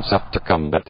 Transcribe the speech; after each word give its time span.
Advance 0.00 0.12
After 0.14 0.40
Combat. 0.40 0.88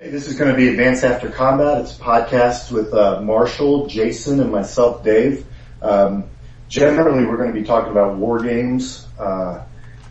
Hey, 0.00 0.10
this 0.10 0.26
is 0.26 0.36
going 0.36 0.50
to 0.50 0.56
be 0.56 0.66
Advance 0.66 1.04
After 1.04 1.30
Combat. 1.30 1.80
It's 1.80 1.96
a 1.96 2.00
podcast 2.00 2.72
with 2.72 2.92
uh, 2.92 3.20
Marshall, 3.20 3.86
Jason, 3.86 4.40
and 4.40 4.50
myself, 4.50 5.04
Dave. 5.04 5.46
Um, 5.80 6.24
generally, 6.68 7.24
we're 7.24 7.36
going 7.36 7.54
to 7.54 7.60
be 7.60 7.64
talking 7.64 7.92
about 7.92 8.16
war 8.16 8.42
games, 8.42 9.06
uh, 9.16 9.62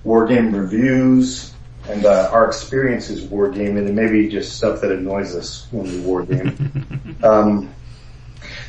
war 0.06 0.28
game 0.28 0.56
reviews, 0.56 1.54
and 1.90 2.06
uh, 2.06 2.30
our 2.32 2.48
experiences 2.48 3.22
war 3.22 3.50
gaming, 3.50 3.86
and 3.86 3.96
maybe 3.98 4.30
just 4.30 4.56
stuff 4.56 4.80
that 4.80 4.94
annoys 4.94 5.36
us 5.36 5.68
when 5.72 5.84
we 5.84 6.00
war 6.00 6.24
game. 6.24 7.18
um, 7.24 7.74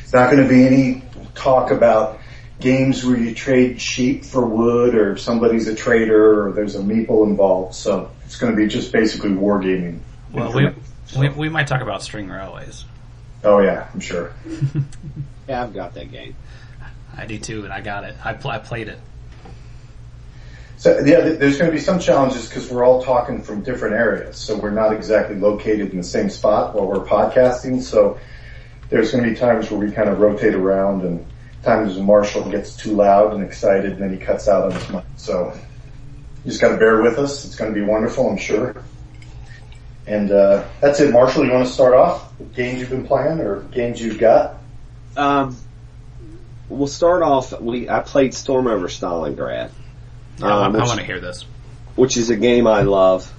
it's 0.03 0.11
not 0.11 0.29
going 0.29 0.43
to 0.43 0.49
be 0.49 0.67
any 0.67 1.03
talk 1.35 1.71
about 1.71 2.19
games 2.59 3.05
where 3.05 3.17
you 3.17 3.33
trade 3.33 3.79
sheep 3.79 4.25
for 4.25 4.45
wood, 4.45 4.93
or 4.93 5.15
somebody's 5.15 5.69
a 5.69 5.75
trader, 5.75 6.47
or 6.47 6.51
there's 6.51 6.75
a 6.75 6.81
meeple 6.81 7.25
involved. 7.25 7.75
So 7.75 8.11
it's 8.29 8.37
going 8.37 8.51
to 8.51 8.55
be 8.55 8.67
just 8.67 8.91
basically 8.91 9.31
wargaming. 9.31 10.01
Well, 10.31 10.53
we, 10.53 10.69
we 11.17 11.29
we 11.29 11.49
might 11.49 11.65
talk 11.65 11.81
about 11.81 12.03
string 12.03 12.29
railways. 12.29 12.85
Oh 13.43 13.57
yeah, 13.59 13.89
I'm 13.91 13.99
sure. 13.99 14.33
Yeah, 15.47 15.63
I've 15.63 15.73
got 15.73 15.95
that 15.95 16.11
game. 16.11 16.35
I 17.17 17.25
do 17.25 17.39
too, 17.39 17.63
and 17.63 17.73
I 17.73 17.81
got 17.81 18.03
it. 18.03 18.15
I, 18.23 18.33
pl- 18.33 18.51
I 18.51 18.59
played 18.59 18.87
it. 18.87 18.99
So 20.77 20.99
yeah, 20.99 21.21
th- 21.21 21.39
there's 21.39 21.57
going 21.57 21.71
to 21.71 21.75
be 21.75 21.81
some 21.81 21.99
challenges 21.99 22.47
because 22.47 22.69
we're 22.69 22.83
all 22.85 23.01
talking 23.01 23.41
from 23.41 23.63
different 23.63 23.95
areas, 23.95 24.37
so 24.37 24.55
we're 24.55 24.69
not 24.69 24.93
exactly 24.93 25.35
located 25.37 25.89
in 25.89 25.97
the 25.97 26.03
same 26.03 26.29
spot 26.29 26.75
while 26.75 26.85
we're 26.85 27.03
podcasting. 27.03 27.81
So 27.81 28.19
there's 28.89 29.11
going 29.11 29.23
to 29.23 29.31
be 29.31 29.35
times 29.35 29.71
where 29.71 29.79
we 29.79 29.91
kind 29.91 30.07
of 30.07 30.19
rotate 30.19 30.53
around, 30.53 31.01
and 31.01 31.25
times 31.63 31.95
when 31.95 32.05
Marshall 32.05 32.47
gets 32.47 32.75
too 32.75 32.91
loud 32.93 33.33
and 33.33 33.43
excited, 33.43 33.93
and 33.93 34.01
then 34.03 34.11
he 34.11 34.17
cuts 34.23 34.47
out 34.47 34.65
on 34.65 34.71
his 34.73 34.87
mic. 34.91 35.03
So 35.17 35.59
you 36.45 36.51
just 36.51 36.61
got 36.61 36.69
to 36.69 36.77
bear 36.77 37.01
with 37.01 37.17
us. 37.19 37.45
It's 37.45 37.55
going 37.55 37.73
to 37.73 37.79
be 37.79 37.85
wonderful, 37.85 38.29
I'm 38.29 38.37
sure. 38.37 38.75
And 40.07 40.31
uh, 40.31 40.65
that's 40.81 40.99
it, 40.99 41.11
Marshall. 41.11 41.45
You 41.45 41.51
want 41.51 41.67
to 41.67 41.73
start 41.73 41.93
off 41.93 42.37
with 42.39 42.55
games 42.55 42.79
you've 42.79 42.89
been 42.89 43.05
playing 43.05 43.39
or 43.39 43.61
games 43.61 44.01
you've 44.01 44.17
got? 44.17 44.57
Um, 45.15 45.55
we'll 46.67 46.87
start 46.87 47.21
off. 47.21 47.59
We 47.59 47.89
I 47.89 47.99
played 47.99 48.33
Storm 48.33 48.67
over 48.67 48.87
Stalingrad, 48.87 49.69
Yeah, 50.39 50.45
I- 50.45 50.65
Um, 50.65 50.75
I, 50.75 50.79
which- 50.79 50.87
want 50.87 50.99
to 50.99 51.05
hear 51.05 51.19
this. 51.19 51.45
which 51.95 52.17
is 52.17 52.29
a 52.29 52.35
game 52.35 52.65
I 52.67 52.81
love. 52.83 53.31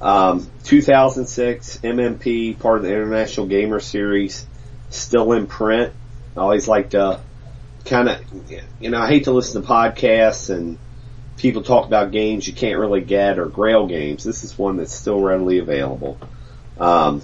Um, 0.00 0.48
2006 0.64 1.78
MMP, 1.84 2.58
part 2.58 2.78
of 2.78 2.82
the 2.84 2.90
International 2.92 3.46
Gamer 3.46 3.78
Series, 3.80 4.46
still 4.90 5.32
in 5.32 5.46
print. 5.46 5.92
I 6.36 6.40
always 6.40 6.66
like 6.66 6.90
to 6.90 7.20
kind 7.84 8.08
of, 8.08 8.18
you 8.80 8.90
know, 8.90 8.98
I 8.98 9.08
hate 9.08 9.24
to 9.24 9.32
listen 9.32 9.60
to 9.62 9.68
podcasts 9.68 10.50
and 10.50 10.78
people 11.36 11.62
talk 11.62 11.86
about 11.86 12.12
games 12.12 12.46
you 12.46 12.52
can't 12.52 12.78
really 12.78 13.00
get 13.00 13.38
or 13.38 13.46
Grail 13.46 13.86
games. 13.86 14.24
This 14.24 14.44
is 14.44 14.56
one 14.56 14.76
that's 14.76 14.94
still 14.94 15.20
readily 15.20 15.58
available. 15.58 16.18
Um, 16.78 17.22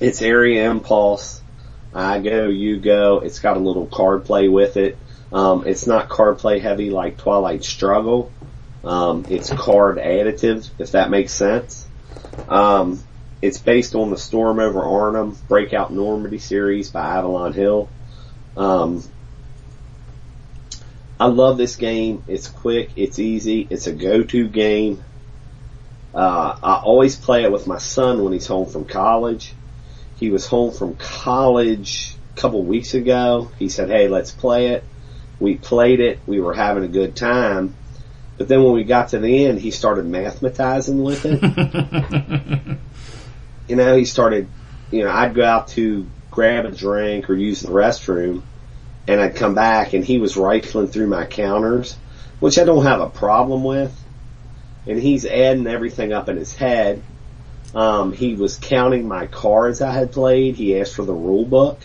it's 0.00 0.22
Area 0.22 0.70
Impulse. 0.70 1.42
I 1.94 2.20
go, 2.20 2.48
you 2.48 2.78
go. 2.78 3.20
It's 3.20 3.38
got 3.38 3.56
a 3.56 3.60
little 3.60 3.86
card 3.86 4.24
play 4.26 4.48
with 4.48 4.76
it. 4.76 4.98
Um, 5.32 5.66
it's 5.66 5.86
not 5.86 6.08
card 6.08 6.38
play 6.38 6.58
heavy 6.58 6.90
like 6.90 7.16
Twilight 7.16 7.64
Struggle. 7.64 8.30
Um, 8.84 9.24
it's 9.28 9.50
card 9.50 9.96
additive, 9.96 10.68
if 10.78 10.92
that 10.92 11.10
makes 11.10 11.32
sense. 11.32 11.86
Um, 12.48 13.02
it's 13.42 13.58
based 13.58 13.94
on 13.94 14.10
the 14.10 14.18
Storm 14.18 14.60
over 14.60 14.82
Arnhem 14.82 15.36
Breakout 15.48 15.92
Normandy 15.92 16.38
series 16.38 16.90
by 16.90 17.16
Avalon 17.16 17.52
Hill. 17.52 17.88
Um, 18.56 19.02
I 21.18 21.26
love 21.26 21.56
this 21.56 21.76
game. 21.76 22.22
It's 22.28 22.48
quick. 22.48 22.90
It's 22.96 23.18
easy. 23.18 23.66
It's 23.70 23.86
a 23.86 23.92
go-to 23.92 24.48
game. 24.48 25.02
Uh, 26.14 26.58
I 26.62 26.74
always 26.76 27.16
play 27.16 27.44
it 27.44 27.52
with 27.52 27.66
my 27.66 27.78
son 27.78 28.22
when 28.22 28.32
he's 28.32 28.46
home 28.46 28.66
from 28.66 28.84
college. 28.84 29.54
He 30.16 30.30
was 30.30 30.46
home 30.46 30.72
from 30.72 30.96
college 30.96 32.14
a 32.34 32.40
couple 32.40 32.62
weeks 32.62 32.94
ago. 32.94 33.50
He 33.58 33.68
said, 33.68 33.90
"Hey, 33.90 34.08
let's 34.08 34.30
play 34.30 34.68
it." 34.68 34.84
We 35.38 35.56
played 35.56 36.00
it. 36.00 36.18
We 36.26 36.40
were 36.40 36.54
having 36.54 36.84
a 36.84 36.88
good 36.88 37.14
time. 37.14 37.74
But 38.38 38.48
then 38.48 38.62
when 38.62 38.72
we 38.72 38.84
got 38.84 39.10
to 39.10 39.18
the 39.18 39.46
end, 39.46 39.60
he 39.60 39.70
started 39.70 40.06
mathematizing 40.06 41.02
with 41.02 41.24
it. 41.24 42.78
you 43.68 43.76
know, 43.76 43.96
he 43.96 44.04
started, 44.04 44.48
you 44.90 45.04
know, 45.04 45.10
I'd 45.10 45.34
go 45.34 45.44
out 45.44 45.68
to 45.68 46.06
grab 46.30 46.66
a 46.66 46.70
drink 46.70 47.30
or 47.30 47.34
use 47.34 47.60
the 47.60 47.68
restroom 47.68 48.42
and 49.08 49.20
I'd 49.20 49.36
come 49.36 49.54
back 49.54 49.92
and 49.92 50.04
he 50.04 50.18
was 50.18 50.36
rifling 50.36 50.88
through 50.88 51.06
my 51.06 51.24
counters, 51.24 51.96
which 52.40 52.58
I 52.58 52.64
don't 52.64 52.84
have 52.84 53.00
a 53.00 53.08
problem 53.08 53.64
with. 53.64 53.94
And 54.86 55.00
he's 55.00 55.24
adding 55.26 55.66
everything 55.66 56.12
up 56.12 56.28
in 56.28 56.36
his 56.36 56.54
head. 56.54 57.02
Um, 57.74 58.12
he 58.12 58.34
was 58.34 58.56
counting 58.56 59.06
my 59.06 59.26
cards 59.26 59.80
I 59.80 59.92
had 59.92 60.12
played. 60.12 60.56
He 60.56 60.78
asked 60.78 60.94
for 60.94 61.04
the 61.04 61.12
rule 61.12 61.44
book 61.44 61.80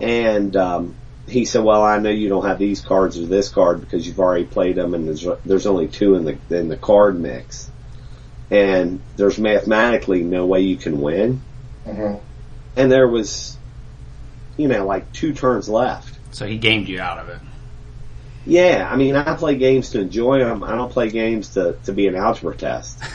and, 0.00 0.54
um, 0.56 0.94
he 1.26 1.44
said, 1.44 1.62
well, 1.62 1.82
I 1.82 1.98
know 1.98 2.10
you 2.10 2.28
don't 2.30 2.46
have 2.46 2.58
these 2.58 2.80
cards 2.80 3.18
or 3.18 3.26
this 3.26 3.50
card 3.50 3.80
because 3.80 4.06
you've 4.06 4.18
already 4.18 4.44
played 4.44 4.76
them 4.76 4.94
and 4.94 5.06
there's, 5.06 5.26
there's 5.44 5.66
only 5.66 5.86
two 5.86 6.14
in 6.14 6.24
the, 6.24 6.38
in 6.56 6.68
the 6.68 6.76
card 6.76 7.20
mix. 7.20 7.70
And 8.50 9.00
there's 9.16 9.38
mathematically 9.38 10.22
no 10.22 10.46
way 10.46 10.60
you 10.60 10.76
can 10.76 11.00
win. 11.00 11.42
hmm 11.84 12.14
And 12.76 12.90
there 12.90 13.06
was, 13.06 13.58
you 14.56 14.68
know, 14.68 14.86
like 14.86 15.12
two 15.12 15.34
turns 15.34 15.68
left. 15.68 16.17
So 16.32 16.46
he 16.46 16.58
gamed 16.58 16.88
you 16.88 17.00
out 17.00 17.18
of 17.18 17.28
it. 17.28 17.40
Yeah, 18.46 18.88
I 18.90 18.96
mean, 18.96 19.14
I 19.14 19.36
play 19.36 19.56
games 19.56 19.90
to 19.90 20.00
enjoy 20.00 20.38
them. 20.38 20.62
I 20.64 20.74
don't 20.74 20.90
play 20.90 21.10
games 21.10 21.50
to, 21.50 21.76
to 21.84 21.92
be 21.92 22.06
an 22.06 22.14
algebra 22.14 22.56
test. 22.56 22.98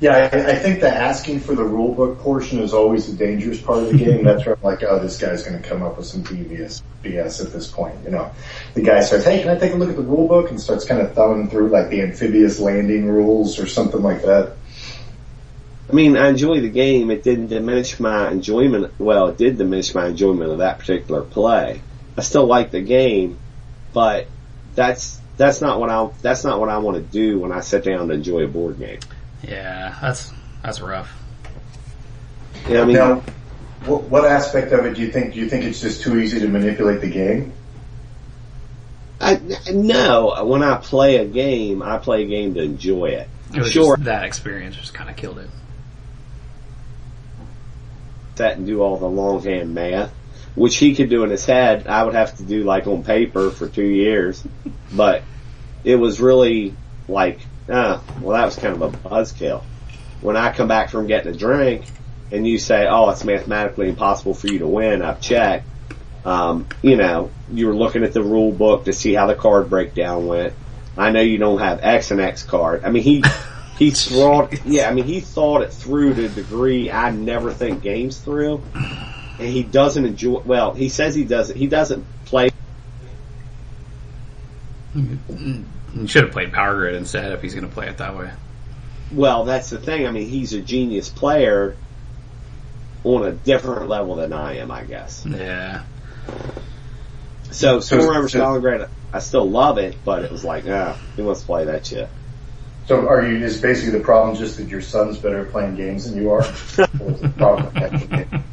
Yeah, 0.00 0.30
I, 0.32 0.50
I 0.52 0.54
think 0.54 0.80
the 0.80 0.88
asking 0.88 1.40
for 1.40 1.56
the 1.56 1.64
rule 1.64 1.92
book 1.92 2.20
portion 2.20 2.60
is 2.60 2.72
always 2.72 3.10
the 3.10 3.16
dangerous 3.16 3.60
part 3.60 3.82
of 3.82 3.90
the 3.90 3.98
game. 3.98 4.22
That's 4.22 4.46
where 4.46 4.54
I'm 4.54 4.62
like, 4.62 4.84
oh, 4.84 5.00
this 5.00 5.18
guy's 5.18 5.42
going 5.42 5.60
to 5.60 5.68
come 5.68 5.82
up 5.82 5.96
with 5.96 6.06
some 6.06 6.22
BS, 6.22 6.82
BS 7.02 7.44
at 7.44 7.52
this 7.52 7.66
point. 7.66 7.96
You 8.04 8.12
know, 8.12 8.30
the 8.74 8.82
guy 8.82 9.00
starts, 9.00 9.24
hey, 9.24 9.42
can 9.42 9.48
I 9.48 9.58
take 9.58 9.72
a 9.72 9.76
look 9.76 9.90
at 9.90 9.96
the 9.96 10.02
rule 10.02 10.28
book? 10.28 10.50
And 10.50 10.60
starts 10.60 10.84
kind 10.84 11.00
of 11.00 11.14
thumbing 11.14 11.50
through 11.50 11.70
like 11.70 11.90
the 11.90 12.02
amphibious 12.02 12.60
landing 12.60 13.08
rules 13.08 13.58
or 13.58 13.66
something 13.66 14.00
like 14.00 14.22
that. 14.22 14.52
I 15.90 15.92
mean, 15.92 16.16
I 16.16 16.28
enjoy 16.28 16.60
the 16.60 16.70
game. 16.70 17.10
It 17.10 17.24
didn't 17.24 17.48
diminish 17.48 17.98
my 17.98 18.30
enjoyment. 18.30 18.92
Well, 19.00 19.28
it 19.28 19.36
did 19.36 19.58
diminish 19.58 19.96
my 19.96 20.06
enjoyment 20.06 20.52
of 20.52 20.58
that 20.58 20.78
particular 20.78 21.22
play. 21.22 21.82
I 22.18 22.20
still 22.22 22.46
like 22.46 22.72
the 22.72 22.80
game, 22.80 23.38
but 23.94 24.26
that's 24.74 25.20
that's 25.36 25.60
not 25.60 25.78
what 25.78 25.88
I 25.88 26.10
that's 26.20 26.42
not 26.44 26.58
what 26.58 26.68
I 26.68 26.78
want 26.78 26.96
to 26.96 27.02
do 27.02 27.38
when 27.38 27.52
I 27.52 27.60
sit 27.60 27.84
down 27.84 28.08
to 28.08 28.14
enjoy 28.14 28.42
a 28.42 28.48
board 28.48 28.78
game. 28.78 28.98
Yeah, 29.42 29.96
that's 30.02 30.32
that's 30.62 30.80
rough. 30.80 31.12
You 32.66 32.74
know, 32.74 32.82
I 32.82 32.84
mean, 32.86 32.96
now, 32.96 33.22
what, 33.86 34.02
what 34.04 34.24
aspect 34.24 34.72
of 34.72 34.84
it 34.84 34.94
do 34.94 35.02
you 35.02 35.12
think? 35.12 35.34
Do 35.34 35.38
you 35.40 35.48
think 35.48 35.64
it's 35.64 35.80
just 35.80 36.02
too 36.02 36.18
easy 36.18 36.40
to 36.40 36.48
manipulate 36.48 37.00
the 37.00 37.08
game? 37.10 37.52
I, 39.20 39.40
no, 39.72 40.44
when 40.44 40.62
I 40.62 40.76
play 40.76 41.16
a 41.16 41.24
game, 41.24 41.82
I 41.82 41.98
play 41.98 42.24
a 42.24 42.26
game 42.26 42.54
to 42.54 42.62
enjoy 42.62 43.06
it. 43.10 43.28
It 43.54 43.60
was 43.60 43.70
Sure. 43.70 43.96
just 43.96 44.04
that 44.06 44.24
experience 44.24 44.76
just 44.76 44.92
kind 44.94 45.08
of 45.08 45.16
killed 45.16 45.38
it. 45.38 45.50
That 48.36 48.56
and 48.58 48.66
do 48.66 48.82
all 48.82 48.96
the 48.96 49.08
longhand 49.08 49.74
math, 49.74 50.12
which 50.54 50.76
he 50.76 50.94
could 50.94 51.10
do 51.10 51.24
in 51.24 51.30
his 51.30 51.44
head. 51.44 51.86
I 51.86 52.04
would 52.04 52.14
have 52.14 52.36
to 52.38 52.42
do 52.42 52.64
like 52.64 52.86
on 52.86 53.04
paper 53.04 53.50
for 53.50 53.68
two 53.68 53.86
years, 53.86 54.42
but 54.92 55.22
it 55.84 55.96
was 55.96 56.20
really 56.20 56.74
like, 57.08 57.40
ah, 57.68 58.02
well, 58.20 58.36
that 58.36 58.44
was 58.44 58.56
kind 58.56 58.80
of 58.80 58.82
a 58.82 58.96
buzzkill. 58.96 59.62
When 60.20 60.36
I 60.36 60.52
come 60.52 60.68
back 60.68 60.90
from 60.90 61.06
getting 61.06 61.32
a 61.32 61.36
drink 61.36 61.84
and 62.30 62.46
you 62.46 62.58
say, 62.58 62.86
oh, 62.88 63.10
it's 63.10 63.24
mathematically 63.24 63.88
impossible 63.88 64.34
for 64.34 64.48
you 64.48 64.58
to 64.58 64.66
win, 64.66 65.02
I've 65.02 65.20
checked. 65.20 65.66
Um, 66.24 66.66
you 66.82 66.96
know, 66.96 67.30
you're 67.50 67.74
looking 67.74 68.02
at 68.02 68.12
the 68.12 68.22
rule 68.22 68.52
book 68.52 68.84
to 68.84 68.92
see 68.92 69.14
how 69.14 69.26
the 69.26 69.34
card 69.34 69.70
breakdown 69.70 70.26
went. 70.26 70.54
I 70.96 71.10
know 71.10 71.20
you 71.20 71.38
don't 71.38 71.60
have 71.60 71.80
X 71.82 72.10
and 72.10 72.20
X 72.20 72.42
card. 72.42 72.84
I 72.84 72.90
mean, 72.90 73.02
he, 73.02 73.22
he 73.78 73.90
thought, 73.92 74.66
yeah, 74.66 74.90
I 74.90 74.94
mean, 74.94 75.04
he 75.04 75.20
thought 75.20 75.62
it 75.62 75.72
through 75.72 76.14
to 76.14 76.26
a 76.26 76.28
degree 76.28 76.90
I 76.90 77.10
never 77.10 77.52
think 77.52 77.82
games 77.82 78.18
through. 78.18 78.62
And 79.38 79.48
he 79.48 79.62
doesn't 79.62 80.04
enjoy, 80.04 80.40
well, 80.40 80.74
he 80.74 80.88
says 80.88 81.14
he 81.14 81.24
doesn't, 81.24 81.56
he 81.56 81.66
doesn't 81.68 82.04
play, 82.24 82.50
He 84.94 86.06
should 86.06 86.24
have 86.24 86.32
played 86.32 86.52
Power 86.52 86.74
Grid 86.74 86.94
instead 86.96 87.32
if 87.32 87.42
he's 87.42 87.54
going 87.54 87.68
to 87.68 87.72
play 87.72 87.88
it 87.88 87.98
that 87.98 88.16
way. 88.16 88.30
well, 89.12 89.44
that's 89.44 89.70
the 89.70 89.78
thing. 89.78 90.06
I 90.06 90.10
mean, 90.10 90.28
he's 90.28 90.52
a 90.54 90.60
genius 90.60 91.08
player 91.08 91.76
on 93.04 93.24
a 93.24 93.32
different 93.32 93.88
level 93.88 94.16
than 94.16 94.32
I 94.32 94.56
am, 94.58 94.70
I 94.72 94.82
guess. 94.84 95.24
Yeah. 95.24 95.84
So, 97.50 97.80
So- 97.80 98.00
Storm 98.00 98.16
over 98.16 98.28
so- 98.28 98.40
Stalingrad, 98.40 98.88
I 99.12 99.20
still 99.20 99.48
love 99.48 99.78
it, 99.78 99.96
but 100.04 100.24
it 100.24 100.32
was 100.32 100.44
like, 100.44 100.64
ah, 100.68 100.98
he 101.16 101.22
wants 101.22 101.40
to 101.40 101.46
play 101.46 101.64
that 101.66 101.86
shit. 101.86 102.08
So, 102.86 103.06
are 103.08 103.26
you? 103.26 103.44
Is 103.44 103.60
basically 103.60 103.98
the 103.98 104.04
problem 104.04 104.36
just 104.36 104.56
that 104.56 104.68
your 104.68 104.80
son's 104.82 105.16
better 105.18 105.40
at 105.40 105.52
playing 105.52 105.76
games 105.76 106.10
than 106.10 106.20
you 106.20 106.30
are? 106.32 106.40
or 106.40 106.44
is 106.44 107.20
the 107.20 107.32
problem 107.36 107.72
the 107.74 107.80
actual 107.84 108.08
game? 108.08 108.44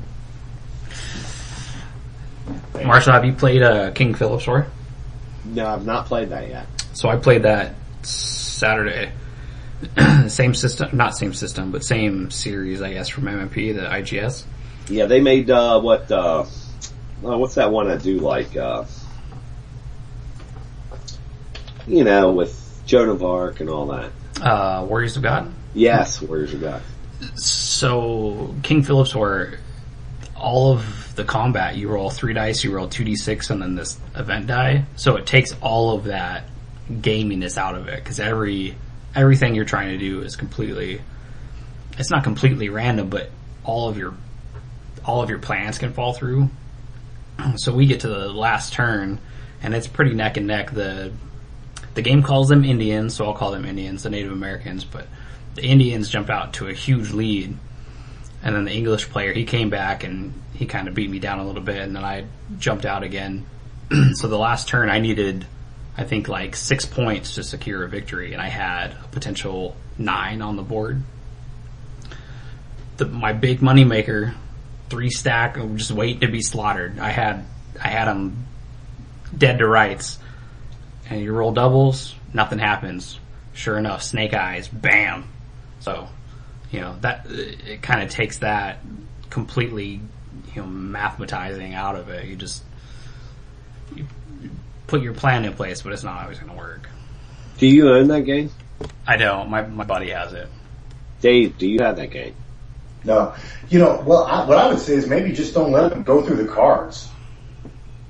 Marshall, 2.83 3.13
have 3.13 3.25
you 3.25 3.33
played 3.33 3.62
uh, 3.62 3.92
King 3.92 4.13
Philip's 4.13 4.48
War? 4.48 4.68
No, 5.45 5.68
I've 5.68 5.86
not 5.86 6.06
played 6.07 6.30
that 6.30 6.48
yet. 6.50 6.68
So 6.94 7.10
I 7.10 7.18
played 7.18 7.44
that 7.44 7.75
Saturday. 8.04 9.12
same 10.27 10.54
system, 10.54 10.95
not 10.95 11.16
same 11.16 11.33
system, 11.33 11.72
but 11.72 11.83
same 11.83 12.31
series, 12.31 12.81
I 12.81 12.94
guess, 12.94 13.10
from 13.10 13.25
MMP, 13.25 13.75
the 13.75 13.81
IGS. 13.81 14.45
Yeah, 14.88 15.06
they 15.06 15.19
made 15.19 15.50
uh, 15.50 15.80
what? 15.81 16.12
Uh, 16.12 16.45
what's 17.22 17.56
that 17.56 17.72
one 17.72 17.89
I 17.89 17.98
do 17.98 18.19
like? 18.19 18.56
Uh, 18.56 18.86
you 21.88 22.04
know, 22.04 22.31
with 22.31 22.81
Joan 22.86 23.10
of 23.10 23.24
Arc 23.24 23.60
and 23.60 23.69
all 23.69 23.88
that. 23.88 24.12
Uh, 24.42 24.86
Warriors 24.88 25.18
of 25.18 25.24
God. 25.24 25.51
Yes, 25.74 26.22
Warriors 26.22 26.54
of 26.54 26.62
God. 26.62 26.81
So 27.36 28.56
King 28.63 28.83
Philip's 28.83 29.16
War, 29.16 29.60
all 30.36 30.74
of 30.74 31.05
the 31.15 31.23
combat, 31.23 31.75
you 31.75 31.89
roll 31.89 32.09
three 32.09 32.33
dice, 32.33 32.63
you 32.63 32.75
roll 32.75 32.88
two 32.88 33.03
d 33.03 33.15
six, 33.15 33.50
and 33.50 33.62
then 33.62 33.75
this 33.75 34.00
event 34.15 34.47
die. 34.47 34.85
So 34.95 35.15
it 35.15 35.25
takes 35.25 35.53
all 35.62 35.95
of 35.95 36.06
that 36.06 36.45
gaminess 36.89 37.57
out 37.57 37.75
of 37.75 37.88
it 37.88 38.03
because 38.03 38.19
every 38.19 38.75
everything 39.15 39.56
you're 39.56 39.65
trying 39.65 39.89
to 39.89 39.97
do 39.97 40.21
is 40.21 40.35
completely. 40.35 41.01
It's 41.97 42.12
not 42.12 42.23
completely 42.23 42.69
random, 42.69 43.09
but 43.09 43.29
all 43.63 43.89
of 43.89 43.97
your 43.97 44.13
all 45.06 45.21
of 45.21 45.29
your 45.29 45.39
plans 45.39 45.77
can 45.77 45.94
fall 45.94 46.13
through. 46.13 46.50
So 47.57 47.73
we 47.73 47.85
get 47.85 48.00
to 48.01 48.07
the 48.07 48.29
last 48.29 48.71
turn, 48.73 49.19
and 49.62 49.75
it's 49.75 49.88
pretty 49.88 50.13
neck 50.13 50.38
and 50.38 50.47
neck. 50.47 50.71
The 50.71 51.12
the 51.94 52.01
game 52.01 52.23
calls 52.23 52.50
them 52.50 52.63
Indians, 52.63 53.15
so 53.15 53.25
I'll 53.25 53.33
call 53.33 53.51
them 53.51 53.65
Indians, 53.65 54.03
the 54.03 54.09
Native 54.09 54.31
Americans, 54.31 54.83
but 54.83 55.07
the 55.56 55.63
Indians 55.63 56.09
jump 56.09 56.29
out 56.29 56.53
to 56.53 56.67
a 56.67 56.73
huge 56.73 57.12
lead. 57.12 57.57
And 58.45 58.56
then 58.56 58.63
the 58.63 58.71
English 58.71 59.09
player, 59.09 59.33
he 59.33 59.44
came 59.44 59.69
back 59.69 60.06
and 60.06 60.33
he 60.53 60.65
kind 60.65 60.88
of 60.88 60.94
beat 60.94 61.09
me 61.09 61.19
down 61.19 61.39
a 61.39 61.45
little 61.45 61.62
bit, 61.62 61.80
and 61.80 61.94
then 61.94 62.06
I 62.06 62.25
jumped 62.57 62.86
out 62.86 63.03
again. 63.03 63.45
so 64.13 64.27
the 64.27 64.38
last 64.38 64.69
turn, 64.69 64.89
I 64.89 65.00
needed, 65.00 65.45
I 65.97 66.06
think, 66.06 66.30
like 66.30 66.56
six 66.56 66.86
points 66.86 67.36
to 67.36 67.44
secure 67.44 67.83
a 67.83 67.89
victory, 67.89 68.31
and 68.31 68.42
I 68.42 68.47
had 68.47 68.92
a 68.92 69.07
potential 69.12 69.75
nine 69.97 70.42
on 70.42 70.56
the 70.56 70.63
board. 70.63 71.01
The, 72.95 73.06
my 73.06 73.33
big 73.33 73.62
money 73.62 73.83
maker, 73.83 74.36
three 74.89 75.09
stack, 75.09 75.56
just 75.75 75.91
waiting 75.91 76.21
to 76.21 76.27
be 76.27 76.41
slaughtered. 76.41 77.00
I 77.00 77.09
had, 77.09 77.45
I 77.83 77.89
had 77.89 78.06
them 78.06 78.45
dead 79.38 79.57
to 79.57 79.68
rights 79.68 80.19
and 81.09 81.21
you 81.21 81.31
roll 81.33 81.51
doubles, 81.51 82.15
nothing 82.33 82.59
happens. 82.59 83.19
Sure 83.53 83.77
enough, 83.77 84.03
snake 84.03 84.33
eyes, 84.33 84.68
bam. 84.68 85.25
So, 85.80 86.07
you 86.71 86.81
know, 86.81 86.95
that, 87.01 87.27
it 87.29 87.81
kind 87.81 88.01
of 88.01 88.09
takes 88.09 88.39
that 88.39 88.79
completely, 89.29 90.01
you 90.53 90.62
know, 90.62 90.67
mathematizing 90.67 91.73
out 91.73 91.95
of 91.95 92.09
it. 92.09 92.25
You 92.25 92.35
just, 92.35 92.63
you 93.95 94.07
put 94.88 95.01
your 95.01 95.13
plan 95.13 95.45
in 95.45 95.53
place, 95.53 95.81
but 95.81 95.94
it's 95.94 96.03
not 96.03 96.23
always 96.23 96.39
going 96.39 96.51
to 96.51 96.57
work. 96.57 96.89
Do 97.57 97.67
you 97.67 97.89
own 97.89 98.07
that 98.09 98.21
game? 98.21 98.51
I 99.07 99.17
don't. 99.17 99.50
My, 99.50 99.62
my 99.62 99.85
buddy 99.85 100.09
has 100.09 100.33
it. 100.33 100.50
Dave, 101.21 101.57
do 101.57 101.67
you 101.67 101.79
have 101.79 101.95
that 101.97 102.12
game? 102.12 102.35
No, 103.03 103.35
you 103.69 103.79
know, 103.79 104.03
well, 104.06 104.23
I, 104.23 104.45
what 104.47 104.57
I 104.57 104.67
would 104.67 104.79
say 104.79 104.95
is 104.95 105.07
maybe 105.07 105.31
just 105.31 105.53
don't 105.53 105.71
let 105.71 105.89
them 105.89 106.03
go 106.03 106.25
through 106.25 106.38
the 106.38 106.51
cards. 106.51 107.07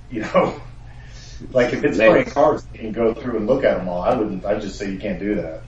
You 0.09 0.21
know, 0.21 0.61
like 1.51 1.73
if 1.73 1.83
it's 1.83 1.97
Man. 1.97 2.11
playing 2.11 2.25
cards, 2.27 2.65
you 2.73 2.79
can 2.79 2.91
go 2.93 3.13
through 3.13 3.37
and 3.37 3.47
look 3.47 3.63
at 3.63 3.77
them 3.77 3.89
all. 3.89 4.01
I 4.01 4.15
wouldn't. 4.15 4.45
I'd 4.45 4.61
just 4.61 4.79
say 4.79 4.89
you 4.89 4.97
can't 4.97 5.19
do 5.19 5.35
that. 5.35 5.63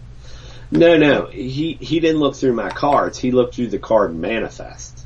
No, 0.71 0.97
no. 0.97 1.25
He 1.27 1.73
he 1.73 1.99
didn't 1.99 2.19
look 2.19 2.35
through 2.35 2.53
my 2.53 2.69
cards. 2.69 3.17
He 3.17 3.31
looked 3.31 3.55
through 3.55 3.67
the 3.67 3.79
card 3.79 4.15
manifest. 4.15 5.05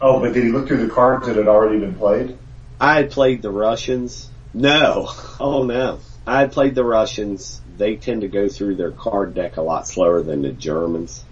Oh, 0.00 0.20
but 0.20 0.32
did 0.32 0.44
he 0.44 0.50
look 0.50 0.68
through 0.68 0.86
the 0.86 0.92
cards 0.92 1.26
that 1.26 1.36
had 1.36 1.48
already 1.48 1.78
been 1.78 1.94
played? 1.94 2.38
I 2.80 2.96
had 2.96 3.10
played 3.10 3.42
the 3.42 3.50
Russians. 3.50 4.30
No. 4.52 5.10
Oh 5.40 5.64
no. 5.64 5.98
I 6.26 6.40
had 6.40 6.52
played 6.52 6.74
the 6.74 6.84
Russians. 6.84 7.60
They 7.76 7.96
tend 7.96 8.22
to 8.22 8.28
go 8.28 8.48
through 8.48 8.76
their 8.76 8.92
card 8.92 9.34
deck 9.34 9.56
a 9.56 9.62
lot 9.62 9.86
slower 9.86 10.22
than 10.22 10.42
the 10.42 10.52
Germans. 10.52 11.22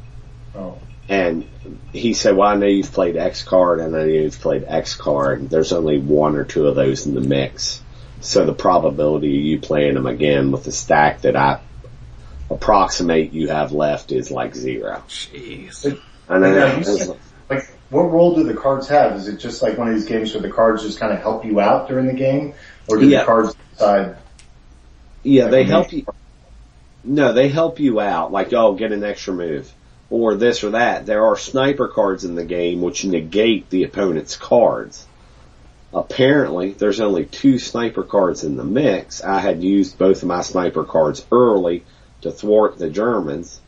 Oh, 0.55 0.79
And 1.09 1.49
he 1.93 2.13
said, 2.13 2.37
well, 2.37 2.49
I 2.49 2.57
know 2.57 2.67
you've 2.67 2.93
played 2.93 3.17
X 3.17 3.43
card 3.43 3.81
and 3.81 3.95
I 3.95 4.01
know 4.01 4.05
you've 4.05 4.41
played 4.41 4.65
X 4.67 4.97
card. 4.97 5.49
There's 5.49 5.73
only 5.73 5.99
one 5.99 6.37
or 6.37 6.45
two 6.45 6.67
of 6.67 6.75
those 6.75 7.07
in 7.07 7.15
the 7.15 7.21
mix. 7.21 7.81
So 8.21 8.45
the 8.45 8.53
probability 8.53 9.39
of 9.39 9.45
you 9.45 9.61
playing 9.61 9.95
them 9.95 10.07
again 10.07 10.51
with 10.51 10.65
the 10.65 10.73
stack 10.73 11.23
that 11.23 11.37
I 11.37 11.61
approximate 12.53 13.33
you 13.33 13.49
have 13.49 13.73
left 13.73 14.13
is 14.13 14.31
like 14.31 14.55
zero. 14.55 15.03
Jeez. 15.09 15.85
And 16.29 16.45
then 16.45 16.55
Yeah, 16.55 16.79
you 16.79 16.85
said- 16.85 17.17
like 17.51 17.69
what 17.91 18.05
role 18.05 18.35
do 18.35 18.45
the 18.45 18.55
cards 18.55 18.89
have? 18.89 19.17
Is 19.17 19.29
it 19.29 19.39
just 19.39 19.63
like 19.63 19.77
one 19.77 19.89
of 19.89 19.95
these 19.95 20.07
games 20.07 20.33
where 20.33 20.43
the 20.43 20.51
cards 20.51 20.83
just 20.83 20.99
kind 20.99 21.13
of 21.13 21.21
help 21.21 21.45
you 21.45 21.61
out 21.61 21.89
during 21.89 22.07
the 22.07 22.15
game, 22.15 22.55
or 22.89 22.99
do 22.99 23.09
Yeah. 23.09 23.21
the 23.21 23.25
cards 23.27 23.55
decide? 23.73 24.17
Yeah, 25.23 25.49
they 25.49 25.65
help 25.65 25.93
you. 25.93 26.05
No, 27.05 27.33
they 27.33 27.49
help 27.49 27.81
you 27.81 28.01
out. 28.01 28.33
Like, 28.33 28.53
oh, 28.53 28.75
get 28.75 28.93
an 28.93 29.05
extra 29.05 29.35
move. 29.35 29.71
Or 30.09 30.35
this 30.35 30.63
or 30.63 30.71
that. 30.71 31.07
There 31.07 31.27
are 31.27 31.37
sniper 31.37 31.89
cards 31.89 32.25
in 32.25 32.35
the 32.35 32.45
game 32.45 32.81
which 32.83 33.05
negate 33.05 33.71
the 33.71 33.85
opponent's 33.85 34.37
cards. 34.37 35.07
Apparently, 35.95 36.73
there's 36.73 37.01
only 37.01 37.25
two 37.27 37.59
sniper 37.59 38.03
cards 38.03 38.45
in 38.45 38.57
the 38.57 38.65
mix. 38.65 39.23
I 39.23 39.41
had 39.41 39.63
used 39.63 39.99
both 39.99 40.23
of 40.23 40.29
my 40.29 40.43
sniper 40.43 40.85
cards 40.85 41.25
early 41.31 41.85
to 42.23 42.31
thwart 42.31 42.79
the 42.79 42.91
Germans, 42.91 43.61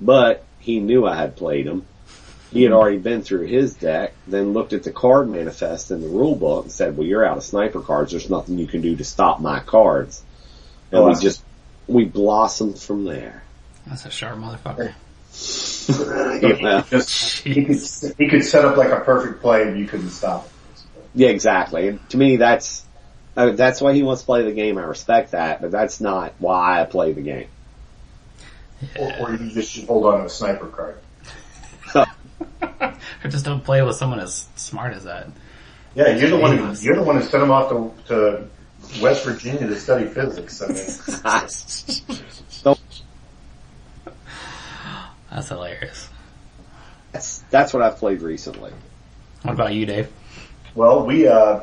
but 0.00 0.44
he 0.58 0.80
knew 0.80 1.06
I 1.06 1.16
had 1.16 1.36
played 1.36 1.66
him. 1.66 1.84
He 2.52 2.62
had 2.62 2.72
already 2.72 2.98
been 2.98 3.22
through 3.22 3.46
his 3.46 3.74
deck, 3.74 4.14
then 4.28 4.52
looked 4.52 4.72
at 4.72 4.84
the 4.84 4.92
card 4.92 5.28
manifest 5.28 5.90
in 5.90 6.00
the 6.00 6.08
rule 6.08 6.36
book 6.36 6.64
and 6.64 6.72
said, 6.72 6.96
well, 6.96 7.06
you're 7.06 7.26
out 7.26 7.36
of 7.36 7.42
sniper 7.42 7.80
cards. 7.80 8.12
There's 8.12 8.30
nothing 8.30 8.58
you 8.58 8.68
can 8.68 8.80
do 8.80 8.94
to 8.94 9.04
stop 9.04 9.40
my 9.40 9.58
cards. 9.58 10.22
And 10.92 11.00
Oh, 11.00 11.06
we 11.06 11.14
I 11.14 11.18
just, 11.18 11.42
we 11.88 12.04
blossomed 12.04 12.78
from 12.78 13.04
there. 13.04 13.42
That's 13.86 14.06
a 14.06 14.10
sharp 14.10 14.38
motherfucker. 14.38 14.94
You 15.86 16.62
know? 16.62 16.80
Just 16.88 17.42
he 17.42 17.64
could 17.64 17.76
he 18.16 18.28
could 18.28 18.44
set 18.44 18.64
up 18.64 18.78
like 18.78 18.90
a 18.90 19.00
perfect 19.00 19.42
play 19.42 19.62
and 19.62 19.78
you 19.78 19.86
couldn't 19.86 20.10
stop 20.10 20.46
it. 20.46 20.82
Yeah, 21.14 21.28
exactly. 21.28 21.88
And 21.88 22.08
to 22.10 22.16
me, 22.16 22.36
that's, 22.36 22.86
uh, 23.36 23.50
that's 23.50 23.80
why 23.82 23.92
he 23.92 24.02
wants 24.02 24.22
to 24.22 24.26
play 24.26 24.42
the 24.44 24.52
game. 24.52 24.78
I 24.78 24.82
respect 24.82 25.32
that, 25.32 25.60
but 25.60 25.70
that's 25.70 26.00
not 26.00 26.34
why 26.38 26.80
I 26.80 26.84
play 26.84 27.12
the 27.12 27.20
game. 27.20 27.48
Or, 28.98 29.12
or 29.18 29.34
you 29.34 29.50
just 29.50 29.72
should 29.72 29.86
hold 29.86 30.04
on 30.06 30.20
to 30.20 30.26
a 30.26 30.28
sniper 30.28 30.66
card. 30.66 30.98
I 32.80 33.28
just 33.28 33.44
don't 33.44 33.62
play 33.64 33.82
with 33.82 33.96
someone 33.96 34.20
as 34.20 34.46
smart 34.56 34.94
as 34.94 35.04
that. 35.04 35.28
Yeah, 35.94 36.16
you're 36.16 36.30
the 36.30 36.36
one. 36.38 36.58
Who, 36.58 36.74
you're 36.82 36.96
the 36.96 37.02
one 37.02 37.16
who 37.16 37.22
sent 37.22 37.42
him 37.42 37.50
off 37.50 37.70
to, 37.70 37.92
to 38.08 38.48
West 39.00 39.24
Virginia 39.24 39.66
to 39.66 39.78
study 39.78 40.06
physics. 40.06 40.60
I 40.60 40.66
mean, 40.68 40.76
That's 45.30 45.48
hilarious. 45.48 46.08
that's, 47.12 47.38
that's 47.50 47.74
what 47.74 47.82
I've 47.82 47.96
played 47.96 48.22
recently. 48.22 48.70
What 49.42 49.52
about 49.54 49.74
you, 49.74 49.84
Dave? 49.84 50.08
well, 50.76 51.04
we 51.04 51.26
uh, 51.26 51.60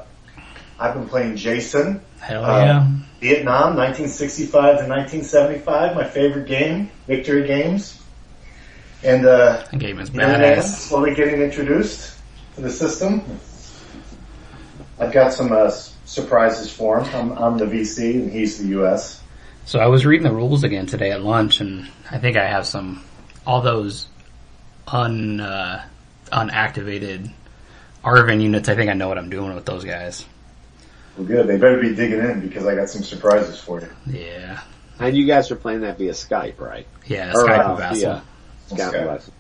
I've 0.80 0.94
been 0.94 1.08
playing 1.08 1.38
Jason. 1.38 2.02
Hell 2.22 2.46
Uh, 2.46 2.60
yeah. 2.66 2.88
Vietnam, 3.20 3.76
1965 3.76 4.52
to 4.52 4.88
1975, 4.88 5.96
my 5.96 6.04
favorite 6.08 6.48
game, 6.48 6.90
Victory 7.08 7.46
Games. 7.46 8.02
And, 9.04 9.26
uh, 9.26 9.64
That 9.72 9.80
game 9.80 10.00
is 10.00 10.10
the 10.12 10.20
badass. 10.20 10.64
slowly 10.64 11.14
getting 11.14 11.42
introduced 11.42 12.16
to 12.56 12.62
the 12.62 12.70
system. 12.70 13.22
I've 15.00 15.12
got 15.12 15.34
some, 15.34 15.52
uh, 15.52 15.72
surprises 16.06 16.72
for 16.72 17.02
him. 17.04 17.32
I'm, 17.32 17.38
I'm 17.44 17.58
the 17.58 17.66
VC 17.66 18.16
and 18.16 18.32
he's 18.32 18.58
the 18.58 18.80
US. 18.82 19.22
So 19.66 19.80
I 19.80 19.88
was 19.88 20.06
reading 20.06 20.24
the 20.28 20.34
rules 20.34 20.64
again 20.64 20.86
today 20.88 21.12
at 21.12 21.22
lunch, 21.22 21.62
and 21.62 21.88
I 22.10 22.18
think 22.18 22.36
I 22.38 22.46
have 22.48 22.66
some 22.66 23.04
all 23.46 23.62
those 23.62 24.08
un 24.88 25.40
uh, 25.40 25.84
unactivated 26.32 27.32
ARVN 28.04 28.42
units. 28.42 28.68
I 28.70 28.76
think 28.76 28.90
I 28.90 28.94
know 28.94 29.08
what 29.08 29.18
I'm 29.18 29.30
doing 29.30 29.54
with 29.56 29.66
those 29.66 29.86
guys. 29.86 30.26
Well 31.18 31.28
good, 31.28 31.48
they 31.48 31.58
better 31.58 31.80
be 31.80 31.94
digging 31.96 32.20
in 32.20 32.40
because 32.42 32.66
I 32.66 32.76
got 32.76 32.90
some 32.90 33.04
surprises 33.04 33.60
for 33.60 33.82
you. 33.82 33.90
Yeah, 34.08 34.62
And 35.00 35.16
you 35.16 35.26
guys 35.26 35.52
are 35.52 35.56
playing 35.56 35.82
that 35.82 35.98
via 35.98 36.12
Skype, 36.14 36.60
right? 36.60 36.88
yeah. 37.06 37.32
Or, 37.34 37.46
Skype 37.48 37.60
uh, 37.66 37.76
Vassal. 37.76 38.00
via 38.02 38.22
Skype. 38.70 38.92
Skype. 38.92 39.06
Vassal. 39.06 39.34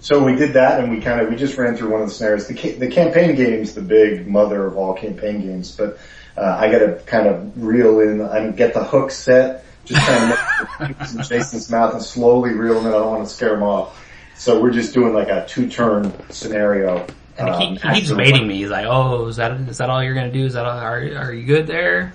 So 0.00 0.22
we 0.22 0.36
did 0.36 0.52
that 0.52 0.80
and 0.80 0.90
we 0.92 1.00
kind 1.00 1.20
of, 1.20 1.30
we 1.30 1.36
just 1.36 1.56
ran 1.56 1.76
through 1.76 1.90
one 1.90 2.02
of 2.02 2.08
the 2.08 2.14
scenarios. 2.14 2.46
The, 2.46 2.54
ca- 2.54 2.78
the 2.78 2.88
campaign 2.88 3.34
game's 3.36 3.74
the 3.74 3.80
big 3.82 4.26
mother 4.28 4.66
of 4.66 4.76
all 4.76 4.94
campaign 4.94 5.40
games, 5.40 5.74
but, 5.74 5.98
uh, 6.36 6.56
I 6.60 6.70
gotta 6.70 7.00
kind 7.06 7.26
of 7.26 7.62
reel 7.64 8.00
in 8.00 8.20
and 8.20 8.56
get 8.56 8.74
the 8.74 8.84
hook 8.84 9.10
set, 9.12 9.64
just 9.84 10.06
kind 10.06 10.32
of 10.32 10.80
make 10.80 11.00
in 11.14 11.22
Jason's 11.22 11.70
mouth 11.70 11.94
and 11.94 12.02
slowly 12.02 12.52
reel 12.54 12.78
him 12.78 12.86
in. 12.86 12.92
I 12.92 12.98
don't 12.98 13.10
want 13.10 13.26
to 13.28 13.32
scare 13.34 13.54
him 13.54 13.62
off. 13.62 14.00
So 14.36 14.60
we're 14.60 14.72
just 14.72 14.92
doing 14.94 15.14
like 15.14 15.28
a 15.28 15.46
two 15.48 15.68
turn 15.70 16.12
scenario. 16.30 17.06
And 17.36 17.48
he, 17.48 17.54
Um, 17.54 17.60
he 17.60 17.68
keeps 17.68 17.84
actually, 17.84 18.24
baiting 18.24 18.46
me. 18.46 18.58
He's 18.58 18.70
like, 18.70 18.86
"Oh, 18.86 19.26
is 19.26 19.36
that 19.36 19.52
is 19.52 19.78
that 19.78 19.90
all 19.90 20.02
you're 20.02 20.14
gonna 20.14 20.30
do? 20.30 20.46
Is 20.46 20.54
that 20.54 20.66
all, 20.66 20.78
are 20.78 20.98
are 21.16 21.32
you 21.32 21.44
good 21.44 21.66
there?" 21.66 22.12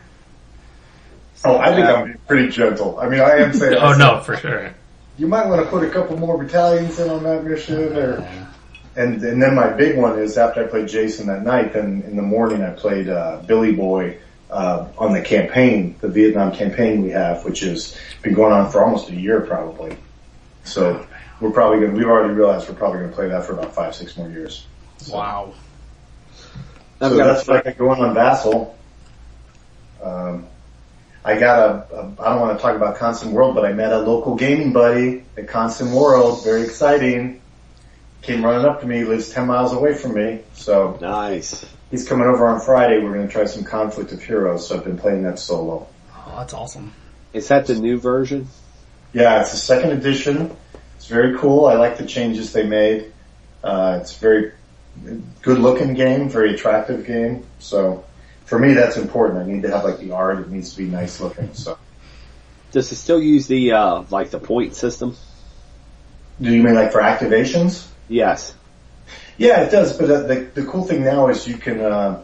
Oh, 1.46 1.58
I 1.58 1.74
think 1.74 1.88
I'm 1.88 2.18
pretty 2.28 2.50
gentle. 2.50 3.00
I 3.00 3.08
mean, 3.08 3.22
I 3.22 3.38
am 3.38 3.54
saying, 3.54 3.78
Oh 3.80 3.94
no, 3.94 4.20
for 4.20 4.36
sure. 4.36 4.74
you 5.18 5.28
might 5.28 5.48
want 5.48 5.64
to 5.64 5.70
put 5.70 5.84
a 5.84 5.90
couple 5.90 6.18
more 6.18 6.38
battalions 6.38 7.00
in 7.00 7.10
on 7.10 7.24
that 7.24 7.44
mission 7.46 7.98
or. 7.98 8.28
And 8.96 9.24
and 9.24 9.42
then 9.42 9.56
my 9.56 9.70
big 9.70 9.98
one 9.98 10.20
is 10.20 10.38
after 10.38 10.64
I 10.64 10.68
played 10.68 10.88
Jason 10.90 11.28
that 11.28 11.44
night, 11.44 11.74
then 11.74 12.04
in 12.06 12.16
the 12.18 12.22
morning 12.22 12.62
I 12.64 12.72
played 12.72 13.08
uh, 13.08 13.42
Billy 13.46 13.72
Boy 13.72 14.18
uh, 14.50 14.88
on 14.98 15.14
the 15.14 15.22
campaign, 15.22 15.96
the 16.02 16.10
Vietnam 16.10 16.52
campaign 16.52 17.02
we 17.04 17.12
have, 17.12 17.46
which 17.46 17.62
has 17.62 17.96
been 18.22 18.34
going 18.34 18.52
on 18.52 18.70
for 18.72 18.84
almost 18.84 19.10
a 19.10 19.16
year 19.16 19.42
probably. 19.42 19.96
So 20.66 21.06
we're 21.40 21.52
probably 21.52 21.86
gonna, 21.86 21.98
we've 21.98 22.08
already 22.08 22.34
realized 22.34 22.68
we're 22.68 22.76
probably 22.76 23.00
gonna 23.02 23.14
play 23.14 23.30
that 23.30 23.46
for 23.46 23.54
about 23.54 23.74
five, 23.74 23.96
six 23.96 24.18
more 24.18 24.28
years. 24.30 24.66
So, 25.00 25.16
Wow. 25.16 25.54
So 27.00 27.16
got 27.16 27.34
that's 27.34 27.48
what 27.48 27.58
I 27.58 27.70
got 27.70 27.78
going 27.78 28.02
on 28.02 28.14
Vassal. 28.14 28.78
Um, 30.04 30.46
I 31.24 31.38
got 31.38 31.60
a, 31.60 31.96
a, 31.96 32.14
I 32.20 32.30
don't 32.30 32.42
want 32.42 32.58
to 32.58 32.62
talk 32.62 32.76
about 32.76 32.98
Consim 32.98 33.32
World, 33.32 33.56
but 33.56 33.66
I 33.66 33.74
met 33.74 33.92
a 33.92 34.00
local 34.00 34.36
gaming 34.36 34.74
buddy 34.74 35.24
at 35.38 35.48
Consim 35.48 35.94
World. 35.94 36.44
Very 36.44 36.64
exciting. 36.64 37.42
Came 38.22 38.44
running 38.44 38.66
up 38.66 38.82
to 38.82 38.88
me, 38.88 39.06
lives 39.06 39.30
10 39.30 39.48
miles 39.48 39.72
away 39.72 39.94
from 39.94 40.14
me. 40.14 40.40
So 40.54 40.98
nice. 41.02 41.66
he's 41.90 42.08
coming 42.08 42.28
over 42.28 42.48
on 42.48 42.60
Friday. 42.60 43.02
We're 43.02 43.14
going 43.14 43.28
to 43.28 43.32
try 43.32 43.46
some 43.46 43.64
Conflict 43.64 44.12
of 44.12 44.22
Heroes. 44.22 44.68
So 44.68 44.78
I've 44.78 44.84
been 44.84 44.98
playing 44.98 45.24
that 45.24 45.40
solo. 45.40 45.88
Oh, 46.14 46.34
that's 46.38 46.54
awesome. 46.54 46.94
Is 47.32 47.48
that 47.48 47.68
the 47.68 47.76
new 47.76 47.98
version? 48.00 48.48
Yeah, 49.14 49.42
it's 49.42 49.52
the 49.52 49.58
second 49.58 49.92
edition. 49.92 50.56
It's 50.98 51.08
very 51.08 51.38
cool. 51.38 51.66
I 51.66 51.76
like 51.76 51.98
the 51.98 52.06
changes 52.06 52.52
they 52.52 52.66
made. 52.66 53.12
Uh, 53.64 54.00
it's 54.02 54.18
very 54.18 54.52
good 55.42 55.60
looking 55.60 55.94
game, 55.94 56.30
very 56.30 56.54
attractive 56.54 57.06
game. 57.06 57.46
So 57.60 58.06
for 58.46 58.60
me, 58.60 58.74
that's 58.74 58.98
important. 58.98 59.40
I 59.40 59.52
need 59.52 59.64
to 59.64 59.72
have 59.72 59.84
like 59.84 60.00
the 60.00 60.12
art. 60.12 60.40
It 60.40 60.50
needs 60.50 60.72
to 60.72 60.78
be 60.78 60.86
nice 60.90 61.20
looking. 61.20 61.54
So 61.54 61.78
Does 62.72 62.92
it 62.92 62.96
still 62.96 63.22
use 63.22 63.48
the 63.48 63.74
uh 63.74 64.04
like 64.10 64.32
the 64.32 64.40
point 64.40 64.76
system? 64.76 65.16
do 66.42 66.54
you 66.54 66.64
mean 66.64 66.76
like 66.76 66.92
for 66.92 67.02
activations? 67.02 67.88
Yes. 68.08 68.54
Yeah, 69.38 69.62
it 69.62 69.72
does. 69.72 69.98
But 69.98 70.10
uh, 70.10 70.22
the, 70.24 70.36
the 70.54 70.66
cool 70.66 70.84
thing 70.84 71.04
now 71.04 71.28
is 71.30 71.48
you 71.48 71.58
can, 71.58 71.80
uh, 71.80 72.24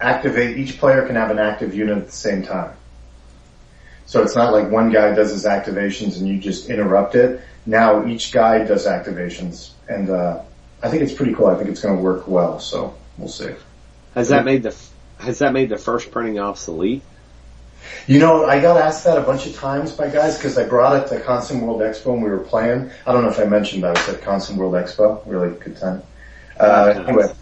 activate, 0.00 0.58
each 0.58 0.78
player 0.78 1.06
can 1.06 1.16
have 1.16 1.30
an 1.30 1.38
active 1.38 1.74
unit 1.74 1.98
at 1.98 2.06
the 2.06 2.12
same 2.12 2.42
time. 2.42 2.76
So 4.06 4.22
it's 4.22 4.36
not 4.36 4.52
like 4.52 4.70
one 4.70 4.92
guy 4.92 5.14
does 5.14 5.30
his 5.30 5.46
activations 5.46 6.18
and 6.18 6.28
you 6.28 6.38
just 6.38 6.68
interrupt 6.68 7.14
it. 7.14 7.40
Now 7.64 8.06
each 8.06 8.32
guy 8.32 8.64
does 8.64 8.86
activations 8.86 9.70
and, 9.88 10.10
uh, 10.10 10.42
I 10.84 10.90
think 10.90 11.02
it's 11.02 11.14
pretty 11.14 11.32
cool. 11.32 11.46
I 11.46 11.56
think 11.56 11.70
it's 11.70 11.80
going 11.80 11.96
to 11.96 12.02
work 12.02 12.28
well. 12.28 12.60
So 12.60 12.94
we'll 13.16 13.28
see. 13.28 13.54
Has 14.14 14.28
that 14.28 14.44
made 14.44 14.62
the 14.62 14.76
has 15.18 15.38
that 15.38 15.54
made 15.54 15.70
the 15.70 15.78
first 15.78 16.10
printing 16.10 16.38
obsolete? 16.38 17.02
You 18.06 18.18
know, 18.18 18.44
I 18.44 18.60
got 18.60 18.76
asked 18.76 19.04
that 19.04 19.16
a 19.16 19.22
bunch 19.22 19.46
of 19.46 19.54
times 19.56 19.92
by 19.92 20.10
guys 20.10 20.36
because 20.36 20.58
I 20.58 20.68
brought 20.68 21.02
it 21.02 21.08
to 21.08 21.20
Consim 21.20 21.62
World 21.62 21.80
Expo 21.80 22.12
and 22.12 22.22
we 22.22 22.28
were 22.28 22.38
playing. 22.38 22.90
I 23.06 23.12
don't 23.12 23.22
know 23.22 23.30
if 23.30 23.38
I 23.38 23.44
mentioned 23.44 23.82
that 23.82 23.96
I 23.96 24.00
was 24.00 24.08
at 24.10 24.20
Consim 24.22 24.56
World 24.56 24.74
Expo. 24.74 25.22
Really 25.26 25.56
good 25.58 25.76
time. 25.76 26.02
Uh, 26.58 27.04
anyway. 27.06 27.32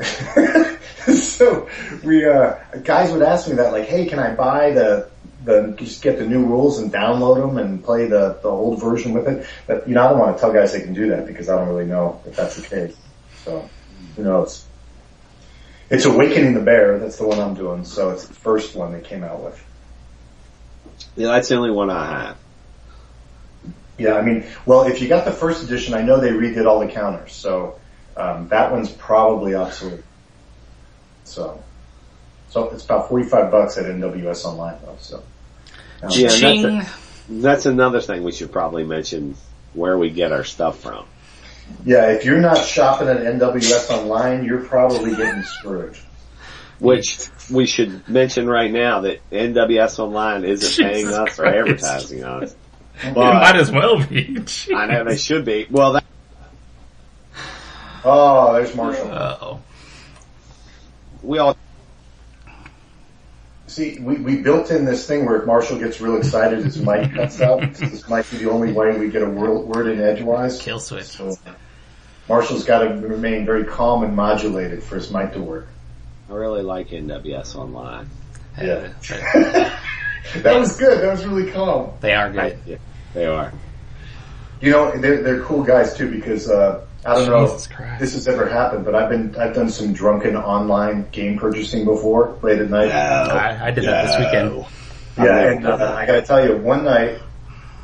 so 1.14 1.68
we, 2.04 2.24
uh, 2.24 2.54
guys 2.84 3.12
would 3.12 3.22
ask 3.22 3.48
me 3.48 3.54
that 3.54 3.72
like, 3.72 3.86
hey, 3.86 4.06
can 4.06 4.18
I 4.18 4.34
buy 4.34 4.70
the, 4.70 5.10
the, 5.44 5.74
just 5.76 6.02
get 6.02 6.18
the 6.18 6.26
new 6.26 6.44
rules 6.44 6.78
and 6.78 6.92
download 6.92 7.36
them 7.36 7.58
and 7.58 7.82
play 7.82 8.06
the, 8.06 8.38
the 8.42 8.48
old 8.48 8.80
version 8.80 9.12
with 9.12 9.28
it? 9.28 9.46
But 9.66 9.88
you 9.88 9.94
know, 9.94 10.04
I 10.04 10.08
don't 10.10 10.18
want 10.18 10.36
to 10.36 10.40
tell 10.40 10.52
guys 10.52 10.72
they 10.72 10.80
can 10.80 10.94
do 10.94 11.08
that 11.08 11.26
because 11.26 11.48
I 11.48 11.56
don't 11.56 11.68
really 11.68 11.86
know 11.86 12.20
if 12.26 12.36
that's 12.36 12.56
the 12.56 12.66
case. 12.66 12.96
So, 13.44 13.68
who 14.16 14.24
knows? 14.24 14.64
It's 15.90 16.06
Awakening 16.06 16.54
the 16.54 16.60
Bear. 16.60 16.98
That's 16.98 17.18
the 17.18 17.26
one 17.26 17.38
I'm 17.38 17.54
doing. 17.54 17.84
So 17.84 18.10
it's 18.10 18.26
the 18.26 18.34
first 18.34 18.74
one 18.74 18.92
they 18.92 19.00
came 19.00 19.22
out 19.22 19.42
with. 19.42 19.62
Yeah, 21.16 21.28
that's 21.28 21.48
the 21.48 21.56
only 21.56 21.70
one 21.70 21.90
I 21.90 22.06
have. 22.06 22.36
Yeah, 23.98 24.14
I 24.14 24.22
mean, 24.22 24.46
well, 24.64 24.84
if 24.84 25.02
you 25.02 25.08
got 25.08 25.24
the 25.24 25.32
first 25.32 25.62
edition, 25.62 25.92
I 25.94 26.02
know 26.02 26.18
they 26.18 26.30
redid 26.30 26.66
all 26.66 26.80
the 26.80 26.88
counters, 26.88 27.32
so 27.34 27.78
um, 28.16 28.48
that 28.48 28.72
one's 28.72 28.90
probably 28.90 29.54
obsolete. 29.54 30.02
So, 31.24 31.62
so 32.48 32.70
it's 32.70 32.84
about 32.84 33.08
forty-five 33.08 33.50
bucks 33.50 33.76
at 33.76 33.84
NWS 33.84 34.44
Online 34.44 34.76
though. 34.84 34.96
So, 34.98 35.22
Yeah, 36.10 36.28
that's 36.28 36.42
a- 36.42 36.86
That's 37.28 37.66
another 37.66 38.00
thing 38.00 38.24
we 38.24 38.32
should 38.32 38.52
probably 38.52 38.84
mention 38.84 39.36
where 39.74 39.96
we 39.96 40.10
get 40.10 40.32
our 40.32 40.44
stuff 40.44 40.80
from. 40.80 41.06
yeah, 41.84 42.10
if 42.10 42.24
you're 42.24 42.40
not 42.40 42.58
shopping 42.58 43.08
at 43.08 43.18
NWS 43.18 43.90
Online, 43.90 44.44
you're 44.44 44.64
probably 44.64 45.14
getting 45.14 45.42
screwed. 45.44 45.96
Which 46.80 47.28
we 47.50 47.66
should 47.66 48.06
mention 48.08 48.48
right 48.48 48.70
now 48.70 49.02
that 49.02 49.20
NWS 49.30 50.00
Online 50.00 50.44
isn't 50.44 50.84
paying 50.84 51.06
us 51.08 51.36
for 51.36 51.42
Christ. 51.44 51.56
advertising 51.58 52.24
on 52.24 52.42
it. 52.42 52.54
It 53.04 53.16
might 53.16 53.56
as 53.56 53.70
well 53.70 54.04
be. 54.04 54.36
I 54.74 54.86
know 54.86 55.04
they 55.04 55.16
should 55.16 55.44
be. 55.44 55.66
Well, 55.70 55.92
that, 55.92 56.04
Oh, 58.04 58.52
there's 58.54 58.74
Marshall. 58.74 59.10
Uh 59.12 59.38
oh. 59.40 59.60
we 61.22 61.38
all 61.38 61.56
See, 63.72 63.98
we, 63.98 64.16
we 64.16 64.36
built 64.36 64.70
in 64.70 64.84
this 64.84 65.06
thing 65.06 65.24
where 65.24 65.36
if 65.36 65.46
Marshall 65.46 65.78
gets 65.78 65.98
real 65.98 66.18
excited, 66.18 66.62
his 66.62 66.76
mic 66.76 67.14
cuts 67.14 67.40
out. 67.40 67.72
this 67.72 68.06
might 68.06 68.30
be 68.30 68.36
the 68.36 68.50
only 68.50 68.70
way 68.70 68.98
we 68.98 69.08
get 69.08 69.22
a 69.22 69.30
word, 69.30 69.60
word 69.60 69.86
in 69.86 69.98
edgewise. 69.98 70.60
Kill 70.60 70.78
switch. 70.78 71.04
So, 71.04 71.38
Marshall's 72.28 72.64
got 72.64 72.80
to 72.80 72.94
remain 72.96 73.46
very 73.46 73.64
calm 73.64 74.02
and 74.02 74.14
modulated 74.14 74.82
for 74.82 74.96
his 74.96 75.10
mic 75.10 75.32
to 75.32 75.40
work. 75.40 75.68
I 76.28 76.34
really 76.34 76.60
like 76.60 76.88
NWS 76.88 77.56
Online. 77.56 78.10
Yeah. 78.60 78.92
That 80.36 80.58
was 80.58 80.78
good. 80.78 81.00
That 81.02 81.10
was 81.10 81.26
really 81.26 81.50
calm. 81.50 81.94
they 82.00 82.14
are 82.14 82.30
good. 82.30 82.56
Yeah, 82.64 82.76
they 83.12 83.26
are. 83.26 83.52
You 84.62 84.70
know, 84.70 84.96
they're, 84.96 85.22
they're 85.22 85.42
cool 85.42 85.62
guys 85.62 85.94
too 85.96 86.10
because, 86.10 86.48
uh, 86.48 86.86
I 87.04 87.14
don't 87.14 87.26
Jesus 87.26 87.68
know 87.68 87.76
Christ. 87.76 87.94
if 87.94 87.98
this 87.98 88.14
has 88.14 88.28
ever 88.28 88.48
happened, 88.48 88.84
but 88.84 88.94
I've 88.94 89.10
been, 89.10 89.34
I've 89.36 89.54
done 89.54 89.68
some 89.68 89.92
drunken 89.92 90.36
online 90.36 91.08
game 91.10 91.36
purchasing 91.36 91.84
before, 91.84 92.38
late 92.42 92.60
at 92.60 92.70
night. 92.70 92.90
I, 92.90 93.66
I 93.66 93.70
did 93.72 93.84
that 93.84 94.06
this 94.06 94.18
weekend. 94.18 94.66
Yeah, 95.18 95.52
and 95.52 95.66
uh, 95.66 95.94
I 95.94 96.06
gotta 96.06 96.22
tell 96.22 96.46
you, 96.46 96.56
one 96.56 96.84
night, 96.84 97.18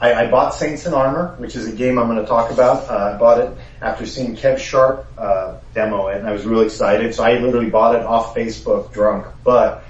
I, 0.00 0.14
I 0.14 0.30
bought 0.30 0.54
Saints 0.54 0.86
in 0.86 0.94
Armor, 0.94 1.34
which 1.38 1.56
is 1.56 1.66
a 1.66 1.72
game 1.72 1.98
I'm 1.98 2.06
gonna 2.06 2.26
talk 2.26 2.52
about. 2.52 2.88
Uh, 2.88 3.14
I 3.14 3.18
bought 3.18 3.40
it 3.40 3.58
after 3.82 4.06
seeing 4.06 4.36
Kev 4.36 4.58
Sharp, 4.58 5.06
uh, 5.18 5.58
demo 5.74 6.06
it, 6.08 6.18
and 6.18 6.26
I 6.28 6.32
was 6.32 6.46
really 6.46 6.66
excited. 6.66 7.14
So 7.14 7.24
I 7.24 7.38
literally 7.38 7.70
bought 7.70 7.96
it 7.96 8.02
off 8.02 8.34
Facebook 8.34 8.92
drunk, 8.92 9.26
but 9.42 9.82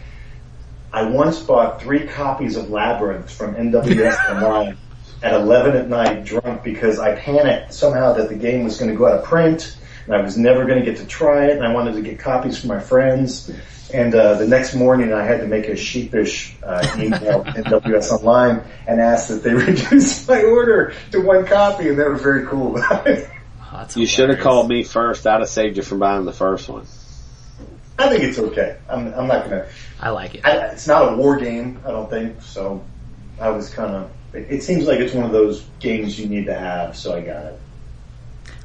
I 0.92 1.02
once 1.02 1.38
bought 1.40 1.82
three 1.82 2.06
copies 2.06 2.56
of 2.56 2.70
Labyrinth 2.70 3.30
from 3.30 3.54
NWS 3.54 4.30
Online 4.42 4.78
at 5.22 5.34
11 5.34 5.76
at 5.76 5.88
night 5.88 6.24
drunk 6.24 6.62
because 6.62 6.98
I 6.98 7.14
panicked 7.16 7.74
somehow 7.74 8.12
that 8.14 8.28
the 8.28 8.36
game 8.36 8.64
was 8.64 8.78
gonna 8.78 8.94
go 8.94 9.06
out 9.06 9.18
of 9.18 9.24
print 9.24 9.76
and 10.06 10.14
I 10.14 10.20
was 10.20 10.38
never 10.38 10.64
gonna 10.64 10.84
get 10.84 10.98
to 10.98 11.06
try 11.06 11.46
it 11.46 11.56
and 11.56 11.66
I 11.66 11.72
wanted 11.72 11.94
to 11.94 12.02
get 12.02 12.18
copies 12.18 12.58
for 12.60 12.66
my 12.68 12.80
friends. 12.80 13.50
And 13.92 14.14
uh, 14.14 14.34
the 14.34 14.46
next 14.46 14.74
morning, 14.74 15.14
I 15.14 15.24
had 15.24 15.40
to 15.40 15.46
make 15.46 15.66
a 15.66 15.74
sheepish 15.74 16.54
uh, 16.62 16.86
email 16.98 17.42
to 17.42 17.50
NWS 17.52 18.10
Online 18.10 18.62
and 18.86 19.00
ask 19.00 19.28
that 19.28 19.42
they 19.42 19.54
reduce 19.54 20.28
my 20.28 20.42
order 20.42 20.92
to 21.12 21.20
one 21.20 21.46
copy, 21.46 21.88
and 21.88 21.98
they 21.98 22.04
were 22.04 22.16
very 22.16 22.46
cool 22.46 22.76
about 22.76 23.06
it. 23.06 23.30
Oh, 23.72 23.86
You 23.96 24.04
should 24.04 24.28
have 24.28 24.40
called 24.40 24.68
me 24.68 24.84
first. 24.84 25.26
I'd 25.26 25.40
have 25.40 25.48
saved 25.48 25.78
you 25.78 25.82
from 25.82 26.00
buying 26.00 26.26
the 26.26 26.34
first 26.34 26.68
one. 26.68 26.86
I 27.98 28.10
think 28.10 28.24
it's 28.24 28.38
okay. 28.38 28.76
I'm, 28.90 29.12
I'm 29.14 29.26
not 29.26 29.44
gonna. 29.44 29.66
I 30.00 30.10
like 30.10 30.34
it. 30.34 30.44
I, 30.44 30.66
it's 30.68 30.86
not 30.86 31.14
a 31.14 31.16
war 31.16 31.38
game, 31.38 31.80
I 31.86 31.90
don't 31.90 32.10
think. 32.10 32.42
So 32.42 32.84
I 33.40 33.48
was 33.50 33.70
kind 33.70 33.94
of. 33.94 34.10
It, 34.32 34.46
it 34.50 34.62
seems 34.62 34.86
like 34.86 35.00
it's 35.00 35.14
one 35.14 35.24
of 35.24 35.32
those 35.32 35.64
games 35.80 36.18
you 36.18 36.28
need 36.28 36.46
to 36.46 36.54
have, 36.54 36.96
so 36.96 37.16
I 37.16 37.20
got 37.20 37.46
it. 37.46 37.60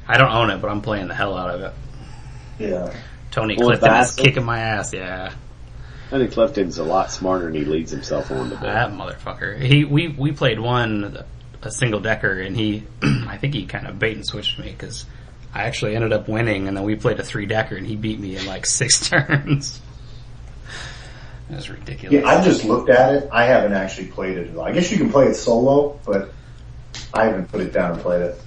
I 0.06 0.18
don't 0.18 0.32
own 0.32 0.50
it, 0.50 0.60
but 0.60 0.70
I'm 0.70 0.82
playing 0.82 1.08
the 1.08 1.14
hell 1.14 1.36
out 1.36 1.50
of 1.54 1.60
it. 1.62 1.72
Yeah. 2.58 2.94
Tony 3.30 3.56
Well, 3.58 3.68
Clifton 3.68 3.94
is 3.94 4.14
kicking 4.14 4.44
my 4.44 4.60
ass. 4.60 4.92
Yeah, 4.92 5.32
I 6.12 6.18
think 6.18 6.32
Clifton's 6.32 6.78
a 6.78 6.84
lot 6.84 7.10
smarter 7.10 7.48
and 7.48 7.56
he 7.56 7.64
leads 7.64 7.90
himself 7.90 8.30
on 8.30 8.50
to 8.50 8.56
be. 8.56 8.62
that 8.62 8.92
motherfucker. 8.92 9.60
He 9.60 9.84
we 9.84 10.08
we 10.08 10.30
played 10.30 10.60
one 10.60 11.24
a 11.62 11.70
single 11.70 12.00
decker, 12.00 12.32
and 12.40 12.56
he 12.56 12.84
I 13.02 13.36
think 13.38 13.54
he 13.54 13.66
kind 13.66 13.86
of 13.86 13.98
bait 13.98 14.14
and 14.14 14.24
switched 14.24 14.58
me 14.58 14.70
because 14.70 15.06
I 15.52 15.64
actually 15.64 15.96
ended 15.96 16.12
up 16.12 16.28
winning, 16.28 16.68
and 16.68 16.76
then 16.76 16.84
we 16.84 16.94
played 16.94 17.18
a 17.18 17.24
three 17.24 17.46
decker, 17.46 17.76
and 17.76 17.86
he 17.86 17.96
beat 17.96 18.20
me 18.20 18.36
in 18.36 18.46
like 18.46 18.66
six 18.80 19.08
turns. 19.08 19.80
It 21.50 21.56
was 21.56 21.68
ridiculous. 21.68 22.22
Yeah, 22.22 22.28
I've 22.28 22.44
just 22.44 22.64
looked 22.64 22.88
at 22.88 23.14
it. 23.14 23.28
I 23.30 23.44
haven't 23.44 23.74
actually 23.74 24.08
played 24.08 24.38
it 24.38 24.48
at 24.48 24.56
all. 24.56 24.64
I 24.64 24.72
guess 24.72 24.90
you 24.90 24.96
can 24.96 25.10
play 25.10 25.26
it 25.26 25.34
solo, 25.34 26.00
but 26.06 26.32
I 27.12 27.26
haven't 27.26 27.50
put 27.50 27.60
it 27.60 27.72
down 27.72 27.92
and 27.92 28.00
played 28.00 28.22
it. 28.22 28.40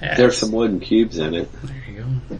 Yeah, 0.00 0.14
There's 0.16 0.38
some 0.38 0.50
wooden 0.52 0.80
cubes 0.80 1.18
in 1.18 1.34
it. 1.34 1.50
There 1.62 1.76
you 1.88 2.02
go. 2.30 2.38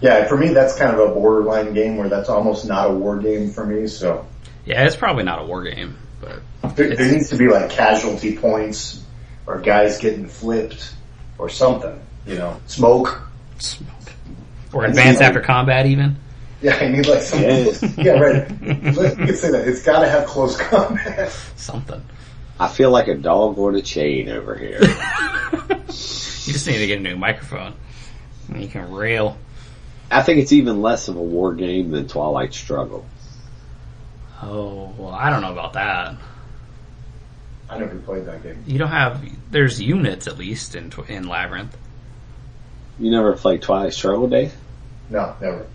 Yeah, 0.00 0.26
for 0.26 0.36
me, 0.36 0.48
that's 0.48 0.76
kind 0.76 0.94
of 0.94 1.10
a 1.10 1.14
borderline 1.14 1.74
game 1.74 1.96
where 1.96 2.08
that's 2.08 2.28
almost 2.28 2.66
not 2.66 2.90
a 2.90 2.92
war 2.92 3.18
game 3.18 3.50
for 3.50 3.64
me. 3.64 3.86
So 3.86 4.26
Yeah, 4.64 4.84
it's 4.84 4.96
probably 4.96 5.24
not 5.24 5.42
a 5.42 5.44
war 5.44 5.62
game, 5.62 5.96
but 6.20 6.40
there, 6.76 6.94
there 6.94 7.12
needs 7.12 7.30
to 7.30 7.36
be 7.36 7.48
like 7.48 7.70
casualty 7.70 8.36
points 8.36 9.02
or 9.46 9.60
guys 9.60 9.98
getting 9.98 10.26
flipped 10.26 10.94
or 11.38 11.48
something. 11.48 12.00
You 12.26 12.36
know, 12.36 12.60
smoke. 12.66 13.22
smoke. 13.58 13.90
Or 14.72 14.84
advance 14.84 15.20
after 15.20 15.40
combat, 15.40 15.86
even. 15.86 16.16
Yeah, 16.64 16.76
I 16.76 16.88
need 16.88 17.06
like 17.06 17.20
some. 17.20 17.42
Yes. 17.42 17.82
Yeah, 17.98 18.12
right. 18.12 18.50
you 18.50 18.56
can 18.56 19.36
say 19.36 19.50
that 19.50 19.68
it's 19.68 19.82
got 19.82 20.00
to 20.00 20.08
have 20.08 20.26
close 20.26 20.56
combat. 20.56 21.30
Something. 21.56 22.02
I 22.58 22.68
feel 22.68 22.90
like 22.90 23.06
a 23.06 23.14
dog 23.14 23.58
on 23.58 23.74
a 23.74 23.82
chain 23.82 24.30
over 24.30 24.54
here. 24.54 24.80
You 26.46 26.52
just 26.52 26.66
need 26.66 26.76
to 26.76 26.86
get 26.86 26.98
a 26.98 27.02
new 27.02 27.16
microphone. 27.16 27.72
And 28.48 28.60
you 28.60 28.68
can 28.68 28.92
rail. 28.92 29.38
I 30.10 30.22
think 30.22 30.40
it's 30.40 30.52
even 30.52 30.82
less 30.82 31.08
of 31.08 31.16
a 31.16 31.22
war 31.22 31.54
game 31.54 31.90
than 31.90 32.06
Twilight 32.06 32.52
Struggle. 32.52 33.06
Oh, 34.42 34.92
well, 34.98 35.14
I 35.14 35.30
don't 35.30 35.40
know 35.40 35.52
about 35.52 35.72
that. 35.72 36.16
I 37.70 37.78
never 37.78 37.96
played 37.96 38.26
that 38.26 38.42
game. 38.42 38.62
You 38.66 38.78
don't 38.78 38.90
have. 38.90 39.24
There's 39.50 39.80
units 39.80 40.26
at 40.26 40.36
least 40.36 40.74
in 40.74 40.92
in 41.08 41.28
Labyrinth. 41.28 41.74
You 42.98 43.10
never 43.10 43.32
played 43.34 43.62
Twilight 43.62 43.94
Struggle, 43.94 44.28
Dave? 44.28 44.52
No, 45.08 45.34
never. 45.40 45.66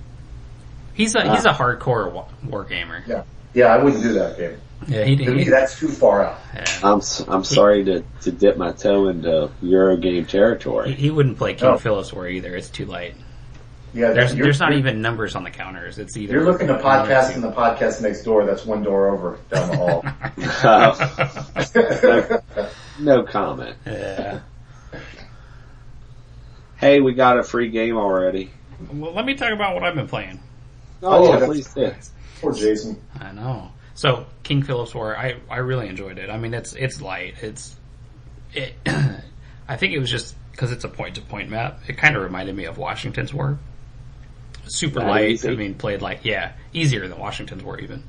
He's 1.00 1.16
a 1.16 1.34
he's 1.34 1.46
a 1.46 1.52
uh-huh. 1.52 1.64
hardcore 1.78 2.12
wa- 2.12 2.26
war 2.46 2.66
gamer. 2.66 3.02
Yeah. 3.08 3.24
Yeah, 3.54 3.68
I 3.68 3.82
wouldn't 3.82 4.04
do 4.04 4.12
that 4.14 4.38
game. 4.38 4.58
Yeah, 4.88 5.06
he, 5.06 5.16
To 5.16 5.34
me, 5.34 5.46
he, 5.46 5.50
that's 5.50 5.80
too 5.80 5.88
far 5.88 6.26
out. 6.26 6.38
yeah. 6.54 6.66
I'm 6.84 6.98
s- 6.98 7.24
I'm 7.26 7.46
sorry 7.46 7.86
to, 7.86 8.04
to 8.24 8.32
dip 8.34 8.58
my 8.58 8.74
toe 8.74 9.08
into 9.08 9.50
Eurogame 9.64 10.20
he, 10.20 10.24
territory. 10.24 10.92
he 10.94 11.10
wouldn't 11.10 11.38
play 11.38 11.54
King 11.54 11.70
No. 11.72 11.78
Philip's 11.78 12.12
War 12.12 12.28
either. 12.28 12.54
It's 12.54 12.70
too 12.70 12.86
light. 12.86 13.16
Yeah, 13.94 14.12
There's 14.12 14.36
you're, 14.36 14.44
there's 14.46 14.60
not 14.60 14.72
you're- 14.72 14.80
even 14.80 15.02
numbers 15.02 15.36
on 15.38 15.46
the 15.46 15.52
counters. 15.52 16.00
It's 16.00 16.18
either 16.18 16.34
You're 16.34 16.44
looking 16.44 16.70
at 16.70 16.84
one 16.84 17.08
podcast 17.08 17.34
in 17.34 17.40
the 17.42 17.52
podcast 17.52 18.02
next 18.02 18.24
door. 18.24 18.46
That's 18.46 18.66
one 18.66 18.84
door 18.84 19.08
over 19.10 19.40
down 19.50 19.70
the 19.70 19.78
hall. 19.78 20.04
no 23.00 23.24
comment. 23.24 23.78
Yeah. 23.86 24.42
Hey, 26.78 27.00
we 27.02 27.14
got 27.14 27.38
a 27.40 27.44
free 27.44 27.70
game 27.70 27.98
already. 27.98 28.52
Well, 28.94 29.14
let 29.14 29.26
me 29.26 29.34
talk 29.36 29.52
about 29.52 29.74
what 29.76 29.84
I've 29.84 29.96
been 29.96 30.08
playing. 30.08 30.40
Oh, 31.02 31.28
Oh, 31.32 31.40
yeah, 31.40 31.46
please 31.46 31.74
do. 31.74 31.92
Poor 32.42 32.54
Jason. 32.54 33.02
I 33.20 33.32
know. 33.32 33.72
So 33.96 34.26
King 34.44 34.64
Philip's 34.64 34.96
War, 34.96 35.16
I 35.18 35.38
I 35.50 35.58
really 35.58 35.88
enjoyed 35.90 36.18
it. 36.18 36.30
I 36.30 36.38
mean, 36.38 36.54
it's 36.54 36.74
it's 36.74 37.02
light. 37.02 37.36
It's 37.42 37.76
it. 38.54 38.74
I 39.68 39.76
think 39.78 39.94
it 39.94 40.00
was 40.00 40.10
just 40.10 40.36
because 40.52 40.72
it's 40.72 40.84
a 40.84 40.90
point 40.90 41.16
to 41.16 41.22
point 41.22 41.50
map. 41.50 41.82
It 41.88 41.98
kind 41.98 42.16
of 42.16 42.24
reminded 42.24 42.56
me 42.56 42.66
of 42.66 42.78
Washington's 42.78 43.34
War. 43.34 43.60
Super 44.66 45.00
That 45.02 45.08
light. 45.08 45.30
easy? 45.32 45.50
I 45.50 45.56
mean, 45.56 45.76
played 45.76 46.02
like 46.02 46.24
yeah, 46.24 46.54
easier 46.74 47.08
than 47.08 47.18
Washington's 47.20 47.64
War 47.64 47.80
even. 47.80 48.04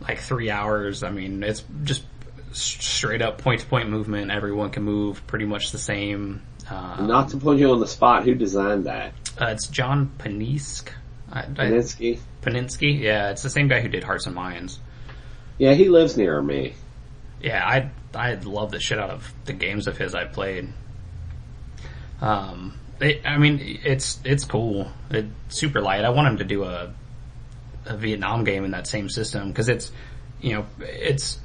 Like 0.00 0.18
three 0.18 0.50
hours. 0.50 1.02
I 1.02 1.10
mean, 1.10 1.42
it's 1.42 1.62
just 1.84 2.02
straight 2.52 3.22
up 3.22 3.38
point 3.38 3.60
to 3.60 3.66
point 3.66 3.88
movement. 3.88 4.30
Everyone 4.30 4.70
can 4.70 4.82
move 4.82 5.26
pretty 5.26 5.44
much 5.46 5.72
the 5.72 5.78
same. 5.78 6.42
Um, 6.68 7.06
Not 7.06 7.30
to 7.30 7.36
put 7.36 7.58
you 7.58 7.70
on 7.72 7.80
the 7.80 7.86
spot, 7.86 8.24
who 8.24 8.34
designed 8.34 8.84
that? 8.86 9.12
uh, 9.40 9.46
it's 9.46 9.66
John 9.68 10.10
Poniske. 10.18 10.90
I, 11.32 11.40
I, 11.40 11.44
Paninsky? 11.44 12.18
Paninsky. 12.42 13.00
Yeah, 13.00 13.30
it's 13.30 13.42
the 13.42 13.50
same 13.50 13.68
guy 13.68 13.80
who 13.80 13.88
did 13.88 14.04
Hearts 14.04 14.26
and 14.26 14.34
Minds. 14.34 14.78
Yeah, 15.58 15.74
he 15.74 15.88
lives 15.88 16.16
near 16.16 16.40
me. 16.40 16.74
Yeah, 17.42 17.64
I 17.64 17.90
I 18.18 18.34
love 18.34 18.70
the 18.70 18.80
shit 18.80 18.98
out 18.98 19.10
of 19.10 19.32
the 19.44 19.52
games 19.52 19.86
of 19.86 19.96
his 19.96 20.14
I 20.14 20.24
played. 20.24 20.72
Um, 22.20 22.78
it, 23.00 23.22
I 23.24 23.38
mean, 23.38 23.80
it's 23.84 24.20
it's 24.24 24.44
cool. 24.44 24.90
It's 25.10 25.28
super 25.48 25.80
light. 25.80 26.04
I 26.04 26.10
want 26.10 26.28
him 26.28 26.38
to 26.38 26.44
do 26.44 26.64
a 26.64 26.92
a 27.86 27.96
Vietnam 27.96 28.44
game 28.44 28.64
in 28.64 28.72
that 28.72 28.86
same 28.86 29.08
system 29.08 29.48
because 29.48 29.68
it's 29.68 29.90
you 30.40 30.54
know 30.54 30.66
it's 30.80 31.38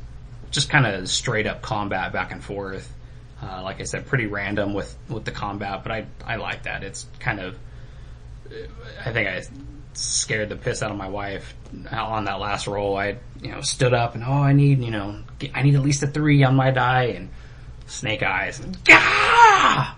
just 0.51 0.69
kind 0.69 0.85
of 0.85 1.09
straight 1.09 1.47
up 1.47 1.61
combat 1.61 2.11
back 2.13 2.31
and 2.31 2.43
forth. 2.43 2.91
Uh, 3.41 3.61
like 3.63 3.81
I 3.81 3.83
said, 3.83 4.05
pretty 4.05 4.25
random 4.25 4.73
with 4.73 4.95
with 5.09 5.25
the 5.25 5.31
combat, 5.31 5.83
but 5.83 5.91
I 5.91 6.05
I 6.25 6.37
like 6.37 6.63
that. 6.63 6.83
It's 6.83 7.05
kind 7.19 7.39
of 7.39 7.57
I 9.05 9.11
think 9.11 9.27
I 9.27 9.43
scared 9.97 10.49
the 10.49 10.55
piss 10.55 10.81
out 10.83 10.91
of 10.91 10.97
my 10.97 11.07
wife 11.09 11.53
on 11.91 12.25
that 12.25 12.39
last 12.39 12.67
roll. 12.67 12.97
I, 12.97 13.17
you 13.41 13.51
know, 13.51 13.61
stood 13.61 13.93
up 13.93 14.15
and, 14.15 14.23
oh, 14.23 14.31
I 14.31 14.53
need, 14.53 14.79
you 14.83 14.91
know, 14.91 15.19
I 15.53 15.61
need 15.63 15.75
at 15.75 15.81
least 15.81 16.03
a 16.03 16.07
three 16.07 16.43
on 16.43 16.55
my 16.55 16.71
die 16.71 17.13
and 17.15 17.29
snake 17.87 18.23
eyes. 18.23 18.59
And, 18.59 18.83
Gah! 18.85 19.95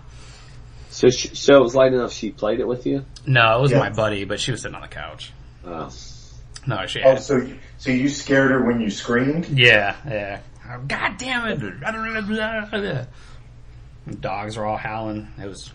So, 0.90 1.10
she, 1.10 1.28
so 1.34 1.56
it 1.58 1.62
was 1.62 1.74
light 1.74 1.92
enough 1.92 2.12
she 2.12 2.30
played 2.30 2.60
it 2.60 2.66
with 2.66 2.86
you? 2.86 3.04
No, 3.26 3.58
it 3.58 3.62
was 3.62 3.70
Yeah. 3.72 3.78
my 3.78 3.90
buddy, 3.90 4.24
but 4.24 4.40
she 4.40 4.50
was 4.50 4.62
sitting 4.62 4.74
on 4.74 4.82
the 4.82 4.88
couch. 4.88 5.32
Oh. 5.66 5.90
No, 6.66 6.86
she 6.86 7.00
Oh, 7.02 7.10
had. 7.10 7.22
so 7.22 7.36
you- 7.36 7.58
so 7.78 7.90
you 7.92 8.08
scared 8.08 8.50
her 8.50 8.64
when 8.64 8.80
you 8.80 8.90
screamed? 8.90 9.46
Yeah, 9.48 9.94
yeah. 10.06 10.40
Oh, 10.68 10.80
God 10.86 11.16
damn 11.18 11.46
it! 11.46 13.06
Dogs 14.20 14.56
are 14.56 14.64
all 14.64 14.76
howling. 14.76 15.28
It 15.40 15.46
was, 15.46 15.72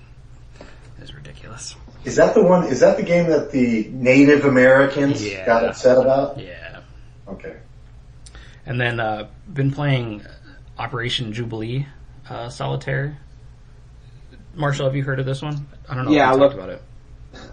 it 0.59 1.01
was 1.01 1.13
ridiculous. 1.13 1.75
Is 2.05 2.15
that 2.17 2.33
the 2.33 2.43
one? 2.43 2.65
Is 2.65 2.81
that 2.81 2.97
the 2.97 3.03
game 3.03 3.27
that 3.29 3.51
the 3.51 3.87
Native 3.91 4.45
Americans 4.45 5.25
Yeah. 5.25 5.45
got 5.45 5.63
upset 5.63 5.97
about? 5.97 6.39
Yeah. 6.39 6.79
Okay. 7.27 7.55
And 8.65 8.79
then, 8.79 8.99
uh, 8.99 9.27
been 9.51 9.71
playing 9.71 10.23
Operation 10.77 11.33
Jubilee, 11.33 11.85
uh, 12.29 12.49
Solitaire. 12.49 13.17
Marshall, 14.55 14.85
have 14.85 14.95
you 14.95 15.03
heard 15.03 15.19
of 15.19 15.25
this 15.25 15.41
one? 15.41 15.65
I 15.89 15.95
don't 15.95 16.05
know 16.05 16.11
Yeah, 16.11 16.29
if 16.29 16.35
I 16.35 16.39
looked- 16.39 16.55
about 16.55 16.69
it. 16.69 16.81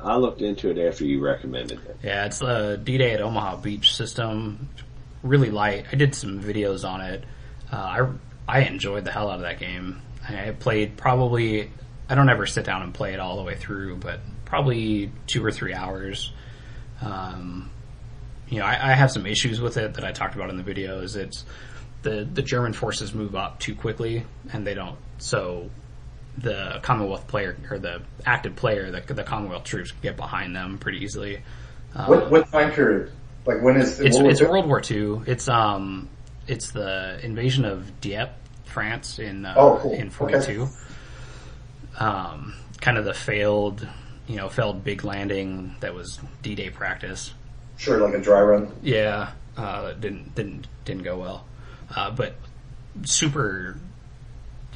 I 0.03 0.17
looked 0.17 0.43
into 0.43 0.69
it 0.71 0.79
after 0.79 1.05
you 1.05 1.21
recommended 1.25 1.79
it. 1.87 1.97
Yeah, 2.03 2.27
it's 2.27 2.39
the 2.41 2.79
D-Day 2.83 3.13
at 3.13 3.23
Omaha 3.23 3.57
Beach 3.57 3.95
system. 3.95 4.69
Really 5.23 5.51
light. 5.51 5.87
I 5.91 5.97
did 5.97 6.15
some 6.15 6.41
videos 6.43 6.87
on 6.89 7.01
it. 7.01 7.25
Uh, 7.73 7.77
I 7.77 8.07
I 8.49 8.61
enjoyed 8.63 9.05
the 9.05 9.13
hell 9.13 9.31
out 9.31 9.37
of 9.37 9.43
that 9.43 9.61
game. 9.61 10.03
I 10.29 10.51
played 10.59 10.97
probably. 10.97 11.71
I 12.09 12.15
don't 12.17 12.29
ever 12.29 12.45
sit 12.47 12.65
down 12.65 12.83
and 12.83 12.93
play 12.93 13.15
it 13.15 13.21
all 13.21 13.37
the 13.37 13.43
way 13.45 13.55
through, 13.55 13.97
but 13.99 14.19
probably 14.51 15.11
two 15.29 15.43
or 15.45 15.51
three 15.53 15.73
hours. 15.73 16.33
Um, 17.01 17.71
you 18.49 18.59
know, 18.59 18.67
I, 18.67 18.91
I 18.91 18.95
have 18.95 19.11
some 19.11 19.25
issues 19.25 19.61
with 19.61 19.77
it 19.79 19.95
that 19.95 20.05
I 20.05 20.11
talked 20.13 20.35
about 20.35 20.51
in 20.51 20.57
the 20.57 20.63
video. 20.65 21.01
Is 21.01 21.17
It's 21.17 21.45
the 22.03 22.29
the 22.31 22.43
German 22.43 22.73
forces 22.75 23.15
move 23.15 23.35
up 23.37 23.61
too 23.61 23.75
quickly, 23.75 24.27
and 24.53 24.67
they 24.67 24.75
don't. 24.75 24.99
So 25.19 25.71
the 26.37 26.81
Commonwealth 26.83 27.27
player 27.29 27.57
or 27.71 27.79
the 27.79 28.03
active 28.27 28.57
player, 28.57 28.91
the, 28.91 29.15
the 29.15 29.23
Commonwealth 29.25 29.65
troops 29.65 29.93
get 30.03 30.17
behind 30.17 30.55
them 30.55 30.79
pretty 30.79 30.99
easily. 30.99 31.43
Um, 31.95 32.07
What 32.09 32.31
what 32.31 32.51
time 32.51 32.73
period? 32.73 33.13
Like 33.47 33.63
when 33.63 33.77
is 33.77 34.01
it's 34.01 34.17
World 34.17 34.25
War 34.25 34.31
it's 34.33 34.41
II? 34.41 34.47
World 34.49 34.67
War 34.67 34.83
II. 34.91 35.21
It's 35.33 35.49
um 35.49 36.09
it's 36.49 36.73
the 36.73 37.21
invasion 37.23 37.65
of 37.65 38.01
Dieppe, 38.01 38.33
France 38.65 39.21
in 39.21 39.47
uh, 39.47 39.55
Oh, 39.57 39.79
cool. 39.81 39.93
in 39.93 40.11
forty 40.11 40.41
two. 40.41 40.67
Um, 41.99 42.55
kind 42.81 42.97
of 42.99 43.05
the 43.05 43.13
failed, 43.15 43.87
you 44.31 44.37
know, 44.37 44.49
failed 44.49 44.85
big 44.85 45.03
landing 45.05 45.75
that 45.81 45.93
was 45.93 46.21
D 46.43 46.55
Day 46.55 46.71
practice. 46.71 47.35
Sure, 47.77 47.99
like 47.99 48.15
a 48.15 48.21
dry 48.21 48.41
run. 48.41 48.73
Yeah, 48.81 49.33
uh, 49.57 49.93
didn't 49.95 50.35
didn't 50.37 50.69
didn't 50.85 51.03
go 51.03 51.19
well, 51.19 51.45
uh, 51.97 52.13
but 52.13 52.35
super 53.03 53.77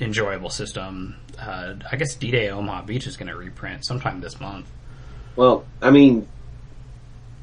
enjoyable 0.01 0.51
system. 0.51 1.17
Uh, 1.38 1.75
I 1.90 1.97
guess 1.97 2.17
D 2.17 2.33
Day 2.33 2.51
Omaha 2.51 2.83
Beach 2.83 3.07
is 3.07 3.17
going 3.17 3.29
to 3.29 3.37
reprint 3.37 3.85
sometime 3.85 4.21
this 4.21 4.40
month. 4.40 4.67
Well, 5.37 5.64
I 5.81 5.90
mean, 5.90 6.27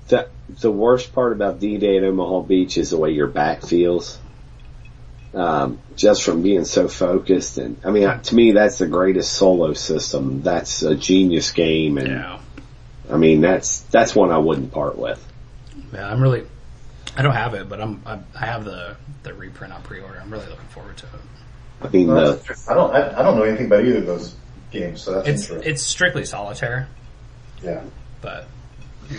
the 0.10 0.28
the 0.60 0.72
worst 0.72 1.14
part 1.14 1.32
about 1.32 1.60
D-Day 1.60 1.98
at 1.98 2.04
Omaha 2.04 2.42
Beach 2.42 2.78
is 2.78 2.90
the 2.90 2.98
way 2.98 3.12
your 3.12 3.28
back 3.28 3.66
feels. 3.66 4.18
Um, 5.34 5.80
just 5.96 6.24
from 6.24 6.42
being 6.42 6.66
so 6.66 6.90
focused, 6.90 7.58
and 7.58 7.78
I 7.86 7.92
mean, 7.92 8.20
to 8.20 8.36
me, 8.36 8.52
that's 8.52 8.80
the 8.80 8.88
greatest 8.88 9.32
solo 9.32 9.74
system. 9.74 10.42
That's 10.42 10.82
a 10.84 10.94
genius 10.94 11.52
game, 11.52 11.98
and 11.98 12.10
Yeah. 12.10 12.40
I 13.10 13.18
mean, 13.18 13.40
that's 13.42 13.80
that's 13.82 14.14
one 14.14 14.32
I 14.32 14.38
wouldn't 14.38 14.74
part 14.74 14.98
with. 14.98 15.26
Yeah, 15.94 16.10
I'm 16.10 16.22
really. 16.22 16.46
I 17.16 17.22
don't 17.22 17.34
have 17.34 17.54
it, 17.54 17.70
but 17.70 17.80
I'm. 17.80 18.02
I, 18.06 18.20
I 18.36 18.46
have 18.46 18.66
the 18.66 18.98
the 19.24 19.34
reprint 19.34 19.74
on 19.74 19.82
pre-order. 19.84 20.20
I'm 20.22 20.32
really 20.32 20.48
looking 20.48 20.68
forward 20.68 20.98
to 20.98 21.06
it. 21.06 21.12
I 21.82 21.88
mean, 21.90 22.08
No, 22.08 22.34
the. 22.34 22.64
I 22.70 22.74
don't 22.74 22.94
I, 22.94 23.20
I 23.20 23.24
don't 23.24 23.38
know 23.38 23.44
anything 23.44 23.68
about 23.68 23.86
either 23.86 24.00
of 24.00 24.06
those 24.06 24.36
games, 24.72 25.02
so 25.02 25.14
that's 25.14 25.28
It's 25.28 25.42
interesting. 25.44 25.72
it's 25.72 25.82
strictly 25.82 26.26
solitaire, 26.26 26.88
yeah. 27.64 27.82
but 28.22 28.48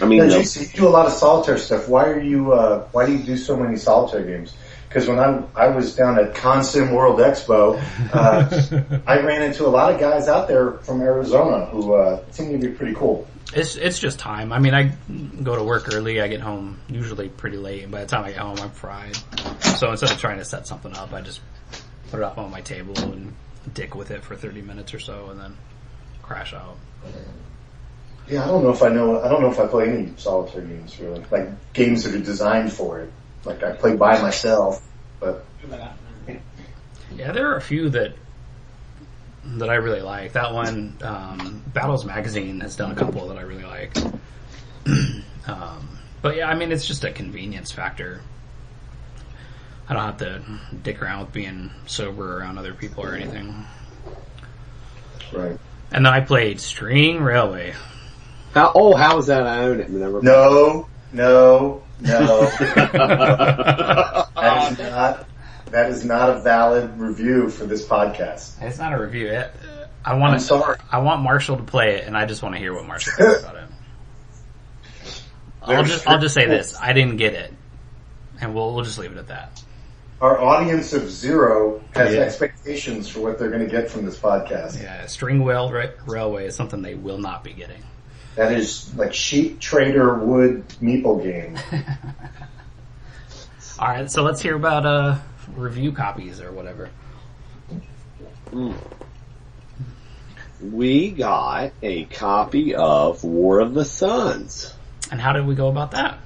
I 0.00 0.06
mean, 0.06 0.20
Now, 0.20 0.28
the, 0.28 0.60
you 0.60 0.66
do 0.78 0.88
a 0.88 0.90
lot 0.90 1.06
of 1.06 1.12
solitaire 1.12 1.58
stuff. 1.58 1.88
Why 1.88 2.08
are 2.08 2.20
you? 2.20 2.52
Uh, 2.52 2.86
why 2.92 3.06
do 3.06 3.12
you 3.12 3.22
do 3.22 3.36
so 3.36 3.56
many 3.56 3.76
solitaire 3.76 4.24
games? 4.24 4.54
Because 4.92 5.08
when 5.08 5.18
I 5.18 5.42
I 5.54 5.68
was 5.68 5.96
down 5.96 6.18
at 6.18 6.34
Consim 6.34 6.92
World 6.92 7.18
Expo, 7.18 7.80
uh, 8.12 9.00
I 9.06 9.20
ran 9.20 9.42
into 9.42 9.66
a 9.66 9.68
lot 9.68 9.92
of 9.92 9.98
guys 9.98 10.28
out 10.28 10.48
there 10.48 10.72
from 10.72 11.00
Arizona 11.00 11.66
who 11.66 11.94
uh, 11.94 12.22
seemed 12.30 12.60
to 12.60 12.68
be 12.68 12.74
pretty 12.74 12.94
cool. 12.94 13.26
it's 13.54 13.76
it's 13.76 13.98
just 13.98 14.18
time. 14.18 14.52
I 14.52 14.58
mean, 14.58 14.74
I 14.74 14.92
go 15.42 15.56
to 15.56 15.64
work 15.64 15.94
early. 15.94 16.20
I 16.20 16.28
get 16.28 16.40
home 16.40 16.78
usually 16.88 17.30
pretty 17.30 17.56
late. 17.56 17.84
and 17.84 17.92
By 17.92 18.00
the 18.00 18.06
time 18.06 18.24
I 18.24 18.32
get 18.32 18.40
home, 18.40 18.58
I'm 18.60 18.70
fried. 18.70 19.16
So 19.78 19.90
instead 19.90 20.10
of 20.10 20.18
trying 20.18 20.38
to 20.38 20.44
set 20.44 20.66
something 20.66 20.94
up, 20.94 21.12
I 21.14 21.22
just 21.22 21.40
put 22.10 22.18
it 22.20 22.24
up 22.24 22.36
on 22.36 22.50
my 22.50 22.60
table 22.60 22.98
and 22.98 23.34
dick 23.72 23.94
with 23.94 24.10
it 24.10 24.22
for 24.22 24.36
30 24.36 24.60
minutes 24.60 24.92
or 24.92 24.98
so, 24.98 25.30
and 25.30 25.40
then 25.40 25.56
crash 26.20 26.52
out. 26.52 26.76
Yeah, 28.28 28.44
I 28.44 28.48
don't 28.48 28.62
know 28.62 28.70
if 28.70 28.82
I 28.82 28.88
know. 28.90 29.22
I 29.22 29.28
don't 29.28 29.40
know 29.40 29.50
if 29.50 29.58
I 29.58 29.66
play 29.66 29.88
any 29.88 30.12
solitaire 30.16 30.62
games 30.62 30.98
really, 31.00 31.24
like 31.30 31.72
games 31.72 32.04
that 32.04 32.14
are 32.14 32.18
designed 32.22 32.72
for 32.72 33.00
it. 33.00 33.12
Like 33.44 33.62
I 33.62 33.72
play 33.72 33.96
by 33.96 34.20
myself, 34.20 34.86
but 35.20 35.44
Yeah, 37.16 37.32
there 37.32 37.50
are 37.50 37.56
a 37.56 37.60
few 37.60 37.90
that 37.90 38.14
that 39.44 39.68
I 39.68 39.74
really 39.74 40.00
like. 40.00 40.32
That 40.32 40.52
one, 40.52 40.96
um, 41.02 41.62
Battles 41.66 42.04
Magazine 42.04 42.60
has 42.60 42.76
done 42.76 42.92
a 42.92 42.94
couple 42.94 43.26
that 43.28 43.38
I 43.38 43.42
really 43.42 43.64
like. 43.64 43.96
um, 45.46 45.98
but 46.20 46.36
yeah, 46.36 46.48
I 46.48 46.54
mean, 46.54 46.70
it's 46.70 46.86
just 46.86 47.04
a 47.04 47.10
convenience 47.10 47.72
factor. 47.72 48.20
I 49.88 49.94
don't 49.94 50.04
have 50.04 50.18
to 50.18 50.42
dick 50.82 51.02
around 51.02 51.20
with 51.20 51.32
being 51.32 51.70
sober 51.86 52.38
around 52.38 52.58
other 52.58 52.72
people 52.72 53.04
or 53.04 53.14
anything. 53.14 53.66
right. 55.32 55.58
And 55.90 56.06
then 56.06 56.14
I 56.14 56.20
played 56.20 56.60
String 56.60 57.20
Railway. 57.20 57.74
how, 58.54 58.72
oh, 58.74 58.94
how 58.94 59.18
is 59.18 59.26
that? 59.26 59.46
I 59.46 59.64
own 59.64 59.80
it. 59.80 59.90
Never. 59.90 60.22
No, 60.22 60.88
no, 61.12 61.82
no. 62.02 62.46
that 62.50 64.28
is 64.72 64.78
not. 64.78 65.26
That 65.70 65.90
is 65.90 66.04
not 66.04 66.28
a 66.28 66.40
valid 66.40 66.98
review 66.98 67.48
for 67.48 67.64
this 67.64 67.86
podcast. 67.86 68.60
It's 68.60 68.78
not 68.78 68.92
a 68.92 69.00
review. 69.00 69.28
It, 69.28 69.50
I 70.04 70.14
want 70.14 70.34
I'm 70.34 70.40
sorry. 70.40 70.76
I 70.90 70.98
want 70.98 71.22
Marshall 71.22 71.56
to 71.56 71.62
play 71.62 71.96
it, 71.96 72.06
and 72.06 72.16
I 72.16 72.26
just 72.26 72.42
want 72.42 72.54
to 72.54 72.58
hear 72.58 72.74
what 72.74 72.84
Marshall 72.86 73.14
thinks 73.16 73.40
about 73.40 73.56
it. 73.56 73.64
I'll 75.62 75.84
just 75.84 76.06
I'll 76.06 76.20
just 76.20 76.34
say 76.34 76.46
this: 76.46 76.76
I 76.78 76.92
didn't 76.92 77.16
get 77.16 77.34
it, 77.34 77.52
and 78.40 78.54
we'll 78.54 78.74
we'll 78.74 78.84
just 78.84 78.98
leave 78.98 79.12
it 79.12 79.18
at 79.18 79.28
that. 79.28 79.62
Our 80.20 80.38
audience 80.40 80.92
of 80.92 81.10
zero 81.10 81.82
has 81.94 82.14
Yeah. 82.14 82.20
expectations 82.20 83.08
for 83.08 83.20
what 83.20 83.38
they're 83.38 83.50
going 83.50 83.64
to 83.64 83.70
get 83.70 83.90
from 83.90 84.04
this 84.04 84.18
podcast. 84.18 84.80
Yeah, 84.80 85.06
string 85.06 85.42
wheel 85.42 85.72
ra- 85.72 85.86
railway 86.06 86.46
is 86.46 86.54
something 86.54 86.82
they 86.82 86.94
will 86.94 87.18
not 87.18 87.42
be 87.42 87.52
getting. 87.54 87.82
That 88.36 88.52
is 88.52 88.94
like 88.94 89.12
sheep 89.14 89.60
trader 89.60 90.14
wood 90.14 90.66
meeple 90.80 91.22
game. 91.22 91.58
All 93.78 93.88
right, 93.88 94.10
so 94.10 94.22
let's 94.22 94.40
hear 94.40 94.54
about 94.56 94.86
uh 94.86 95.18
review 95.54 95.92
copies 95.92 96.40
or 96.40 96.50
whatever. 96.52 96.88
We 100.60 101.10
got 101.10 101.72
a 101.82 102.04
copy 102.04 102.74
of 102.74 103.24
War 103.24 103.60
of 103.60 103.74
the 103.74 103.84
Suns. 103.84 104.72
And 105.10 105.20
how 105.20 105.32
did 105.32 105.46
we 105.46 105.54
go 105.54 105.68
about 105.68 105.90
that? 105.92 106.18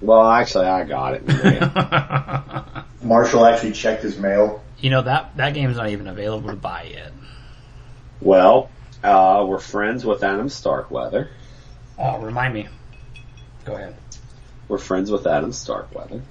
Well, 0.00 0.28
actually, 0.28 0.66
I 0.66 0.84
got 0.84 1.14
it. 1.14 1.22
in 1.22 1.26
the 1.26 1.44
mail. 1.44 2.84
Marshall 3.02 3.44
actually 3.46 3.72
checked 3.72 4.02
his 4.02 4.18
mail. 4.18 4.62
you 4.78 4.90
know 4.90 5.02
that 5.02 5.36
that 5.36 5.54
game's 5.54 5.76
not 5.76 5.88
even 5.88 6.06
available 6.06 6.50
to 6.50 6.56
buy 6.56 6.84
yet. 6.92 7.12
well, 8.20 8.70
uh, 9.02 9.44
we're 9.46 9.58
friends 9.58 10.04
with 10.04 10.22
Adam 10.22 10.48
Starkweather. 10.48 11.30
Oh, 11.98 12.18
remind 12.20 12.54
me. 12.54 12.68
Go 13.64 13.74
ahead. 13.74 13.96
We're 14.68 14.78
friends 14.78 15.10
with 15.10 15.26
Adam 15.26 15.52
Starkweather. 15.52 16.22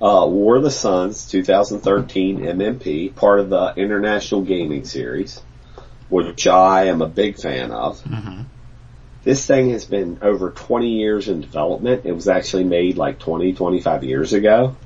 Uh, 0.00 0.26
War 0.28 0.56
of 0.56 0.62
the 0.62 0.70
Suns 0.70 1.26
2013 1.30 2.40
MMP, 2.40 3.14
part 3.14 3.40
of 3.40 3.48
the 3.48 3.72
International 3.76 4.42
Gaming 4.42 4.84
Series, 4.84 5.40
which 6.10 6.46
I 6.46 6.84
am 6.84 7.00
a 7.00 7.08
big 7.08 7.38
fan 7.38 7.70
of. 7.72 8.00
hmm 8.02 8.42
This 9.24 9.46
thing 9.46 9.70
has 9.70 9.86
been 9.86 10.18
over 10.20 10.50
20 10.50 10.88
years 10.88 11.28
in 11.28 11.40
development. 11.40 12.02
It 12.04 12.12
was 12.12 12.28
actually 12.28 12.64
made 12.64 12.98
like 12.98 13.18
20, 13.18 13.54
25 13.54 14.04
years 14.04 14.32
ago. 14.34 14.76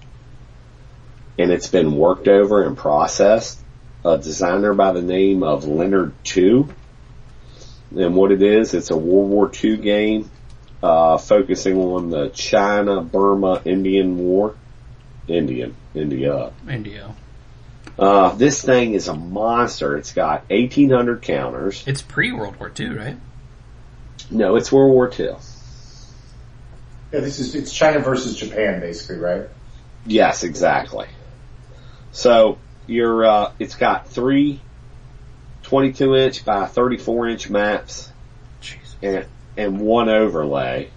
And 1.38 1.50
it's 1.50 1.68
been 1.68 1.96
worked 1.96 2.28
over 2.28 2.62
and 2.64 2.76
processed. 2.76 3.58
A 4.04 4.18
designer 4.18 4.74
by 4.74 4.92
the 4.92 5.02
name 5.02 5.42
of 5.42 5.66
Leonard 5.66 6.14
II. 6.36 6.66
And 7.96 8.14
what 8.14 8.32
it 8.32 8.42
is, 8.42 8.72
it's 8.72 8.90
a 8.90 8.96
World 8.96 9.30
War 9.30 9.50
II 9.62 9.76
game, 9.78 10.30
uh, 10.82 11.18
focusing 11.18 11.76
on 11.76 12.10
the 12.10 12.28
China, 12.28 13.02
Burma, 13.02 13.60
Indian 13.64 14.16
War. 14.16 14.54
Indian, 15.28 15.76
India. 15.94 16.52
India. 16.68 17.14
Uh, 17.98 18.34
this 18.34 18.62
thing 18.62 18.94
is 18.94 19.08
a 19.08 19.14
monster. 19.14 19.96
It's 19.96 20.12
got 20.12 20.48
1800 20.48 21.22
counters. 21.22 21.84
It's 21.86 22.02
pre 22.02 22.32
World 22.32 22.56
War 22.58 22.72
II, 22.78 22.88
right? 22.90 23.16
No, 24.30 24.56
it's 24.56 24.72
World 24.72 24.92
War 24.92 25.10
II. 25.10 25.36
Yeah, 27.12 27.20
this 27.20 27.40
is 27.40 27.54
it's 27.54 27.72
China 27.72 27.98
versus 27.98 28.36
Japan, 28.36 28.80
basically, 28.80 29.16
right? 29.16 29.48
Yes, 30.06 30.44
exactly. 30.44 31.08
So 32.12 32.58
you're, 32.86 33.24
uh, 33.24 33.52
it's 33.58 33.74
got 33.76 34.08
three 34.08 34.60
22 35.62 36.16
inch 36.16 36.44
by 36.44 36.66
34 36.66 37.28
inch 37.28 37.50
maps 37.50 38.10
Jeez. 38.60 38.76
and, 39.02 39.26
and 39.56 39.80
one 39.80 40.08
overlay. 40.08 40.90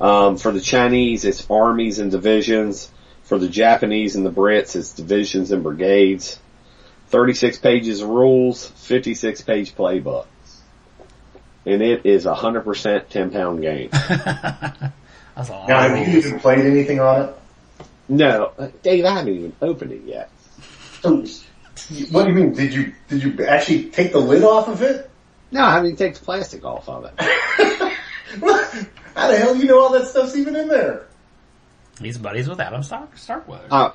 Um, 0.00 0.36
for 0.36 0.52
the 0.52 0.60
Chinese, 0.60 1.24
it's 1.24 1.46
armies 1.50 1.98
and 1.98 2.10
divisions. 2.10 2.90
For 3.24 3.38
the 3.38 3.48
Japanese 3.48 4.14
and 4.14 4.24
the 4.24 4.30
Brits, 4.30 4.76
it's 4.76 4.92
divisions 4.92 5.50
and 5.50 5.62
brigades. 5.62 6.38
36 7.08 7.58
pages 7.58 8.02
of 8.02 8.08
rules, 8.08 8.66
56 8.66 9.42
page 9.42 9.74
playbook. 9.74 10.26
And 11.64 11.82
it 11.82 12.06
is 12.06 12.26
a 12.26 12.34
100% 12.34 13.08
10 13.08 13.30
pound 13.30 13.60
game. 13.62 13.88
That's 13.92 15.48
a 15.48 15.52
lot. 15.52 15.68
Now, 15.68 15.80
have 15.88 16.08
you 16.08 16.18
even 16.18 16.40
played 16.40 16.60
anything 16.60 17.00
on 17.00 17.22
it? 17.22 17.36
No, 18.08 18.52
Dave, 18.82 19.04
I 19.04 19.10
haven't 19.10 19.34
even 19.34 19.52
opened 19.60 19.92
it 19.92 20.02
yet. 20.04 20.30
So, 21.06 21.94
what 22.10 22.24
do 22.24 22.30
you 22.30 22.34
mean? 22.34 22.52
Did 22.54 22.72
you 22.74 22.92
did 23.08 23.22
you 23.22 23.44
actually 23.46 23.84
take 23.90 24.12
the 24.12 24.18
lid 24.18 24.42
off 24.42 24.68
of 24.68 24.82
it? 24.82 25.10
No, 25.50 25.62
I 25.64 25.72
haven't 25.72 25.86
even 25.92 25.96
the 26.14 26.20
plastic 26.20 26.64
off 26.64 26.88
of 26.88 27.04
it. 27.04 27.12
How 29.14 29.28
the 29.30 29.38
hell 29.38 29.54
do 29.54 29.60
you 29.60 29.66
know 29.66 29.80
all 29.80 29.92
that 29.92 30.06
stuff's 30.08 30.36
even 30.36 30.56
in 30.56 30.68
there? 30.68 31.06
He's 32.00 32.18
buddies 32.18 32.48
with 32.48 32.60
Adam 32.60 32.82
Stark 32.82 33.16
Starkweather. 33.16 33.66
Uh, 33.70 33.90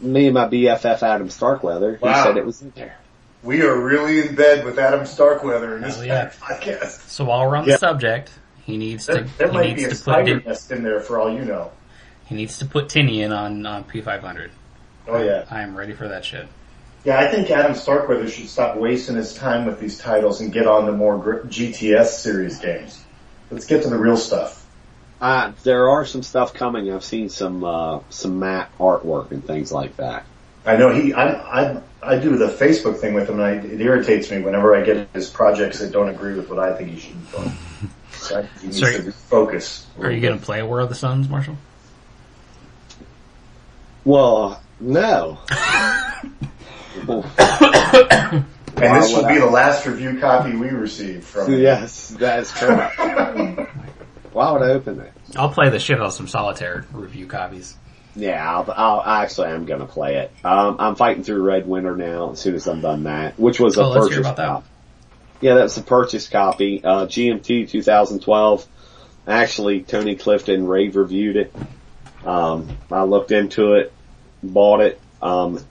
me 0.00 0.26
and 0.26 0.34
my 0.34 0.46
BFF 0.48 1.02
Adam 1.02 1.28
Starkweather, 1.28 1.96
he 1.96 2.04
Wow. 2.04 2.24
said 2.24 2.36
it 2.38 2.46
was 2.46 2.62
in 2.62 2.70
there. 2.74 2.96
We 3.42 3.62
are 3.62 3.78
really 3.78 4.20
in 4.20 4.34
bed 4.34 4.64
with 4.64 4.78
Adam 4.78 5.04
Starkweather 5.04 5.76
in 5.76 5.82
this 5.82 5.96
Hell 5.96 6.06
yeah. 6.06 6.30
podcast. 6.40 7.08
so 7.08 7.24
while 7.24 7.46
we're 7.48 7.56
on 7.56 7.66
Yeah. 7.66 7.74
the 7.74 7.78
subject, 7.78 8.30
he 8.64 8.76
needs 8.78 9.06
There, 9.06 9.24
to 9.24 9.38
there 9.38 9.48
he 9.48 9.54
might 9.54 9.66
needs 9.76 9.76
be 9.80 9.84
a 9.84 9.88
to 9.88 9.94
put 9.94 9.98
spider 9.98 10.40
nest 10.40 10.70
in 10.70 10.82
there 10.82 11.00
for 11.00 11.18
all 11.18 11.30
you 11.30 11.44
know. 11.44 11.72
he 12.26 12.34
needs 12.36 12.58
to 12.58 12.64
put 12.66 12.86
Tinian 12.86 13.36
on 13.36 13.66
on 13.66 13.84
P500. 13.84 14.50
Oh 15.08 15.22
yeah. 15.22 15.44
I 15.50 15.62
am 15.62 15.76
ready 15.76 15.92
for 15.92 16.08
that 16.08 16.24
shit. 16.24 16.46
Yeah, 17.04 17.18
I 17.18 17.28
think 17.28 17.50
Adam 17.50 17.74
Starkweather 17.74 18.28
should 18.28 18.48
stop 18.48 18.76
wasting 18.76 19.16
his 19.16 19.34
time 19.34 19.66
with 19.66 19.80
these 19.80 19.98
titles 19.98 20.40
and 20.40 20.52
get 20.52 20.68
on 20.68 20.86
to 20.86 20.92
more 20.92 21.18
GTS 21.18 22.06
series 22.06 22.58
games. 22.58 23.02
Let's 23.50 23.66
get 23.66 23.82
to 23.82 23.90
the 23.90 23.98
real 23.98 24.16
stuff. 24.16 24.64
Uh, 25.20 25.52
there 25.64 25.90
are 25.90 26.06
some 26.06 26.22
stuff 26.22 26.54
coming. 26.54 26.92
I've 26.92 27.04
seen 27.04 27.28
some, 27.28 27.64
uh, 27.64 28.00
some 28.10 28.38
map 28.38 28.76
artwork 28.78 29.32
and 29.32 29.44
things 29.44 29.72
like 29.72 29.96
that. 29.96 30.24
I 30.64 30.76
know 30.76 30.92
he, 30.92 31.12
I, 31.12 31.32
I, 31.32 31.82
I 32.02 32.18
do 32.18 32.36
the 32.36 32.46
Facebook 32.46 32.98
thing 32.98 33.14
with 33.14 33.28
him 33.28 33.40
and 33.40 33.44
I, 33.44 33.52
it 33.52 33.80
irritates 33.80 34.30
me 34.30 34.40
whenever 34.40 34.76
I 34.76 34.84
get 34.84 35.08
his 35.12 35.28
projects 35.28 35.80
that 35.80 35.92
don't 35.92 36.08
agree 36.08 36.34
with 36.34 36.48
what 36.48 36.60
I 36.60 36.76
think 36.76 36.90
he 36.90 37.00
should 37.00 37.30
be 37.30 37.36
doing. 37.36 37.52
So 38.12 38.38
I 38.38 38.42
think 38.46 38.60
he 38.60 38.66
needs 38.68 38.78
Sorry. 38.78 39.02
to 39.02 39.10
focus. 39.10 39.84
Are 39.98 40.10
you 40.10 40.20
gonna 40.20 40.40
play 40.40 40.62
War 40.62 40.78
of 40.78 40.88
the 40.88 40.94
Suns, 40.94 41.28
Marshall? 41.28 41.56
Well, 44.04 44.62
no. 44.82 45.38
And 48.74 48.90
Why 48.90 49.00
this 49.00 49.12
will 49.14 49.22
be 49.28 49.34
I? 49.34 49.38
the 49.38 49.46
last 49.46 49.86
review 49.86 50.18
copy 50.18 50.56
we 50.56 50.68
receive 50.70 51.24
from 51.24 51.52
yes, 51.52 52.08
that's 52.08 52.50
correct. 52.52 52.96
Why 54.32 54.50
would 54.50 54.62
I 54.62 54.70
open 54.70 54.98
it? 55.00 55.12
I'll 55.36 55.50
play 55.50 55.68
the 55.68 55.78
shit 55.78 56.00
out 56.00 56.06
of 56.06 56.12
some 56.14 56.26
solitaire 56.26 56.86
review 56.92 57.26
copies. 57.26 57.76
Yeah, 58.16 58.44
I'll, 58.50 58.70
I'll 58.74 59.02
actually 59.22 59.48
I'm 59.48 59.66
gonna 59.66 59.86
play 59.86 60.16
it. 60.16 60.32
Um, 60.44 60.76
I'm 60.78 60.96
fighting 60.96 61.22
through 61.22 61.42
Red 61.42 61.66
Winter 61.68 61.96
now. 61.96 62.32
As 62.32 62.40
soon 62.40 62.54
as 62.54 62.66
I'm 62.66 62.80
done 62.80 63.04
that, 63.04 63.38
which 63.38 63.60
was 63.60 63.78
Oh, 63.78 63.84
a 63.84 63.88
let's 63.88 64.04
purchase 64.06 64.14
hear 64.16 64.20
about 64.22 64.36
that. 64.36 64.46
copy. 64.46 64.66
Yeah, 65.42 65.54
that's 65.54 65.76
a 65.76 65.82
purchase 65.82 66.28
copy. 66.28 66.82
Uh, 66.84 67.06
GMT 67.06 67.68
2012. 67.70 68.66
Actually, 69.28 69.82
Tony 69.82 70.16
Clifton 70.16 70.66
rave 70.66 70.96
reviewed 70.96 71.36
it. 71.36 71.54
Um, 72.24 72.68
I 72.90 73.02
looked 73.04 73.32
into 73.32 73.74
it, 73.74 73.92
bought 74.42 74.80
it. 74.80 75.00
Um, 75.20 75.64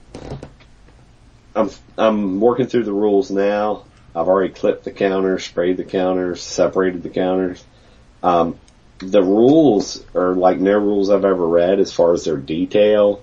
I'm 1.54 1.70
I'm 1.98 2.40
working 2.40 2.66
through 2.66 2.84
the 2.84 2.92
rules 2.92 3.30
now. 3.30 3.84
I've 4.14 4.28
already 4.28 4.52
clipped 4.52 4.84
the 4.84 4.90
counters, 4.90 5.44
sprayed 5.44 5.76
the 5.76 5.84
counters, 5.84 6.42
separated 6.42 7.02
the 7.02 7.10
counters. 7.10 7.64
Um, 8.22 8.58
the 8.98 9.22
rules 9.22 10.04
are 10.14 10.34
like 10.34 10.58
no 10.58 10.78
rules 10.78 11.10
I've 11.10 11.24
ever 11.24 11.46
read 11.46 11.80
as 11.80 11.92
far 11.92 12.12
as 12.12 12.24
their 12.24 12.36
detail 12.36 13.22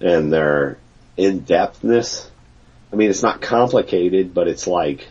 and 0.00 0.32
their 0.32 0.78
in-depthness. 1.16 2.28
I 2.92 2.96
mean, 2.96 3.10
it's 3.10 3.22
not 3.22 3.40
complicated, 3.40 4.34
but 4.34 4.46
it's 4.48 4.66
like 4.66 5.06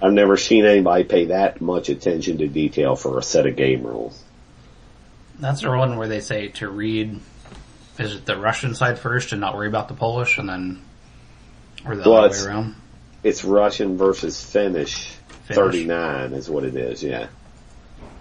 I've 0.00 0.12
never 0.12 0.36
seen 0.36 0.64
anybody 0.64 1.04
pay 1.04 1.24
that 1.26 1.60
much 1.60 1.88
attention 1.88 2.38
to 2.38 2.48
detail 2.48 2.94
for 2.94 3.18
a 3.18 3.22
set 3.22 3.46
of 3.46 3.56
game 3.56 3.84
rules. 3.84 4.22
That's 5.38 5.62
the 5.62 5.70
one 5.70 5.96
where 5.96 6.08
they 6.08 6.20
say 6.20 6.48
to 6.48 6.68
read 6.68 7.20
is 7.98 8.14
it 8.16 8.26
the 8.26 8.36
Russian 8.36 8.74
side 8.74 8.98
first 8.98 9.32
and 9.32 9.40
not 9.40 9.54
worry 9.56 9.68
about 9.68 9.88
the 9.88 9.94
Polish 9.94 10.38
and 10.38 10.48
then 10.48 10.82
or 11.86 11.96
the 11.96 12.02
Well, 12.08 12.18
other 12.18 12.26
it's- 12.28 12.44
way 12.44 12.50
around. 12.52 12.74
It's 13.24 13.44
Russian 13.44 13.96
versus 13.98 14.42
Finnish. 14.42 15.08
Finnish. 15.44 15.56
39 15.56 16.32
is 16.34 16.48
what 16.48 16.64
it 16.64 16.76
is, 16.76 17.02
yeah. 17.02 17.26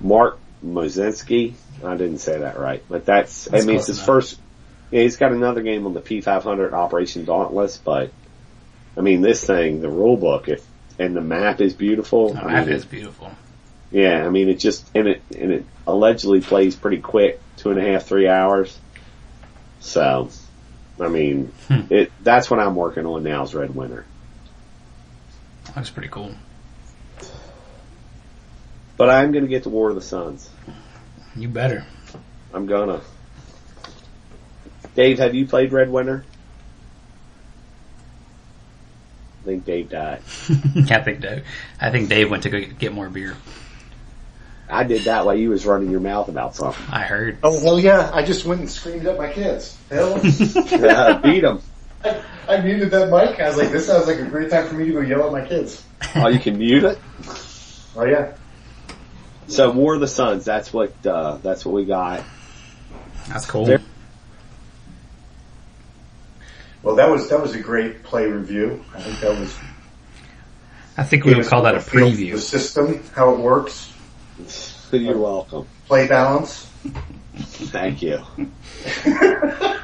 Mark 0.02 0.40
Mozinski, 0.66 1.54
I 1.86 1.96
didn't 1.96 2.18
say 2.20 2.40
that 2.40 2.58
right, 2.60 2.84
but 2.90 3.06
that's, 3.06 3.46
That's 3.46 3.64
I 3.64 3.68
mean, 3.68 3.78
it's 3.78 3.88
his 3.88 3.98
enough. 3.98 4.06
first, 4.08 4.40
yeah, 4.92 5.02
he's 5.02 5.18
got 5.18 5.32
another 5.32 5.62
game 5.62 5.86
on 5.86 5.94
the 5.94 6.02
P500 6.02 6.74
Operation 6.74 7.26
Dauntless, 7.26 7.78
but 7.78 8.12
I 8.98 9.02
mean, 9.02 9.22
this 9.22 9.44
thing, 9.46 9.82
the 9.82 9.90
rule 9.90 10.18
book, 10.18 10.48
if, 10.50 10.66
and 10.98 11.16
the 11.16 11.22
map 11.22 11.62
is 11.62 11.74
beautiful. 11.74 12.36
Oh, 12.36 12.48
I 12.48 12.54
that 12.54 12.66
mean, 12.68 12.76
is 12.76 12.86
beautiful. 12.86 13.30
Yeah, 13.92 14.26
I 14.26 14.30
mean, 14.30 14.50
it 14.50 14.56
just, 14.60 14.90
and 14.96 15.08
it, 15.08 15.22
and 15.38 15.52
it 15.52 15.66
allegedly 15.86 16.42
plays 16.42 16.76
pretty 16.76 17.00
quick, 17.02 17.40
two 17.58 17.70
and 17.70 17.80
a 17.80 17.84
half, 17.92 18.06
three 18.06 18.28
hours. 18.28 18.76
So, 19.80 20.30
I 21.00 21.08
mean, 21.08 21.52
Hmm. 21.68 21.82
it, 21.94 22.12
that's 22.24 22.50
what 22.50 22.60
I'm 22.60 22.76
working 22.76 23.06
on 23.06 23.24
now 23.24 23.44
is 23.44 23.54
Red 23.56 23.74
Winter. 23.76 24.06
That's 25.76 25.90
pretty 25.90 26.10
cool. 26.10 26.34
But 28.98 29.10
I'm 29.10 29.32
gonna 29.32 29.48
get 29.48 29.64
to 29.64 29.70
War 29.70 29.90
of 29.90 29.96
the 29.96 30.02
Suns. 30.02 30.50
You 31.36 31.48
better. 31.50 31.86
I'm 32.54 32.66
gonna. 32.66 33.02
Dave, 34.96 35.20
have 35.20 35.36
you 35.36 35.46
played 35.46 35.72
Red 35.72 35.92
Winter? 35.92 36.24
I 39.44 39.46
think 39.46 39.66
Dave 39.66 39.90
died. 39.90 40.22
I 40.90 41.02
think 41.04 41.22
Dave, 41.22 41.46
I 41.80 41.92
think 41.92 42.10
Dave 42.10 42.30
went 42.32 42.44
to 42.44 42.50
go 42.50 42.60
get 42.60 42.92
more 42.92 43.08
beer. 43.10 43.36
I 44.70 44.84
did 44.84 45.04
that 45.04 45.26
while 45.26 45.36
you 45.36 45.50
was 45.50 45.66
running 45.66 45.90
your 45.92 46.00
mouth 46.02 46.28
about 46.28 46.56
something. 46.56 46.84
I 46.92 47.02
heard. 47.02 47.38
Oh 47.44 47.60
hell 47.62 47.80
yeah! 47.80 48.12
I 48.14 48.24
just 48.24 48.46
went 48.46 48.60
and 48.62 48.70
screamed 48.70 49.06
at 49.06 49.18
my 49.18 49.32
kids. 49.32 49.78
Hell, 49.90 50.20
Yeah, 50.24 51.20
beat 51.24 51.42
them. 51.42 51.62
I, 52.04 52.22
I 52.48 52.62
muted 52.62 52.92
that 52.92 53.10
mic. 53.10 53.40
I 53.40 53.48
was 53.48 53.58
like, 53.58 53.70
this 53.72 53.88
sounds 53.88 54.08
like 54.08 54.20
a 54.20 54.26
great 54.26 54.50
time 54.50 54.68
for 54.68 54.76
me 54.76 54.86
to 54.88 54.92
go 54.94 55.02
yell 55.02 55.26
at 55.26 55.32
my 55.32 55.48
kids. 55.48 55.84
Oh, 56.16 56.28
you 56.28 56.40
can 56.40 56.58
mute 56.58 56.84
it. 56.84 57.00
Oh 57.96 58.04
yeah. 58.06 58.34
So 59.48 59.72
War 59.72 59.96
of 59.96 60.02
the 60.02 60.08
Suns. 60.08 60.44
That's 60.46 60.74
what. 60.74 60.94
Uh, 61.06 61.38
that's 61.38 61.66
what 61.66 61.74
we 61.74 61.86
got. 61.86 62.24
That's 63.30 63.46
cool. 63.46 63.66
There- 63.66 63.82
Well, 66.84 66.96
that 66.96 67.10
was 67.10 67.30
that 67.30 67.42
was 67.42 67.56
a 67.56 67.60
great 67.60 68.04
play 68.04 68.26
review. 68.28 68.84
I 68.94 69.02
think 69.02 69.20
that 69.22 69.38
was. 69.40 69.58
I 70.98 71.04
think 71.04 71.26
we 71.26 71.36
would 71.36 71.46
call 71.46 71.64
that 71.64 71.76
a 71.76 71.80
feel 71.82 72.10
for 72.10 72.16
The 72.16 72.32
preview. 72.32 72.38
system, 72.40 73.04
how 73.14 73.34
it 73.34 73.40
works, 73.40 73.92
You're 74.92 75.18
welcome. 75.18 75.68
play 75.88 76.08
balance. 76.08 76.66
Thank 77.36 78.02
you. 78.02 78.24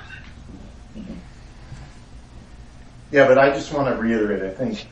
Yeah, 3.13 3.27
but 3.27 3.37
I 3.37 3.51
just 3.51 3.71
want 3.71 3.95
to 3.95 4.01
reiterate. 4.01 4.41
I 4.41 4.49
think 4.55 4.87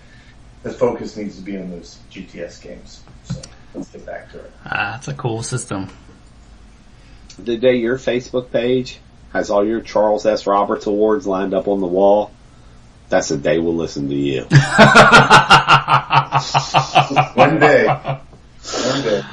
the 0.61 0.69
focus 0.69 1.17
needs 1.17 1.37
to 1.37 1.41
be 1.41 1.57
on 1.57 1.71
those 1.71 1.97
GTS 2.11 2.61
games. 2.61 3.01
So 3.25 3.41
let's 3.73 3.89
get 3.89 4.05
back 4.05 4.31
to 4.33 4.39
it. 4.41 4.51
Ah, 4.63 4.91
that's 4.91 5.07
a 5.07 5.15
cool 5.15 5.41
system. 5.41 5.89
The 7.39 7.57
day 7.57 7.77
your 7.77 7.97
Facebook 7.97 8.51
page 8.51 8.99
has 9.33 9.49
all 9.49 9.65
your 9.65 9.81
Charles 9.81 10.27
S. 10.27 10.45
Roberts 10.45 10.85
awards 10.85 11.25
lined 11.25 11.55
up 11.55 11.67
on 11.67 11.81
the 11.81 11.87
wall, 11.87 12.31
that's 13.09 13.29
the 13.29 13.37
day 13.37 13.57
we'll 13.57 13.75
listen 13.75 14.07
to 14.09 14.15
you. 14.15 14.41
One 17.33 17.59
day. 17.59 17.87
One 17.87 19.01
day. 19.01 19.23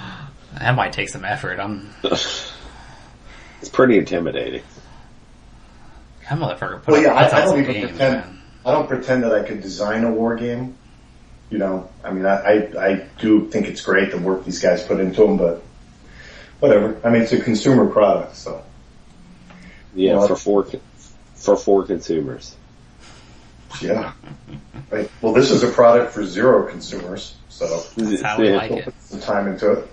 That 0.58 0.74
might 0.74 0.92
take 0.92 1.08
some 1.08 1.24
effort. 1.24 1.58
I'm 1.60 1.90
It's 2.02 3.68
pretty 3.72 3.98
intimidating. 3.98 4.62
that 6.28 6.38
motherfucker 6.38 6.82
put 6.82 6.92
Well, 6.92 7.02
yeah, 7.02 7.14
I, 7.16 7.22
puts 7.24 7.34
I 7.34 7.40
out 7.42 7.44
don't 7.46 7.60
even 7.60 7.72
games, 7.74 7.88
pretend. 7.90 8.14
man. 8.26 8.38
I 8.64 8.72
don't 8.72 8.88
pretend 8.88 9.24
that 9.24 9.32
I 9.32 9.42
could 9.42 9.62
design 9.62 10.04
a 10.04 10.10
war 10.12 10.36
game. 10.36 10.76
You 11.50 11.58
know, 11.58 11.88
I 12.04 12.12
mean, 12.12 12.26
I, 12.26 12.36
I, 12.36 12.86
I 12.90 13.06
do 13.18 13.48
think 13.48 13.66
it's 13.66 13.80
great 13.80 14.10
the 14.12 14.18
work 14.18 14.44
these 14.44 14.60
guys 14.60 14.82
put 14.84 15.00
into 15.00 15.22
them, 15.22 15.38
but 15.38 15.62
whatever. 16.60 17.00
I 17.02 17.10
mean, 17.10 17.22
it's 17.22 17.32
a 17.32 17.40
consumer 17.40 17.86
product, 17.86 18.36
so. 18.36 18.62
Yeah, 19.94 20.16
Well, 20.18 20.28
for 20.28 20.36
four 20.36 20.66
for 21.34 21.56
four 21.56 21.84
consumers. 21.84 22.54
Yeah. 23.80 24.12
Right. 24.90 25.10
Well, 25.22 25.32
this 25.32 25.50
is 25.50 25.62
a 25.62 25.68
product 25.68 26.12
for 26.12 26.24
zero 26.24 26.68
consumers, 26.70 27.34
so 27.48 27.66
That's 27.96 28.20
how 28.22 28.38
we 28.38 28.50
Yeah. 28.50 28.56
like 28.56 28.70
it. 28.70 28.84
put 28.84 29.02
some 29.02 29.20
time 29.20 29.48
into 29.48 29.72
it. 29.72 29.88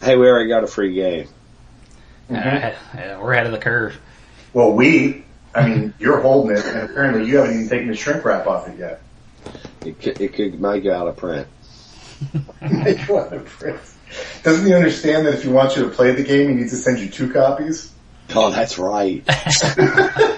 Hey, 0.00 0.16
we 0.16 0.28
already 0.28 0.48
got 0.48 0.64
a 0.64 0.66
free 0.66 0.94
game. 0.94 1.28
Yeah, 2.30 2.74
we're 3.20 3.32
ahead 3.32 3.46
of 3.46 3.52
the 3.52 3.58
curve. 3.58 4.00
Well, 4.54 4.72
we, 4.72 5.24
I 5.54 5.68
mean, 5.68 5.94
you're 5.98 6.20
holding 6.20 6.56
it, 6.56 6.64
and 6.64 6.90
apparently 6.90 7.28
you 7.28 7.36
haven't 7.36 7.54
even 7.54 7.68
taken 7.68 7.88
the 7.88 7.96
shrink 7.96 8.24
wrap 8.24 8.46
off 8.46 8.68
it 8.68 8.78
yet. 8.78 9.02
It 9.84 10.00
could, 10.00 10.20
it 10.20 10.34
could 10.34 10.60
might 10.60 10.82
go 10.82 10.94
out 10.94 11.08
of 11.08 11.16
print. 11.16 11.46
Make 12.62 13.00
one 13.08 13.32
of 13.32 13.46
Prince. 13.46 13.96
Doesn't 14.42 14.66
he 14.66 14.74
understand 14.74 15.26
that 15.26 15.34
if 15.34 15.42
he 15.42 15.48
wants 15.48 15.76
you 15.76 15.84
to 15.84 15.90
play 15.90 16.12
the 16.12 16.22
game, 16.22 16.48
he 16.48 16.54
needs 16.54 16.70
to 16.70 16.76
send 16.76 16.98
you 16.98 17.08
two 17.08 17.32
copies? 17.32 17.92
Oh, 18.34 18.50
that's 18.50 18.78
right. 18.78 19.22
I 19.28 20.36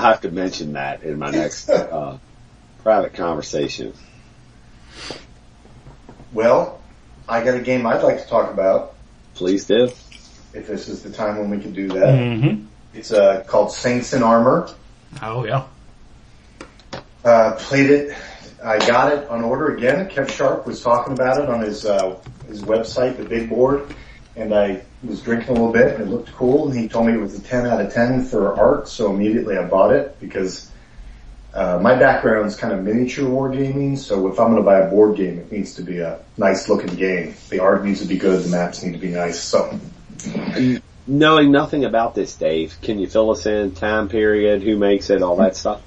have 0.00 0.20
to 0.22 0.30
mention 0.30 0.74
that 0.74 1.02
in 1.02 1.18
my 1.18 1.30
next 1.30 1.68
uh, 1.68 2.18
private 2.82 3.14
conversation. 3.14 3.94
Well, 6.32 6.77
I 7.28 7.44
got 7.44 7.54
a 7.54 7.60
game 7.60 7.86
I'd 7.86 8.02
like 8.02 8.22
to 8.22 8.28
talk 8.28 8.50
about, 8.52 8.94
Please 9.34 9.66
do. 9.66 9.84
if 10.54 10.66
this 10.66 10.88
is 10.88 11.02
the 11.02 11.10
time 11.10 11.38
when 11.38 11.50
we 11.50 11.58
can 11.58 11.72
do 11.72 11.88
that. 11.88 12.14
Mm-hmm. 12.14 12.64
It's 12.94 13.12
uh, 13.12 13.44
called 13.46 13.72
Saints 13.72 14.12
in 14.12 14.22
Armor. 14.22 14.70
Oh 15.22 15.44
yeah. 15.44 15.64
Uh, 17.24 17.52
played 17.58 17.90
it. 17.90 18.16
I 18.64 18.78
got 18.78 19.12
it 19.12 19.28
on 19.28 19.44
order 19.44 19.76
again. 19.76 20.08
Kev 20.08 20.30
Sharp 20.30 20.66
was 20.66 20.82
talking 20.82 21.12
about 21.12 21.40
it 21.42 21.48
on 21.48 21.60
his 21.60 21.84
uh, 21.84 22.18
his 22.48 22.62
website, 22.62 23.16
the 23.18 23.24
big 23.24 23.48
board, 23.50 23.94
and 24.34 24.54
I 24.54 24.82
was 25.04 25.20
drinking 25.20 25.50
a 25.50 25.52
little 25.52 25.72
bit 25.72 25.94
and 25.94 26.02
it 26.02 26.08
looked 26.08 26.32
cool. 26.32 26.68
And 26.70 26.78
he 26.78 26.88
told 26.88 27.06
me 27.06 27.12
it 27.12 27.20
was 27.20 27.38
a 27.38 27.42
10 27.42 27.66
out 27.66 27.80
of 27.80 27.92
10 27.92 28.24
for 28.24 28.58
art, 28.58 28.88
so 28.88 29.12
immediately 29.14 29.56
I 29.56 29.64
bought 29.64 29.92
it 29.92 30.18
because 30.18 30.70
uh, 31.58 31.78
my 31.80 31.94
is 32.44 32.56
kind 32.56 32.72
of 32.72 32.84
miniature 32.84 33.24
wargaming. 33.24 33.98
So 33.98 34.28
if 34.28 34.38
I'm 34.38 34.52
going 34.52 34.58
to 34.58 34.62
buy 34.62 34.78
a 34.78 34.88
board 34.88 35.16
game, 35.16 35.38
it 35.38 35.50
needs 35.50 35.74
to 35.74 35.82
be 35.82 35.98
a 35.98 36.20
nice 36.36 36.68
looking 36.68 36.94
game. 36.94 37.34
The 37.48 37.58
art 37.58 37.84
needs 37.84 38.00
to 38.00 38.06
be 38.06 38.16
good. 38.16 38.44
The 38.44 38.48
maps 38.48 38.82
need 38.84 38.92
to 38.92 38.98
be 38.98 39.08
nice. 39.08 39.40
So 39.40 39.78
Knowing 41.08 41.50
nothing 41.50 41.84
about 41.84 42.14
this, 42.14 42.36
Dave, 42.36 42.76
can 42.80 43.00
you 43.00 43.08
fill 43.08 43.30
us 43.30 43.46
in? 43.46 43.72
Time 43.72 44.08
period, 44.08 44.62
who 44.62 44.76
makes 44.76 45.10
it, 45.10 45.20
all 45.22 45.36
that 45.36 45.56
stuff? 45.56 45.80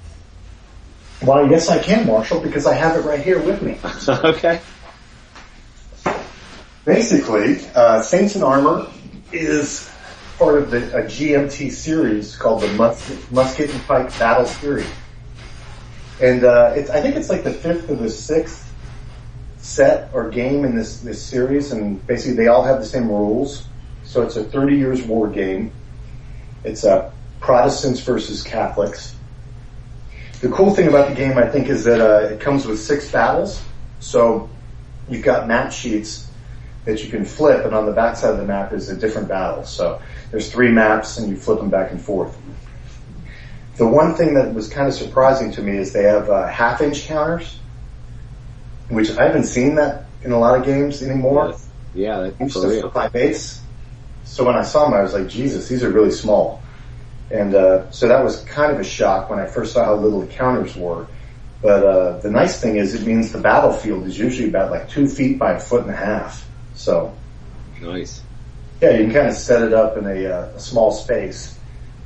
Well, 1.22 1.48
yes, 1.48 1.70
I 1.70 1.78
can, 1.78 2.06
Marshall, 2.06 2.40
because 2.40 2.66
I 2.66 2.74
have 2.74 2.96
it 2.96 3.08
right 3.08 3.20
here 3.20 3.40
with 3.40 3.62
me. 3.62 3.78
okay. 4.08 4.60
Basically, 6.84 7.60
uh, 7.74 8.02
Saints 8.02 8.36
in 8.36 8.42
Armor 8.42 8.90
is 9.30 9.88
part 10.36 10.60
of 10.60 10.70
the, 10.70 10.98
a 10.98 11.04
GMT 11.04 11.70
series 11.70 12.36
called 12.36 12.62
the 12.62 12.72
Musket, 12.74 13.30
Musket 13.30 13.70
and 13.70 13.82
Pike 13.84 14.18
Battle 14.18 14.44
Series. 14.44 14.90
And 16.20 16.44
uh, 16.44 16.72
it's, 16.76 16.90
I 16.90 17.00
think 17.00 17.16
it's 17.16 17.28
like 17.28 17.44
the 17.44 17.52
fifth 17.52 17.90
or 17.90 17.96
the 17.96 18.10
sixth 18.10 18.72
set 19.58 20.10
or 20.12 20.28
game 20.28 20.64
in 20.64 20.74
this, 20.74 21.00
this 21.00 21.22
series, 21.22 21.72
and 21.72 22.04
basically 22.06 22.34
they 22.34 22.48
all 22.48 22.64
have 22.64 22.80
the 22.80 22.86
same 22.86 23.08
rules. 23.08 23.66
So 24.04 24.22
it's 24.22 24.36
a 24.36 24.44
30 24.44 24.76
years 24.76 25.02
war 25.02 25.28
game. 25.28 25.72
It's 26.64 26.84
uh, 26.84 27.10
Protestants 27.40 28.00
versus 28.00 28.42
Catholics. 28.42 29.14
The 30.40 30.48
cool 30.48 30.74
thing 30.74 30.88
about 30.88 31.08
the 31.08 31.14
game, 31.14 31.38
I 31.38 31.48
think, 31.48 31.68
is 31.68 31.84
that 31.84 32.00
uh, 32.00 32.26
it 32.26 32.40
comes 32.40 32.66
with 32.66 32.80
six 32.80 33.10
battles. 33.10 33.62
So 34.00 34.50
you've 35.08 35.24
got 35.24 35.46
map 35.46 35.72
sheets 35.72 36.28
that 36.84 37.02
you 37.04 37.10
can 37.10 37.24
flip, 37.24 37.64
and 37.64 37.74
on 37.74 37.86
the 37.86 37.92
back 37.92 38.16
side 38.16 38.30
of 38.30 38.38
the 38.38 38.44
map 38.44 38.72
is 38.72 38.88
a 38.88 38.96
different 38.96 39.28
battle. 39.28 39.64
So 39.64 40.02
there's 40.32 40.50
three 40.50 40.70
maps, 40.70 41.18
and 41.18 41.30
you 41.30 41.36
flip 41.36 41.58
them 41.58 41.70
back 41.70 41.92
and 41.92 42.00
forth. 42.00 42.36
The 43.76 43.86
one 43.86 44.14
thing 44.14 44.34
that 44.34 44.52
was 44.54 44.68
kind 44.68 44.86
of 44.86 44.94
surprising 44.94 45.52
to 45.52 45.62
me 45.62 45.76
is 45.78 45.92
they 45.92 46.04
have 46.04 46.28
uh, 46.28 46.46
half-inch 46.46 47.06
counters, 47.06 47.58
which 48.88 49.10
I 49.10 49.24
haven't 49.24 49.44
seen 49.44 49.76
that 49.76 50.04
in 50.22 50.32
a 50.32 50.38
lot 50.38 50.58
of 50.58 50.64
games 50.64 51.02
anymore. 51.02 51.56
Yeah, 51.94 52.20
that's 52.20 52.40
Inch 52.40 52.52
for 52.52 52.68
real. 52.68 52.90
five 52.90 53.14
eighths. 53.16 53.60
So 54.24 54.44
when 54.44 54.56
I 54.56 54.62
saw 54.62 54.84
them, 54.84 54.94
I 54.94 55.02
was 55.02 55.14
like, 55.14 55.28
Jesus, 55.28 55.68
these 55.68 55.82
are 55.82 55.90
really 55.90 56.10
small. 56.10 56.62
And 57.30 57.54
uh, 57.54 57.90
so 57.90 58.08
that 58.08 58.22
was 58.22 58.42
kind 58.44 58.72
of 58.72 58.78
a 58.78 58.84
shock 58.84 59.30
when 59.30 59.38
I 59.38 59.46
first 59.46 59.72
saw 59.72 59.84
how 59.84 59.94
little 59.94 60.20
the 60.20 60.26
counters 60.26 60.76
were. 60.76 61.06
But 61.62 61.84
uh, 61.84 62.18
the 62.18 62.30
nice 62.30 62.60
thing 62.60 62.76
is, 62.76 62.94
it 62.94 63.06
means 63.06 63.32
the 63.32 63.40
battlefield 63.40 64.06
is 64.06 64.18
usually 64.18 64.48
about 64.48 64.70
like 64.70 64.88
two 64.88 65.06
feet 65.06 65.38
by 65.38 65.52
a 65.52 65.60
foot 65.60 65.82
and 65.82 65.90
a 65.90 65.96
half. 65.96 66.46
So 66.74 67.14
Nice. 67.80 68.22
yeah, 68.80 68.90
you 68.92 69.04
can 69.04 69.14
kind 69.14 69.28
of 69.28 69.34
set 69.34 69.62
it 69.62 69.72
up 69.72 69.96
in 69.96 70.06
a, 70.06 70.26
uh, 70.26 70.52
a 70.56 70.60
small 70.60 70.92
space. 70.92 71.58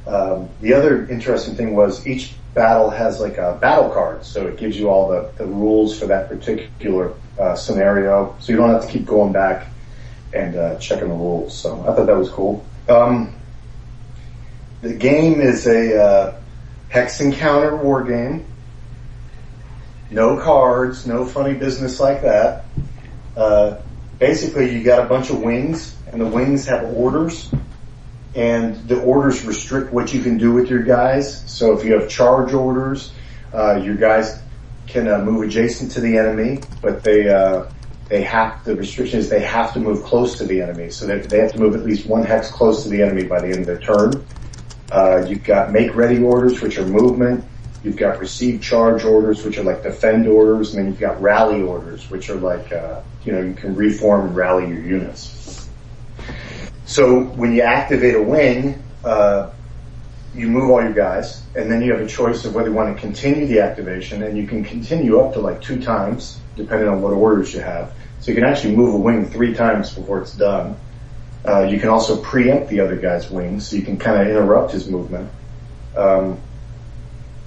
Um, 0.07 0.49
the 0.61 0.75
other 0.75 1.07
interesting 1.09 1.57
thing 1.57 1.75
was 1.75 2.07
each 2.07 2.35
battle 2.55 2.91
has 2.91 3.21
like 3.21 3.39
a 3.39 3.59
battle 3.61 3.91
card, 3.91 4.25
so 4.25 4.47
it 4.47 4.57
gives 4.57 4.79
you 4.79 4.89
all 4.89 5.09
the, 5.09 5.31
the 5.37 5.47
rules 5.47 5.99
for 5.99 6.07
that 6.07 6.29
particular 6.29 7.13
uh, 7.39 7.55
scenario, 7.55 8.37
so 8.41 8.53
you 8.53 8.59
don't 8.59 8.71
have 8.71 8.87
to 8.87 8.91
keep 8.91 9.05
going 9.05 9.33
back 9.33 9.67
and 10.33 10.57
uh, 10.57 10.79
checking 10.79 11.09
the 11.09 11.15
rules. 11.15 11.57
So 11.57 11.81
I 11.83 11.95
thought 11.95 12.07
that 12.07 12.17
was 12.17 12.31
cool. 12.31 12.65
Um, 12.89 13.35
the 14.81 14.95
game 14.95 15.41
is 15.41 15.67
a 15.67 16.03
uh, 16.03 16.41
hex 16.89 17.21
encounter 17.21 17.77
war 17.77 18.05
game. 18.05 18.47
No 20.11 20.41
cards, 20.41 21.07
no 21.07 21.27
funny 21.27 21.55
business 21.55 21.99
like 21.99 22.23
that. 22.23 22.65
Uh, 23.37 23.79
basically 24.19 24.73
you 24.75 24.83
got 24.83 25.05
a 25.05 25.09
bunch 25.09 25.31
of 25.31 25.41
wings 25.41 25.95
and 26.11 26.21
the 26.21 26.27
wings 26.27 26.67
have 26.67 26.85
orders 26.85 27.51
and 28.37 28.87
the 28.87 29.01
orders 29.01 29.45
restrict 29.47 29.93
what 29.93 30.13
you 30.13 30.23
can 30.23 30.37
do 30.37 30.53
with 30.53 30.69
your 30.69 30.83
guys. 30.83 31.43
So 31.51 31.77
if 31.77 31.85
you 31.85 31.99
have 31.99 32.09
charge 32.09 32.53
orders, 32.53 33.11
uh, 33.53 33.77
your 33.77 33.97
guys 33.97 34.39
can 34.87 35.09
uh, 35.09 35.19
move 35.19 35.43
adjacent 35.43 35.93
to 35.93 36.01
the 36.01 36.19
enemy, 36.19 36.61
but 36.83 37.03
they, 37.03 37.29
uh, 37.29 37.65
they 38.11 38.23
have, 38.23 38.63
the 38.65 38.77
restriction 38.77 39.19
is 39.19 39.31
they 39.31 39.41
have 39.41 39.73
to 39.73 39.81
move 39.81 40.05
close 40.05 40.37
to 40.39 40.45
the 40.45 40.61
enemy. 40.61 40.91
So 40.91 41.07
they, 41.07 41.19
they 41.21 41.39
have 41.39 41.53
to 41.53 41.59
move 41.59 41.75
at 41.75 41.83
least 41.83 42.07
one 42.07 42.25
hex 42.25 42.51
close 42.51 42.83
to 42.83 42.91
the 42.91 43.03
enemy 43.03 43.25
by 43.25 43.41
the 43.41 43.47
end 43.47 43.61
of 43.61 43.67
their 43.67 43.81
turn. 43.81 44.27
Uh, 44.93 45.25
you've 45.27 45.43
got 45.43 45.73
make 45.73 45.95
ready 45.95 46.23
orders, 46.23 46.61
which 46.61 46.77
are 46.79 46.87
movement. 46.87 47.43
You've 47.83 47.97
got 47.97 48.19
receive 48.19 48.61
charge 48.61 49.05
orders, 49.05 49.45
which 49.45 49.57
are 49.59 49.65
like 49.65 49.83
defend 49.83 50.29
orders, 50.29 50.75
and 50.75 50.85
then 50.85 50.93
you've 50.93 51.01
got 51.01 51.21
rally 51.23 51.63
orders, 51.63 52.09
which 52.11 52.29
are 52.29 52.37
like, 52.37 52.71
uh, 52.71 53.01
you 53.25 53.33
know, 53.33 53.41
you 53.41 53.55
can 53.55 53.75
reform 53.75 54.27
and 54.27 54.37
rally 54.37 54.69
your 54.69 54.83
units. 54.83 55.36
So 56.87 57.21
when 57.21 57.53
you 57.53 57.63
activate 57.63 58.15
a 58.15 58.23
wing, 58.23 58.83
uh, 59.05 59.51
you 60.35 60.49
move 60.49 60.71
all 60.71 60.83
your 60.83 60.93
guys, 60.93 61.43
and 61.57 61.71
then 61.71 61.83
you 61.83 61.93
have 61.93 62.01
a 62.01 62.07
choice 62.07 62.45
of 62.45 62.55
whether 62.55 62.69
you 62.69 62.75
want 62.75 62.95
to 62.95 63.01
continue 63.01 63.47
the 63.47 63.61
activation, 63.61 64.23
and 64.23 64.39
you 64.39 64.47
can 64.47 64.63
continue 64.63 65.21
up 65.21 65.33
to 65.35 65.41
like 65.41 65.61
two 65.61 65.83
times, 65.83 66.39
depending 66.55 66.89
on 66.89 67.03
what 67.03 67.13
orders 67.13 67.53
you 67.53 67.61
have. 67.61 67.93
So 68.21 68.31
you 68.31 68.37
can 68.37 68.45
actually 68.45 68.77
move 68.77 68.95
a 68.95 68.99
wing 68.99 69.27
three 69.27 69.53
times 69.53 69.93
before 69.93 70.21
it's 70.21 70.35
done. 70.35 70.77
Uh, 71.45 71.63
you 71.63 71.81
can 71.81 71.89
also 71.89 72.21
preempt 72.23 72.69
the 72.69 72.81
other 72.81 72.97
guy's 72.97 73.31
wings, 73.31 73.69
so 73.69 73.77
you 73.77 73.83
can 73.83 73.99
kind 73.99 74.21
of 74.21 74.29
interrupt 74.29 74.73
his 74.73 74.89
movement. 74.89 75.31
Um, 75.97 76.41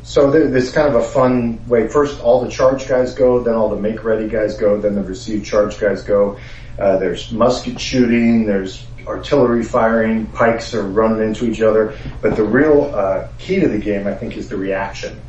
so 0.03 0.31
there, 0.31 0.49
there's 0.49 0.71
kind 0.71 0.87
of 0.87 0.95
a 0.95 1.03
fun 1.03 1.65
way. 1.67 1.87
First, 1.87 2.21
all 2.21 2.43
the 2.43 2.49
charge 2.49 2.87
guys 2.87 3.13
go, 3.13 3.41
then 3.43 3.55
all 3.55 3.69
the 3.69 3.79
make 3.79 4.03
ready 4.03 4.27
guys 4.27 4.57
go, 4.57 4.79
then 4.81 4.95
the 4.95 5.03
receive 5.03 5.45
charge 5.45 5.79
guys 5.79 6.01
go. 6.01 6.39
Uh, 6.77 6.97
there's 6.97 7.31
musket 7.31 7.79
shooting, 7.79 8.45
there's 8.45 8.85
artillery 9.09 9.63
firing, 9.63 10.27
pikes 10.27 10.73
are 10.73 10.83
running 10.83 11.21
into 11.27 11.45
each 11.45 11.61
other. 11.61 11.97
But 12.21 12.35
the 12.35 12.43
real 12.43 12.93
uh, 12.93 13.27
key 13.39 13.59
to 13.59 13.67
the 13.67 13.79
game, 13.79 14.07
I 14.07 14.13
think, 14.13 14.37
is 14.37 14.47
the 14.47 14.57
reaction. 14.57 15.19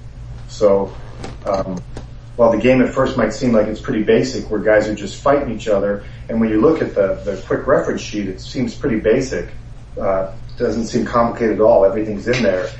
So 0.48 0.94
um, 1.46 1.82
while 2.36 2.52
the 2.52 2.58
game 2.58 2.82
at 2.82 2.92
first 2.92 3.16
might 3.16 3.32
seem 3.32 3.52
like 3.52 3.66
it's 3.66 3.80
pretty 3.80 4.02
basic, 4.02 4.50
where 4.50 4.60
guys 4.60 4.88
are 4.88 4.94
just 4.94 5.22
fighting 5.22 5.54
each 5.54 5.68
other, 5.68 6.04
and 6.28 6.40
when 6.40 6.50
you 6.50 6.60
look 6.60 6.82
at 6.82 6.94
the, 6.94 7.20
the 7.24 7.42
quick 7.46 7.66
reference 7.66 8.00
sheet, 8.00 8.28
it 8.28 8.40
seems 8.40 8.74
pretty 8.74 9.00
basic. 9.00 9.48
Uh, 10.00 10.32
doesn't 10.56 10.86
seem 10.86 11.06
complicated 11.06 11.56
at 11.56 11.60
all. 11.62 11.84
Everything's 11.84 12.28
in 12.28 12.42
there. 12.42 12.70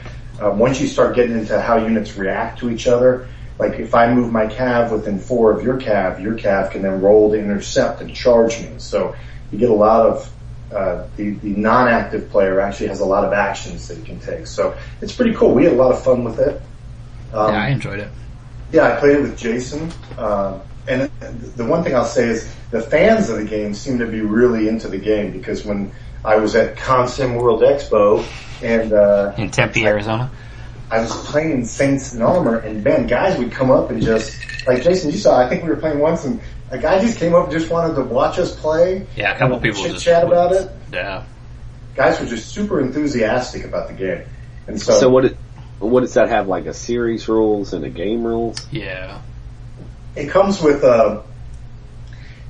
Um, 0.40 0.58
once 0.58 0.80
you 0.80 0.86
start 0.86 1.16
getting 1.16 1.36
into 1.38 1.60
how 1.60 1.78
units 1.78 2.16
react 2.16 2.60
to 2.60 2.70
each 2.70 2.86
other, 2.86 3.26
like 3.58 3.78
if 3.78 3.94
I 3.94 4.12
move 4.12 4.32
my 4.32 4.46
cav 4.46 4.92
within 4.92 5.18
four 5.18 5.50
of 5.52 5.62
your 5.62 5.78
cav, 5.78 6.22
your 6.22 6.34
cav 6.34 6.70
can 6.70 6.82
then 6.82 7.00
roll 7.00 7.30
to 7.30 7.38
intercept 7.38 8.00
and 8.00 8.14
charge 8.14 8.60
me. 8.60 8.70
So 8.78 9.14
you 9.50 9.58
get 9.58 9.70
a 9.70 9.74
lot 9.74 10.06
of 10.06 10.30
the, 11.16 11.30
the 11.30 11.50
non-active 11.50 12.30
player 12.30 12.60
actually 12.60 12.88
has 12.88 13.00
a 13.00 13.04
lot 13.04 13.24
of 13.24 13.32
actions 13.32 13.88
that 13.88 13.98
he 13.98 14.04
can 14.04 14.20
take. 14.20 14.46
So 14.46 14.76
it's 15.00 15.14
pretty 15.14 15.34
cool. 15.34 15.52
We 15.52 15.64
had 15.64 15.72
a 15.72 15.76
lot 15.76 15.92
of 15.92 16.02
fun 16.02 16.24
with 16.24 16.38
it. 16.38 16.60
Um, 17.32 17.52
yeah, 17.52 17.62
I 17.62 17.68
enjoyed 17.68 17.98
it. 17.98 18.08
Yeah, 18.72 18.92
I 18.92 19.00
played 19.00 19.16
it 19.16 19.22
with 19.22 19.36
Jason. 19.36 19.92
Uh, 20.16 20.60
and 20.88 21.10
the 21.56 21.64
one 21.64 21.84
thing 21.84 21.94
I'll 21.94 22.04
say 22.04 22.28
is 22.28 22.52
the 22.70 22.80
fans 22.80 23.28
of 23.30 23.38
the 23.38 23.44
game 23.44 23.74
seem 23.74 23.98
to 23.98 24.06
be 24.06 24.20
really 24.20 24.68
into 24.68 24.88
the 24.88 24.98
game 24.98 25.32
because 25.32 25.64
when 25.64 25.92
I 26.24 26.36
was 26.36 26.54
at 26.54 26.76
Consim 26.76 27.40
World 27.40 27.62
Expo 27.62 28.24
and 28.62 28.92
uh, 28.92 29.32
in 29.36 29.50
Tempe, 29.50 29.86
Arizona. 29.86 30.30
I 30.90 31.00
was 31.00 31.14
playing 31.26 31.64
Saints 31.66 32.14
in 32.14 32.22
Armor, 32.22 32.58
and 32.58 32.82
man, 32.82 33.06
guys 33.06 33.38
would 33.38 33.52
come 33.52 33.70
up 33.70 33.90
and 33.90 34.02
just 34.02 34.36
like 34.66 34.82
Jason, 34.82 35.10
you 35.12 35.18
saw. 35.18 35.38
I 35.38 35.48
think 35.48 35.62
we 35.62 35.70
were 35.70 35.76
playing 35.76 36.00
once, 36.00 36.24
and 36.24 36.40
a 36.70 36.78
guy 36.78 37.00
just 37.00 37.18
came 37.18 37.34
up 37.34 37.44
and 37.44 37.52
just 37.52 37.70
wanted 37.70 37.94
to 37.94 38.02
watch 38.02 38.38
us 38.38 38.54
play. 38.54 39.06
Yeah, 39.16 39.34
a 39.34 39.38
couple 39.38 39.60
people 39.60 39.82
chit 39.82 39.92
just 39.92 40.04
chat 40.04 40.24
about 40.24 40.52
it. 40.52 40.70
Yeah, 40.92 41.24
guys 41.94 42.20
were 42.20 42.26
just 42.26 42.48
super 42.48 42.80
enthusiastic 42.80 43.64
about 43.64 43.88
the 43.88 43.94
game, 43.94 44.24
and 44.66 44.80
so 44.80 44.98
So 44.98 45.10
what? 45.10 45.24
It, 45.26 45.36
what 45.78 46.00
does 46.00 46.14
that 46.14 46.28
have? 46.28 46.46
Like 46.46 46.66
a 46.66 46.74
series 46.74 47.28
rules 47.28 47.72
and 47.72 47.84
a 47.84 47.90
game 47.90 48.24
rules? 48.24 48.58
yeah. 48.70 49.20
it 50.14 50.28
comes 50.30 50.60
with 50.60 50.84
uh, 50.84 51.22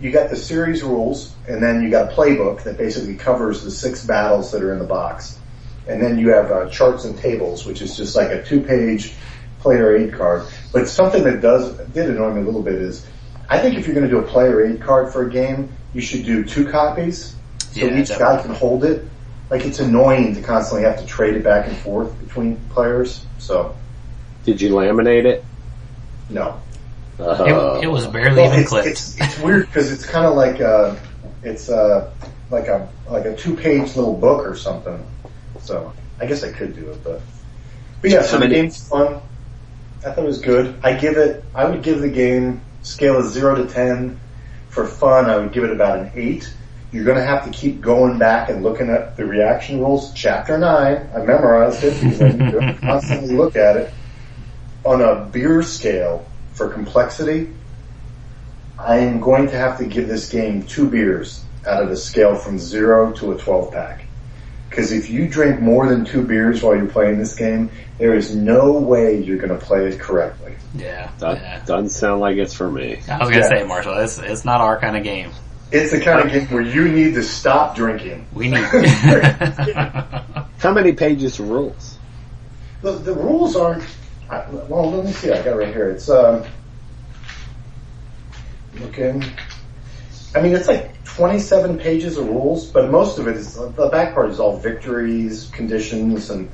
you 0.01 0.11
got 0.11 0.31
the 0.31 0.37
series 0.37 0.83
rules, 0.83 1.33
and 1.47 1.63
then 1.63 1.83
you 1.83 1.91
got 1.91 2.13
a 2.13 2.15
playbook 2.15 2.65
that 2.65 2.79
basically 2.79 3.17
covers 3.17 3.63
the 3.63 3.71
six 3.71 4.05
battles 4.05 4.53
that 4.53 4.63
are 4.63 4.73
in 4.73 4.79
the 4.79 4.85
box, 4.87 5.39
and 5.87 6.03
then 6.03 6.19
you 6.19 6.31
have 6.31 6.51
uh, 6.51 6.69
charts 6.71 7.05
and 7.05 7.19
tables, 7.19 7.67
which 7.67 7.83
is 7.83 7.97
just 7.97 8.17
like 8.17 8.31
a 8.31 8.43
two-page 8.43 9.15
player 9.61 9.97
aid 9.97 10.15
card. 10.15 10.47
But 10.73 10.89
something 10.89 11.23
that 11.25 11.41
does 11.41 11.77
did 11.89 12.09
annoy 12.09 12.33
me 12.33 12.43
a 12.43 12.45
little 12.45 12.63
bit 12.63 12.75
is, 12.75 13.07
I 13.51 13.59
think 13.59 13.77
if 13.77 13.87
you're 13.87 13.95
going 13.95 14.09
to 14.09 14.11
do 14.11 14.19
a 14.21 14.23
player 14.27 14.65
aid 14.65 14.81
card 14.81 15.13
for 15.13 15.27
a 15.27 15.31
game, 15.31 15.71
you 15.93 16.01
should 16.01 16.25
do 16.25 16.45
two 16.45 16.69
copies, 16.71 17.35
so 17.59 17.81
Yeah, 17.81 18.01
each 18.01 18.09
guy 18.11 18.41
can 18.41 18.55
hold 18.55 18.85
it. 18.85 19.05
Like 19.51 19.65
it's 19.67 19.81
annoying 19.81 20.35
to 20.37 20.41
constantly 20.43 20.85
have 20.89 20.99
to 21.01 21.07
trade 21.07 21.35
it 21.35 21.43
back 21.43 21.67
and 21.67 21.77
forth 21.79 22.17
between 22.25 22.57
players. 22.71 23.27
So 23.39 23.75
Did 24.45 24.61
you 24.61 24.71
laminate 24.71 25.25
it? 25.25 25.45
no. 26.29 26.61
Uh, 27.19 27.77
It, 27.81 27.85
it 27.85 27.89
was 27.89 28.07
barely 28.07 28.41
Well, 28.41 28.53
even 28.53 28.65
clipped. 28.65 28.87
it's, 28.87 29.21
it's 29.21 29.39
weird 29.41 29.67
because 29.67 29.91
it's 29.93 30.07
kind 30.07 30.25
of 30.25 30.37
like 30.37 30.61
uh 30.61 30.95
it's 31.43 31.69
uh 31.69 32.11
like 32.51 32.69
a 32.69 32.89
like 33.11 33.25
a 33.27 33.37
two 33.37 33.55
page 33.57 33.95
little 33.97 34.17
book 34.17 34.47
or 34.47 34.57
something. 34.57 35.05
So 35.61 35.93
I 36.21 36.25
guess 36.27 36.45
I 36.45 36.53
could 36.53 36.75
do 36.75 36.89
it, 36.93 37.03
but 37.05 37.21
but 38.01 38.11
yeah. 38.11 38.23
So 38.23 38.29
How 38.29 38.33
the 38.39 38.41
many- 38.49 38.55
game's 38.55 38.89
fun. 38.89 39.21
I 40.07 40.13
thought 40.13 40.19
it 40.25 40.27
was 40.27 40.41
good. 40.41 40.75
I 40.83 40.95
give 40.95 41.19
it. 41.19 41.45
I 41.55 41.65
would 41.67 41.83
give 41.83 42.01
the 42.01 42.09
game 42.09 42.63
scale 42.83 43.19
is 43.19 43.33
zero 43.33 43.55
to 43.55 43.67
ten 43.67 44.19
for 44.69 44.87
fun. 44.87 45.29
I 45.29 45.37
would 45.37 45.53
give 45.53 45.65
it 45.65 45.71
about 45.71 45.99
an 45.99 46.11
eight. 46.15 46.53
You're 46.93 47.05
going 47.05 47.19
to 47.19 47.25
have 47.25 47.45
to 47.45 47.51
keep 47.51 47.81
going 47.81 48.19
back 48.19 48.49
and 48.49 48.65
looking 48.65 48.91
at 48.91 49.17
the 49.17 49.25
reaction 49.25 49.79
rules. 49.79 50.13
Chapter 50.15 50.59
nine. 50.59 51.09
I 51.15 51.19
memorized 51.19 51.85
it 51.85 52.01
because 52.01 52.21
I 52.23 52.29
need 52.29 52.53
to 52.53 52.79
constantly 52.81 53.35
look 53.37 53.57
at 53.57 53.77
it 53.77 53.93
on 54.85 55.01
a 55.01 55.25
beer 55.27 55.63
scale 55.63 56.27
for 56.53 56.69
complexity. 56.69 57.53
I 58.79 58.99
am 58.99 59.21
going 59.21 59.47
to 59.49 59.57
have 59.57 59.79
to 59.79 59.85
give 59.85 60.09
this 60.09 60.31
game 60.31 60.63
two 60.65 60.89
beers 60.89 61.45
out 61.67 61.83
of 61.83 61.91
a 61.91 61.97
scale 61.97 62.35
from 62.35 62.59
zero 62.59 63.13
to 63.13 63.33
a 63.33 63.39
12 63.39 63.73
pack. 63.73 64.07
Because 64.71 64.93
if 64.93 65.11
you 65.11 65.29
drink 65.29 65.61
more 65.61 65.89
than 65.89 66.05
two 66.05 66.23
beers 66.25 66.63
while 66.63 66.77
you're 66.77 66.87
playing 66.87 67.19
this 67.19 67.35
game, 67.35 67.71
there 67.99 68.15
is 68.15 68.35
no 68.35 68.73
way 68.73 69.21
you're 69.21 69.37
going 69.39 69.51
to 69.51 69.59
play 69.67 69.87
it 69.89 69.99
correctly. 69.99 70.55
yeah, 70.75 71.11
that 71.19 71.37
yeah. 71.39 71.65
doesn't 71.67 71.89
sound 71.91 72.21
like 72.21 72.37
it's 72.37 72.55
for 72.55 72.71
me. 72.71 73.01
I 73.11 73.19
was 73.19 73.29
gonna 73.31 73.37
Yeah. 73.43 73.49
say, 73.49 73.65
Marshall, 73.65 73.99
it's 73.99 74.19
it's 74.19 74.45
not 74.45 74.61
our 74.61 74.79
kind 74.79 74.97
of 74.97 75.03
game. 75.03 75.33
It's 75.73 75.91
the 75.91 76.01
kind 76.01 76.21
of 76.21 76.31
game 76.33 76.47
where 76.49 76.63
you 76.63 76.89
need 76.89 77.15
to 77.15 77.23
stop 77.25 77.75
drinking. 77.77 78.27
We 78.33 78.49
need. 78.49 78.65
How 80.59 80.73
many 80.73 80.93
pages 80.93 81.39
of 81.41 81.49
rules? 81.49 81.99
The, 82.83 82.93
the 82.93 83.13
rules 83.15 83.57
aren't. 83.57 83.85
I, 84.31 84.49
well, 84.51 84.91
let 84.93 85.05
me 85.05 85.13
see. 85.13 85.31
I 85.33 85.37
got 85.39 85.49
it 85.49 85.57
right 85.57 85.75
here. 85.75 85.91
It's 85.91 86.09
um. 86.09 86.45
Looking. 88.81 89.25
I 90.35 90.41
mean, 90.41 90.55
it's 90.55 90.69
like 90.69 90.91
27 91.17 91.79
pages 91.79 92.17
of 92.17 92.27
rules, 92.29 92.67
but 92.67 92.91
most 92.91 93.19
of 93.19 93.27
it 93.27 93.37
is 93.37 93.55
the 93.55 93.89
back 93.91 94.15
part 94.15 94.31
is 94.31 94.41
all 94.41 94.57
victories, 94.59 95.51
conditions, 95.53 96.31
and 96.31 96.49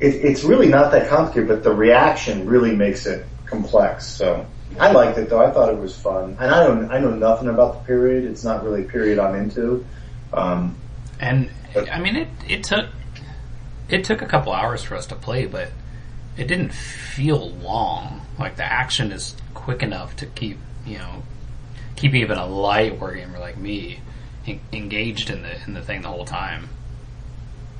it, 0.00 0.14
it's 0.16 0.44
really 0.44 0.68
not 0.68 0.90
that 0.92 1.08
complicated. 1.08 1.48
But 1.48 1.62
the 1.62 1.72
reaction 1.72 2.46
really 2.46 2.74
makes 2.74 3.06
it 3.06 3.26
complex. 3.46 4.06
So 4.06 4.46
I 4.78 4.90
liked 4.92 5.18
it 5.18 5.28
though. 5.28 5.44
I 5.44 5.50
thought 5.50 5.72
it 5.72 5.78
was 5.78 5.96
fun, 5.96 6.36
and 6.40 6.54
I 6.54 6.66
don't. 6.66 6.90
I 6.90 6.98
know 6.98 7.10
nothing 7.10 7.48
about 7.48 7.74
the 7.74 7.86
period. 7.86 8.24
It's 8.24 8.44
not 8.44 8.64
really 8.64 8.82
a 8.82 8.88
period 8.88 9.18
I'm 9.18 9.34
into. 9.34 9.84
Um, 10.32 10.76
And 11.20 11.50
I 11.90 12.00
mean, 12.00 12.16
it 12.16 12.28
it 12.48 12.64
took 12.64 12.86
it 13.88 14.04
took 14.04 14.22
a 14.22 14.26
couple 14.26 14.52
hours 14.52 14.82
for 14.82 14.96
us 14.96 15.06
to 15.06 15.14
play, 15.14 15.46
but 15.46 15.68
it 16.36 16.48
didn't 16.48 16.72
feel 16.72 17.50
long. 17.50 18.22
Like 18.38 18.56
the 18.56 18.64
action 18.64 19.12
is 19.12 19.36
quick 19.54 19.82
enough 19.82 20.16
to 20.16 20.26
keep 20.26 20.58
you 20.84 20.98
know 20.98 21.22
keep 21.96 22.14
even 22.14 22.38
a 22.38 22.46
light 22.46 22.98
wargamer 22.98 23.38
like 23.38 23.56
me 23.56 24.00
en- 24.46 24.60
engaged 24.72 25.30
in 25.30 25.42
the 25.42 25.62
in 25.66 25.74
the 25.74 25.82
thing 25.82 26.02
the 26.02 26.08
whole 26.08 26.24
time. 26.24 26.68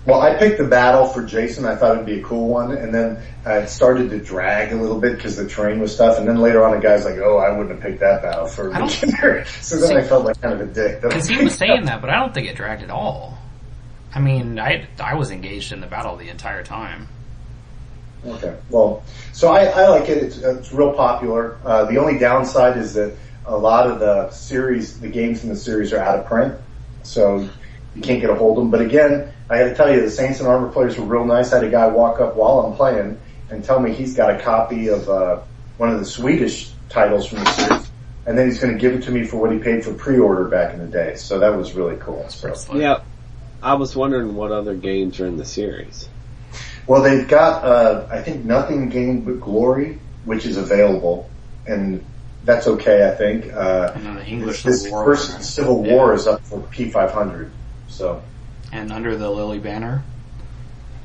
Well, 0.04 0.20
I 0.20 0.34
picked 0.36 0.58
the 0.58 0.66
battle 0.66 1.06
for 1.06 1.24
Jason. 1.24 1.64
I 1.64 1.76
thought 1.76 1.94
it'd 1.94 2.06
be 2.06 2.18
a 2.18 2.24
cool 2.24 2.48
one, 2.48 2.72
and 2.72 2.92
then 2.92 3.22
uh, 3.46 3.60
it 3.60 3.68
started 3.68 4.10
to 4.10 4.18
drag 4.18 4.72
a 4.72 4.74
little 4.74 5.00
bit 5.00 5.14
because 5.14 5.36
the 5.36 5.46
terrain 5.46 5.78
was 5.78 5.96
tough. 5.96 6.18
And 6.18 6.26
then 6.26 6.38
later 6.38 6.64
on, 6.64 6.72
the 6.72 6.80
guy's 6.80 7.04
like, 7.04 7.18
"Oh, 7.18 7.38
I 7.38 7.50
wouldn't 7.56 7.70
have 7.70 7.80
picked 7.80 8.00
that 8.00 8.20
battle 8.22 8.46
for 8.46 8.70
a 8.70 8.72
beginner." 8.86 9.44
so 9.44 9.76
then 9.78 9.96
I 9.96 10.02
felt 10.02 10.24
like 10.24 10.40
kind 10.40 10.54
of 10.54 10.60
a 10.60 10.72
dick. 10.72 11.02
Because 11.02 11.28
he 11.28 11.42
was 11.42 11.54
saying 11.54 11.84
that, 11.86 12.00
but 12.00 12.10
I 12.10 12.18
don't 12.18 12.34
think 12.34 12.48
it 12.48 12.56
dragged 12.56 12.82
at 12.82 12.90
all. 12.90 13.38
I 14.12 14.18
mean, 14.18 14.58
I 14.58 14.88
I 14.98 15.14
was 15.14 15.30
engaged 15.30 15.72
in 15.72 15.80
the 15.80 15.86
battle 15.86 16.16
the 16.16 16.30
entire 16.30 16.64
time. 16.64 17.08
Okay. 18.26 18.56
Well, 18.70 19.04
so 19.32 19.52
I, 19.52 19.64
I 19.64 19.88
like 19.88 20.08
it. 20.08 20.18
It's, 20.18 20.38
it's 20.38 20.72
real 20.72 20.92
popular. 20.94 21.58
Uh, 21.64 21.84
the 21.86 21.98
only 21.98 22.18
downside 22.18 22.76
is 22.76 22.94
that 22.94 23.16
a 23.46 23.56
lot 23.56 23.90
of 23.90 23.98
the 23.98 24.30
series, 24.30 25.00
the 25.00 25.08
games 25.08 25.42
in 25.42 25.48
the 25.48 25.56
series 25.56 25.92
are 25.92 25.98
out 25.98 26.18
of 26.18 26.26
print, 26.26 26.54
so 27.02 27.48
you 27.94 28.02
can't 28.02 28.20
get 28.20 28.30
a 28.30 28.34
hold 28.34 28.58
of 28.58 28.64
them. 28.64 28.70
But 28.70 28.82
again, 28.82 29.32
I 29.50 29.58
got 29.58 29.64
to 29.64 29.74
tell 29.74 29.92
you, 29.92 30.00
the 30.00 30.10
Saints 30.10 30.40
in 30.40 30.46
Armor 30.46 30.70
players 30.70 30.98
were 30.98 31.04
real 31.04 31.24
nice. 31.24 31.52
I 31.52 31.56
had 31.56 31.64
a 31.64 31.70
guy 31.70 31.88
walk 31.88 32.20
up 32.20 32.36
while 32.36 32.60
I'm 32.60 32.76
playing 32.76 33.20
and 33.50 33.64
tell 33.64 33.80
me 33.80 33.92
he's 33.92 34.16
got 34.16 34.34
a 34.34 34.42
copy 34.42 34.88
of 34.88 35.08
uh, 35.08 35.40
one 35.76 35.90
of 35.90 35.98
the 35.98 36.06
Swedish 36.06 36.72
titles 36.88 37.26
from 37.26 37.40
the 37.40 37.50
series, 37.50 37.90
and 38.26 38.38
then 38.38 38.46
he's 38.46 38.58
going 38.58 38.72
to 38.72 38.78
give 38.78 38.94
it 38.94 39.02
to 39.04 39.10
me 39.10 39.24
for 39.24 39.38
what 39.38 39.52
he 39.52 39.58
paid 39.58 39.84
for 39.84 39.92
pre-order 39.92 40.44
back 40.44 40.72
in 40.74 40.80
the 40.80 40.86
day. 40.86 41.16
So 41.16 41.40
that 41.40 41.56
was 41.56 41.72
really 41.72 41.96
cool. 41.96 42.28
So. 42.28 42.74
Yeah, 42.74 43.00
I 43.62 43.74
was 43.74 43.94
wondering 43.94 44.34
what 44.34 44.52
other 44.52 44.74
games 44.74 45.20
are 45.20 45.26
in 45.26 45.36
the 45.36 45.44
series. 45.44 46.08
Well, 46.86 47.02
they've 47.02 47.28
got, 47.28 47.64
uh, 47.64 48.08
I 48.10 48.22
think 48.22 48.44
nothing 48.44 48.88
gained 48.88 49.24
but 49.24 49.40
glory, 49.40 49.98
which 50.24 50.46
is 50.46 50.56
available, 50.56 51.30
and 51.66 52.04
that's 52.44 52.66
okay, 52.66 53.08
I 53.08 53.14
think. 53.14 53.52
Uh, 53.52 53.92
the 53.92 54.24
English 54.26 54.62
this 54.62 54.82
Civil 54.82 54.96
War. 54.98 55.04
first 55.16 55.42
Civil 55.42 55.82
War 55.82 56.14
is 56.14 56.26
up 56.26 56.40
for 56.42 56.60
P500. 56.60 57.50
So, 57.88 58.22
And 58.72 58.90
under 58.92 59.16
the 59.16 59.30
Lily 59.30 59.58
banner. 59.58 60.02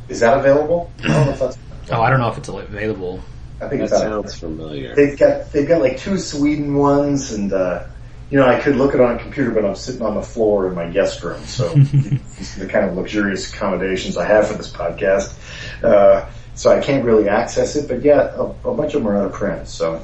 is 0.09 0.19
that 0.21 0.37
available? 0.39 0.91
I 1.03 1.07
don't 1.07 1.25
know 1.27 1.31
if 1.33 1.39
that's, 1.39 1.57
Oh, 1.91 2.01
I 2.01 2.09
don't 2.09 2.19
know 2.19 2.29
if 2.29 2.37
it's 2.37 2.49
available. 2.49 3.21
I 3.61 3.67
think 3.69 3.79
That 3.81 3.85
it's 3.85 3.93
out. 3.93 4.01
sounds 4.01 4.39
familiar. 4.39 4.93
They've 4.95 5.17
got, 5.17 5.51
they've 5.51 5.67
got 5.67 5.81
like 5.81 5.97
two 5.97 6.17
Sweden 6.17 6.75
ones 6.75 7.31
and, 7.31 7.51
uh, 7.53 7.83
you 8.29 8.37
know, 8.37 8.45
I 8.45 8.59
could 8.59 8.75
look 8.75 8.93
it 8.93 8.99
on 8.99 9.15
a 9.15 9.19
computer, 9.19 9.51
but 9.51 9.63
I'm 9.63 9.75
sitting 9.75 10.01
on 10.01 10.15
the 10.15 10.21
floor 10.21 10.67
in 10.67 10.75
my 10.75 10.87
guest 10.89 11.23
room, 11.23 11.41
so 11.45 11.69
these 11.73 12.57
are 12.57 12.65
the 12.65 12.67
kind 12.67 12.85
of 12.85 12.97
luxurious 12.97 13.53
accommodations 13.53 14.17
I 14.17 14.25
have 14.25 14.47
for 14.49 14.55
this 14.55 14.69
podcast. 14.71 15.33
Uh, 15.81 16.29
so 16.53 16.69
I 16.69 16.81
can't 16.81 17.05
really 17.05 17.29
access 17.29 17.75
it, 17.77 17.87
but 17.87 18.01
yeah, 18.01 18.35
a, 18.35 18.43
a 18.69 18.73
bunch 18.75 18.95
of 18.95 19.03
them 19.03 19.07
are 19.07 19.15
out 19.17 19.25
of 19.27 19.33
print, 19.33 19.67
so. 19.69 20.01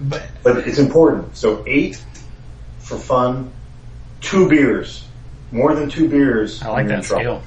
But 0.00 0.22
But 0.42 0.58
it's 0.68 0.78
important. 0.78 1.36
So 1.36 1.62
eight 1.66 2.02
for 2.78 2.96
fun, 2.98 3.50
two 4.20 4.48
beers. 4.48 5.04
More 5.50 5.74
than 5.74 5.88
two 5.88 6.08
beers. 6.08 6.62
I 6.62 6.68
like 6.68 6.86
that 6.88 6.98
in 6.98 7.02
scale. 7.02 7.42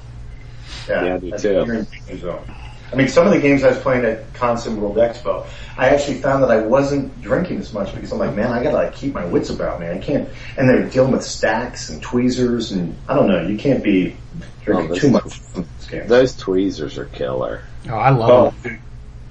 Yeah, 0.87 1.03
Yeah, 1.05 1.15
I 1.15 1.17
do 1.17 1.25
that's- 1.31 1.41
too. 1.41 1.51
you're 1.53 1.73
in 1.75 1.85
danger 2.07 2.17
zone. 2.19 2.51
I 2.93 2.95
mean, 2.97 3.07
some 3.07 3.25
of 3.25 3.33
the 3.33 3.39
games 3.39 3.63
I 3.63 3.69
was 3.69 3.79
playing 3.79 4.05
at 4.05 4.31
Consim 4.33 4.75
World 4.77 4.97
Expo, 4.97 5.45
I 5.75 5.89
actually 5.89 6.19
found 6.21 6.43
that 6.43 6.51
I 6.51 6.57
wasn't 6.61 7.19
drinking 7.21 7.59
as 7.59 7.73
much 7.73 7.93
because 7.95 8.11
I'm 8.11 8.19
like, 8.19 8.35
man, 8.35 8.51
I 8.53 8.61
gotta 8.63 8.75
like 8.75 8.93
keep 8.93 9.13
my 9.13 9.25
wits 9.25 9.49
about 9.49 9.79
me. 9.81 9.89
I 9.89 9.97
can't, 9.97 10.29
and 10.57 10.69
they're 10.69 10.87
dealing 10.87 11.11
with 11.11 11.23
stacks 11.23 11.89
and 11.89 12.01
tweezers 12.01 12.71
and 12.71 12.95
I 13.09 13.15
don't 13.15 13.27
know, 13.27 13.41
you 13.45 13.57
can't 13.57 13.83
be 13.83 14.15
oh, 14.15 14.45
drinking 14.63 14.85
Oh, 14.85 14.93
this 14.93 15.01
too 15.01 15.09
much 15.09 15.39
from 15.39 15.65
this 15.79 15.87
game. 15.89 16.07
Those 16.07 16.35
tweezers 16.37 16.97
are 16.99 17.05
killer. 17.05 17.63
Oh, 17.89 17.95
I 17.95 18.11
Oh, 18.11 18.17
love 18.19 18.63
dude, 18.63 18.79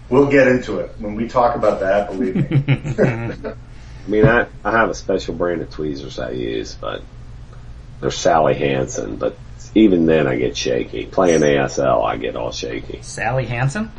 we'll 0.08 0.30
get 0.30 0.46
into 0.48 0.78
it 0.78 0.92
when 0.98 1.14
we 1.14 1.28
talk 1.28 1.56
about 1.56 1.80
that. 1.80 2.10
Believe 2.10 2.36
me. 2.36 2.64
I 4.06 4.10
mean, 4.10 4.26
I, 4.26 4.46
I 4.62 4.70
have 4.72 4.90
a 4.90 4.94
special 4.94 5.34
brand 5.34 5.62
of 5.62 5.70
tweezers 5.70 6.18
I 6.18 6.30
use, 6.32 6.74
but 6.74 7.02
they're 8.00 8.10
Sally 8.10 8.54
Hansen, 8.54 9.16
but 9.16 9.36
even 9.74 10.04
then 10.06 10.26
I 10.26 10.36
get 10.36 10.56
shaky. 10.56 11.06
Playing 11.06 11.40
ASL, 11.40 12.04
I 12.04 12.16
get 12.18 12.36
all 12.36 12.52
shaky. 12.52 13.00
Sally 13.02 13.46
Hansen 13.46 13.90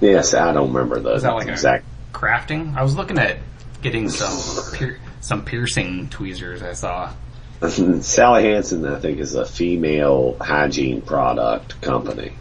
Yes, 0.00 0.34
I 0.34 0.52
don't 0.52 0.72
remember 0.72 0.98
the 1.00 1.14
Is 1.14 1.22
that 1.22 1.34
like 1.34 1.48
a- 1.48 1.52
exact. 1.52 1.84
crafting. 2.12 2.76
I 2.76 2.82
was 2.82 2.96
looking 2.96 3.18
at 3.18 3.38
getting 3.82 4.08
some 4.08 4.38
pier- 4.76 5.00
some 5.20 5.44
piercing 5.44 6.08
tweezers. 6.08 6.62
I 6.62 6.72
saw. 6.72 7.12
Sally 8.00 8.44
Hansen, 8.44 8.84
I 8.86 8.98
think, 8.98 9.18
is 9.20 9.34
a 9.36 9.46
female 9.46 10.36
hygiene 10.40 11.02
product 11.02 11.80
company. 11.80 12.32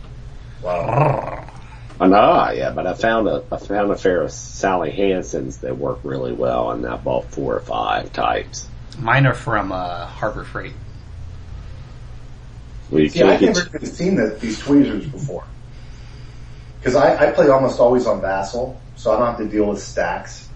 Wow. 0.64 1.47
I 2.02 2.08
know, 2.08 2.49
yeah, 2.49 2.72
but 2.72 2.88
I 2.88 2.95
found 2.95 3.28
a 3.28 3.43
I 3.52 3.58
found 3.58 3.91
a 3.91 3.95
pair 3.95 4.24
of 4.24 4.32
Sally 4.32 4.89
Hansen's 4.89 5.60
that 5.60 5.78
work 5.78 5.99
really 6.02 6.34
well, 6.34 6.72
and 6.72 6.84
I 6.84 6.97
bought 6.97 7.30
four 7.30 7.56
or 7.56 7.60
five 7.60 8.12
types. 8.12 8.68
Mine 8.97 9.28
are 9.28 9.36
from 9.36 9.72
uh, 9.72 10.08
Harbor 10.08 10.43
Freight. 10.43 10.74
We 12.89 13.08
Yeah, 13.10 13.28
I've 13.28 13.39
can't 13.39 13.56
never 13.56 13.78
even 13.78 13.86
seen 13.86 14.16
the, 14.16 14.36
these 14.41 14.60
tweezers 14.60 15.06
before. 15.06 15.43
Cause 16.84 16.95
I, 16.95 17.28
I 17.28 17.32
play 17.34 17.49
almost 17.49 17.80
always 17.80 18.08
on 18.08 18.20
Vassal, 18.20 18.82
so 18.95 19.12
I 19.12 19.20
don't 19.20 19.28
have 19.28 19.38
to 19.38 19.47
deal 19.47 19.66
with 19.66 19.80
stacks. 19.80 20.49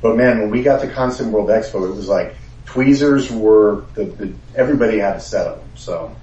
But 0.00 0.16
man, 0.16 0.38
when 0.38 0.50
we 0.50 0.62
got 0.62 0.80
to 0.80 0.86
Consim 0.86 1.30
World 1.30 1.50
Expo, 1.50 1.86
it 1.86 1.94
was 1.94 2.08
like 2.08 2.36
tweezers 2.64 3.30
were 3.30 3.84
the, 3.92 4.06
the 4.06 4.32
everybody 4.54 4.98
had 4.98 5.16
a 5.16 5.20
set 5.20 5.46
of 5.46 5.58
them. 5.58 5.68
So 5.74 6.16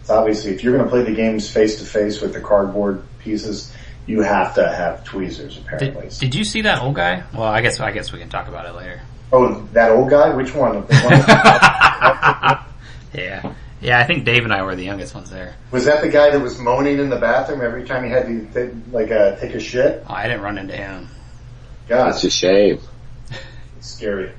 it's 0.00 0.10
obviously 0.10 0.50
if 0.50 0.64
you're 0.64 0.76
going 0.76 0.84
to 0.84 0.90
play 0.90 1.04
the 1.04 1.14
games 1.14 1.48
face 1.48 1.78
to 1.78 1.84
face 1.84 2.20
with 2.20 2.32
the 2.32 2.40
cardboard 2.40 3.04
pieces, 3.22 3.72
you 4.06 4.20
have 4.22 4.54
to 4.56 4.66
have 4.66 5.04
tweezers 5.04 5.58
apparently. 5.58 6.08
Did, 6.08 6.18
did 6.18 6.34
you 6.34 6.44
see 6.44 6.62
that 6.62 6.82
old 6.82 6.94
guy? 6.94 7.22
Well, 7.32 7.42
I 7.44 7.60
guess 7.62 7.80
I 7.80 7.92
guess 7.92 8.12
we 8.12 8.18
can 8.18 8.28
talk 8.28 8.48
about 8.48 8.66
it 8.66 8.74
later. 8.74 9.00
oh, 9.32 9.62
that 9.72 9.90
old 9.92 10.10
guy? 10.10 10.34
Which 10.34 10.54
one? 10.54 10.84
The 10.86 10.96
one 11.02 12.58
Yeah, 13.14 13.52
yeah. 13.80 13.98
I 13.98 14.04
think 14.04 14.24
Dave 14.24 14.44
and 14.44 14.52
I 14.52 14.62
were 14.62 14.74
the 14.74 14.84
youngest 14.84 15.14
ones 15.14 15.30
there. 15.30 15.54
was 15.70 15.84
that 15.84 16.00
the 16.02 16.08
guy 16.08 16.30
that 16.30 16.40
was 16.40 16.58
moaning 16.58 16.98
in 16.98 17.10
the 17.10 17.18
bathroom 17.18 17.60
every 17.60 17.84
time 17.84 18.04
he 18.04 18.10
had 18.10 18.26
to 18.26 18.46
take, 18.52 18.74
like 18.90 19.10
uh, 19.10 19.36
take 19.36 19.54
a 19.54 19.60
shit? 19.60 20.04
Oh, 20.08 20.14
I 20.14 20.28
didn't 20.28 20.42
run 20.42 20.56
into 20.58 20.74
him. 20.76 21.08
God, 21.88 22.10
It's 22.14 22.24
a 22.24 22.30
shame. 22.30 22.80
it's 23.76 23.88
scary. 23.88 24.32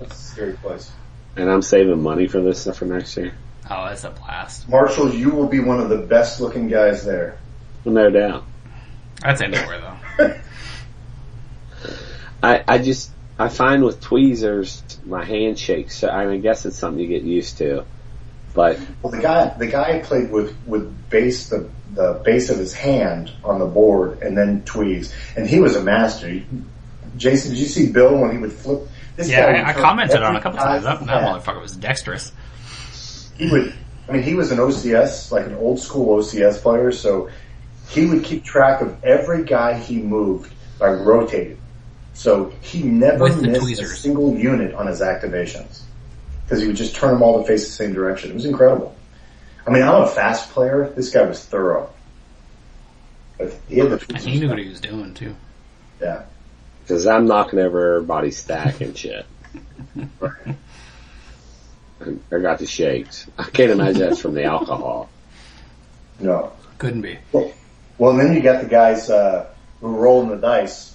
It's 0.00 0.12
a 0.12 0.16
scary 0.16 0.52
place. 0.54 0.90
And 1.36 1.50
I'm 1.50 1.62
saving 1.62 2.02
money 2.02 2.26
for 2.28 2.40
this 2.40 2.62
stuff 2.62 2.78
for 2.78 2.86
next 2.86 3.16
year. 3.16 3.32
Oh, 3.70 3.84
it's 3.86 4.04
a 4.04 4.10
blast. 4.10 4.68
Marshall, 4.68 5.12
you 5.14 5.30
will 5.30 5.46
be 5.48 5.60
one 5.60 5.78
of 5.80 5.90
the 5.90 5.98
best 5.98 6.40
looking 6.40 6.68
guys 6.68 7.04
there. 7.04 7.37
Well, 7.88 8.04
no 8.04 8.10
doubt. 8.10 8.44
That's 9.22 9.40
anywhere 9.40 9.80
though. 10.20 10.34
I, 12.42 12.62
I 12.68 12.78
just, 12.78 13.10
I 13.38 13.48
find 13.48 13.82
with 13.82 14.00
tweezers, 14.00 14.82
my 15.06 15.24
hand 15.24 15.58
shakes. 15.58 15.96
So 15.96 16.08
I, 16.08 16.26
mean, 16.26 16.34
I 16.34 16.38
guess 16.38 16.66
it's 16.66 16.76
something 16.76 17.00
you 17.02 17.08
get 17.08 17.22
used 17.22 17.58
to. 17.58 17.84
But 18.54 18.78
Well, 19.02 19.10
the 19.12 19.20
guy, 19.20 19.48
the 19.56 19.66
guy 19.66 20.00
played 20.00 20.30
with, 20.30 20.54
with 20.66 21.08
base, 21.10 21.48
the, 21.48 21.68
the 21.94 22.20
base 22.24 22.50
of 22.50 22.58
his 22.58 22.74
hand 22.74 23.32
on 23.42 23.58
the 23.58 23.66
board 23.66 24.20
and 24.22 24.36
then 24.36 24.62
tweeze. 24.62 25.12
And 25.36 25.48
he 25.48 25.60
was 25.60 25.74
a 25.76 25.82
master. 25.82 26.30
You- 26.30 26.44
Jason, 27.16 27.52
did 27.52 27.58
you 27.60 27.66
see 27.66 27.90
Bill 27.90 28.18
when 28.18 28.32
he 28.32 28.38
would 28.38 28.52
flip? 28.52 28.82
This 29.16 29.28
Yeah, 29.30 29.50
guy 29.50 29.60
I, 29.60 29.70
I 29.70 29.72
commented 29.72 30.22
on 30.22 30.36
every 30.36 30.38
a 30.38 30.42
couple 30.42 30.58
guy's 30.58 30.84
times. 30.84 31.00
Oh, 31.00 31.06
that, 31.06 31.06
that 31.06 31.42
motherfucker 31.42 31.60
was 31.62 31.74
dexterous. 31.74 32.32
He 33.36 33.50
would, 33.50 33.72
I 34.08 34.12
mean, 34.12 34.22
he 34.22 34.34
was 34.34 34.52
an 34.52 34.58
OCS, 34.58 35.32
like 35.32 35.46
an 35.46 35.54
old 35.54 35.80
school 35.80 36.18
OCS 36.18 36.62
player, 36.62 36.92
so 36.92 37.28
he 37.88 38.06
would 38.06 38.24
keep 38.24 38.44
track 38.44 38.80
of 38.82 39.02
every 39.04 39.44
guy 39.44 39.78
he 39.78 39.98
moved 39.98 40.52
by 40.78 40.90
rotating. 40.90 41.58
So 42.14 42.52
he 42.60 42.82
never 42.82 43.24
With 43.24 43.42
missed 43.42 43.80
a 43.80 43.86
single 43.86 44.36
unit 44.36 44.74
on 44.74 44.86
his 44.86 45.00
activations. 45.00 45.80
Because 46.44 46.60
he 46.60 46.66
would 46.66 46.76
just 46.76 46.96
turn 46.96 47.12
them 47.14 47.22
all 47.22 47.40
to 47.40 47.46
face 47.46 47.66
the 47.66 47.72
same 47.72 47.92
direction. 47.92 48.30
It 48.30 48.34
was 48.34 48.44
incredible. 48.44 48.94
I 49.66 49.70
mean, 49.70 49.82
I'm 49.82 50.02
a 50.02 50.06
fast 50.08 50.50
player. 50.50 50.90
This 50.96 51.10
guy 51.10 51.22
was 51.22 51.44
thorough. 51.44 51.90
But 53.36 53.54
he 53.68 53.78
had 53.78 53.90
the 53.90 53.98
tweezers. 53.98 54.24
he 54.24 54.40
knew 54.40 54.48
what 54.48 54.58
he 54.58 54.68
was 54.68 54.80
doing 54.80 55.14
too. 55.14 55.34
Yeah. 56.00 56.24
Cause 56.88 57.06
I'm 57.06 57.26
knocking 57.26 57.58
over 57.58 57.96
everybody's 57.96 58.38
stack 58.38 58.80
and 58.80 58.96
shit. 58.96 59.26
I- 60.22 60.30
I 62.32 62.38
got 62.38 62.60
the 62.60 62.66
shakes. 62.66 63.26
I 63.36 63.44
can't 63.44 63.72
imagine 63.72 64.00
that's 64.00 64.20
from 64.20 64.34
the 64.34 64.44
alcohol. 64.44 65.08
No. 66.20 66.52
Couldn't 66.78 67.02
be. 67.02 67.18
Well, 67.32 67.52
and 67.98 68.20
then 68.20 68.34
you 68.34 68.40
got 68.40 68.62
the 68.62 68.68
guys 68.68 69.10
uh, 69.10 69.46
who 69.80 69.88
are 69.88 70.00
rolling 70.00 70.28
the 70.28 70.36
dice 70.36 70.94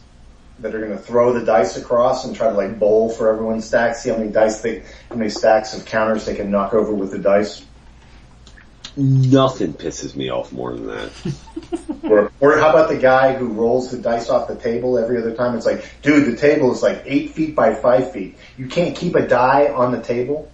that 0.60 0.74
are 0.74 0.80
going 0.80 0.92
to 0.92 0.98
throw 0.98 1.34
the 1.38 1.46
dice 1.46 1.78
across 1.78 2.26
and 2.26 2.36
try 2.36 2.50
to 2.50 2.54
like 2.54 2.80
bowl 2.80 3.10
for 3.10 3.32
everyone's 3.32 3.66
stacks. 3.66 4.04
See 4.04 4.10
how 4.10 4.18
many 4.18 4.32
dice 4.32 4.62
they, 4.62 4.84
how 5.10 5.16
many 5.16 5.30
stacks 5.30 5.74
of 5.74 5.86
counters 5.86 6.26
they 6.26 6.36
can 6.36 6.50
knock 6.50 6.74
over 6.74 6.94
with 6.94 7.12
the 7.12 7.20
dice. 7.20 7.66
Nothing 8.96 9.74
pisses 9.74 10.16
me 10.16 10.30
off 10.30 10.52
more 10.52 10.74
than 10.74 10.88
that. 10.88 11.12
Or, 12.04 12.34
or 12.42 12.58
how 12.58 12.70
about 12.70 12.90
the 12.90 12.98
guy 12.98 13.34
who 13.34 13.48
rolls 13.48 13.90
the 13.90 13.98
dice 13.98 14.30
off 14.30 14.50
the 14.50 14.58
table 14.58 14.98
every 14.98 15.18
other 15.18 15.34
time? 15.34 15.56
It's 15.56 15.66
like, 15.66 15.90
dude, 16.02 16.34
the 16.34 16.36
table 16.36 16.74
is 16.74 16.84
like 16.84 17.04
eight 17.06 17.32
feet 17.32 17.56
by 17.56 17.74
five 17.74 18.12
feet. 18.12 18.38
You 18.58 18.68
can't 18.68 18.94
keep 18.94 19.16
a 19.16 19.26
die 19.26 19.68
on 19.68 19.94
the 19.94 20.02
table. 20.02 20.52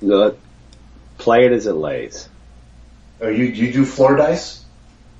Look, 0.00 0.38
play 1.18 1.44
it 1.44 1.52
as 1.52 1.66
it 1.66 1.74
lays. 1.74 2.26
Or 3.20 3.30
you 3.30 3.44
you 3.44 3.70
do 3.70 3.84
floor 3.84 4.16
dice? 4.16 4.61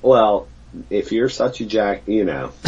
Well, 0.03 0.47
if 0.89 1.11
you're 1.11 1.29
such 1.29 1.61
a 1.61 1.65
jack, 1.65 2.03
you 2.07 2.25
know, 2.25 2.51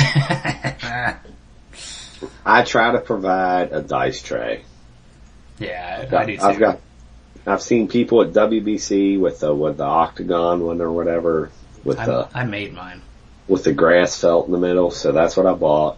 I 2.46 2.64
try 2.64 2.94
to 2.94 3.00
provide 3.00 3.72
a 3.74 3.82
dice 3.82 4.22
tray. 4.22 4.64
yeah, 5.60 6.08
I 6.12 6.26
do 6.26 6.38
too. 6.38 6.44
I've 6.44 6.60
got, 6.60 6.80
I've 7.46 7.62
seen 7.62 7.88
people 7.88 8.22
at 8.22 8.32
WBC 8.32 9.20
with 9.20 9.42
the 9.42 9.54
with 9.54 9.78
the 9.78 9.84
octagon 9.84 10.64
one 10.66 10.82
or 10.82 10.92
whatever 10.92 11.52
with 11.84 12.00
I, 12.00 12.06
the 12.06 12.30
I 12.34 12.46
made 12.46 12.74
mine. 12.74 13.02
with 13.48 13.64
the 13.66 13.74
grass 13.74 14.20
felt 14.20 14.46
in 14.48 14.52
the 14.54 14.58
middle. 14.58 14.90
So 14.92 15.12
that's 15.12 15.36
what 15.36 15.46
I 15.46 15.54
bought. 15.54 15.98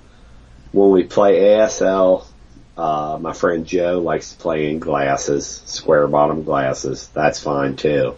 When 0.71 0.89
we 0.91 1.03
play 1.03 1.39
ASL, 1.39 2.25
uh, 2.75 3.17
my 3.21 3.33
friend 3.33 3.65
Joe 3.65 3.99
likes 3.99 4.31
to 4.33 4.37
play 4.37 4.69
in 4.71 4.79
glasses, 4.79 5.61
square 5.65 6.07
bottom 6.07 6.43
glasses. 6.43 7.09
That's 7.13 7.39
fine 7.41 7.75
too. 7.75 8.15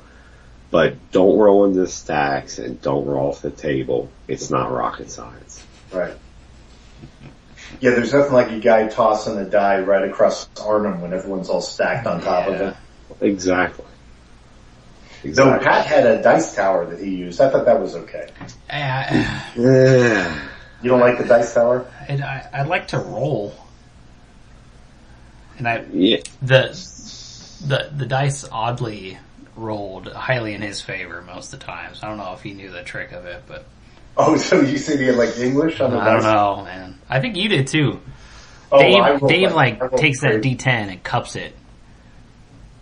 But 0.72 1.12
don't 1.12 1.38
roll 1.38 1.66
into 1.66 1.88
stacks 1.88 2.60
and 2.60 2.80
don't 2.82 3.06
roll 3.06 3.30
off 3.30 3.42
the 3.42 3.50
table. 3.52 4.10
It's 4.28 4.50
not 4.52 4.72
rocket 4.72 5.10
science. 5.10 5.66
Right. 5.92 6.14
Yeah, 7.80 7.92
there's 7.92 8.14
nothing 8.14 8.34
like 8.34 8.52
a 8.52 8.60
guy 8.60 8.88
tossing 8.88 9.38
a 9.38 9.46
die 9.46 9.80
right 9.80 10.08
across 10.08 10.48
Arnhem 10.62 11.02
when 11.02 11.14
everyone's 11.14 11.50
all 11.50 11.62
stacked 11.62 12.06
on 12.06 12.22
top 12.22 12.48
of 12.48 12.60
Yeah. 12.60 12.70
it. 12.70 12.76
Exactly. 13.26 13.86
Though 15.24 15.30
Exactly. 15.30 15.66
Pat 15.68 15.86
had 15.86 16.06
a 16.06 16.22
dice 16.22 16.56
tower 16.56 16.86
that 16.86 17.00
he 17.00 17.16
used. 17.16 17.42
I 17.42 17.50
thought 17.50 17.66
that 17.66 17.82
was 17.82 17.96
okay. 17.96 18.30
I, 18.70 19.52
Yeah. 19.56 20.40
You 20.82 20.90
don't 20.90 21.00
like 21.02 21.18
the 21.18 21.26
dice 21.26 21.54
tower? 21.54 21.86
I'd, 22.08 22.22
I- 22.22 22.48
I'd 22.54 22.68
like 22.68 22.88
to 22.90 23.00
roll, 23.00 23.54
and 25.58 25.68
I 25.68 25.84
Yeah. 25.92 26.18
the 26.42 26.70
the 27.66 27.90
the 27.98 28.06
dice 28.06 28.46
oddly 28.50 29.18
rolled 29.56 30.08
highly 30.08 30.54
in 30.54 30.62
his 30.62 30.82
favor 30.82 31.22
most 31.22 31.54
of 31.54 31.60
the 31.60 31.66
times. 31.66 32.02
I 32.04 32.08
don't 32.08 32.18
know 32.18 32.34
if 32.34 32.42
he 32.42 32.54
knew 32.54 32.72
the 32.72 32.84
trick 32.84 33.12
of 33.12 33.26
it, 33.26 33.44
but 33.48 33.66
Oh, 34.18 34.36
so 34.38 34.60
you 34.60 34.78
said 34.78 35.00
he 35.00 35.06
had 35.06 35.16
like 35.16 35.38
English 35.38 35.80
on 35.80 35.92
the 35.92 35.98
I 35.98 36.06
dice? 36.16 36.24
don't 36.24 36.34
know, 36.34 36.64
man. 36.66 37.00
I 37.10 37.20
think 37.22 37.36
you 37.38 37.48
did 37.48 37.68
too. 37.68 38.00
Oh, 38.72 38.80
Dave, 38.82 39.02
I 39.02 39.12
rolled 39.16 39.30
Dave 39.32 39.50
I 39.50 39.54
like 39.54 39.82
rolled 39.82 39.98
takes 39.98 40.22
that. 40.22 40.42
D10 40.42 40.68
and 40.68 41.04
cups 41.04 41.36
it, 41.36 41.54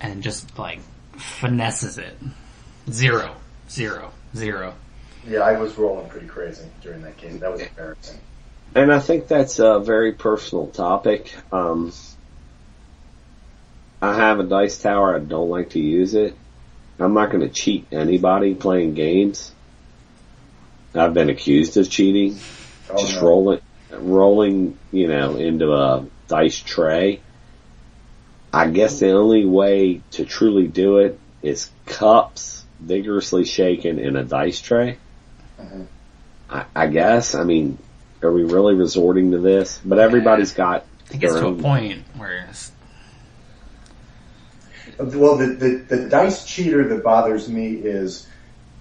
and 0.01 0.23
just 0.23 0.57
like 0.57 0.79
finesses 1.15 1.97
it. 1.97 2.17
Zero, 2.89 3.35
zero, 3.69 4.11
zero. 4.35 4.73
Yeah, 5.27 5.39
I 5.41 5.59
was 5.59 5.77
rolling 5.77 6.07
pretty 6.09 6.27
crazy 6.27 6.65
during 6.81 7.01
that 7.03 7.17
game. 7.17 7.39
That 7.39 7.51
was 7.51 7.61
embarrassing. 7.61 8.19
And 8.75 8.91
I 8.93 8.99
think 8.99 9.27
that's 9.27 9.59
a 9.59 9.79
very 9.79 10.13
personal 10.13 10.67
topic. 10.67 11.33
Um, 11.51 11.91
I 14.01 14.13
have 14.15 14.39
a 14.39 14.43
dice 14.43 14.77
tower. 14.77 15.15
I 15.15 15.19
don't 15.19 15.49
like 15.49 15.71
to 15.71 15.79
use 15.79 16.13
it. 16.13 16.35
I'm 16.99 17.13
not 17.13 17.29
going 17.31 17.41
to 17.41 17.49
cheat 17.49 17.87
anybody 17.91 18.55
playing 18.55 18.93
games. 18.95 19.53
I've 20.95 21.13
been 21.13 21.29
accused 21.29 21.77
of 21.77 21.89
cheating. 21.89 22.39
Oh, 22.89 22.97
just 22.97 23.15
no. 23.15 23.27
rolling, 23.27 23.61
rolling, 23.91 24.77
you 24.91 25.07
know, 25.07 25.35
into 25.35 25.73
a 25.73 26.05
dice 26.27 26.59
tray. 26.59 27.21
I 28.51 28.67
guess 28.69 28.99
the 28.99 29.11
only 29.11 29.45
way 29.45 30.01
to 30.11 30.25
truly 30.25 30.67
do 30.67 30.97
it 30.99 31.19
is 31.43 31.69
cups 31.85 32.63
vigorously 32.79 33.45
shaken 33.45 33.99
in 33.99 34.15
a 34.15 34.23
dice 34.23 34.61
tray. 34.61 34.97
Mhm. 35.59 35.85
I, 36.49 36.65
I 36.75 36.87
guess. 36.87 37.35
I 37.35 37.43
mean, 37.43 37.77
are 38.23 38.31
we 38.31 38.43
really 38.43 38.73
resorting 38.73 39.31
to 39.31 39.39
this? 39.39 39.79
But 39.83 39.99
everybody's 39.99 40.53
got 40.53 40.85
It 41.11 41.19
gets 41.19 41.33
their 41.33 41.43
to 41.43 41.49
a 41.49 41.55
point 41.55 42.03
where 42.15 42.47
it's, 42.49 42.71
Well, 44.99 45.37
the, 45.37 45.47
the, 45.47 45.95
the 45.95 46.09
dice 46.09 46.45
cheater 46.45 46.87
that 46.89 47.03
bothers 47.03 47.47
me 47.49 47.73
is 47.73 48.27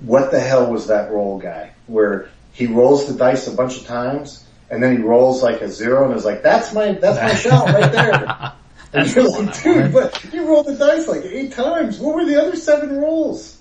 what 0.00 0.30
the 0.30 0.40
hell 0.40 0.70
was 0.72 0.86
that 0.88 1.10
roll 1.10 1.38
guy? 1.38 1.72
Where 1.86 2.30
he 2.52 2.66
rolls 2.66 3.06
the 3.06 3.14
dice 3.18 3.46
a 3.46 3.52
bunch 3.52 3.76
of 3.78 3.86
times 3.86 4.44
and 4.70 4.82
then 4.82 4.96
he 4.96 5.02
rolls 5.02 5.42
like 5.42 5.60
a 5.60 5.68
zero 5.68 6.06
and 6.08 6.14
is 6.16 6.24
like, 6.24 6.42
that's 6.42 6.72
my, 6.72 6.92
that's 6.92 7.18
my 7.18 7.34
shot 7.34 7.66
right 7.68 7.92
there. 7.92 8.52
And 8.92 9.04
That's 9.04 9.16
you're 9.16 9.24
the 9.24 9.30
like, 9.30 9.62
dude, 9.62 9.76
wanted. 9.76 9.92
but 9.92 10.32
you 10.32 10.46
rolled 10.46 10.66
the 10.66 10.76
dice 10.76 11.08
like 11.08 11.24
eight 11.24 11.52
times. 11.52 11.98
What 11.98 12.14
were 12.14 12.24
the 12.24 12.40
other 12.40 12.56
seven 12.56 12.96
rolls? 12.96 13.58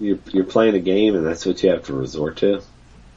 You're, 0.00 0.18
you're 0.32 0.44
playing 0.44 0.74
a 0.74 0.80
game 0.80 1.14
and 1.14 1.24
that's 1.24 1.44
what 1.44 1.62
you 1.62 1.68
have 1.70 1.84
to 1.84 1.92
resort 1.92 2.38
to. 2.38 2.62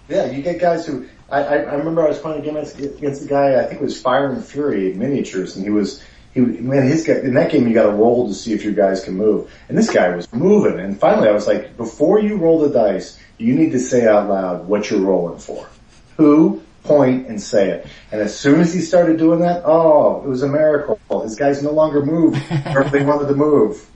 Yeah, 0.10 0.30
you 0.30 0.44
get 0.44 0.60
guys 0.60 0.86
who, 0.86 1.08
I, 1.30 1.40
I, 1.42 1.56
I 1.56 1.74
remember 1.76 2.06
I 2.06 2.10
was 2.10 2.20
playing 2.20 2.42
a 2.42 2.46
game 2.46 2.58
against, 2.58 2.78
against 2.80 3.24
a 3.24 3.28
guy, 3.28 3.60
I 3.60 3.64
think 3.64 3.82
it 3.82 3.84
was 3.84 4.00
Fire 4.00 4.30
and 4.30 4.44
Fury 4.46 4.94
miniatures 4.94 5.56
and 5.56 5.64
he 5.66 5.72
was, 5.72 6.04
he, 6.36 6.42
man, 6.42 6.86
his 6.86 7.08
guy, 7.08 7.14
in 7.14 7.34
that 7.34 7.50
game 7.50 7.68
you 7.68 7.74
gotta 7.74 7.94
roll 7.94 8.28
to 8.28 8.34
see 8.34 8.54
if 8.54 8.64
your 8.64 8.74
guys 8.74 9.04
can 9.04 9.16
move. 9.16 9.52
And 9.70 9.78
this 9.78 9.90
guy 9.90 10.14
was 10.16 10.32
moving 10.34 10.80
and 10.80 11.00
finally 11.00 11.30
I 11.30 11.32
was 11.32 11.48
like, 11.48 11.78
before 11.78 12.20
you 12.20 12.36
roll 12.36 12.60
the 12.60 12.70
dice, 12.70 13.18
you 13.38 13.56
need 13.56 13.72
to 13.72 13.80
say 13.80 14.06
out 14.06 14.30
loud 14.30 14.68
what 14.68 14.92
you're 14.92 15.00
rolling 15.00 15.40
for. 15.40 15.68
Who, 16.18 16.62
point, 16.84 17.28
and 17.28 17.42
say 17.42 17.70
it. 17.70 17.88
And 18.12 18.22
as 18.22 18.38
soon 18.38 18.60
as 18.60 18.74
he 18.74 18.82
started 18.82 19.18
doing 19.18 19.40
that, 19.40 19.64
oh, 19.66 20.24
it 20.24 20.28
was 20.28 20.44
a 20.44 20.48
miracle. 20.48 21.00
His 21.24 21.36
guys 21.36 21.64
no 21.64 21.72
longer 21.72 22.06
moved 22.06 22.38
wherever 22.48 22.90
they 22.90 23.04
wanted 23.04 23.30
to 23.30 23.36
move. 23.36 23.90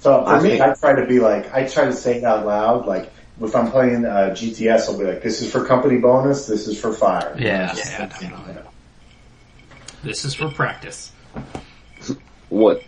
So 0.00 0.24
for 0.24 0.30
I 0.30 0.42
me, 0.42 0.60
I 0.60 0.74
try 0.74 0.94
to 1.00 1.06
be 1.06 1.20
like, 1.20 1.52
I 1.54 1.66
try 1.66 1.86
to 1.86 1.92
say 1.92 2.18
it 2.18 2.24
out 2.24 2.44
loud, 2.44 2.86
like, 2.86 3.12
if 3.40 3.54
I'm 3.54 3.70
playing 3.70 4.04
uh, 4.04 4.30
GTS, 4.30 4.88
I'll 4.88 4.98
be 4.98 5.04
like, 5.04 5.22
this 5.22 5.42
is 5.42 5.50
for 5.50 5.64
company 5.64 5.98
bonus, 5.98 6.46
this 6.46 6.66
is 6.66 6.80
for 6.80 6.92
fire. 6.92 7.36
Yeah, 7.38 7.74
yeah, 7.76 8.06
definitely. 8.06 8.56
This 10.06 10.24
is 10.24 10.34
for 10.34 10.48
practice. 10.48 11.12
What, 12.48 12.82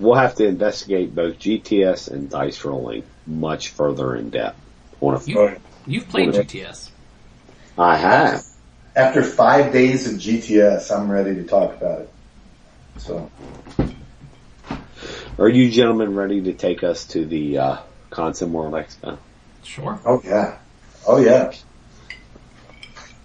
we'll 0.00 0.14
have 0.14 0.34
to 0.36 0.46
investigate 0.46 1.14
both 1.14 1.38
GTS 1.38 2.10
and 2.10 2.30
dice 2.30 2.64
rolling 2.64 3.04
much 3.26 3.68
further 3.68 4.16
in 4.16 4.30
depth. 4.30 4.58
On 5.00 5.14
a, 5.14 5.22
you, 5.24 5.56
you've 5.86 6.08
played 6.08 6.30
GTS. 6.30 6.90
I 7.78 7.96
have. 7.96 8.42
After 8.96 9.22
five 9.22 9.74
days 9.74 10.10
of 10.10 10.18
GTS, 10.18 10.90
I'm 10.90 11.10
ready 11.10 11.34
to 11.34 11.44
talk 11.44 11.76
about 11.76 12.00
it. 12.00 12.10
So, 12.96 13.30
Are 15.38 15.48
you 15.50 15.70
gentlemen 15.70 16.14
ready 16.14 16.40
to 16.44 16.54
take 16.54 16.82
us 16.82 17.04
to 17.08 17.26
the, 17.26 17.58
uh, 17.58 17.76
Consim 18.10 18.52
World 18.52 18.72
Expo? 18.72 19.18
Sure. 19.62 20.00
oh 20.06 20.22
yeah. 20.24 20.56
Oh 21.06 21.18
yeah. 21.18 21.52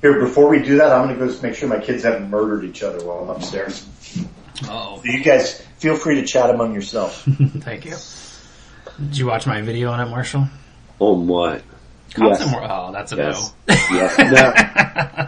Here, 0.01 0.19
before 0.19 0.49
we 0.49 0.63
do 0.63 0.77
that, 0.77 0.91
I'm 0.91 1.07
gonna 1.07 1.27
go 1.27 1.41
make 1.41 1.55
sure 1.55 1.69
my 1.69 1.79
kids 1.79 2.03
haven't 2.03 2.29
murdered 2.29 2.63
each 2.65 2.81
other 2.83 3.05
while 3.05 3.19
I'm 3.23 3.29
upstairs. 3.29 3.85
Oh, 4.65 4.99
So 5.03 5.03
you 5.11 5.23
guys, 5.23 5.61
feel 5.77 5.95
free 5.95 6.15
to 6.21 6.25
chat 6.25 6.49
among 6.49 6.73
yourself. 6.73 7.23
thank 7.59 7.85
you. 7.85 7.95
Did 8.99 9.17
you 9.17 9.27
watch 9.27 9.45
my 9.47 9.61
video 9.61 9.91
on 9.91 9.99
it, 9.99 10.09
Marshall? 10.09 10.47
On 10.99 11.27
what? 11.27 11.63
Constant 12.13 12.51
Yes. 12.51 12.59
War- 12.59 12.69
Oh, 12.69 12.91
that's 12.91 13.11
a 13.11 13.15
Yes. 13.15 13.53
no. 13.67 13.75
Yes. 13.91 14.17
No. 15.17 15.27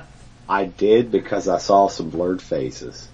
I 0.50 0.66
did 0.66 1.12
because 1.12 1.48
I 1.48 1.58
saw 1.58 1.88
some 1.88 2.10
blurred 2.10 2.42
faces. 2.42 3.08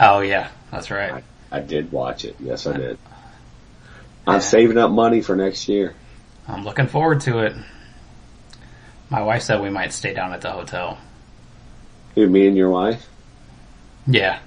oh 0.00 0.20
yeah, 0.20 0.48
that's 0.70 0.90
right. 0.90 1.24
I 1.50 1.60
did 1.60 1.90
watch 1.90 2.24
it. 2.24 2.36
Yes, 2.38 2.66
I 2.66 2.72
uh, 2.72 2.76
did. 2.76 2.98
I'm 4.26 4.40
saving 4.40 4.78
up 4.78 4.90
money 4.90 5.22
for 5.22 5.34
next 5.34 5.68
year. 5.68 5.94
I'm 6.46 6.64
looking 6.64 6.86
forward 6.86 7.20
to 7.22 7.38
it. 7.40 7.54
My 9.10 9.22
wife 9.22 9.42
said 9.42 9.62
we 9.62 9.70
might 9.70 9.92
stay 9.92 10.12
down 10.12 10.32
at 10.32 10.42
the 10.42 10.50
hotel. 10.50 10.98
Who, 12.14 12.28
me 12.28 12.46
and 12.46 12.56
your 12.56 12.70
wife? 12.70 13.06
Yeah. 14.06 14.38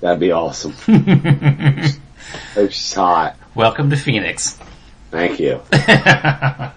That'd 0.00 0.20
be 0.20 0.32
awesome. 0.32 0.74
She's 2.54 2.94
hot. 2.94 3.36
Welcome 3.54 3.90
to 3.90 3.96
Phoenix. 3.96 4.58
Thank 5.10 5.40
you. 5.40 5.60
Are 5.72 6.72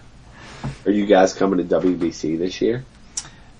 you 0.85 1.05
guys 1.05 1.33
coming 1.33 1.65
to 1.65 1.81
WBC 1.81 2.37
this 2.37 2.59
year? 2.61 2.83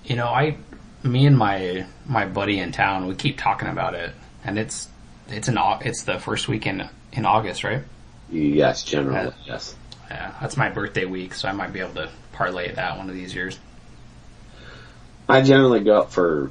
You 0.04 0.16
know, 0.16 0.26
I, 0.26 0.56
me 1.02 1.26
and 1.26 1.38
my 1.38 1.86
my 2.06 2.26
buddy 2.26 2.58
in 2.58 2.72
town, 2.72 3.06
we 3.06 3.14
keep 3.14 3.38
talking 3.38 3.68
about 3.68 3.94
it, 3.94 4.12
and 4.44 4.58
it's 4.58 4.88
it's 5.28 5.48
an 5.48 5.58
it's 5.80 6.02
the 6.02 6.18
first 6.18 6.48
week 6.48 6.66
in 6.66 6.88
in 7.12 7.24
August, 7.24 7.64
right? 7.64 7.82
Yes, 8.30 8.82
generally, 8.82 9.32
yes. 9.46 9.76
Yeah, 10.12 10.34
that's 10.42 10.58
my 10.58 10.68
birthday 10.68 11.06
week, 11.06 11.32
so 11.32 11.48
I 11.48 11.52
might 11.52 11.72
be 11.72 11.80
able 11.80 11.94
to 11.94 12.10
parlay 12.32 12.70
that 12.72 12.98
one 12.98 13.08
of 13.08 13.14
these 13.14 13.34
years. 13.34 13.58
I 15.26 15.40
generally 15.40 15.80
go 15.80 16.00
up 16.00 16.12
for 16.12 16.50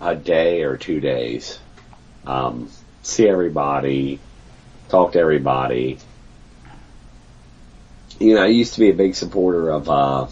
a 0.00 0.16
day 0.16 0.62
or 0.62 0.78
two 0.78 0.98
days. 0.98 1.58
Um, 2.26 2.70
see 3.02 3.28
everybody, 3.28 4.18
talk 4.88 5.12
to 5.12 5.18
everybody. 5.18 5.98
You 8.18 8.36
know, 8.36 8.42
I 8.42 8.46
used 8.46 8.74
to 8.74 8.80
be 8.80 8.88
a 8.88 8.94
big 8.94 9.14
supporter 9.14 9.68
of, 9.68 9.90
uh, 9.90 10.26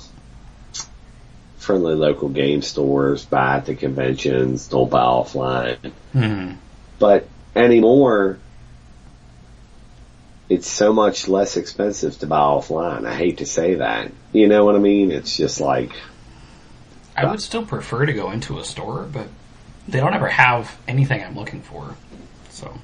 friendly 1.59 1.95
local 1.95 2.31
game 2.31 2.63
stores, 2.63 3.27
buy 3.27 3.57
at 3.57 3.67
the 3.67 3.75
conventions, 3.75 4.69
don't 4.69 4.91
buy 4.91 5.03
offline. 5.03 5.93
hmm 6.15 6.53
But 6.99 7.29
anymore, 7.55 8.39
it's 10.51 10.69
so 10.69 10.93
much 10.93 11.29
less 11.29 11.57
expensive 11.57 12.19
to 12.19 12.27
buy 12.27 12.39
offline. 12.41 13.07
I 13.07 13.15
hate 13.15 13.39
to 13.39 13.47
say 13.47 13.77
that. 13.77 14.11
You 14.33 14.49
know 14.49 14.65
what 14.65 14.75
I 14.75 14.81
mean? 14.81 15.13
It's 15.13 15.35
just 15.37 15.61
like, 15.61 15.93
I 17.17 17.25
would 17.25 17.41
still 17.41 17.65
prefer 17.65 18.05
to 18.05 18.13
go 18.13 18.31
into 18.33 18.59
a 18.59 18.65
store, 18.65 19.05
but 19.05 19.29
they 19.87 20.01
don't 20.01 20.13
ever 20.13 20.29
have 20.29 20.77
anything 20.89 21.23
I'm 21.23 21.37
looking 21.37 21.63
for. 21.63 21.95
So 22.51 22.77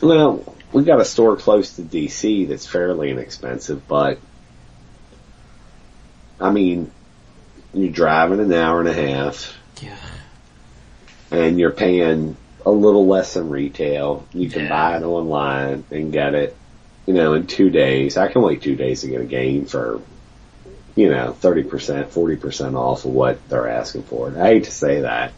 Well, 0.00 0.56
we 0.72 0.82
got 0.84 1.00
a 1.00 1.04
store 1.04 1.36
close 1.36 1.76
to 1.76 1.82
DC 1.82 2.48
that's 2.48 2.66
fairly 2.66 3.10
inexpensive, 3.10 3.86
but 3.86 4.18
I 6.40 6.50
mean, 6.50 6.90
you're 7.72 7.92
driving 7.92 8.40
an 8.40 8.52
hour 8.52 8.80
and 8.80 8.88
a 8.88 8.92
half 8.92 9.54
yeah, 9.80 9.96
and 11.30 11.58
you're 11.58 11.70
paying 11.70 12.36
a 12.66 12.70
little 12.70 13.06
less 13.06 13.34
than 13.34 13.48
retail. 13.50 14.26
You 14.32 14.48
can 14.50 14.62
Yeah. 14.64 14.68
buy 14.68 14.96
it 14.96 15.02
online 15.02 15.84
and 15.90 16.12
get 16.12 16.34
it, 16.34 16.56
you 17.06 17.14
know, 17.14 17.34
in 17.34 17.46
two 17.46 17.70
days. 17.70 18.16
I 18.16 18.28
can 18.28 18.42
wait 18.42 18.62
two 18.62 18.76
days 18.76 19.02
to 19.02 19.08
get 19.08 19.20
a 19.20 19.24
game 19.24 19.66
for, 19.66 20.00
you 20.94 21.10
know, 21.10 21.36
30%, 21.40 21.68
40% 22.06 22.74
off 22.76 23.04
of 23.04 23.12
what 23.12 23.48
they're 23.48 23.68
asking 23.68 24.04
for 24.04 24.30
it. 24.30 24.36
I 24.36 24.48
hate 24.48 24.64
to 24.64 24.70
say 24.70 25.00
that. 25.00 25.32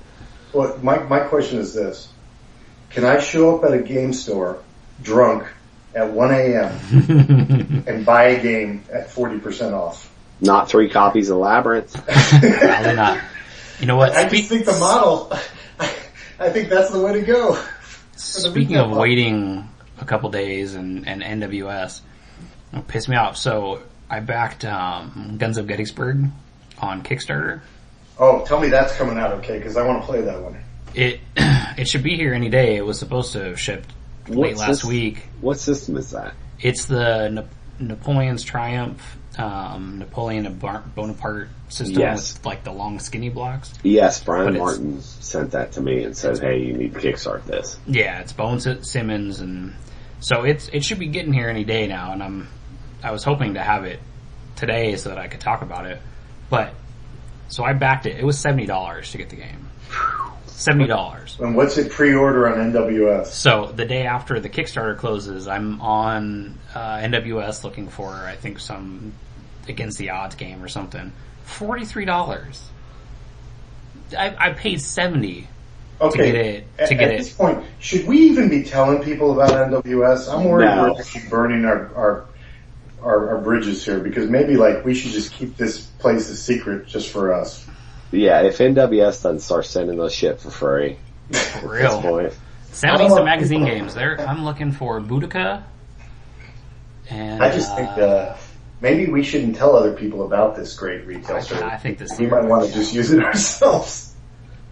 Well, 0.53 0.79
my, 0.83 0.99
my 0.99 1.21
question 1.21 1.59
is 1.59 1.75
this. 1.75 2.09
Can 2.91 3.05
I 3.05 3.21
show 3.21 3.57
up 3.57 3.65
at 3.65 3.73
a 3.73 3.83
game 3.83 4.13
store 4.13 4.63
drunk 5.03 5.47
at 5.95 6.11
1 6.11 6.31
a.m. 6.33 7.85
and 7.87 8.07
buy 8.07 8.25
a 8.25 8.43
game 8.43 8.85
at 8.93 9.09
40% 9.09 9.73
off? 9.73 10.11
Not 10.41 10.69
three 10.69 10.89
copies 10.89 11.31
of 11.31 11.39
Labyrinth. 11.39 11.93
probably 12.07 12.95
not. 12.95 13.21
You 13.81 13.87
know 13.87 13.97
what? 13.97 14.13
I 14.13 14.29
just 14.29 14.49
think 14.49 14.67
the 14.67 14.79
model, 14.79 15.33
I 16.39 16.51
think 16.51 16.69
that's 16.69 16.91
the 16.91 17.01
way 17.01 17.15
to 17.15 17.23
go. 17.23 17.61
Speaking 18.17 18.77
of 18.77 18.91
waiting 18.91 19.69
a 20.05 20.07
couple 20.07 20.31
days 20.31 20.75
and, 20.75 21.09
and 21.09 21.23
NWS, 21.23 22.01
it 22.73 22.87
pissed 22.87 23.09
me 23.09 23.17
off. 23.17 23.37
So 23.37 23.83
I 24.09 24.21
backed 24.21 24.65
um, 24.65 25.37
Guns 25.39 25.57
of 25.57 25.67
Gettysburg 25.67 26.27
on 26.79 27.03
Kickstarter. 27.03 27.61
Oh, 28.19 28.45
tell 28.45 28.61
me 28.61 28.69
that's 28.69 28.95
coming 28.97 29.19
out 29.19 29.33
okay, 29.35 29.59
because 29.59 29.77
I 29.77 29.85
want 29.85 30.03
to 30.03 30.07
play 30.07 30.21
that 30.21 30.41
one. 30.41 30.57
It 30.95 31.21
it 31.37 31.89
should 31.89 32.05
be 32.05 32.17
here 32.17 32.33
any 32.35 32.49
day. 32.49 32.77
It 32.77 32.87
was 32.87 32.99
supposed 32.99 33.33
to 33.33 33.43
have 33.45 33.59
shipped 33.59 33.91
late 34.29 34.39
What's 34.39 34.61
last 34.61 34.69
this? 34.69 34.85
week. 34.85 35.27
What 35.41 35.59
system 35.59 35.97
is 35.97 36.13
that? 36.13 36.35
It's 36.61 36.85
the 36.85 37.29
Na- 37.31 37.43
Napoleon's 37.81 38.45
Triumph, 38.45 39.03
um, 39.37 39.99
Napoleon 39.99 40.61
Bonaparte 40.95 41.49
system 41.69 41.99
Yes. 41.99 42.35
with 42.35 42.47
like 42.47 42.63
the 42.63 42.71
long 42.71 43.01
skinny 43.01 43.31
blocks. 43.31 43.73
Yes, 43.83 44.23
Brian 44.23 44.53
But 44.53 44.59
Martin 44.59 45.01
sent 45.03 45.51
that 45.53 45.73
to 45.73 45.81
me 45.81 46.05
and 46.05 46.17
said, 46.17 46.39
"Hey, 46.39 46.61
you 46.61 46.75
need 46.75 46.95
to 46.95 47.01
kickstart 47.01 47.45
this." 47.47 47.77
Yeah, 47.89 48.21
it's 48.21 48.33
Bowen 48.33 48.61
Simmons, 48.85 49.41
and 49.41 49.75
so 50.25 50.45
it's 50.45 50.69
it 50.69 50.83
should 50.83 50.99
be 50.99 51.09
getting 51.09 51.35
here 51.35 51.51
any 51.51 51.65
day 51.65 51.87
now. 51.87 52.13
And 52.13 52.23
I'm 52.23 52.49
I 53.03 53.11
was 53.11 53.23
hoping 53.23 53.55
to 53.55 53.63
have 53.63 53.85
it 53.85 54.01
today 54.57 54.97
so 54.97 55.11
that 55.11 55.19
I 55.19 55.29
could 55.29 55.41
talk 55.41 55.61
about 55.61 55.85
it, 55.85 56.01
but 56.49 56.73
so 57.49 57.63
I 57.63 57.75
backed 57.75 58.07
it. 58.07 58.17
It 58.17 58.25
was 58.25 58.39
seventy 58.39 58.65
dollars 58.65 59.11
to 59.11 59.19
get 59.19 59.29
the 59.29 59.37
game. 59.37 59.69
seventy 60.47 60.87
dollars. 60.87 61.37
And 61.39 61.55
what's 61.55 61.77
it 61.77 61.93
pre-order 61.93 62.49
on 62.49 62.73
NWS? 62.73 63.27
So 63.27 63.71
the 63.77 63.85
day 63.85 64.07
after 64.07 64.41
the 64.41 64.49
Kickstarter 64.49 64.97
closes, 64.97 65.47
I'm 65.47 65.83
on 65.83 66.59
uh, 66.75 66.97
NWS 67.01 67.63
looking 67.63 67.89
for 67.89 68.09
I 68.09 68.35
think 68.35 68.61
some 68.61 69.13
against 69.69 69.99
the 69.99 70.09
odds 70.09 70.37
game 70.37 70.63
or 70.63 70.69
something. 70.69 71.13
Forty 71.43 71.85
three 71.85 72.07
dollars. 72.07 72.67
I, 74.17 74.35
I 74.39 74.53
paid 74.55 74.81
seventy 74.81 75.49
Okay. 76.01 76.27
to 76.27 76.33
get 76.33 76.35
it- 76.47 76.67
At- 76.79 76.89
to 76.89 76.95
get 76.95 77.09
at 77.09 77.15
it. 77.15 77.19
this 77.19 77.33
point, 77.33 77.65
should 77.79 78.07
we 78.07 78.19
even 78.19 78.49
be 78.49 78.65
telling 78.65 79.03
people 79.03 79.33
about 79.41 79.51
NWS? 79.71 80.29
I'm 80.33 80.45
worried 80.45 80.67
No. 80.67 80.93
we're 80.93 80.99
actually 81.01 81.29
burning 81.29 81.65
our, 81.65 81.91
our 81.97 82.25
our 83.03 83.29
our 83.37 83.39
bridges 83.39 83.85
here 83.85 84.01
because 84.01 84.29
maybe 84.31 84.57
like 84.57 84.85
we 84.85 84.95
should 84.95 85.13
just 85.13 85.33
keep 85.33 85.57
this 85.57 85.79
place 85.81 86.29
a 86.31 86.37
secret 86.37 86.87
just 86.87 87.11
for 87.11 87.33
us. 87.35 87.65
Yeah, 88.13 88.43
if 88.43 88.59
NWS 88.59 89.23
doesn't 89.23 89.41
start 89.41 89.67
sending 89.67 90.01
us 90.01 90.13
shit 90.13 90.41
for 90.41 90.51
free 90.51 90.97
for 91.31 91.37
at 91.37 91.83
this 91.83 91.93
real. 91.93 92.01
point. 92.03 92.33
Send 92.73 92.91
I 92.93 92.95
me 92.95 92.99
don't 93.03 93.11
some 93.11 93.19
know. 93.21 93.25
magazine 93.25 93.65
games. 93.65 93.95
There, 93.95 94.21
I'm 94.21 94.45
looking 94.45 94.73
for 94.73 95.01
Boudica. 95.01 95.63
And 97.11 97.43
I 97.43 97.51
just 97.55 97.75
think 97.77 97.89
uh, 97.91 98.35
maybe 98.81 99.11
we 99.11 99.23
shouldn't 99.23 99.57
tell 99.57 99.77
other 99.77 99.93
people 99.93 100.25
about 100.25 100.57
this 100.57 100.75
great 100.75 101.07
retail 101.07 101.37
I, 101.37 101.41
service. 101.41 101.63
I 101.65 101.77
think 101.77 101.99
this. 101.99 102.19
We 102.19 102.27
might 102.27 102.45
want 102.45 102.67
to 102.67 102.73
just 102.73 102.95
use 102.95 103.11
it 103.11 103.23
ourselves. 103.25 104.14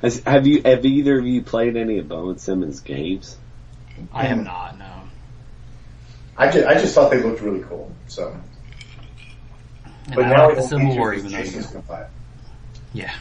Has, 0.03 0.21
have 0.21 0.47
you, 0.47 0.63
have 0.65 0.85
either 0.85 1.19
of 1.19 1.27
you 1.27 1.43
played 1.43 1.77
any 1.77 1.99
of 1.99 2.09
Bowen 2.09 2.39
Simmons 2.39 2.81
games? 2.81 3.37
I 4.13 4.25
have 4.25 4.43
not. 4.43 4.77
No. 4.79 4.91
I 6.37 6.51
just, 6.51 6.67
I 6.67 6.75
just 6.75 6.95
thought 6.95 7.11
they 7.11 7.23
looked 7.23 7.41
really 7.41 7.61
cool. 7.63 7.91
So, 8.09 8.37
And 10.07 10.15
but 10.17 10.25
I 10.25 10.29
now 10.31 10.47
like 10.49 10.57
the 10.57 10.63
Civil 10.63 10.97
War, 10.97 11.15
even 11.15 11.31
though. 11.31 11.39
Jason's 11.39 11.67
gonna 11.69 11.83
buy 11.83 12.01
it. 12.03 12.09
Yeah. 12.93 13.15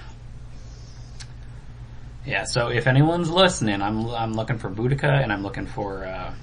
Yeah. 2.26 2.46
So 2.46 2.70
if 2.70 2.88
anyone's 2.88 3.30
listening, 3.30 3.82
I'm 3.82 4.08
I'm 4.10 4.34
looking 4.34 4.58
for 4.58 4.70
Boudica 4.70 5.04
and 5.22 5.32
I'm 5.32 5.44
looking 5.44 5.68
for 5.68 6.06
uh, 6.06 6.34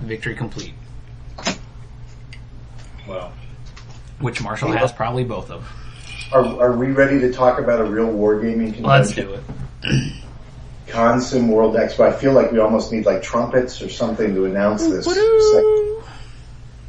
Victory 0.00 0.34
Complete, 0.34 0.74
Well, 3.06 3.32
which 4.20 4.42
Marshall 4.42 4.72
has 4.72 4.92
probably 4.92 5.24
both 5.24 5.50
of. 5.50 5.66
are 6.32 6.44
are 6.62 6.72
we 6.76 6.88
ready 6.88 7.20
to 7.20 7.32
talk 7.32 7.58
about 7.58 7.80
a 7.80 7.84
real 7.84 8.06
wargaming 8.08 8.74
convention? 8.74 8.82
Let's 8.84 9.12
do 9.12 9.34
it. 9.34 9.42
Consim 10.86 11.48
World 11.48 11.74
Expo. 11.74 12.00
I 12.06 12.12
feel 12.12 12.32
like 12.32 12.52
we 12.52 12.58
almost 12.58 12.92
need 12.92 13.06
like 13.06 13.22
trumpets 13.22 13.80
or 13.82 13.88
something 13.88 14.34
to 14.34 14.44
announce 14.44 14.86
this. 14.86 15.06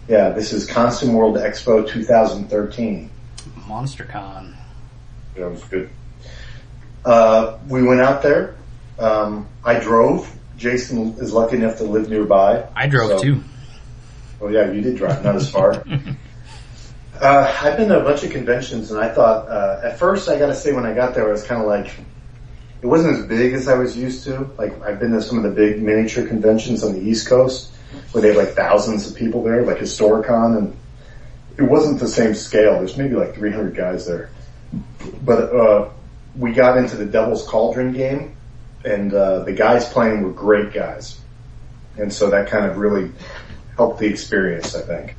Yeah, 0.07 0.29
this 0.29 0.53
is 0.53 0.69
Consim 0.69 1.13
World 1.13 1.35
Expo 1.37 1.87
2013. 1.87 3.09
MonsterCon. 3.67 4.53
That 5.35 5.49
was 5.49 5.63
good. 5.63 5.89
Uh, 7.03 7.57
we 7.67 7.83
went 7.83 8.01
out 8.01 8.21
there. 8.21 8.55
Um, 8.99 9.47
I 9.63 9.79
drove. 9.79 10.31
Jason 10.57 11.15
is 11.19 11.33
lucky 11.33 11.57
enough 11.57 11.77
to 11.77 11.83
live 11.83 12.09
nearby. 12.09 12.67
I 12.75 12.87
drove 12.87 13.11
So- 13.11 13.19
too. 13.19 13.43
Oh 14.41 14.49
yeah, 14.49 14.69
you 14.71 14.81
did 14.81 14.97
drive, 14.97 15.23
not 15.23 15.35
as 15.37 15.49
far. 15.49 15.71
uh, 17.21 17.53
I've 17.63 17.77
been 17.77 17.87
to 17.89 18.01
a 18.01 18.03
bunch 18.03 18.23
of 18.23 18.31
conventions, 18.31 18.91
and 18.91 18.99
I 18.99 19.07
thought 19.09 19.47
uh, 19.47 19.79
at 19.83 19.97
first 19.97 20.27
I 20.27 20.37
got 20.37 20.47
to 20.47 20.55
say 20.55 20.73
when 20.73 20.85
I 20.85 20.93
got 20.93 21.15
there, 21.15 21.27
I 21.27 21.31
was 21.31 21.43
kind 21.43 21.61
of 21.61 21.67
like, 21.67 21.89
it 22.86 22.88
wasn't 22.88 23.17
as 23.17 23.25
big 23.25 23.53
as 23.53 23.67
I 23.67 23.79
was 23.79 23.97
used 23.97 24.25
to. 24.25 24.47
Like 24.59 24.79
I've 24.83 24.99
been 24.99 25.11
to 25.13 25.21
some 25.21 25.38
of 25.38 25.43
the 25.43 25.49
big 25.49 25.81
miniature 25.81 26.27
conventions 26.27 26.83
on 26.83 26.93
the 26.93 27.01
East 27.01 27.27
Coast 27.27 27.71
where 28.11 28.21
they 28.21 28.27
have 28.27 28.38
like 28.38 28.49
thousands 28.49 29.09
of 29.09 29.17
people 29.17 29.41
there, 29.41 29.65
like 29.65 29.77
Historicon, 29.77 30.55
and 30.55 30.77
it 31.57 31.63
wasn't 31.63 31.99
the 31.99 32.07
same 32.07 32.36
scale. 32.36 32.73
There's 32.73 32.95
maybe 32.95 33.15
like 33.15 33.33
300 33.33 33.75
guys 33.75 34.05
there, 34.05 34.29
but 35.23 35.55
uh, 35.55 35.89
we 36.38 36.51
got 36.51 36.77
into 36.77 36.95
the 36.95 37.07
Devil's 37.07 37.47
Cauldron 37.47 37.91
game, 37.91 38.36
and 38.83 39.11
uh, 39.11 39.39
the 39.45 39.53
guys 39.53 39.89
playing 39.89 40.21
were 40.21 40.31
great 40.31 40.71
guys, 40.71 41.19
and 41.97 42.13
so 42.13 42.29
that 42.29 42.51
kind 42.51 42.67
of 42.67 42.77
really 42.77 43.11
helped 43.77 43.97
the 43.97 44.05
experience, 44.05 44.75
I 44.75 44.81
think. 44.81 45.15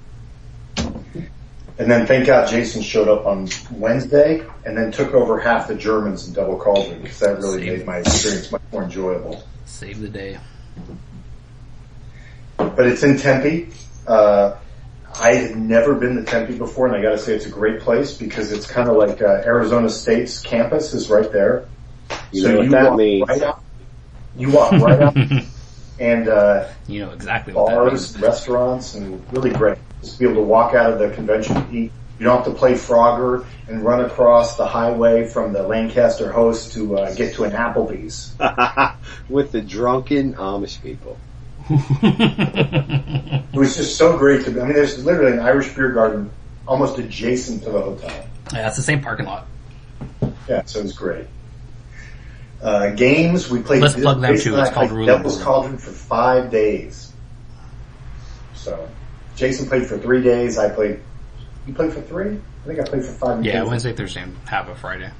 And 1.78 1.90
then 1.90 2.06
thank 2.06 2.26
God 2.26 2.48
Jason 2.48 2.80
showed 2.82 3.08
up 3.08 3.26
on 3.26 3.48
Wednesday 3.70 4.42
and 4.64 4.76
then 4.76 4.90
took 4.92 5.12
over 5.12 5.38
half 5.38 5.68
the 5.68 5.74
Germans 5.74 6.26
in 6.26 6.32
Devil's 6.32 6.62
Cauldron 6.62 7.02
because 7.02 7.18
that 7.20 7.38
really 7.38 7.66
Same. 7.66 7.78
made 7.78 7.86
my 7.86 7.98
experience 7.98 8.50
much 8.50 8.62
more 8.72 8.84
enjoyable. 8.84 9.42
Save 9.66 10.00
the 10.00 10.08
day. 10.08 10.38
But 12.56 12.86
it's 12.86 13.02
in 13.02 13.18
Tempe. 13.18 13.68
Uh, 14.06 14.56
I 15.20 15.34
had 15.34 15.56
never 15.56 15.94
been 15.94 16.16
to 16.16 16.24
Tempe 16.24 16.56
before 16.56 16.86
and 16.86 16.96
I 16.96 17.02
gotta 17.02 17.18
say 17.18 17.34
it's 17.34 17.46
a 17.46 17.50
great 17.50 17.80
place 17.80 18.16
because 18.16 18.52
it's 18.52 18.66
kind 18.66 18.88
of 18.88 18.96
like 18.96 19.20
uh, 19.20 19.42
Arizona 19.44 19.90
State's 19.90 20.40
campus 20.40 20.94
is 20.94 21.10
right 21.10 21.30
there. 21.30 21.66
You 22.32 22.48
know 22.48 22.58
what 22.58 22.70
that 22.70 22.90
walk 22.90 22.98
means. 22.98 23.28
Right 23.28 23.42
out, 23.42 23.62
you 24.36 24.50
walk 24.50 24.72
right 24.72 25.00
out 25.00 25.16
and 26.00 26.28
uh, 26.28 26.68
You 26.86 27.00
know 27.04 27.12
exactly 27.12 27.52
what 27.52 27.68
that 27.68 27.74
bars, 27.76 28.14
means. 28.14 28.22
restaurants, 28.26 28.94
and 28.94 29.22
really 29.32 29.50
great. 29.50 29.78
Just 30.06 30.18
be 30.18 30.24
able 30.24 30.36
to 30.36 30.42
walk 30.42 30.74
out 30.74 30.92
of 30.92 30.98
the 30.98 31.10
convention. 31.10 31.72
You 31.72 31.90
don't 32.24 32.36
have 32.36 32.46
to 32.46 32.58
play 32.58 32.72
Frogger 32.72 33.44
and 33.68 33.84
run 33.84 34.04
across 34.04 34.56
the 34.56 34.66
highway 34.66 35.28
from 35.28 35.52
the 35.52 35.62
Lancaster 35.62 36.32
host 36.32 36.72
to 36.72 36.98
uh, 36.98 37.14
get 37.14 37.34
to 37.34 37.44
an 37.44 37.52
Applebee's. 37.52 38.34
With 39.28 39.52
the 39.52 39.60
drunken 39.60 40.34
Amish 40.34 40.82
people. 40.82 41.18
It 43.56 43.58
was 43.58 43.76
just 43.76 43.96
so 43.96 44.18
great 44.18 44.44
to 44.44 44.50
be. 44.50 44.60
I 44.60 44.64
mean, 44.64 44.74
there's 44.74 45.02
literally 45.02 45.32
an 45.32 45.40
Irish 45.40 45.74
beer 45.74 45.90
garden 45.90 46.30
almost 46.68 46.98
adjacent 46.98 47.62
to 47.62 47.70
the 47.70 47.80
hotel. 47.80 48.26
Yeah, 48.52 48.68
it's 48.68 48.76
the 48.76 48.82
same 48.82 49.00
parking 49.00 49.24
lot. 49.24 49.46
Yeah, 50.46 50.62
so 50.66 50.80
it 50.80 50.82
was 50.82 50.92
great. 50.92 51.26
Uh, 52.60 52.90
games 52.90 53.48
we 53.48 53.62
played. 53.62 53.80
Let's 53.80 53.94
plug 53.94 54.20
them 54.20 54.38
too. 54.38 54.58
It's 54.58 54.70
called 54.70 54.90
played 54.90 55.06
Devil's 55.06 55.42
Cauldron 55.42 55.78
for 55.78 55.90
five 55.90 56.50
days. 56.50 57.12
So, 58.54 58.88
Jason 59.36 59.66
played 59.66 59.86
for 59.86 59.98
three 59.98 60.22
days. 60.22 60.58
I 60.58 60.70
played. 60.70 61.00
You 61.66 61.74
played 61.74 61.92
for 61.92 62.00
three? 62.00 62.38
I 62.64 62.66
think 62.66 62.80
I 62.80 62.84
played 62.84 63.04
for 63.04 63.12
five. 63.12 63.44
Yeah, 63.44 63.60
days. 63.60 63.68
Wednesday, 63.68 63.92
Thursday, 63.92 64.22
and 64.22 64.36
half 64.48 64.68
of 64.68 64.78
Friday. 64.78 65.10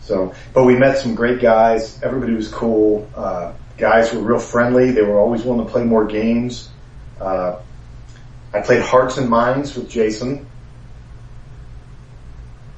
So, 0.00 0.34
but 0.52 0.64
we 0.64 0.76
met 0.76 0.98
some 0.98 1.14
great 1.14 1.40
guys. 1.40 2.02
Everybody 2.02 2.34
was 2.34 2.48
cool. 2.48 3.08
Uh, 3.14 3.52
guys 3.76 4.12
were 4.12 4.20
real 4.20 4.40
friendly. 4.40 4.90
They 4.90 5.02
were 5.02 5.18
always 5.18 5.44
willing 5.44 5.64
to 5.64 5.70
play 5.70 5.84
more 5.84 6.06
games. 6.06 6.70
Uh, 7.20 7.60
I 8.52 8.60
played 8.60 8.82
Hearts 8.82 9.16
and 9.18 9.28
Minds 9.28 9.76
with 9.76 9.88
Jason. 9.88 10.46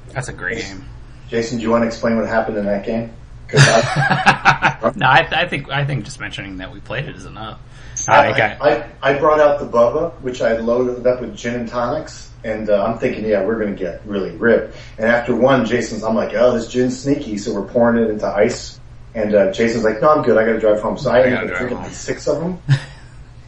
That's 0.09 0.29
a 0.29 0.33
great 0.33 0.59
game. 0.59 0.85
Jason, 1.29 1.59
do 1.59 1.65
you 1.65 1.71
want 1.71 1.83
to 1.83 1.87
explain 1.87 2.17
what 2.17 2.29
happened 2.29 2.59
in 2.59 2.67
that 2.67 2.85
game? 2.85 3.13
I, 3.53 4.93
no, 4.97 5.07
I, 5.07 5.27
I 5.31 5.49
think 5.49 5.71
I 5.71 5.85
think 5.85 6.05
just 6.05 6.21
mentioning 6.21 6.59
that 6.59 6.73
we 6.73 6.81
played 6.81 7.07
it 7.07 7.17
is 7.17 7.25
enough. 7.25 7.61
I, 8.09 8.31
I 8.31 8.31
I, 8.61 8.91
I 9.03 9.19
brought 9.19 9.41
out 9.41 9.61
the 9.61 9.67
Bubba, 9.67 10.13
which 10.21 10.43
I 10.43 10.57
loaded 10.57 11.07
up 11.07 11.21
with 11.21 11.37
gin 11.37 11.55
and 11.55 11.69
tonics, 11.69 12.31
and 12.43 12.69
uh, 12.69 12.85
I'm 12.85 12.99
thinking, 12.99 13.25
yeah, 13.25 13.45
we're 13.45 13.59
going 13.59 13.75
to 13.75 13.79
get 13.79 14.05
really 14.05 14.33
ripped. 14.37 14.77
And 14.99 15.07
after 15.07 15.35
one, 15.35 15.65
Jason's, 15.65 16.03
I'm 16.03 16.15
like, 16.15 16.35
oh, 16.35 16.53
this 16.53 16.69
gin's 16.69 17.01
sneaky, 17.01 17.39
so 17.39 17.55
we're 17.55 17.67
pouring 17.69 18.03
it 18.03 18.11
into 18.11 18.27
ice. 18.27 18.81
And 19.15 19.35
uh, 19.35 19.53
Jason's 19.53 19.85
like, 19.85 20.01
no, 20.01 20.11
I'm 20.11 20.23
good. 20.23 20.37
I 20.37 20.45
got 20.45 20.53
to 20.55 20.61
drive 20.61 20.81
home. 20.81 20.99
So 20.99 21.11
I 21.11 21.23
ended 21.23 21.35
gotta 21.35 21.53
up 21.53 21.59
drinking 21.59 21.79
like 21.79 21.93
six 21.93 22.27
of 22.27 22.41
them. 22.41 22.59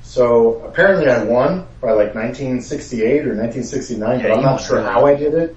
so 0.02 0.60
apparently 0.62 1.10
I 1.10 1.24
won 1.24 1.66
by 1.80 1.90
like 1.90 2.14
1968 2.14 3.26
or 3.26 3.34
1969, 3.34 4.20
Yeah, 4.20 4.28
but 4.28 4.36
I'm 4.36 4.42
not 4.42 4.60
sure 4.60 4.80
how 4.82 5.06
I 5.06 5.16
did 5.16 5.34
it. 5.34 5.56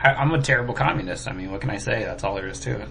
I, 0.00 0.10
I'm 0.14 0.32
a 0.32 0.42
terrible 0.42 0.74
communist. 0.74 1.28
I 1.28 1.32
mean, 1.32 1.52
what 1.52 1.60
can 1.60 1.70
I 1.70 1.78
say? 1.78 2.02
That's 2.02 2.24
all 2.24 2.34
there 2.34 2.48
is 2.48 2.58
to 2.60 2.80
it. 2.80 2.88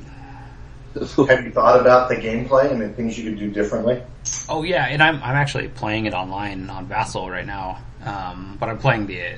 Have 1.29 1.43
you 1.45 1.51
thought 1.51 1.79
about 1.79 2.09
the 2.09 2.15
gameplay 2.15 2.69
and 2.69 2.81
the 2.81 2.89
things 2.89 3.17
you 3.17 3.29
could 3.29 3.39
do 3.39 3.49
differently? 3.49 4.01
Oh 4.49 4.63
yeah, 4.63 4.85
and 4.85 5.01
I'm 5.01 5.15
I'm 5.23 5.35
actually 5.35 5.69
playing 5.69 6.05
it 6.05 6.13
online 6.13 6.69
on 6.69 6.85
Vassal 6.87 7.29
right 7.29 7.45
now. 7.45 7.79
Um, 8.03 8.57
but 8.59 8.69
I'm 8.69 8.77
playing 8.77 9.07
the 9.07 9.35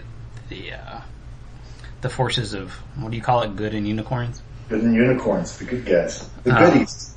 the 0.50 0.74
uh, 0.74 1.02
the 2.02 2.10
forces 2.10 2.54
of 2.54 2.72
what 2.98 3.12
do 3.12 3.18
you 3.18 3.24
call 3.24 3.44
it? 3.44 3.56
Good 3.56 3.76
and 3.76 3.88
unicorns. 3.88 4.42
Good 4.70 4.82
and 4.82 4.96
unicorns, 4.96 5.58
the 5.58 5.66
good 5.66 5.86
guys, 5.86 6.28
the 6.44 6.56
Uh, 6.56 6.72
goodies. 6.72 7.16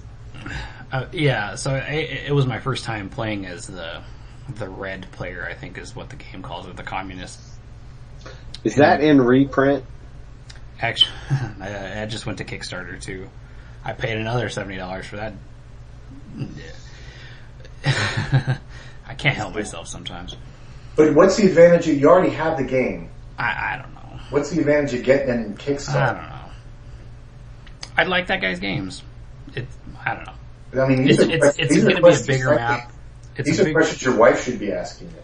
Uh, 0.93 1.07
yeah, 1.13 1.55
so 1.55 1.75
it, 1.75 2.29
it 2.29 2.35
was 2.35 2.47
my 2.47 2.61
first 2.61 2.85
time 2.85 3.09
playing 3.09 3.47
as 3.47 3.67
the 3.67 4.03
the 4.57 4.69
red 4.69 5.07
player. 5.13 5.47
I 5.49 5.55
think 5.55 5.79
is 5.79 5.97
what 5.97 6.11
the 6.11 6.17
game 6.17 6.43
calls 6.43 6.67
it, 6.67 6.77
the 6.77 6.83
communist. 6.83 7.41
Is 8.65 8.77
that 8.77 9.01
in 9.01 9.21
reprint? 9.21 9.85
Actually, 10.81 11.13
I, 11.61 12.03
I 12.03 12.07
just 12.07 12.27
went 12.27 12.39
to 12.39 12.45
Kickstarter 12.45 13.01
too. 13.01 13.29
I 13.87 13.93
paid 13.93 14.19
another 14.19 14.49
seventy 14.49 14.77
dollars 14.77 15.07
for 15.07 15.17
that. 15.17 15.33
I 19.07 19.15
can't 19.17 19.37
help 19.37 19.55
myself 19.55 19.87
sometimes. 19.87 20.37
But 20.97 21.15
what's 21.15 21.37
the 21.37 21.47
advantage? 21.47 21.87
of- 21.89 21.97
You 21.99 22.09
already 22.09 22.31
have 22.31 22.59
the 22.59 22.65
game. 22.65 23.11
I, 23.39 23.75
I 23.75 23.83
don't 23.83 23.95
know. 23.95 24.21
What's 24.31 24.51
the 24.51 24.59
advantage 24.61 24.95
of 24.95 25.05
getting 25.05 25.29
in 25.29 25.55
Kickstarter? 25.57 25.95
I 25.95 26.07
don't 26.15 26.29
know. 26.29 26.37
I 27.97 28.03
like 28.05 28.27
that 28.27 28.41
guy's 28.41 28.59
games. 28.59 29.03
It. 29.55 29.67
I 30.05 30.15
don't 30.15 30.27
know. 30.27 30.83
I, 30.83 30.89
mean, 30.89 31.09
It's 31.09 31.19
these 31.19 31.29
are, 31.29 31.31
it's, 31.49 31.59
it's 31.59 31.77
are 31.77 31.83
going 31.83 31.97
to 31.97 32.03
be 32.03 32.09
a 32.09 32.27
bigger 32.27 32.55
map. 32.57 32.91
It's 33.37 33.49
These 33.49 33.61
a 33.61 33.63
are 33.63 33.65
big. 33.67 33.75
questions 33.75 34.03
your 34.03 34.17
wife 34.17 34.43
should 34.45 34.59
be 34.59 34.73
asking 34.73 35.09
you. 35.11 35.15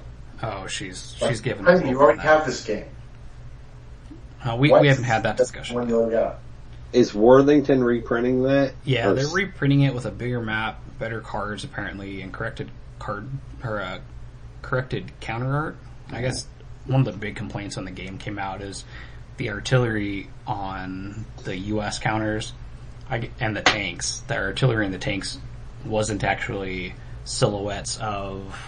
Oh, 0.43 0.67
she's 0.69 1.17
Like, 1.21 1.31
she's 1.31 1.41
giving. 1.41 1.65
honey, 1.65 1.91
you 1.91 2.01
already 2.01 2.21
have 2.21 2.47
this 2.47 2.63
game. 2.65 2.85
Uh, 4.45 4.57
we 4.57 4.71
Why 4.71 4.81
we 4.81 4.89
haven't 4.89 5.05
had 5.05 5.23
that 5.25 5.37
discussion. 5.37 5.75
One 5.75 5.89
you 5.89 5.97
already 5.97 6.13
got. 6.17 6.39
Is 6.93 7.15
Worthington 7.15 7.83
reprinting 7.83 8.43
that? 8.45 8.75
Yeah, 8.85 9.09
Or 9.11 9.15
they're 9.15 9.27
reprinting 9.29 9.83
it 9.83 9.95
with 9.95 10.05
a 10.07 10.11
bigger 10.11 10.41
map, 10.41 10.81
better 10.99 11.21
cards 11.21 11.65
apparently, 11.65 12.21
and 12.21 12.33
corrected 12.33 12.71
card 12.99 13.29
or 13.65 13.81
uh, 13.81 14.01
corrected 14.61 15.13
counter 15.21 15.55
art. 15.55 15.77
I 16.11 16.21
guess 16.21 16.47
one 16.87 17.01
of 17.01 17.07
the 17.07 17.13
big 17.13 17.37
complaints 17.37 17.77
when 17.77 17.85
the 17.85 17.91
game 17.91 18.19
came 18.19 18.39
out 18.39 18.61
is 18.61 18.85
the 19.39 19.51
artillery 19.51 20.29
on 20.47 21.25
the 21.45 21.57
U.S. 21.57 21.99
counters 21.99 22.53
I 23.11 23.31
and 23.41 23.57
the 23.57 23.63
tanks. 23.63 24.21
The 24.29 24.37
artillery 24.37 24.85
and 24.85 24.95
the 24.95 24.99
tanks 24.99 25.39
wasn't 25.85 26.25
actually 26.25 26.95
silhouettes 27.25 27.99
of 27.99 28.59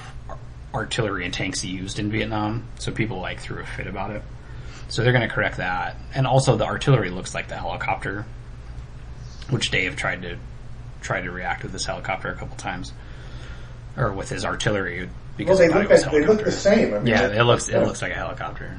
artillery 0.73 1.25
and 1.25 1.33
tanks 1.33 1.65
used 1.65 1.99
in 1.99 2.11
Vietnam, 2.11 2.65
so 2.79 2.93
people 2.93 3.21
like 3.21 3.41
threw 3.41 3.63
a 3.63 3.67
fit 3.67 3.87
about 3.87 4.11
it. 4.11 4.23
So 4.89 5.03
they're 5.03 5.13
going 5.13 5.27
to 5.29 5.35
correct 5.35 5.57
that, 5.57 5.97
and 6.15 6.27
also 6.27 6.57
the 6.57 6.67
artillery 6.67 7.11
looks 7.11 7.35
like 7.35 7.49
the 7.49 7.57
helicopter 7.57 8.25
which 9.51 9.71
Dave 9.71 9.97
tried 9.97 10.23
to 10.23 10.37
tried 11.03 11.23
to 11.23 11.31
react 11.31 11.63
with 11.63 11.73
this 11.73 11.85
helicopter 11.85 12.29
a 12.31 12.35
couple 12.35 12.57
times, 12.57 12.93
or 13.97 14.13
with 14.13 14.31
his 14.31 14.45
artillery 14.45 15.01
Well, 15.05 15.11
because 15.37 15.59
they 15.59 15.69
look 15.69 15.85
it 15.85 15.91
was 15.91 16.03
at, 16.05 16.13
they 16.13 16.25
look 16.25 16.43
the 16.45 16.51
same. 16.53 16.95
I 16.95 16.99
mean, 16.99 17.07
Yeah, 17.09 17.29
that- 17.29 17.37
it 17.37 17.45
looks 17.45 17.69
it 17.69 17.79
looks 17.81 18.01
like 18.03 18.13
a 18.13 18.17
helicopter. 18.17 18.77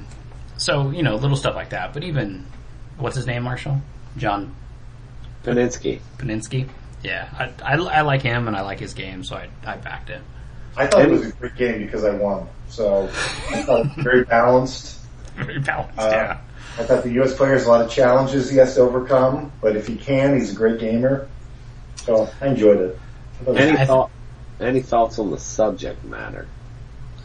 So 0.58 0.90
you 0.92 1.04
know, 1.04 1.16
little 1.16 1.38
stuff 1.38 1.56
like 1.56 1.70
that. 1.70 1.94
But 1.94 2.04
even 2.04 2.46
what's 2.98 3.16
his 3.16 3.28
name, 3.28 3.44
Marshall 3.44 3.82
John 4.18 4.56
Poniske. 5.44 6.00
Paninsky. 6.18 6.68
Yeah, 7.04 7.30
I, 7.38 7.76
I, 7.76 7.76
I 7.76 8.02
like 8.02 8.24
him 8.24 8.48
and 8.48 8.58
I 8.58 8.62
like 8.62 8.80
his 8.80 8.96
game, 8.96 9.24
so 9.24 9.36
I 9.36 9.50
I 9.66 9.78
backed 9.78 10.10
it. 10.10 10.22
I 10.78 10.88
thought 10.88 11.04
it 11.04 11.12
was 11.12 11.28
a 11.28 11.32
great 11.32 11.56
game 11.56 11.80
because 11.86 12.04
I 12.04 12.12
won. 12.16 12.48
So 12.70 13.04
I 13.52 13.62
thought 13.62 13.82
it 13.86 13.96
was 13.96 14.04
very 14.04 14.24
balanced. 14.24 15.05
Very 15.36 15.60
balanced. 15.60 16.00
Uh, 16.00 16.10
yeah. 16.12 16.38
I 16.78 16.84
thought 16.84 17.04
the 17.04 17.12
U.S. 17.14 17.36
player 17.36 17.54
has 17.54 17.66
a 17.66 17.70
lot 17.70 17.82
of 17.82 17.90
challenges 17.92 18.50
he 18.50 18.58
has 18.58 18.76
to 18.76 18.82
overcome, 18.82 19.52
but 19.62 19.76
if 19.78 19.88
he 19.88 19.96
can, 19.96 20.34
he's 20.38 20.52
a 20.52 20.56
great 20.56 20.80
gamer. 20.80 21.28
So 21.98 22.30
I 22.42 22.48
enjoyed 22.48 22.80
it. 22.80 23.00
I 23.42 23.44
thought 23.46 23.48
it 23.48 23.52
was- 23.54 23.58
Any 23.62 23.78
I- 23.80 23.86
thought? 23.86 24.12
Any 24.60 24.82
thoughts 24.82 25.20
on 25.20 25.32
the 25.32 25.38
subject 25.38 26.04
matter? 26.06 26.48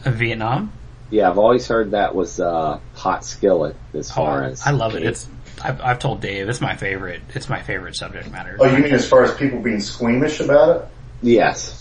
Vietnam. 0.03 0.71
Yeah, 1.09 1.29
I've 1.29 1.37
always 1.37 1.67
heard 1.67 1.91
that 1.91 2.15
was 2.15 2.39
uh, 2.39 2.79
hot 2.95 3.23
skillet 3.25 3.75
as 3.93 4.09
Oh, 4.11 4.15
far 4.15 4.43
as 4.43 4.61
I 4.65 4.71
love 4.71 4.95
it. 4.95 5.03
It's 5.03 5.27
I've, 5.63 5.79
I've 5.81 5.99
told 5.99 6.21
Dave 6.21 6.49
it's 6.49 6.59
my 6.61 6.75
favorite. 6.75 7.21
It's 7.35 7.47
my 7.49 7.61
favorite 7.61 7.95
subject 7.95 8.31
matter. 8.31 8.57
Oh, 8.59 8.65
you 8.65 8.81
mean 8.83 8.93
as 8.93 9.07
far 9.07 9.23
as 9.23 9.33
people 9.35 9.59
being 9.59 9.79
squeamish 9.81 10.39
about 10.39 10.75
it? 10.77 10.87
yes. 11.21 11.77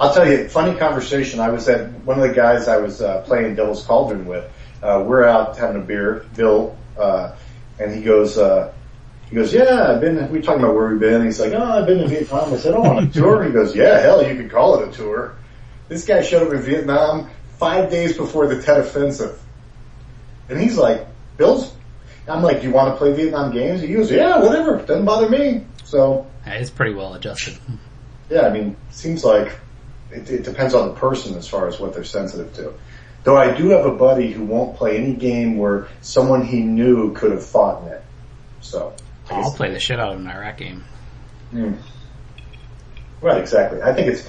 I'll 0.00 0.12
tell 0.14 0.26
you, 0.28 0.48
funny 0.48 0.76
conversation. 0.78 1.38
I 1.38 1.50
was 1.50 1.68
at 1.68 1.90
one 2.04 2.18
of 2.20 2.26
the 2.28 2.34
guys 2.34 2.66
I 2.66 2.78
was 2.78 3.00
uh, 3.02 3.22
playing 3.22 3.54
Devil's 3.54 3.84
Cauldron 3.84 4.26
with. 4.26 4.50
Uh, 4.82 5.04
we're 5.06 5.24
out 5.24 5.56
having 5.56 5.80
a 5.80 5.84
beer, 5.84 6.26
Bill, 6.34 6.76
uh, 6.98 7.34
and 7.78 7.94
he 7.94 8.02
goes, 8.02 8.36
uh, 8.36 8.72
he 9.28 9.36
goes, 9.36 9.54
yeah, 9.54 9.92
I've 9.92 10.00
been. 10.00 10.30
We 10.30 10.42
talking 10.42 10.62
about 10.62 10.74
where 10.74 10.88
we've 10.88 11.00
been. 11.00 11.24
He's 11.24 11.40
like, 11.40 11.52
oh, 11.52 11.62
I've 11.62 11.86
been 11.86 11.98
to 11.98 12.08
Vietnam. 12.08 12.52
I 12.52 12.56
said, 12.56 12.74
oh, 12.74 12.82
on 12.82 13.04
a 13.04 13.10
tour. 13.12 13.44
He 13.44 13.50
goes, 13.52 13.74
yeah, 13.74 14.00
hell, 14.00 14.26
you 14.26 14.34
could 14.36 14.50
call 14.50 14.80
it 14.80 14.88
a 14.88 14.92
tour. 14.92 15.36
This 15.88 16.04
guy 16.04 16.22
showed 16.22 16.46
up 16.48 16.52
in 16.52 16.60
Vietnam 16.62 17.30
five 17.58 17.90
days 17.90 18.16
before 18.16 18.46
the 18.46 18.60
Tet 18.60 18.80
Offensive, 18.80 19.40
and 20.48 20.60
he's 20.60 20.76
like, 20.76 21.06
Bill's. 21.36 21.72
I'm 22.28 22.42
like, 22.42 22.60
do 22.60 22.68
you 22.68 22.72
want 22.72 22.92
to 22.94 22.96
play 22.98 23.12
Vietnam 23.12 23.52
games? 23.52 23.80
He 23.80 23.88
goes, 23.92 24.10
yeah, 24.10 24.40
whatever, 24.40 24.76
doesn't 24.78 25.04
bother 25.04 25.28
me. 25.28 25.64
So 25.84 26.26
Yeah, 26.46 26.54
it's 26.54 26.70
pretty 26.70 26.94
well 26.94 27.14
adjusted. 27.14 27.58
yeah, 28.30 28.42
I 28.42 28.50
mean, 28.50 28.76
seems 28.90 29.24
like 29.24 29.52
it, 30.10 30.30
it 30.30 30.44
depends 30.44 30.74
on 30.74 30.88
the 30.88 30.94
person 30.94 31.36
as 31.36 31.48
far 31.48 31.66
as 31.66 31.80
what 31.80 31.94
they're 31.94 32.04
sensitive 32.04 32.54
to. 32.54 32.74
Though 33.24 33.36
I 33.36 33.56
do 33.56 33.68
have 33.70 33.86
a 33.86 33.92
buddy 33.92 34.32
who 34.32 34.44
won't 34.44 34.76
play 34.76 34.98
any 34.98 35.14
game 35.14 35.56
where 35.56 35.88
someone 36.00 36.44
he 36.44 36.60
knew 36.60 37.12
could 37.14 37.30
have 37.30 37.44
fought 37.44 37.82
in 37.82 37.88
it. 37.92 38.04
So, 38.60 38.94
I 39.30 39.40
I'll 39.40 39.52
play 39.52 39.70
the 39.70 39.78
shit 39.78 40.00
out 40.00 40.12
of 40.12 40.20
an 40.20 40.26
Iraq 40.26 40.58
game. 40.58 40.84
Hmm. 41.50 41.74
right, 43.20 43.38
exactly. 43.38 43.82
I 43.82 43.92
think 43.92 44.08
it's. 44.08 44.28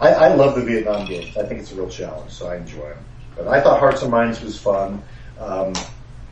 I, 0.00 0.08
I 0.08 0.34
love 0.34 0.56
the 0.56 0.62
Vietnam 0.62 1.06
games. 1.06 1.36
I 1.36 1.44
think 1.44 1.60
it's 1.60 1.70
a 1.70 1.76
real 1.76 1.88
challenge, 1.88 2.32
so 2.32 2.48
I 2.48 2.56
enjoy 2.56 2.88
them. 2.88 3.04
But 3.36 3.48
I 3.48 3.60
thought 3.60 3.78
Hearts 3.78 4.02
and 4.02 4.10
Minds 4.10 4.40
was 4.40 4.58
fun. 4.58 5.02
Um, 5.38 5.74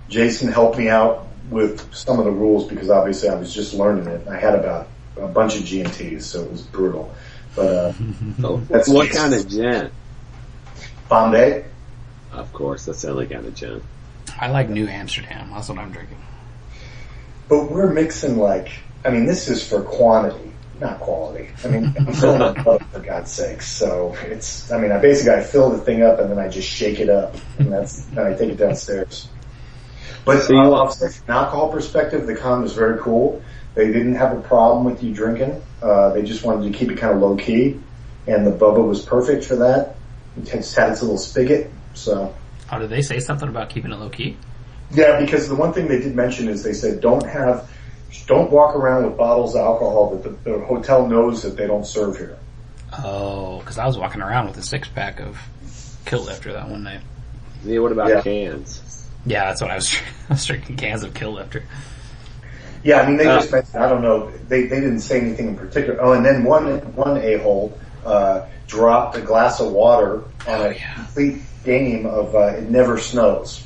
Jason 0.08 0.50
helped 0.50 0.78
me 0.78 0.88
out 0.88 1.26
with 1.50 1.94
some 1.94 2.18
of 2.18 2.24
the 2.24 2.30
rules 2.30 2.68
because 2.68 2.90
obviously 2.90 3.28
I 3.28 3.34
was 3.34 3.54
just 3.54 3.74
learning 3.74 4.06
it. 4.06 4.26
I 4.26 4.38
had 4.38 4.54
about 4.54 4.88
a 5.16 5.28
bunch 5.28 5.56
of 5.56 5.64
G&Ts, 5.64 6.26
so 6.26 6.42
it 6.42 6.50
was 6.50 6.62
brutal. 6.62 7.14
But 7.54 7.66
uh, 7.66 7.92
So, 8.40 8.56
That's 8.68 8.88
what 8.88 9.10
kind 9.10 9.34
of 9.34 9.48
gin? 9.48 9.90
Bombay, 11.08 11.66
Of 12.32 12.52
course, 12.52 12.86
that's 12.86 13.02
the 13.02 13.10
only 13.10 13.26
kind 13.26 13.46
of 13.46 13.54
gin. 13.54 13.82
I 14.40 14.48
like 14.50 14.68
New 14.68 14.86
Amsterdam. 14.88 15.50
That's 15.52 15.68
what 15.68 15.78
I'm 15.78 15.92
drinking. 15.92 16.18
But 17.48 17.70
we're 17.70 17.92
mixing 17.92 18.38
like, 18.38 18.70
I 19.04 19.10
mean, 19.10 19.26
this 19.26 19.48
is 19.48 19.66
for 19.66 19.82
quantity, 19.82 20.52
not 20.80 21.00
quality. 21.00 21.50
I 21.64 21.68
mean, 21.68 21.94
I'm 21.98 22.12
filling 22.14 22.40
it 22.56 22.66
up 22.66 22.82
for 22.84 23.00
God's 23.00 23.30
sakes. 23.30 23.68
So 23.68 24.16
it's, 24.22 24.70
I 24.72 24.80
mean, 24.80 24.90
I 24.92 24.98
basically 24.98 25.32
I 25.34 25.42
fill 25.42 25.70
the 25.70 25.78
thing 25.78 26.02
up 26.02 26.18
and 26.18 26.30
then 26.30 26.38
I 26.38 26.48
just 26.48 26.68
shake 26.68 26.98
it 27.00 27.10
up, 27.10 27.34
and 27.58 27.70
that's, 27.72 28.04
then 28.06 28.26
I 28.26 28.34
take 28.34 28.50
it 28.50 28.56
downstairs. 28.56 29.28
But 30.24 30.42
So 30.42 30.52
you 30.54 30.60
uh, 30.60 30.70
want- 30.70 30.94
from 30.94 31.08
an 31.08 31.12
alcohol 31.28 31.70
perspective, 31.70 32.26
the 32.26 32.36
con 32.36 32.62
was 32.62 32.72
very 32.72 32.98
cool. 33.00 33.42
They 33.74 33.86
didn't 33.88 34.14
have 34.16 34.36
a 34.36 34.40
problem 34.40 34.84
with 34.84 35.02
you 35.02 35.12
drinking. 35.14 35.60
Uh, 35.82 36.10
they 36.12 36.22
just 36.22 36.44
wanted 36.44 36.70
to 36.72 36.78
keep 36.78 36.90
it 36.90 36.98
kind 36.98 37.14
of 37.14 37.20
low 37.20 37.36
key, 37.36 37.80
and 38.26 38.46
the 38.46 38.50
Bubba 38.52 38.86
was 38.86 39.04
perfect 39.04 39.44
for 39.44 39.56
that. 39.56 39.96
It 40.36 40.44
just 40.44 40.74
had 40.76 40.92
its 40.92 41.02
little 41.02 41.18
spigot, 41.18 41.70
so. 41.94 42.34
Oh, 42.70 42.78
did 42.78 42.90
they 42.90 43.02
say 43.02 43.18
something 43.20 43.48
about 43.48 43.68
keeping 43.70 43.92
it 43.92 43.98
low 43.98 44.08
key? 44.08 44.36
Yeah, 44.92 45.20
because 45.20 45.48
the 45.48 45.54
one 45.54 45.72
thing 45.72 45.88
they 45.88 46.00
did 46.00 46.14
mention 46.14 46.48
is 46.48 46.62
they 46.62 46.72
said 46.72 47.00
don't 47.00 47.26
have, 47.26 47.70
don't 48.26 48.50
walk 48.50 48.76
around 48.76 49.04
with 49.06 49.16
bottles 49.16 49.54
of 49.54 49.62
alcohol 49.62 50.10
that 50.16 50.44
the, 50.44 50.50
the 50.50 50.58
hotel 50.64 51.06
knows 51.06 51.42
that 51.42 51.56
they 51.56 51.66
don't 51.66 51.86
serve 51.86 52.16
here. 52.16 52.38
Oh, 52.98 53.58
because 53.60 53.78
I 53.78 53.86
was 53.86 53.96
walking 53.98 54.20
around 54.20 54.48
with 54.48 54.58
a 54.58 54.62
six 54.62 54.88
pack 54.88 55.20
of 55.20 55.38
Kilt 56.04 56.26
Lifter 56.26 56.52
that 56.52 56.68
one 56.68 56.82
night. 56.82 57.00
Yeah, 57.64 57.78
what 57.78 57.92
about 57.92 58.08
Yeah. 58.10 58.20
cans? 58.22 59.06
Yeah, 59.24 59.46
that's 59.46 59.62
what 59.62 59.70
I 59.70 59.76
was. 59.76 59.94
I 60.30 60.32
was 60.34 60.44
drinking 60.44 60.76
cans 60.76 61.02
of 61.02 61.14
Kilt 61.14 61.34
Lifter. 61.36 61.62
Yeah, 62.84 63.00
I 63.00 63.06
mean 63.06 63.16
they 63.16 63.26
Uh. 63.28 63.38
just 63.38 63.52
mentioned, 63.52 63.82
I 63.82 63.88
don't 63.88 64.02
know, 64.02 64.30
they, 64.48 64.62
they 64.64 64.80
didn't 64.80 65.00
say 65.00 65.20
anything 65.20 65.48
in 65.48 65.56
particular. 65.56 66.02
Oh, 66.02 66.12
and 66.12 66.24
then 66.26 66.42
one, 66.44 66.78
one 66.96 67.16
a-hole, 67.18 67.78
uh, 68.04 68.46
dropped 68.66 69.16
a 69.16 69.20
glass 69.20 69.60
of 69.60 69.70
water 69.72 70.16
on 70.46 70.60
Oh, 70.60 70.64
a 70.70 70.74
yeah. 70.74 70.94
complete 70.94 71.42
game 71.64 72.06
of, 72.06 72.34
uh, 72.34 72.54
It 72.56 72.70
Never 72.70 72.98
Snows 72.98 73.64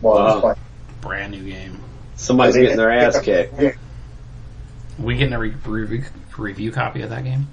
while 0.00 0.18
I 0.18 0.22
was 0.24 0.34
Wow. 0.34 0.40
playing. 0.40 0.56
Brand 1.00 1.32
new 1.32 1.50
game. 1.50 1.78
Somebody's 2.16 2.54
They- 2.54 2.62
getting 2.62 2.76
their 2.78 2.90
ass 2.90 3.20
kicked. 3.20 3.60
Yeah. 3.60 3.72
We 4.98 5.16
getting 5.16 5.34
a 5.34 5.38
re- 5.38 5.54
review, 5.66 6.04
review 6.38 6.72
copy 6.72 7.02
of 7.02 7.10
that 7.10 7.22
game? 7.24 7.48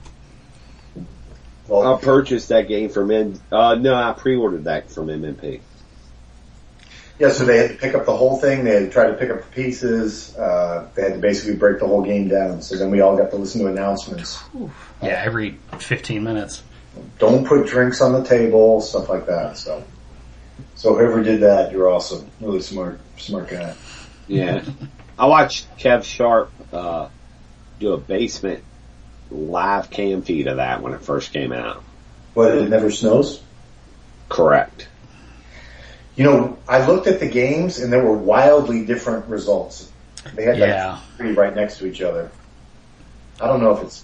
Well, 1.68 1.94
I 1.94 1.98
purchased 2.00 2.50
that 2.50 2.68
game 2.68 2.90
from 2.90 3.12
M. 3.12 3.40
Uh, 3.52 3.76
no, 3.76 3.94
I 3.96 4.14
pre-ordered 4.14 4.66
that 4.66 4.90
from 4.92 5.08
MMP. 5.10 5.62
Yeah, 7.20 7.30
so 7.30 7.46
they 7.46 7.58
had 7.58 7.70
to 7.70 7.76
pick 7.76 7.94
up 7.96 8.06
the 8.06 8.16
whole 8.16 8.38
thing. 8.38 8.64
They 8.64 8.72
had 8.74 8.80
to 8.86 8.90
try 8.90 9.08
to 9.08 9.14
pick 9.14 9.30
up 9.30 9.38
the 9.38 9.52
pieces. 9.52 10.36
Uh, 10.36 10.88
they 10.96 11.04
had 11.04 11.14
to 11.14 11.20
basically 11.20 11.56
break 11.56 11.80
the 11.80 11.88
whole 11.88 12.02
game 12.02 12.28
down. 12.28 12.62
So 12.62 12.76
then 12.76 12.92
we 12.92 13.02
all 13.02 13.16
got 13.16 13.30
to 13.32 13.36
listen 13.38 13.62
to 13.62 13.68
announcements. 13.68 14.42
Yeah, 15.06 15.22
every 15.24 15.58
15 15.80 16.24
minutes. 16.24 16.64
Don't 17.20 17.46
put 17.46 17.68
drinks 17.68 18.02
on 18.02 18.14
the 18.14 18.24
table, 18.24 18.82
stuff 18.82 19.10
like 19.10 19.26
that. 19.26 19.58
So, 19.58 19.84
so 20.76 20.94
whoever 20.96 21.24
did 21.24 21.42
that, 21.42 21.72
you're 21.72 21.90
awesome. 21.90 22.30
Really 22.40 22.62
smart, 22.62 23.00
smart 23.18 23.50
guy. 23.50 23.76
Yeah. 24.28 24.64
I 25.20 25.28
watched 25.28 25.78
Kev 25.78 26.04
Sharp, 26.04 26.52
uh, 26.72 27.10
do 27.80 27.94
a 27.94 27.98
basement 27.98 28.64
live 29.32 29.90
cam 29.90 30.22
feed 30.22 30.48
of 30.48 30.58
that 30.58 30.82
when 30.82 30.94
it 30.94 31.02
first 31.02 31.34
came 31.34 31.52
out. 31.52 31.84
But 32.36 32.58
it 32.58 32.70
never 32.70 32.92
snows. 32.92 33.42
Correct. 34.30 34.88
You 36.16 36.24
know, 36.26 36.58
I 36.68 36.86
looked 36.86 37.08
at 37.08 37.20
the 37.20 37.28
games 37.28 37.80
and 37.80 37.92
there 37.92 38.04
were 38.04 38.18
wildly 38.18 38.86
different 38.86 39.28
results. 39.28 39.92
They 40.36 40.44
had 40.44 40.58
Yeah. 40.58 40.92
like 40.94 41.02
three 41.18 41.32
right 41.34 41.56
next 41.56 41.78
to 41.80 41.88
each 41.88 42.02
other. 42.02 42.32
I 43.42 43.48
don't 43.48 43.62
know 43.62 43.76
if 43.76 43.84
it's. 43.84 44.04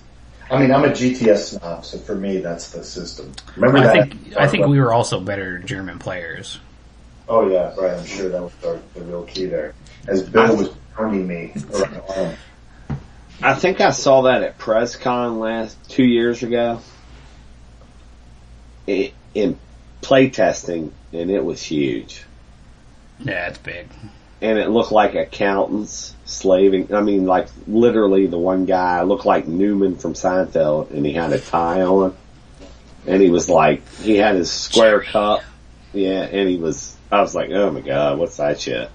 I 0.52 0.60
mean, 0.60 0.72
I'm 0.72 0.84
a 0.84 0.90
GTS 0.90 1.60
snob, 1.60 1.86
so 1.86 1.98
for 2.00 2.16
me, 2.16 2.38
that's 2.38 2.72
the 2.72 2.84
system. 2.84 3.32
Remember 3.56 3.78
I 3.80 3.84
that? 3.84 4.10
think 4.10 4.38
I 4.38 4.46
uh, 4.46 4.48
think 4.50 4.68
we 4.68 4.80
were 4.80 4.94
also 4.94 5.20
better 5.20 5.60
German 5.60 6.00
players. 6.00 6.60
Oh 7.28 7.48
yeah, 7.48 7.74
right. 7.76 7.98
I'm 7.98 8.06
sure 8.06 8.30
that 8.30 8.42
was 8.42 8.52
our, 8.66 8.80
the 8.96 9.02
real 9.02 9.24
key 9.24 9.46
there. 9.46 9.76
As 10.08 10.24
Bill 10.24 10.56
was 10.56 10.70
pounding 10.96 11.28
me 11.28 11.54
around. 11.74 12.36
I 13.42 13.54
think 13.54 13.80
I 13.80 13.92
saw 13.92 14.24
that 14.24 14.44
at 14.44 14.58
PrezCon 14.58 15.40
last 15.40 15.78
two 15.90 16.04
years 16.04 16.42
ago 16.44 16.82
i- 18.88 19.14
in 19.36 19.58
playtesting, 20.02 20.92
and 21.14 21.30
it 21.30 21.46
was 21.46 21.62
huge. 21.62 22.24
Yeah, 23.20 23.48
it's 23.50 23.60
big. 23.60 23.88
And 24.42 24.58
it 24.58 24.70
looked 24.70 24.92
like 24.92 25.16
accountants 25.16 26.16
slaving. 26.26 26.94
I 26.94 27.02
mean, 27.02 27.26
like 27.26 27.48
literally, 27.68 28.28
the 28.28 28.38
one 28.38 28.66
guy 28.66 29.02
looked 29.04 29.26
like 29.26 29.48
Newman 29.48 29.98
from 29.98 30.14
Seinfeld, 30.14 30.92
and 30.92 31.06
he 31.06 31.12
had 31.12 31.34
a 31.34 31.40
tie 31.40 31.82
on, 31.82 32.16
and 33.06 33.22
he 33.22 33.30
was 33.30 33.50
like, 33.50 33.86
he 34.00 34.16
had 34.16 34.36
his 34.36 34.50
square 34.50 35.02
cup, 35.02 35.44
yeah, 35.94 36.22
and 36.22 36.48
he 36.48 36.58
was. 36.58 36.96
I 37.12 37.22
was 37.22 37.36
like, 37.36 37.50
oh 37.50 37.72
my 37.72 37.82
god, 37.82 38.18
what's 38.18 38.38
that 38.38 38.62
shit? 38.62 38.90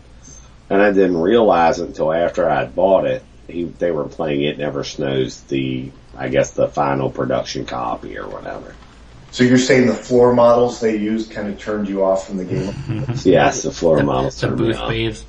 And 0.71 0.81
I 0.81 0.93
didn't 0.93 1.21
realize 1.21 1.79
it 1.79 1.89
until 1.89 2.13
after 2.13 2.49
I'd 2.49 2.75
bought 2.75 3.05
it 3.05 3.23
he, 3.49 3.65
they 3.65 3.91
were 3.91 4.09
playing 4.09 4.43
It 4.43 4.59
Never 4.59 4.85
Snows, 4.85 5.41
the, 5.43 5.91
I 6.17 6.29
guess 6.29 6.53
the 6.53 6.69
final 6.69 7.11
production 7.11 7.67
copy 7.67 8.19
or 8.19 8.29
whatever. 8.29 8.75
So 9.35 9.43
you're 9.43 9.59
saying 9.59 9.89
the 9.89 9.95
floor 9.95 10.33
models 10.33 10.79
they 10.79 10.97
used 10.97 11.33
kind 11.33 11.49
of 11.49 11.59
turned 11.59 11.89
you 11.89 12.05
off 12.05 12.29
from 12.29 12.37
the 12.37 12.45
game? 12.45 12.73
Yes, 13.25 13.63
the 13.65 13.73
floor 13.73 14.01
models. 14.05 14.41
The 14.41 14.47
turned 14.47 14.61
me 14.61 14.67
booth 14.69 14.79
on. 14.79 14.89
babes. 14.89 15.25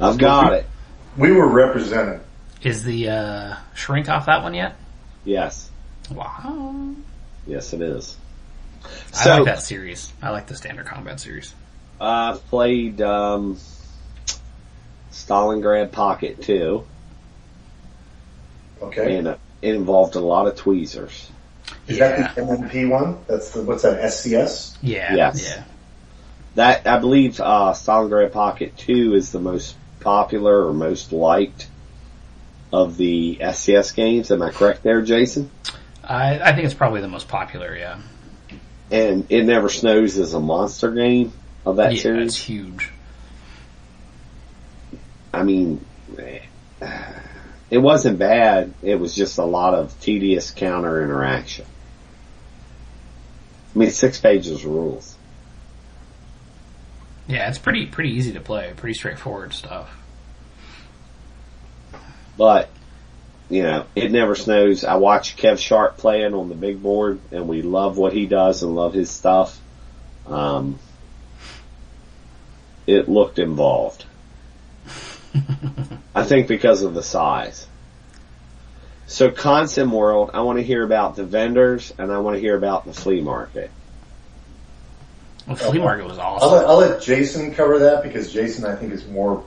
I've 0.00 0.18
got 0.18 0.54
it. 0.54 0.66
We 1.16 1.30
were 1.30 1.46
represented. 1.46 2.20
Is 2.62 2.82
the 2.82 3.10
uh, 3.10 3.56
shrink 3.74 4.08
off 4.08 4.26
that 4.26 4.42
one 4.42 4.54
yet? 4.54 4.74
Yes. 5.24 5.70
Wow. 6.10 6.96
Yes, 7.46 7.72
it 7.72 7.80
is. 7.80 8.16
I 9.14 9.36
like 9.36 9.44
that 9.44 9.62
series. 9.62 10.12
I 10.20 10.30
like 10.30 10.48
the 10.48 10.56
standard 10.56 10.86
combat 10.86 11.20
series. 11.20 11.54
I've 12.00 12.44
played, 12.48 13.00
um, 13.02 13.56
Stalingrad 15.12 15.92
Pocket 15.92 16.42
too. 16.42 16.84
Okay. 18.82 19.18
and 19.18 19.28
uh, 19.28 19.36
it 19.60 19.76
involved 19.76 20.16
a 20.16 20.20
lot 20.20 20.48
of 20.48 20.56
tweezers. 20.56 21.30
Is 21.86 21.98
yeah. 21.98 22.16
that 22.22 22.34
the 22.34 22.42
MMP 22.42 22.88
one? 22.88 23.18
That's 23.26 23.50
the, 23.50 23.62
what's 23.62 23.82
that, 23.82 24.00
SCS? 24.00 24.76
yeah. 24.82 25.14
Yes. 25.14 25.42
Yeah. 25.44 25.64
That, 26.54 26.86
I 26.86 26.98
believe, 26.98 27.40
uh, 27.40 27.72
Stalingrad 27.72 28.32
Pocket 28.32 28.76
2 28.76 29.14
is 29.14 29.32
the 29.32 29.40
most 29.40 29.74
popular 30.00 30.66
or 30.66 30.74
most 30.74 31.12
liked 31.12 31.66
of 32.72 32.96
the 32.96 33.38
SCS 33.40 33.94
games. 33.94 34.30
Am 34.30 34.42
I 34.42 34.50
correct 34.50 34.82
there, 34.82 35.02
Jason? 35.02 35.50
I, 36.04 36.38
I 36.40 36.52
think 36.52 36.64
it's 36.64 36.74
probably 36.74 37.00
the 37.00 37.08
most 37.08 37.28
popular, 37.28 37.74
yeah. 37.76 38.00
And 38.90 39.26
It 39.30 39.44
Never 39.44 39.68
Snows 39.70 40.18
is 40.18 40.34
a 40.34 40.40
monster 40.40 40.90
game 40.90 41.32
of 41.64 41.76
that 41.76 41.92
yeah, 41.92 41.92
it's 41.92 42.02
series. 42.02 42.36
huge. 42.36 42.90
I 45.32 45.42
mean, 45.44 45.84
it 47.70 47.78
wasn't 47.78 48.18
bad. 48.18 48.74
It 48.82 48.96
was 48.96 49.14
just 49.14 49.38
a 49.38 49.44
lot 49.44 49.72
of 49.74 49.98
tedious 50.00 50.50
counter 50.50 51.02
interaction. 51.02 51.64
I 53.74 53.78
mean, 53.78 53.90
six 53.90 54.20
pages 54.20 54.64
of 54.64 54.66
rules. 54.66 55.16
Yeah, 57.26 57.48
it's 57.48 57.58
pretty 57.58 57.86
pretty 57.86 58.10
easy 58.10 58.32
to 58.32 58.40
play. 58.40 58.72
Pretty 58.76 58.94
straightforward 58.94 59.54
stuff. 59.54 59.90
But, 62.36 62.68
you 63.48 63.62
know, 63.62 63.86
it 63.94 64.10
never 64.10 64.34
snows. 64.34 64.84
I 64.84 64.96
watch 64.96 65.36
Kev 65.36 65.58
Sharp 65.58 65.98
playing 65.98 66.34
on 66.34 66.48
the 66.48 66.54
big 66.54 66.82
board 66.82 67.20
and 67.30 67.48
we 67.48 67.62
love 67.62 67.96
what 67.98 68.12
he 68.12 68.26
does 68.26 68.62
and 68.62 68.74
love 68.74 68.94
his 68.94 69.10
stuff. 69.10 69.58
Um, 70.26 70.78
it 72.86 73.08
looked 73.08 73.38
involved. 73.38 74.04
I 76.14 76.24
think 76.24 76.48
because 76.48 76.82
of 76.82 76.94
the 76.94 77.02
size. 77.02 77.66
So 79.12 79.30
Consim 79.30 79.90
World, 79.90 80.30
I 80.32 80.40
want 80.40 80.58
to 80.58 80.62
hear 80.64 80.82
about 80.82 81.16
the 81.16 81.24
vendors 81.24 81.92
and 81.98 82.10
I 82.10 82.16
want 82.20 82.36
to 82.36 82.40
hear 82.40 82.56
about 82.56 82.86
the 82.86 82.94
flea 82.94 83.20
market. 83.20 83.70
Well, 85.46 85.54
flea 85.56 85.80
market 85.80 86.06
was 86.06 86.16
I'll 86.18 86.36
awesome. 86.36 86.50
let, 86.52 86.64
I'll 86.66 86.78
let 86.78 87.02
Jason 87.02 87.52
cover 87.54 87.78
that 87.80 88.02
because 88.02 88.32
Jason 88.32 88.64
I 88.64 88.74
think 88.74 88.90
is 88.90 89.06
more, 89.06 89.44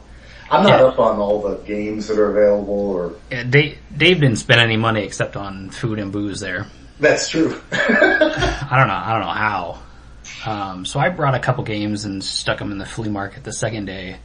I'm 0.52 0.62
not 0.62 0.80
Yeah. 0.82 0.86
up 0.86 1.00
on 1.00 1.18
all 1.18 1.42
the 1.42 1.56
games 1.64 2.08
that 2.10 2.20
are 2.20 2.30
available 2.30 2.76
or, 2.92 3.14
Yeah, 3.32 3.42
Dave, 3.42 3.80
Dave 3.98 4.20
didn't 4.20 4.38
spend 4.38 4.62
any 4.62 4.78
money 4.78 5.02
except 5.04 5.36
on 5.36 5.72
food 5.72 5.98
and 5.98 6.12
booze 6.12 6.40
there. 6.40 6.68
that's 7.00 7.28
true. 7.30 7.60
I 7.72 8.68
don't 8.78 8.88
know. 8.88 8.94
I 8.94 9.12
don't 9.14 9.22
know 9.22 9.28
how. 9.34 9.80
Um, 10.46 10.86
so 10.86 11.00
I 11.00 11.10
brought 11.10 11.34
a 11.34 11.40
couple 11.40 11.64
games 11.64 12.06
and 12.06 12.24
stuck 12.24 12.60
them 12.60 12.72
in 12.72 12.78
the 12.78 12.86
flea 12.86 13.10
market 13.10 13.44
the 13.44 13.52
second 13.54 13.86
day. 13.86 14.18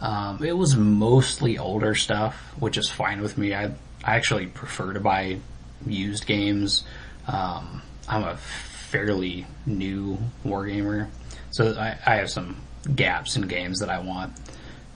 Um, 0.00 0.42
it 0.42 0.56
was 0.56 0.76
mostly 0.76 1.58
older 1.58 1.94
stuff, 1.94 2.34
which 2.58 2.78
is 2.78 2.88
fine 2.88 3.20
with 3.20 3.36
me. 3.36 3.54
I 3.54 3.66
I 4.02 4.16
actually 4.16 4.46
prefer 4.46 4.94
to 4.94 5.00
buy 5.00 5.38
used 5.86 6.26
games. 6.26 6.84
Um, 7.26 7.82
I'm 8.08 8.24
a 8.24 8.36
fairly 8.36 9.46
new 9.66 10.18
wargamer, 10.44 11.08
so 11.50 11.74
I, 11.78 11.98
I 12.06 12.16
have 12.16 12.30
some 12.30 12.56
gaps 12.94 13.36
in 13.36 13.42
games 13.42 13.80
that 13.80 13.90
I 13.90 14.00
want. 14.00 14.32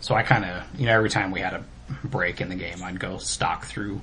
So 0.01 0.15
I 0.15 0.23
kind 0.23 0.45
of, 0.45 0.63
you 0.79 0.87
know, 0.87 0.93
every 0.93 1.11
time 1.11 1.31
we 1.31 1.41
had 1.41 1.55
a 1.55 1.65
break 2.03 2.41
in 2.41 2.49
the 2.49 2.55
game, 2.55 2.83
I'd 2.83 2.99
go 2.99 3.19
stock 3.19 3.67
through 3.67 4.01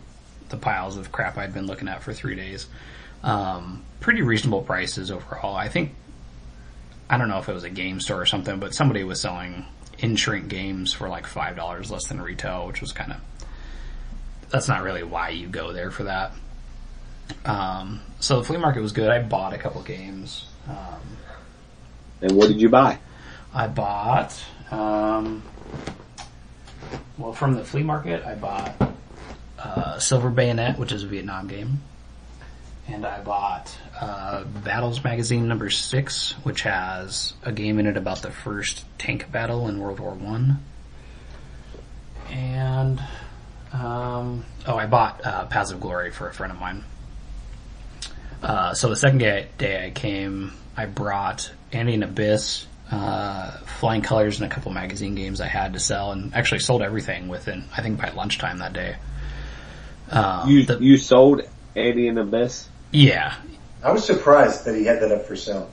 the 0.50 0.58
piles 0.58 0.98
of 0.98 1.12
crap 1.12 1.38
I'd 1.38 1.54
been 1.54 1.66
looking 1.68 1.88
at 1.88 2.04
for 2.04 2.14
three 2.14 2.36
days. 2.36 2.68
Um, 3.24 3.84
pretty 4.00 4.22
reasonable 4.22 4.62
prices 4.62 5.12
overall. 5.12 5.56
I 5.56 5.68
think, 5.68 5.94
I 7.10 7.18
don't 7.18 7.30
know 7.30 7.40
if 7.40 7.50
it 7.50 7.54
was 7.54 7.64
a 7.64 7.70
game 7.70 8.00
store 8.00 8.22
or 8.22 8.26
something, 8.26 8.60
but 8.60 8.74
somebody 8.74 9.04
was 9.04 9.22
selling 9.22 9.66
in 10.02 10.16
shrink 10.16 10.48
games 10.48 10.92
for 10.94 11.08
like 11.08 11.26
$5 11.26 11.92
less 11.92 12.08
than 12.08 12.22
retail, 12.22 12.68
which 12.68 12.82
was 12.82 12.92
kind 12.92 13.14
of, 13.14 13.18
that's 14.50 14.68
not 14.68 14.82
really 14.84 15.04
why 15.04 15.30
you 15.30 15.48
go 15.48 15.72
there 15.72 15.92
for 15.92 16.04
that. 16.04 16.34
Um, 17.46 18.02
so 18.20 18.38
the 18.40 18.44
flea 18.44 18.58
market 18.58 18.82
was 18.82 18.92
good. 18.92 19.10
I 19.10 19.22
bought 19.22 19.54
a 19.54 19.58
couple 19.58 19.82
games. 19.84 20.48
Um, 20.68 21.02
And 22.22 22.32
what 22.34 22.48
did 22.50 22.60
you 22.62 22.70
buy? 22.70 22.98
I 23.54 23.68
bought, 23.68 24.38
um, 24.70 25.44
well, 27.18 27.34
from 27.34 27.56
the 27.56 27.64
flea 27.64 27.84
market, 27.84 28.24
I 28.26 28.36
bought 28.36 28.74
uh, 29.60 30.00
Silver 30.00 30.30
Bayonet, 30.30 30.78
which 30.78 30.92
is 30.92 31.04
a 31.04 31.08
Vietnam 31.08 31.48
game, 31.48 31.82
and 32.92 33.06
I 33.06 33.22
bought 33.22 33.76
uh, 34.00 34.44
Battles 34.44 35.04
Magazine 35.04 35.48
number 35.48 35.70
six, 35.70 36.32
which 36.44 36.62
has 36.64 37.34
a 37.44 37.52
game 37.52 37.80
in 37.80 37.88
it 37.88 37.98
about 37.98 38.22
the 38.22 38.32
first 38.32 38.86
tank 38.98 39.32
battle 39.32 39.68
in 39.68 39.80
World 39.80 40.00
War 40.00 40.14
One, 40.14 40.60
and 42.30 43.02
um, 43.74 44.46
oh, 44.68 44.76
I 44.76 44.86
bought 44.86 45.26
uh, 45.26 45.46
Paths 45.46 45.72
of 45.72 45.80
Glory 45.80 46.12
for 46.12 46.28
a 46.28 46.34
friend 46.34 46.52
of 46.52 46.60
mine. 46.60 46.84
Uh, 48.44 48.74
so 48.74 48.90
the 48.90 48.96
second 48.96 49.20
day, 49.20 49.48
day 49.58 49.86
I 49.86 49.92
came, 49.92 50.52
I 50.76 50.86
brought 50.88 51.52
Andean 51.72 52.04
Abyss, 52.04 52.66
uh, 52.92 53.52
Flying 53.80 54.02
Colors, 54.02 54.42
and 54.42 54.52
a 54.52 54.54
couple 54.54 54.72
magazine 54.72 55.16
games 55.16 55.40
I 55.40 55.48
had 55.48 55.74
to 55.74 55.80
sell, 55.80 56.12
and 56.12 56.34
actually 56.34 56.60
sold 56.60 56.82
everything 56.82 57.28
within, 57.28 57.66
I 57.76 57.82
think 57.82 58.02
by 58.02 58.10
lunchtime 58.10 58.58
that 58.60 58.74
day. 58.74 58.96
Um, 60.10 60.50
You, 60.50 60.66
the- 60.66 60.80
you 60.80 60.98
sold 60.98 61.44
Andean 61.76 62.18
Abyss? 62.18 62.68
Yeah. 62.92 63.36
I 63.84 63.92
was 63.92 64.06
surprised 64.06 64.66
that 64.66 64.76
he 64.76 64.86
had 64.86 65.02
that 65.02 65.12
up 65.12 65.26
for 65.26 65.36
sale. 65.36 65.72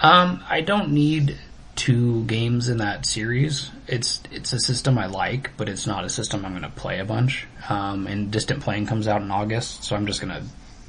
Um, 0.00 0.42
I 0.48 0.60
don't 0.60 0.92
need 0.92 1.38
two 1.76 2.24
games 2.24 2.68
in 2.68 2.78
that 2.78 3.06
series. 3.06 3.70
It's 3.86 4.22
it's 4.30 4.52
a 4.52 4.58
system 4.58 4.98
I 4.98 5.06
like, 5.06 5.56
but 5.56 5.68
it's 5.68 5.86
not 5.86 6.04
a 6.04 6.08
system 6.08 6.44
I'm 6.44 6.52
going 6.52 6.62
to 6.62 6.68
play 6.68 6.98
a 6.98 7.04
bunch. 7.04 7.46
Um, 7.68 8.06
and 8.06 8.30
Distant 8.30 8.62
Plain 8.62 8.86
comes 8.86 9.08
out 9.08 9.22
in 9.22 9.30
August, 9.30 9.84
so 9.84 9.96
I'm 9.96 10.06
just 10.06 10.20
gonna 10.20 10.42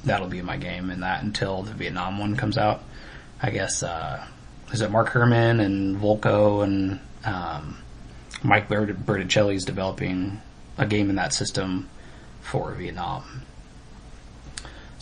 that'll 0.04 0.28
be 0.28 0.42
my 0.42 0.56
game 0.56 0.90
in 0.90 1.00
that 1.00 1.22
until 1.22 1.62
the 1.62 1.72
Vietnam 1.72 2.18
one 2.18 2.36
comes 2.36 2.58
out. 2.58 2.82
I 3.40 3.50
guess 3.50 3.82
uh, 3.82 4.24
is 4.72 4.80
it 4.80 4.90
Mark 4.90 5.08
Herman 5.08 5.60
and 5.60 5.98
Volko 5.98 6.64
and 6.64 7.00
um, 7.24 7.78
Mike 8.42 8.68
Bert- 8.68 9.36
is 9.52 9.64
developing 9.64 10.40
a 10.78 10.86
game 10.86 11.10
in 11.10 11.16
that 11.16 11.32
system 11.32 11.88
for 12.40 12.72
Vietnam. 12.72 13.42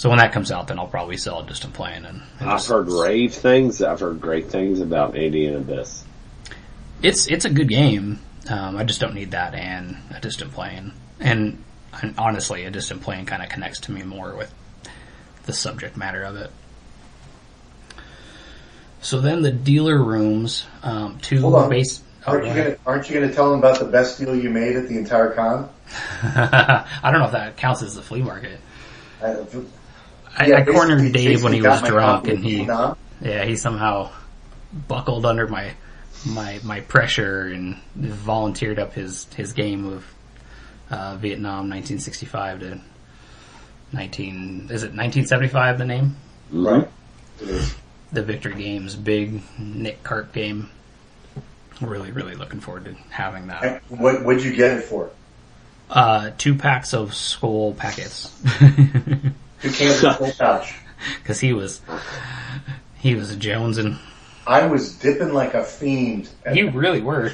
So 0.00 0.08
when 0.08 0.16
that 0.16 0.32
comes 0.32 0.50
out, 0.50 0.66
then 0.68 0.78
I'll 0.78 0.86
probably 0.86 1.18
sell 1.18 1.40
a 1.40 1.46
Distant 1.46 1.74
Plain 1.74 2.06
and, 2.06 2.22
and 2.38 2.48
I've 2.48 2.56
just- 2.56 2.70
heard 2.70 2.88
rave 2.88 3.34
things. 3.34 3.82
I've 3.82 4.00
heard 4.00 4.18
great 4.18 4.46
things 4.50 4.80
about 4.80 5.14
Andean 5.14 5.56
Abyss. 5.56 6.04
it's 7.02 7.26
it's 7.26 7.44
a 7.44 7.50
good 7.50 7.68
game. 7.68 8.18
Um, 8.48 8.78
I 8.78 8.84
just 8.84 8.98
don't 8.98 9.12
need 9.14 9.32
that 9.32 9.54
and 9.54 9.98
a 10.16 10.18
distant 10.18 10.52
plain. 10.54 10.92
And, 11.20 11.62
and 12.00 12.14
honestly, 12.16 12.64
a 12.64 12.70
distant 12.70 13.02
plain 13.02 13.26
kind 13.26 13.42
of 13.42 13.50
connects 13.50 13.80
to 13.80 13.92
me 13.92 14.02
more 14.02 14.34
with 14.34 14.50
the 15.44 15.52
subject 15.52 15.98
matter 15.98 16.22
of 16.22 16.36
it. 16.36 16.50
So 19.02 19.20
then 19.20 19.42
the 19.42 19.52
dealer 19.52 20.02
rooms, 20.02 20.64
um, 20.82 21.18
two 21.20 21.42
Hold 21.42 21.56
on. 21.56 21.68
base. 21.68 22.02
oh, 22.26 22.32
Aren't 22.32 22.44
go 22.44 22.48
you 22.54 22.62
gonna, 22.62 22.76
aren't 22.86 23.10
you 23.10 23.20
gonna 23.20 23.34
tell 23.34 23.50
them 23.50 23.58
about 23.58 23.78
the 23.78 23.84
best 23.84 24.18
deal 24.18 24.34
you 24.34 24.48
made 24.48 24.76
at 24.76 24.88
the 24.88 24.96
entire 24.96 25.34
con? 25.34 25.68
I 26.22 26.86
don't 27.10 27.20
know 27.20 27.26
if 27.26 27.32
that 27.32 27.58
counts 27.58 27.82
as 27.82 27.94
the 27.94 28.00
flea 28.02 28.22
market. 28.22 28.58
Uh, 29.22 29.44
I, 30.36 30.46
yeah, 30.46 30.58
I 30.58 30.64
cornered 30.64 31.12
Dave 31.12 31.42
when 31.42 31.52
he 31.52 31.62
was 31.62 31.82
drunk, 31.82 32.28
and 32.28 32.44
he 32.44 32.56
Vietnam. 32.56 32.96
yeah 33.20 33.44
he 33.44 33.56
somehow 33.56 34.10
buckled 34.72 35.26
under 35.26 35.46
my 35.48 35.72
my 36.26 36.60
my 36.62 36.80
pressure 36.80 37.42
and 37.46 37.76
volunteered 37.96 38.78
up 38.78 38.92
his 38.92 39.24
his 39.34 39.52
game 39.52 39.86
of 39.86 40.04
uh, 40.90 41.16
Vietnam 41.16 41.68
1965 41.70 42.60
to 42.60 42.80
19 43.92 44.68
is 44.70 44.82
it 44.82 44.94
1975 44.94 45.78
the 45.78 45.84
name 45.84 46.16
Right. 46.52 46.88
The 48.12 48.22
Victory 48.22 48.54
Games 48.54 48.96
big 48.96 49.40
Nick 49.58 50.02
Karp 50.02 50.32
game. 50.32 50.68
Really 51.80 52.10
really 52.10 52.34
looking 52.34 52.60
forward 52.60 52.84
to 52.86 52.94
having 53.10 53.46
that. 53.46 53.62
And 53.88 54.00
What 54.00 54.24
what'd 54.24 54.42
you 54.44 54.54
get 54.54 54.78
it 54.78 54.82
for? 54.82 55.10
Uh, 55.88 56.30
two 56.38 56.54
packs 56.56 56.92
of 56.92 57.14
Skoal 57.14 57.72
packets 57.74 58.32
Two 59.62 59.70
cans 59.70 60.02
of 60.04 60.16
full 60.18 60.32
pouch. 60.32 60.74
because 61.22 61.40
he 61.40 61.52
was 61.52 61.80
he 62.98 63.14
was 63.14 63.30
a 63.30 63.36
Jones 63.36 63.78
and 63.78 63.98
I 64.46 64.66
was 64.66 64.94
dipping 64.96 65.32
like 65.32 65.54
a 65.54 65.62
fiend. 65.64 66.28
you 66.52 66.70
really 66.70 67.00
were. 67.00 67.32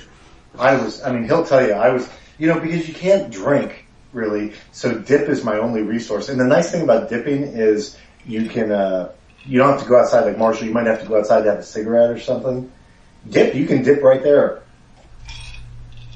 I 0.59 0.77
was, 0.77 1.03
I 1.03 1.13
mean, 1.13 1.25
he'll 1.25 1.45
tell 1.47 1.65
you, 1.67 1.73
I 1.73 1.91
was, 1.91 2.09
you 2.39 2.47
know, 2.49 2.59
because 2.61 2.89
you 2.89 2.95
can't 2.95 3.31
drink 3.31 3.87
really. 4.13 4.53
So 4.73 4.99
dip 4.99 5.29
is 5.29 5.45
my 5.45 5.59
only 5.59 5.83
resource. 5.83 6.29
And 6.29 6.39
the 6.41 6.45
nice 6.45 6.71
thing 6.73 6.83
about 6.83 7.09
dipping 7.11 7.43
is 7.43 7.97
you 8.27 8.49
can, 8.49 8.73
uh, 8.73 9.13
you 9.45 9.59
don't 9.59 9.71
have 9.73 9.83
to 9.83 9.89
go 9.89 9.99
outside 9.99 10.25
like 10.25 10.39
Marshall. 10.39 10.67
You 10.67 10.73
might 10.73 10.87
have 10.87 11.01
to 11.03 11.07
go 11.07 11.19
outside 11.19 11.43
to 11.45 11.51
have 11.51 11.61
a 11.61 11.63
cigarette 11.63 12.11
or 12.11 12.19
something. 12.19 12.71
Dip, 13.29 13.55
you 13.55 13.67
can 13.67 13.83
dip 13.83 14.03
right 14.03 14.23
there. 14.23 14.63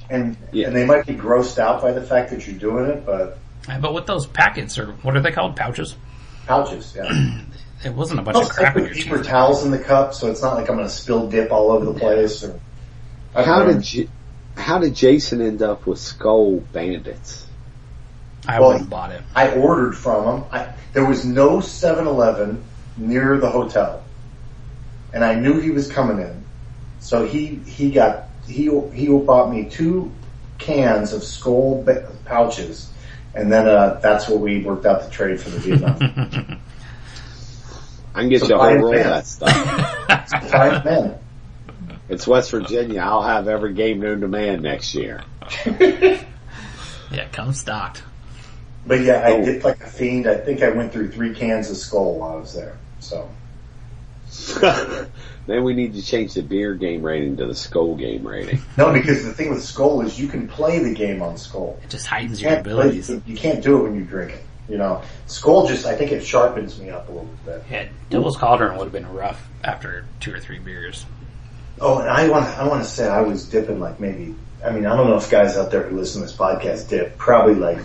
And, 0.09 0.37
Yeah. 0.53 0.69
and 0.69 0.77
they 0.77 0.85
might 0.87 1.07
be 1.07 1.15
grossed 1.15 1.59
out 1.59 1.81
by 1.83 1.93
the 1.93 2.03
fact 2.03 2.31
that 2.31 2.47
you're 2.47 2.59
doing 2.59 2.87
it, 2.91 3.07
but 3.07 3.39
Uh, 3.69 3.79
but 3.79 3.93
with 3.95 4.07
those 4.07 4.27
packets, 4.27 4.79
or 4.79 4.87
what 5.03 5.17
are 5.17 5.21
they 5.21 5.33
called? 5.33 5.57
Pouches? 5.57 5.97
pouches, 6.47 6.95
yeah. 6.97 7.39
It 7.83 7.95
wasn't 7.95 8.21
a 8.21 8.23
bunch 8.23 8.37
of 8.37 8.51
crap 8.51 8.77
in 8.77 8.83
put 8.85 8.95
your 8.95 9.05
paper 9.05 9.17
teeth. 9.17 9.27
towels 9.27 9.65
in 9.65 9.71
the 9.71 9.79
cup, 9.79 10.13
so 10.13 10.31
it's 10.31 10.43
not 10.43 10.55
like 10.55 10.69
I'm 10.69 10.77
going 10.77 10.87
to 10.87 10.93
spill 10.93 11.31
dip 11.31 11.51
all 11.51 11.71
over 11.71 11.87
the 11.87 11.95
place. 11.99 12.45
Or, 12.45 12.61
How 13.33 13.65
did 13.65 13.81
J- 13.83 14.09
how 14.55 14.79
did 14.81 14.95
Jason 14.95 15.41
end 15.41 15.63
up 15.63 15.87
with 15.87 15.99
Skoal 15.99 16.61
Bandits? 16.75 17.47
I 18.47 18.61
Well, 18.61 18.73
wouldn't 18.73 18.91
bought 18.91 19.13
it. 19.13 19.23
I 19.35 19.53
ordered 19.55 19.97
from 19.97 20.27
them. 20.27 20.45
I, 20.53 20.75
there 20.93 21.07
was 21.07 21.25
no 21.25 21.61
7-Eleven 21.61 22.63
near 22.99 23.39
the 23.39 23.49
hotel, 23.49 24.05
and 25.15 25.25
I 25.25 25.37
knew 25.37 25.59
he 25.59 25.71
was 25.71 25.91
coming 25.91 26.19
in, 26.19 26.45
so 26.99 27.27
he 27.27 27.47
he 27.65 27.91
got 27.91 28.25
he 28.47 28.65
he 28.93 29.09
bought 29.09 29.51
me 29.51 29.71
two 29.71 30.13
cans 30.59 31.15
of 31.15 31.23
Skoal 31.23 31.83
ba- 31.83 32.13
pouches, 32.27 32.91
and 33.35 33.51
then 33.53 33.67
uh, 33.69 34.01
that's 34.03 34.29
what 34.29 34.41
we 34.41 34.63
worked 34.63 34.87
out 34.87 35.03
the 35.05 35.11
trade 35.11 35.41
for 35.41 35.51
the 35.51 35.59
Vietnam. 35.59 35.97
I 38.15 38.21
can 38.23 38.29
get 38.29 38.41
So 38.41 38.49
you 38.49 38.55
a 38.57 38.59
whole 38.59 38.75
roll 38.77 38.97
of 38.97 39.05
that 39.05 39.27
stuff. 39.27 40.49
Five 40.51 40.85
men. 40.85 41.15
It's 42.09 42.27
West 42.27 42.51
Virginia. 42.51 43.01
I'll 43.01 43.23
have 43.23 43.47
every 43.47 43.73
game 43.73 44.01
known 44.01 44.21
to 44.23 44.29
man 44.29 44.63
next 44.63 44.95
year. 44.95 45.23
Yeah, 47.13 47.27
come 47.33 47.53
stocked. 47.53 48.05
But 48.87 49.01
yeah, 49.01 49.25
I 49.27 49.33
Oh. 49.33 49.45
dipped 49.45 49.65
like 49.65 49.81
a 49.83 49.89
fiend. 49.89 50.29
I 50.29 50.37
think 50.37 50.63
I 50.63 50.71
went 50.71 50.93
through 50.93 51.11
three 51.11 51.35
cans 51.35 51.69
of 51.69 51.77
Skoal 51.77 52.19
while 52.21 52.37
I 52.37 52.37
was 52.37 52.55
there. 52.55 52.77
So 53.01 53.29
then 55.47 55.65
we 55.65 55.75
need 55.75 55.95
to 55.95 56.03
change 56.03 56.35
the 56.35 56.43
beer 56.43 56.75
game 56.75 57.03
rating 57.03 57.37
to 57.39 57.47
the 57.47 57.55
Skoal 57.55 57.97
game 57.97 58.27
rating. 58.27 58.61
no, 58.77 58.93
because 58.93 59.25
the 59.25 59.33
thing 59.33 59.51
with 59.51 59.63
Skoal 59.63 60.03
is 60.05 60.21
you 60.21 60.29
can 60.29 60.47
play 60.49 60.79
the 60.79 60.95
game 60.95 61.23
on 61.23 61.37
Skoal. 61.37 61.79
It 61.83 61.91
just 61.91 62.07
heightens 62.07 62.41
You 62.41 62.49
your 62.49 62.57
can't, 62.57 62.65
play, 62.67 62.73
abilities. 62.89 63.11
you 63.27 63.37
can't 63.37 63.63
do 63.63 63.79
it 63.81 63.83
when 63.85 63.95
you 63.97 64.05
drink 64.05 64.33
it. 64.33 64.43
You 64.69 64.79
know, 64.79 65.03
Skoal 65.27 65.67
just 65.67 65.85
I 65.85 65.97
think 65.97 66.13
it 66.13 66.25
sharpens 66.25 66.79
me 66.79 66.91
up 66.91 67.09
a 67.09 67.13
little 67.13 67.29
bit. 67.45 67.65
Yeah, 67.71 67.89
Devil's 68.09 68.37
Cauldron 68.37 68.77
would 68.77 68.85
have 68.85 68.93
been 68.93 69.13
rough 69.13 69.45
after 69.65 70.05
two 70.21 70.33
or 70.33 70.39
three 70.39 70.61
beers. 70.61 71.05
Oh, 71.81 71.99
and 71.99 72.09
I 72.09 72.29
want 72.29 72.47
I 72.47 72.69
want 72.69 72.85
to 72.85 72.89
say 72.89 73.09
I 73.09 73.23
was 73.23 73.49
dipping 73.49 73.81
like 73.81 73.99
maybe. 73.99 74.35
I 74.65 74.71
mean, 74.71 74.87
I 74.87 74.95
don't 74.97 75.09
know 75.09 75.17
if 75.17 75.29
guys 75.31 75.57
out 75.57 75.71
there 75.73 75.83
who 75.83 75.97
listen 75.97 76.21
to 76.21 76.29
this 76.29 76.37
podcast 76.37 76.89
dip. 76.89 77.17
Probably 77.19 77.55
like 77.55 77.79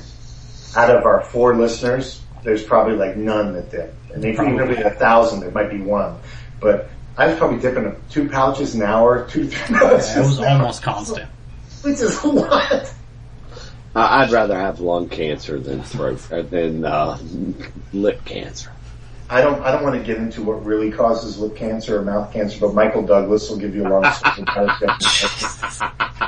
out 0.76 0.93
of 0.96 1.06
our 1.06 1.22
four 1.22 1.56
listeners, 1.56 2.22
there's 2.43 2.62
probably 2.62 2.98
like 2.98 3.16
none 3.18 3.54
that 3.54 3.72
dip. 3.72 3.96
And 4.16 4.24
if 4.26 4.39
even 4.39 4.59
if 4.59 4.78
had 4.78 4.86
a 4.88 4.95
thousand, 4.95 5.41
there 5.41 5.51
might 5.51 5.70
be 5.70 5.82
one. 5.82 6.18
But 6.59 6.89
I 7.18 7.28
was 7.28 7.38
probably 7.38 7.59
dipping 7.59 7.95
two 8.09 8.28
pouches 8.30 8.74
an 8.76 8.82
hour, 8.82 9.28
two 9.30 9.47
three 9.47 9.78
pouches. 9.78 10.16
It 10.16 10.20
was 10.22 10.38
an 10.39 10.45
hour, 10.45 10.51
almost 10.61 10.82
constant. 10.84 11.30
Which 11.82 11.99
is 11.99 12.24
a 12.24 12.28
lot. 12.28 12.93
I- 13.95 14.24
I'd 14.24 14.32
rather 14.32 14.57
have 14.57 14.80
lung 14.80 15.07
cancer 15.09 15.59
than 15.59 15.84
throat 15.84 16.20
uh, 16.32 16.41
than 16.41 16.84
uh, 16.86 17.18
lip 17.93 18.24
cancer. 18.26 18.72
I 19.30 19.42
don't 19.42 19.62
I 19.64 19.72
don't 19.72 19.84
want 19.84 19.96
to 19.96 20.04
get 20.04 20.18
into 20.18 20.44
what 20.44 20.64
really 20.66 20.92
causes 20.92 21.40
lip 21.40 21.56
cancer 21.56 21.98
or 21.98 22.04
mouth 22.04 22.32
cancer, 22.32 22.60
but 22.60 22.74
Michael 22.74 23.02
Douglas 23.02 23.50
will 23.50 23.58
give 23.58 23.76
you 23.76 23.88
a 23.88 23.90
long 23.90 24.04
story 24.14 24.38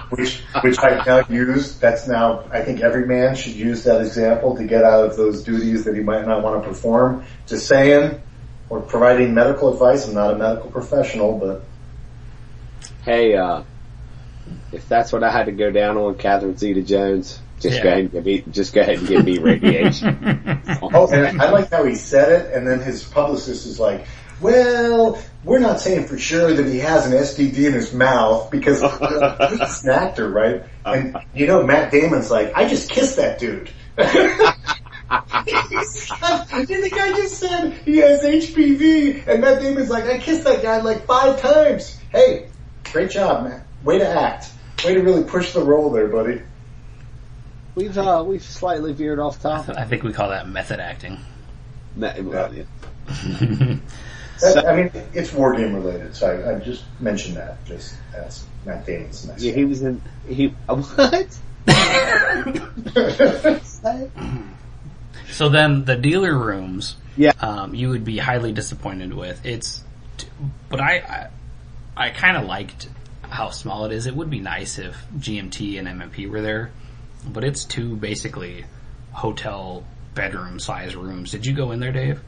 which 0.09 0.39
which 0.61 0.79
I've 0.79 1.05
now 1.05 1.23
used. 1.29 1.79
That's 1.79 2.07
now 2.07 2.45
I 2.51 2.61
think 2.61 2.81
every 2.81 3.05
man 3.05 3.35
should 3.35 3.53
use 3.53 3.83
that 3.83 4.01
example 4.01 4.55
to 4.57 4.63
get 4.63 4.83
out 4.83 5.05
of 5.05 5.17
those 5.17 5.43
duties 5.43 5.85
that 5.85 5.95
he 5.95 6.01
might 6.01 6.25
not 6.25 6.41
want 6.43 6.63
to 6.63 6.69
perform. 6.69 7.23
Just 7.45 7.67
saying, 7.67 8.21
or 8.69 8.81
providing 8.81 9.33
medical 9.33 9.71
advice. 9.71 10.07
I'm 10.07 10.15
not 10.15 10.33
a 10.33 10.37
medical 10.37 10.71
professional, 10.71 11.37
but 11.37 11.63
Hey, 13.03 13.35
uh, 13.35 13.63
if 14.71 14.87
that's 14.89 15.13
what 15.13 15.23
I 15.23 15.31
had 15.31 15.45
to 15.45 15.51
go 15.51 15.71
down 15.71 15.97
on, 15.97 16.15
Catherine 16.15 16.57
Zeta-Jones, 16.57 17.39
just 17.59 17.77
Yeah. 17.77 17.83
go 17.83 17.89
ahead 17.89 17.99
and 17.99 18.11
give 18.11 18.25
me, 18.25 18.43
just 18.51 18.73
go 18.73 18.81
ahead 18.81 18.99
and 18.99 19.07
give 19.07 19.25
me 19.25 19.39
radiation. 19.39 20.61
oh, 20.81 21.07
and 21.11 21.41
I 21.41 21.49
like 21.51 21.71
how 21.71 21.83
he 21.83 21.95
said 21.95 22.31
it, 22.31 22.53
and 22.53 22.67
then 22.67 22.79
his 22.79 23.03
publicist 23.03 23.65
is 23.65 23.79
like. 23.79 24.05
Well, 24.39 25.19
we're 25.43 25.57
not 25.57 25.79
saying 25.79 26.05
for 26.05 26.19
sure 26.19 26.53
that 26.53 26.67
he 26.67 26.77
has 26.77 27.07
an 27.07 27.11
STD 27.11 27.65
in 27.65 27.73
his 27.73 27.91
mouth 27.91 28.51
because 28.51 28.81
he's 28.81 29.83
an 29.83 29.89
actor, 29.89 30.29
right? 30.29 30.63
And 30.85 31.17
you 31.33 31.47
know, 31.47 31.63
Matt 31.63 31.91
Damon's 31.91 32.29
like, 32.29 32.53
I 32.55 32.67
just 32.69 32.91
kissed 32.91 33.15
that 33.15 33.39
dude. 33.39 33.71
and 33.97 34.03
the 36.83 36.91
guy 36.93 37.13
just 37.13 37.39
said 37.39 37.73
he 37.83 37.97
has 37.97 38.21
HPV, 38.21 39.27
and 39.27 39.41
Matt 39.41 39.61
Damon's 39.61 39.89
like, 39.89 40.03
I 40.03 40.19
kissed 40.19 40.43
that 40.43 40.61
guy 40.61 40.81
like 40.81 41.05
five 41.05 41.41
times. 41.41 41.99
Hey, 42.11 42.49
great 42.91 43.09
job, 43.09 43.45
man. 43.45 43.63
Way 43.83 43.99
to 43.99 44.07
act. 44.07 44.51
Way 44.85 44.93
to 44.93 45.01
really 45.01 45.23
push 45.23 45.53
the 45.53 45.63
role 45.63 45.89
there, 45.89 46.07
buddy. 46.07 46.41
We've, 47.77 47.97
uh, 47.97 48.23
we've 48.27 48.43
slightly 48.43 48.91
veered 48.91 49.19
off 49.19 49.39
topic. 49.41 49.75
I 49.77 49.85
think 49.85 50.03
we 50.03 50.11
call 50.11 50.29
that 50.29 50.49
method 50.49 50.79
acting. 50.79 51.19
Ma- 51.95 52.13
well, 52.21 52.53
yeah. 52.53 52.63
That- 54.39 54.67
I 54.67 54.75
mean, 54.75 54.91
it's 55.15 55.33
war 55.33 55.55
game 55.55 55.73
related, 55.73 56.15
so 56.15 56.27
I, 56.29 56.55
I 56.57 56.59
just 56.59 56.83
mentioned 56.99 57.37
that 57.37 57.63
just 57.65 57.95
as 58.13 58.45
Matt 58.65 58.85
Damon's 58.85 59.25
mess. 59.25 59.41
Yeah, 59.41 59.53
he 59.53 59.65
was 59.65 59.81
in, 59.81 59.99
he, 60.27 60.47
what? 60.67 61.39
So 65.31 65.49
then 65.49 65.85
the 65.85 65.95
dealer 65.95 66.37
rooms, 66.37 66.97
Yeah. 67.15 67.31
um, 67.39 67.73
you 67.73 67.89
would 67.89 68.05
be 68.05 68.19
highly 68.19 68.51
disappointed 68.51 69.11
with. 69.13 69.43
It's, 69.43 69.83
but 70.69 70.81
I, 70.81 71.29
I, 71.97 72.05
I 72.05 72.09
kind 72.11 72.37
of 72.37 72.45
liked 72.45 72.89
how 73.23 73.49
small 73.49 73.85
it 73.85 73.91
is. 73.91 74.05
It 74.05 74.15
would 74.15 74.29
be 74.29 74.39
nice 74.39 74.77
if 74.77 74.95
GMT 75.17 75.79
and 75.79 75.87
MMP 75.87 76.29
were 76.29 76.41
there, 76.41 76.69
but 77.33 77.43
it's 77.43 77.65
two 77.65 77.95
basically 77.95 78.65
hotel 79.11 79.83
bedroom 80.13 80.59
size 80.59 80.95
rooms. 80.95 81.31
Did 81.31 81.45
you 81.45 81.53
go 81.53 81.71
in 81.71 81.79
there, 81.79 81.91
Dave? 81.91 82.19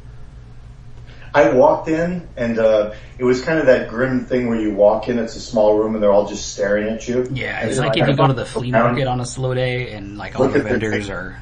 I 1.34 1.52
walked 1.52 1.88
in 1.88 2.28
and 2.36 2.58
uh, 2.58 2.94
it 3.20 3.24
was 3.24 3.44
kind 3.44 3.60
of 3.60 3.68
that 3.68 3.90
grim 3.90 4.26
thing 4.26 4.48
where 4.50 4.60
you 4.60 4.74
walk 4.74 5.10
in, 5.10 5.20
it's 5.20 5.36
a 5.36 5.40
small 5.40 5.78
room 5.78 5.94
and 5.94 6.04
they're 6.04 6.12
all 6.12 6.28
just 6.28 6.54
staring 6.54 6.88
at 6.88 7.08
you. 7.08 7.28
Yeah, 7.32 7.60
it's 7.62 7.76
you're 7.78 7.86
like 7.86 7.98
if 7.98 8.08
you 8.08 8.16
go 8.16 8.26
to 8.28 8.34
the 8.34 8.46
flea 8.46 8.72
found- 8.72 8.96
market 8.96 9.08
on 9.08 9.20
a 9.20 9.26
slow 9.26 9.54
day 9.54 9.92
and 9.92 10.18
like 10.18 10.40
all 10.40 10.46
Look 10.46 10.54
the 10.54 10.60
at 10.60 10.64
the 10.64 10.70
vendors 10.80 11.10
are 11.10 11.40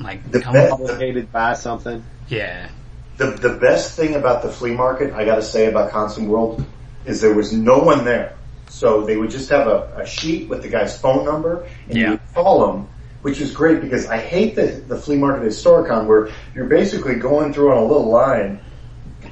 like 0.00 0.28
The 0.32 0.40
come 0.40 0.54
best- 0.54 0.72
Obligated 0.72 1.30
by 1.30 1.54
something. 1.54 2.02
yeah. 2.28 2.70
The 3.18 3.26
the 3.32 3.50
best 3.60 3.96
thing 3.96 4.14
about 4.16 4.42
the 4.42 4.48
flea 4.50 4.72
market, 4.72 5.12
I 5.12 5.24
got 5.26 5.36
to 5.36 5.42
say 5.42 5.66
about 5.66 5.90
Consim 5.92 6.26
World, 6.26 6.64
is 7.04 7.20
there 7.20 7.34
was 7.34 7.52
no 7.52 7.78
one 7.78 8.04
there. 8.06 8.34
So 8.70 9.02
they 9.04 9.16
would 9.16 9.30
just 9.30 9.50
have 9.50 9.66
a, 9.66 9.92
a 10.02 10.06
sheet 10.06 10.48
with 10.48 10.62
the 10.62 10.68
guy's 10.68 10.98
phone 10.98 11.24
number, 11.26 11.68
and 11.88 11.98
Yeah. 11.98 12.18
You 12.34 12.38
would 12.38 12.44
call 12.44 12.72
him, 12.72 12.88
which 13.22 13.40
is 13.40 13.52
great 13.54 13.80
because 13.80 14.06
I 14.06 14.18
hate 14.18 14.54
the 14.54 14.82
the 14.86 14.96
flea 14.96 15.16
market 15.16 15.42
at 15.42 15.48
Historicon 15.48 16.06
where 16.06 16.30
you're 16.54 16.66
basically 16.66 17.16
going 17.16 17.52
through 17.52 17.72
on 17.72 17.78
a 17.78 17.86
little 17.86 18.10
line, 18.10 18.60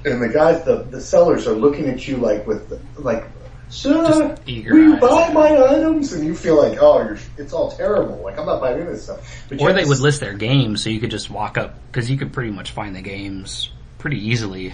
and 0.05 0.23
the 0.23 0.29
guys, 0.29 0.65
the 0.65 0.83
the 0.85 1.01
sellers 1.01 1.47
are 1.47 1.55
looking 1.55 1.89
at 1.89 2.07
you 2.07 2.17
like 2.17 2.47
with 2.47 2.83
like. 2.97 3.25
Sir, 3.71 4.35
eager 4.47 4.73
will 4.73 4.83
you 4.83 4.97
buy 4.97 5.31
my 5.31 5.51
items? 5.51 6.15
And 6.15 6.25
you 6.25 6.35
feel 6.35 6.57
like, 6.57 6.79
oh, 6.81 7.03
you're, 7.03 7.19
it's 7.37 7.53
all 7.53 7.71
terrible. 7.71 8.23
Like 8.23 8.39
I'm 8.39 8.47
not 8.47 8.63
buying 8.63 8.87
this 8.87 9.05
stuff. 9.05 9.45
But 9.51 9.61
Or 9.61 9.75
they 9.75 9.81
have 9.81 9.89
would 9.91 9.99
list 9.99 10.21
their 10.21 10.33
games 10.33 10.83
so 10.83 10.89
you 10.89 11.01
could 11.01 11.11
just 11.11 11.29
walk 11.29 11.59
up 11.59 11.75
because 11.93 12.11
you 12.11 12.17
could 12.17 12.33
pretty 12.33 12.51
much 12.51 12.71
find 12.71 12.97
the 12.97 13.03
games 13.03 13.71
pretty 13.99 14.27
easily 14.27 14.73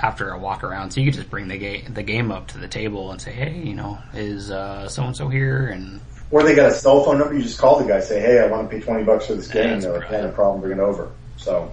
after 0.00 0.30
a 0.30 0.38
walk 0.38 0.62
around. 0.62 0.92
So 0.92 1.00
you 1.00 1.06
could 1.08 1.16
just 1.16 1.30
bring 1.30 1.48
the 1.48 1.58
game 1.58 1.94
the 1.94 2.04
game 2.04 2.30
up 2.30 2.46
to 2.48 2.58
the 2.58 2.68
table 2.68 3.10
and 3.10 3.20
say, 3.20 3.32
"Hey, 3.32 3.58
you 3.58 3.74
know, 3.74 3.98
is 4.14 4.46
so 4.46 5.02
and 5.02 5.16
so 5.16 5.28
here?" 5.28 5.66
And 5.66 6.00
Or 6.32 6.42
they 6.42 6.56
got 6.56 6.72
a 6.72 6.74
cell 6.74 7.04
phone 7.04 7.18
number, 7.18 7.34
you 7.34 7.42
just 7.42 7.58
call 7.58 7.78
the 7.78 7.86
guy, 7.86 8.00
say, 8.00 8.20
hey, 8.20 8.40
I 8.40 8.46
want 8.46 8.68
to 8.68 8.76
pay 8.76 8.82
20 8.82 9.04
bucks 9.04 9.26
for 9.26 9.34
this 9.34 9.48
game. 9.48 9.68
That's 9.68 9.84
They're 9.84 10.00
like, 10.00 10.10
yeah, 10.10 10.22
no 10.22 10.32
problem, 10.32 10.62
bring 10.62 10.78
it 10.78 10.80
over. 10.80 11.12
So, 11.36 11.72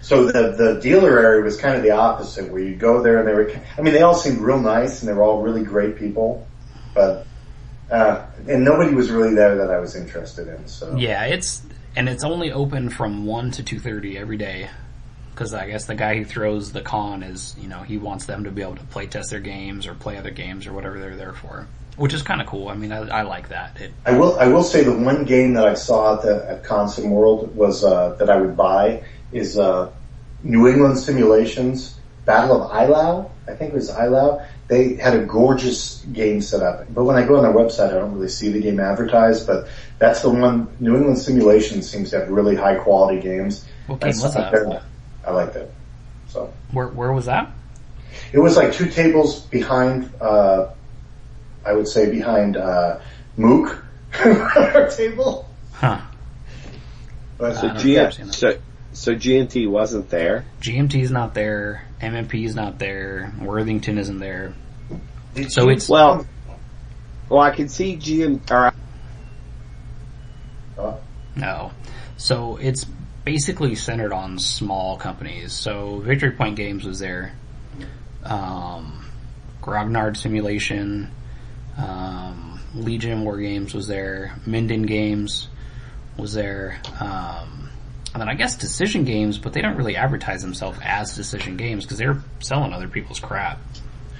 so 0.00 0.26
the, 0.26 0.52
the 0.52 0.80
dealer 0.80 1.18
area 1.18 1.42
was 1.42 1.56
kind 1.56 1.76
of 1.76 1.82
the 1.82 1.90
opposite 1.90 2.50
where 2.50 2.62
you 2.62 2.76
go 2.76 3.02
there 3.02 3.18
and 3.18 3.28
they 3.28 3.34
were, 3.34 3.60
I 3.76 3.82
mean, 3.82 3.92
they 3.92 4.02
all 4.02 4.14
seemed 4.14 4.38
real 4.38 4.60
nice 4.60 5.02
and 5.02 5.08
they 5.08 5.12
were 5.12 5.24
all 5.24 5.42
really 5.42 5.64
great 5.64 5.96
people, 5.96 6.46
but, 6.94 7.26
uh, 7.90 8.24
and 8.48 8.64
nobody 8.64 8.94
was 8.94 9.10
really 9.10 9.34
there 9.34 9.56
that 9.56 9.70
I 9.70 9.80
was 9.80 9.96
interested 9.96 10.48
in, 10.48 10.66
so. 10.68 10.96
yeah, 10.96 11.24
it's 11.24 11.62
and 11.96 12.08
it's 12.08 12.24
only 12.24 12.52
open 12.52 12.90
from 12.90 13.24
one 13.24 13.50
to 13.52 13.62
two 13.62 13.80
thirty 13.80 14.18
every 14.18 14.36
day. 14.36 14.68
Because 15.30 15.52
I 15.52 15.66
guess 15.66 15.84
the 15.84 15.94
guy 15.94 16.16
who 16.16 16.24
throws 16.24 16.72
the 16.72 16.80
con 16.80 17.22
is, 17.22 17.54
you 17.60 17.68
know, 17.68 17.80
he 17.80 17.98
wants 17.98 18.24
them 18.24 18.44
to 18.44 18.50
be 18.50 18.62
able 18.62 18.76
to 18.76 18.84
play 18.84 19.06
test 19.06 19.30
their 19.30 19.40
games 19.40 19.86
or 19.86 19.94
play 19.94 20.16
other 20.16 20.30
games 20.30 20.66
or 20.66 20.72
whatever 20.72 20.98
they're 20.98 21.16
there 21.16 21.34
for, 21.34 21.66
which 21.96 22.14
is 22.14 22.22
kind 22.22 22.40
of 22.40 22.46
cool. 22.46 22.68
I 22.68 22.74
mean, 22.74 22.92
I, 22.92 23.08
I 23.08 23.22
like 23.22 23.48
that. 23.48 23.80
It, 23.80 23.92
I 24.04 24.16
will, 24.16 24.38
I 24.38 24.48
will 24.48 24.62
say 24.62 24.84
the 24.84 24.96
one 24.96 25.24
game 25.24 25.54
that 25.54 25.66
I 25.66 25.74
saw 25.74 26.16
at 26.16 26.22
the, 26.22 26.50
at 26.50 26.62
Consim 26.64 27.10
World 27.10 27.56
was, 27.56 27.84
uh, 27.84 28.14
that 28.18 28.30
I 28.30 28.36
would 28.36 28.56
buy 28.56 29.02
is, 29.32 29.58
uh, 29.58 29.90
New 30.42 30.68
England 30.68 30.98
Simulations. 30.98 31.98
Battle 32.24 32.60
of 32.60 32.72
Eylau, 32.72 33.30
I 33.46 33.54
think 33.54 33.72
it 33.72 33.76
was 33.76 33.88
Eylau. 33.88 34.44
They 34.66 34.96
had 34.96 35.14
a 35.14 35.24
gorgeous 35.24 36.04
game 36.12 36.40
set 36.40 36.60
up. 36.60 36.84
But 36.92 37.04
when 37.04 37.14
I 37.14 37.24
go 37.24 37.36
on 37.36 37.44
their 37.44 37.52
website, 37.52 37.90
I 37.90 37.94
don't 38.00 38.14
really 38.14 38.28
see 38.28 38.50
the 38.50 38.60
game 38.60 38.80
advertised, 38.80 39.46
but 39.46 39.68
that's 40.00 40.22
the 40.22 40.30
one, 40.30 40.66
New 40.80 40.96
England 40.96 41.18
Simulations 41.18 41.88
seems 41.88 42.10
to 42.10 42.18
have 42.18 42.28
really 42.28 42.56
high 42.56 42.74
quality 42.74 43.20
games. 43.20 43.64
What 43.86 44.00
game 44.00 44.10
That's 44.10 44.22
was 44.24 44.34
that? 44.34 44.82
I 45.24 45.30
like 45.30 45.52
that. 45.52 45.70
So 46.28 46.52
Where 46.72 46.88
where 46.88 47.12
was 47.12 47.26
that? 47.26 47.52
it 48.32 48.38
was 48.38 48.56
like 48.56 48.72
two 48.72 48.88
tables 48.90 49.40
behind, 49.40 50.10
uh, 50.20 50.70
I 51.66 51.72
would 51.72 51.88
say 51.88 52.10
behind, 52.10 52.56
uh, 52.56 53.00
Mook, 53.36 53.84
our 54.24 54.88
table. 54.90 55.48
Huh. 55.72 56.00
But 57.38 57.54
So, 57.56 57.68
don't 57.68 57.80
think 57.80 57.98
I've 57.98 58.14
seen 58.14 58.26
G- 58.26 58.32
so, 58.32 58.58
so 58.92 59.14
GNT 59.14 59.68
wasn't 59.68 60.08
there. 60.08 60.44
GMT's 60.62 61.10
not 61.10 61.34
there. 61.34 61.84
MMP's 62.00 62.54
not 62.54 62.78
there. 62.78 63.32
Worthington 63.40 63.98
isn't 63.98 64.18
there. 64.20 64.54
Did 65.34 65.50
So 65.52 65.64
you- 65.64 65.70
it's- 65.70 65.88
Well, 65.88 66.24
well, 67.28 67.40
I 67.40 67.50
can 67.50 67.68
see 67.68 67.96
GM, 67.96 68.40
or 68.50 68.72
Uh, 70.78 70.94
No. 71.34 71.72
So 72.16 72.56
it's 72.56 72.86
basically 73.24 73.74
centered 73.74 74.12
on 74.12 74.38
small 74.38 74.96
companies. 74.96 75.52
So 75.52 75.98
Victory 75.98 76.30
Point 76.30 76.56
Games 76.56 76.84
was 76.84 76.98
there. 77.00 77.32
Um, 78.24 79.04
Grognard 79.62 80.16
Simulation, 80.16 81.10
um, 81.76 82.60
Legion 82.74 83.22
War 83.22 83.38
Games 83.38 83.74
was 83.74 83.86
there. 83.86 84.36
Minden 84.46 84.82
Games 84.82 85.48
was 86.16 86.34
there. 86.34 86.80
Um, 87.00 87.70
and 88.12 88.20
then 88.22 88.28
I 88.28 88.34
guess 88.34 88.56
Decision 88.56 89.04
Games, 89.04 89.36
but 89.38 89.52
they 89.52 89.60
don't 89.60 89.76
really 89.76 89.96
advertise 89.96 90.42
themselves 90.42 90.78
as 90.82 91.14
Decision 91.14 91.56
Games 91.56 91.84
because 91.84 91.98
they're 91.98 92.22
selling 92.40 92.72
other 92.72 92.88
people's 92.88 93.20
crap. 93.20 93.58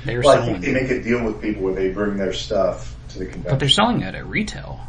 They're 0.04 0.20
well, 0.20 0.30
I 0.30 0.44
selling, 0.44 0.60
think 0.60 0.64
they 0.64 0.82
make 0.82 0.90
a 0.90 1.02
deal 1.02 1.24
with 1.24 1.40
people 1.40 1.62
where 1.62 1.74
they 1.74 1.90
bring 1.90 2.16
their 2.16 2.32
stuff 2.32 2.94
to 3.10 3.18
the 3.18 3.24
convention. 3.24 3.50
but 3.50 3.58
they're 3.58 3.68
selling 3.68 4.02
it 4.02 4.14
at 4.14 4.26
retail. 4.26 4.80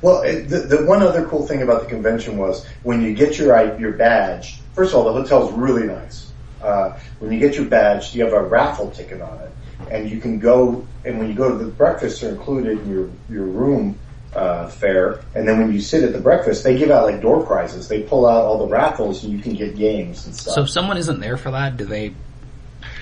Well, 0.00 0.22
the, 0.22 0.60
the 0.60 0.86
one 0.86 1.02
other 1.02 1.26
cool 1.26 1.46
thing 1.46 1.62
about 1.62 1.82
the 1.82 1.88
convention 1.88 2.38
was 2.38 2.64
when 2.82 3.02
you 3.02 3.14
get 3.14 3.36
your 3.36 3.78
your 3.78 3.92
badge. 3.92 4.60
First 4.74 4.92
of 4.94 4.98
all, 4.98 5.12
the 5.12 5.12
hotel's 5.12 5.52
really 5.52 5.86
nice. 5.86 6.32
Uh, 6.62 6.98
when 7.18 7.32
you 7.32 7.38
get 7.38 7.56
your 7.56 7.64
badge, 7.66 8.14
you 8.14 8.24
have 8.24 8.32
a 8.32 8.42
raffle 8.42 8.90
ticket 8.90 9.20
on 9.20 9.38
it, 9.40 9.50
and 9.90 10.10
you 10.10 10.20
can 10.20 10.38
go. 10.38 10.86
And 11.08 11.18
when 11.18 11.28
you 11.28 11.34
go 11.34 11.48
to 11.48 11.64
the 11.64 11.70
breakfast, 11.70 12.22
are 12.22 12.28
included 12.28 12.78
in 12.80 12.90
your 12.90 13.10
your 13.30 13.46
room 13.46 13.98
uh, 14.36 14.68
fare. 14.68 15.20
And 15.34 15.48
then 15.48 15.58
when 15.58 15.72
you 15.72 15.80
sit 15.80 16.04
at 16.04 16.12
the 16.12 16.20
breakfast, 16.20 16.62
they 16.62 16.76
give 16.76 16.90
out 16.90 17.04
like 17.06 17.22
door 17.22 17.46
prizes. 17.46 17.88
They 17.88 18.02
pull 18.02 18.26
out 18.26 18.44
all 18.44 18.58
the 18.58 18.66
raffles, 18.66 19.24
and 19.24 19.32
you 19.32 19.38
can 19.38 19.54
get 19.54 19.74
games 19.76 20.26
and 20.26 20.34
stuff. 20.36 20.54
So 20.54 20.62
if 20.62 20.70
someone 20.70 20.98
isn't 20.98 21.20
there 21.20 21.38
for 21.38 21.50
that, 21.52 21.78
do 21.78 21.86
they 21.86 22.10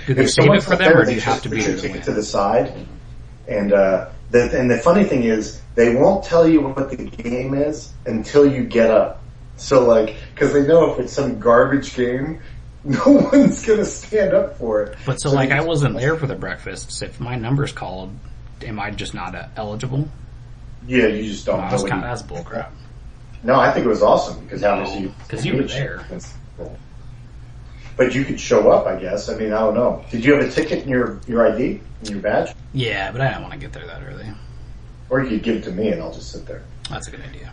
do 0.06 0.14
they 0.14 0.24
If 0.24 0.30
save 0.30 0.52
it 0.52 0.62
for 0.62 0.76
them, 0.76 0.78
there, 0.78 1.02
or 1.02 1.04
do 1.04 1.14
you 1.14 1.20
have 1.20 1.42
to 1.42 1.48
be 1.48 1.60
there? 1.60 1.74
ticket 1.74 1.92
win? 1.92 2.02
to 2.02 2.12
the 2.12 2.22
side. 2.22 2.72
And 3.48 3.72
uh, 3.72 4.10
the 4.30 4.56
and 4.56 4.70
the 4.70 4.78
funny 4.78 5.04
thing 5.04 5.24
is, 5.24 5.60
they 5.74 5.96
won't 5.96 6.24
tell 6.24 6.48
you 6.48 6.60
what 6.60 6.90
the 6.90 6.96
game 6.96 7.54
is 7.54 7.92
until 8.06 8.48
you 8.50 8.62
get 8.62 8.90
up. 8.90 9.20
So 9.56 9.84
like, 9.84 10.14
because 10.32 10.52
they 10.52 10.64
know 10.64 10.92
if 10.92 11.00
it's 11.00 11.12
some 11.12 11.40
garbage 11.40 11.96
game, 11.96 12.40
no 13.06 13.28
one's 13.32 13.66
gonna 13.66 13.84
stand 13.84 14.32
up 14.32 14.56
for 14.58 14.82
it. 14.84 14.96
But 15.04 15.16
so, 15.20 15.30
they 15.30 15.36
like, 15.36 15.50
I 15.50 15.62
wasn't 15.62 15.96
there 15.96 16.16
for 16.16 16.26
the 16.26 16.36
breakfasts. 16.36 17.02
If 17.02 17.18
my 17.20 17.34
number's 17.36 17.72
called, 17.72 18.12
am 18.62 18.78
I 18.78 18.90
just 18.92 19.12
not 19.14 19.34
uh, 19.34 19.48
eligible? 19.56 20.08
Yeah, 20.86 21.06
you 21.08 21.24
just 21.24 21.46
don't. 21.46 21.60
No, 21.60 21.68
that's 21.70 21.82
kind 21.82 22.04
of 22.04 22.08
that's 22.08 22.22
bullcrap. 22.22 22.70
no, 23.42 23.56
I 23.58 23.72
think 23.72 23.86
it 23.86 23.88
was 23.88 24.02
awesome 24.02 24.44
because 24.44 24.62
obviously 24.62 25.00
you 25.02 25.14
'cause 25.28 25.44
you 25.44 25.56
were 25.56 25.64
there. 25.64 26.04
But 27.96 28.14
you 28.14 28.24
could 28.24 28.38
show 28.38 28.70
up, 28.70 28.86
I 28.86 28.96
guess. 29.00 29.28
I 29.30 29.36
mean, 29.38 29.52
I 29.54 29.58
don't 29.60 29.74
know. 29.74 30.04
Did 30.10 30.22
you 30.24 30.34
have 30.34 30.46
a 30.46 30.50
ticket 30.50 30.82
in 30.84 30.88
your 30.88 31.18
your 31.26 31.50
ID 31.52 31.80
in 32.04 32.12
your 32.12 32.20
badge, 32.20 32.54
Yeah, 32.74 33.10
but 33.10 33.20
I 33.22 33.32
don't 33.32 33.40
want 33.42 33.54
to 33.54 33.58
get 33.58 33.72
there 33.72 33.86
that 33.86 34.02
early. 34.06 34.26
or 35.08 35.22
you 35.22 35.30
could 35.30 35.42
give 35.42 35.56
it 35.56 35.64
to 35.64 35.70
me 35.72 35.88
and 35.88 36.02
I'll 36.02 36.12
just 36.12 36.30
sit 36.30 36.46
there. 36.46 36.62
That's 36.90 37.08
a 37.08 37.10
good 37.10 37.22
idea. 37.22 37.50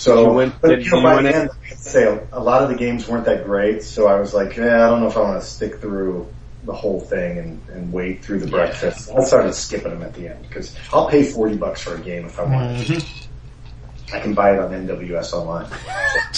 So, 0.00 0.28
You 0.28 0.32
went- 0.32 0.60
but 0.62 0.68
did 0.68 0.84
you 0.86 0.90
know, 0.92 0.96
you 0.96 1.02
by 1.02 1.14
went 1.16 1.26
the 1.26 1.34
in- 1.34 1.40
end, 1.42 1.50
I 1.62 1.68
have 1.68 1.76
to 1.76 1.82
say 1.90 2.20
a 2.32 2.40
lot 2.40 2.62
of 2.62 2.70
the 2.70 2.74
games 2.74 3.06
weren't 3.06 3.26
that 3.26 3.44
great. 3.44 3.82
So 3.82 4.06
I 4.06 4.18
was 4.18 4.32
like, 4.32 4.56
yeah, 4.56 4.86
I 4.86 4.88
don't 4.88 5.00
know 5.02 5.08
if 5.08 5.16
I 5.18 5.20
want 5.20 5.38
to 5.42 5.46
stick 5.46 5.78
through 5.82 6.26
the 6.64 6.72
whole 6.72 7.00
thing 7.00 7.36
and, 7.38 7.60
and 7.68 7.92
wait 7.92 8.24
through 8.24 8.38
the 8.40 8.46
Yeah. 8.46 8.50
breakfast. 8.50 9.10
I 9.14 9.22
started 9.24 9.52
skipping 9.54 9.90
them 9.90 10.02
at 10.02 10.14
the 10.14 10.28
end 10.28 10.40
because 10.48 10.74
I'll 10.90 11.06
pay 11.06 11.22
forty 11.24 11.54
bucks 11.56 11.82
for 11.82 11.96
a 11.96 11.98
game 11.98 12.24
if 12.24 12.40
I 12.40 12.44
want. 12.44 12.78
Mm-hmm. 12.78 14.14
I 14.16 14.20
can 14.20 14.32
buy 14.32 14.54
it 14.54 14.58
on 14.58 14.70
NWS 14.70 15.34
online. 15.34 15.66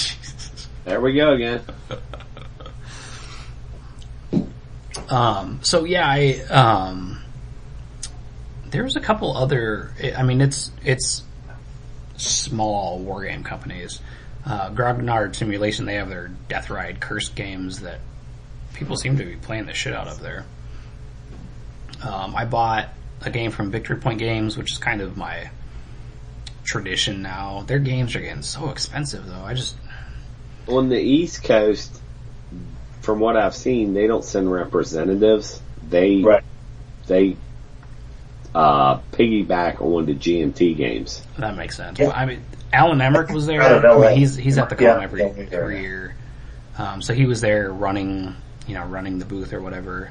there 0.85 1.01
we 1.01 1.15
go 1.15 1.33
again. 1.33 1.61
Um, 5.09 5.61
so 5.63 5.85
yeah, 5.85 6.05
I, 6.09 6.41
um, 6.51 7.21
there's 8.71 8.97
a 8.97 9.01
couple 9.01 9.37
other, 9.37 9.93
I 10.17 10.25
mean, 10.25 10.41
it's, 10.41 10.73
it's 10.85 11.23
small 12.23 12.99
war 12.99 13.25
game 13.25 13.45
companies. 13.45 14.01
Uh, 14.45 14.70
Grognard 14.70 15.37
Simulation, 15.37 15.87
they 15.87 15.95
have 15.95 16.09
their 16.09 16.29
Death 16.49 16.68
Ride 16.70 17.01
Kursk 17.01 17.35
games 17.35 17.81
that 17.81 18.01
people 18.75 18.97
seem 18.97 19.16
to 19.18 19.25
be 19.25 19.37
playing 19.37 19.66
the 19.66 19.75
shit 19.75 19.93
out 19.95 20.09
of 20.09 20.20
there. 20.20 20.45
Um, 22.03 22.35
I 22.35 22.45
bought 22.45 22.89
a 23.20 23.31
game 23.31 23.53
from 23.53 23.70
Victory 23.70 23.97
Point 23.97 24.18
Games, 24.18 24.57
which 24.57 24.73
is 24.73 24.79
kind 24.79 25.01
of 25.01 25.16
my 25.16 25.51
tradition 26.64 27.23
now. 27.23 27.62
Their 27.66 27.79
games 27.79 28.16
are 28.16 28.20
getting 28.20 28.43
so 28.43 28.70
expensive 28.70 29.27
though. 29.27 29.43
I 29.45 29.55
just, 29.55 29.77
On 30.68 30.89
the 30.89 30.99
East 30.99 31.45
Coast, 31.45 32.01
from 33.01 33.20
what 33.20 33.37
I've 33.37 33.55
seen, 33.55 33.95
they 33.95 34.07
don't 34.07 34.25
send 34.25 34.51
representatives. 34.51 35.61
They 35.89 36.23
Right. 36.23 36.45
they 37.07 37.37
uh, 38.55 38.98
piggyback 39.12 39.80
on 39.80 40.07
the 40.07 40.14
GMT 40.14 40.76
games. 40.76 41.22
That 41.38 41.57
makes 41.57 41.76
sense. 41.76 41.98
Yeah. 41.98 42.09
Well, 42.09 42.16
I 42.16 42.26
mean, 42.26 42.42
Alan 42.72 42.98
Emrich 42.98 43.32
was 43.32 43.46
there. 43.46 43.62
Out 43.62 43.84
of 43.84 44.00
LA. 44.00 44.09
He's 44.11 44.36
he's 44.36 44.59
at 44.59 44.68
the 44.68 44.74
con 44.76 44.84
Yeah, 44.84 45.03
every 45.03 45.20
yeah, 45.20 45.32
yeah. 45.36 45.44
every 45.53 45.80
year. 45.82 46.14
Um, 46.78 47.03
so 47.03 47.12
he 47.14 47.26
was 47.26 47.40
there 47.40 47.70
running, 47.70 48.34
you 48.66 48.74
know, 48.74 48.84
running 48.84 49.18
the 49.18 49.24
booth 49.24 49.53
or 49.53 49.61
whatever. 49.61 50.11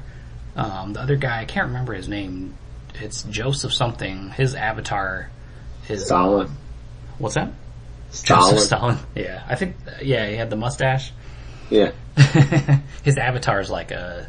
Um, 0.54 0.92
the 0.92 1.00
other 1.00 1.16
guy, 1.16 1.40
I 1.40 1.44
can't 1.44 1.68
remember 1.68 1.92
his 1.92 2.08
name. 2.08 2.56
It's 2.94 3.22
Joseph 3.24 3.72
something. 3.72 4.30
His 4.30 4.54
avatar 4.54 5.30
is 5.88 6.06
Stalin. 6.06 6.50
What's 7.18 7.34
that? 7.34 7.52
Stalin. 8.10 8.50
Joseph 8.54 8.66
Stalin. 8.66 8.98
Yeah, 9.14 9.42
I 9.48 9.54
think. 9.56 9.76
Yeah, 10.02 10.28
he 10.28 10.36
had 10.36 10.50
the 10.50 10.56
mustache. 10.56 11.12
Yeah. 11.70 11.92
his 13.02 13.16
avatar 13.16 13.60
is 13.60 13.70
like 13.70 13.90
a 13.90 14.28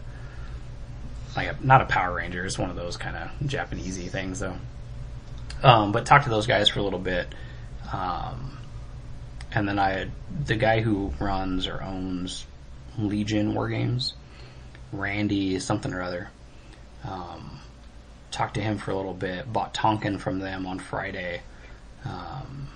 like 1.35 1.47
a 1.47 1.57
not 1.65 1.81
a 1.81 1.85
Power 1.85 2.15
Ranger. 2.15 2.45
It's 2.45 2.59
one 2.59 2.69
of 2.69 2.75
those 2.75 2.97
kind 2.97 3.15
of 3.15 3.47
Japanesey 3.47 4.09
things, 4.09 4.39
though. 4.39 4.55
Um, 5.63 5.91
but 5.91 6.05
talked 6.05 6.25
to 6.25 6.29
those 6.29 6.47
guys 6.47 6.69
for 6.69 6.79
a 6.79 6.83
little 6.83 6.99
bit, 6.99 7.27
um, 7.91 8.57
and 9.53 9.67
then 9.67 9.79
I 9.79 10.09
the 10.45 10.55
guy 10.55 10.81
who 10.81 11.13
runs 11.19 11.67
or 11.67 11.81
owns 11.81 12.45
Legion 12.97 13.53
War 13.53 13.69
Games, 13.69 14.13
Randy 14.91 15.59
something 15.59 15.93
or 15.93 16.01
other. 16.01 16.29
Um, 17.03 17.59
talked 18.31 18.55
to 18.55 18.61
him 18.61 18.77
for 18.77 18.91
a 18.91 18.95
little 18.95 19.13
bit. 19.13 19.51
Bought 19.51 19.73
Tonkin 19.73 20.17
from 20.17 20.39
them 20.39 20.65
on 20.65 20.79
Friday. 20.79 21.41
Um, 22.05 22.67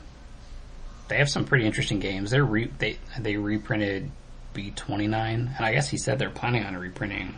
they 1.08 1.18
have 1.18 1.30
some 1.30 1.46
pretty 1.46 1.66
interesting 1.66 2.00
games. 2.00 2.32
They're 2.32 2.44
re- 2.46 2.72
they 2.78 2.98
they 3.20 3.38
reprinted 3.38 4.12
B 4.54 4.72
twenty 4.76 5.08
nine, 5.08 5.54
and 5.58 5.66
I 5.66 5.74
guess 5.74 5.90
he 5.90 5.98
said 5.98 6.20
they're 6.20 6.30
planning 6.30 6.64
on 6.64 6.76
reprinting 6.78 7.38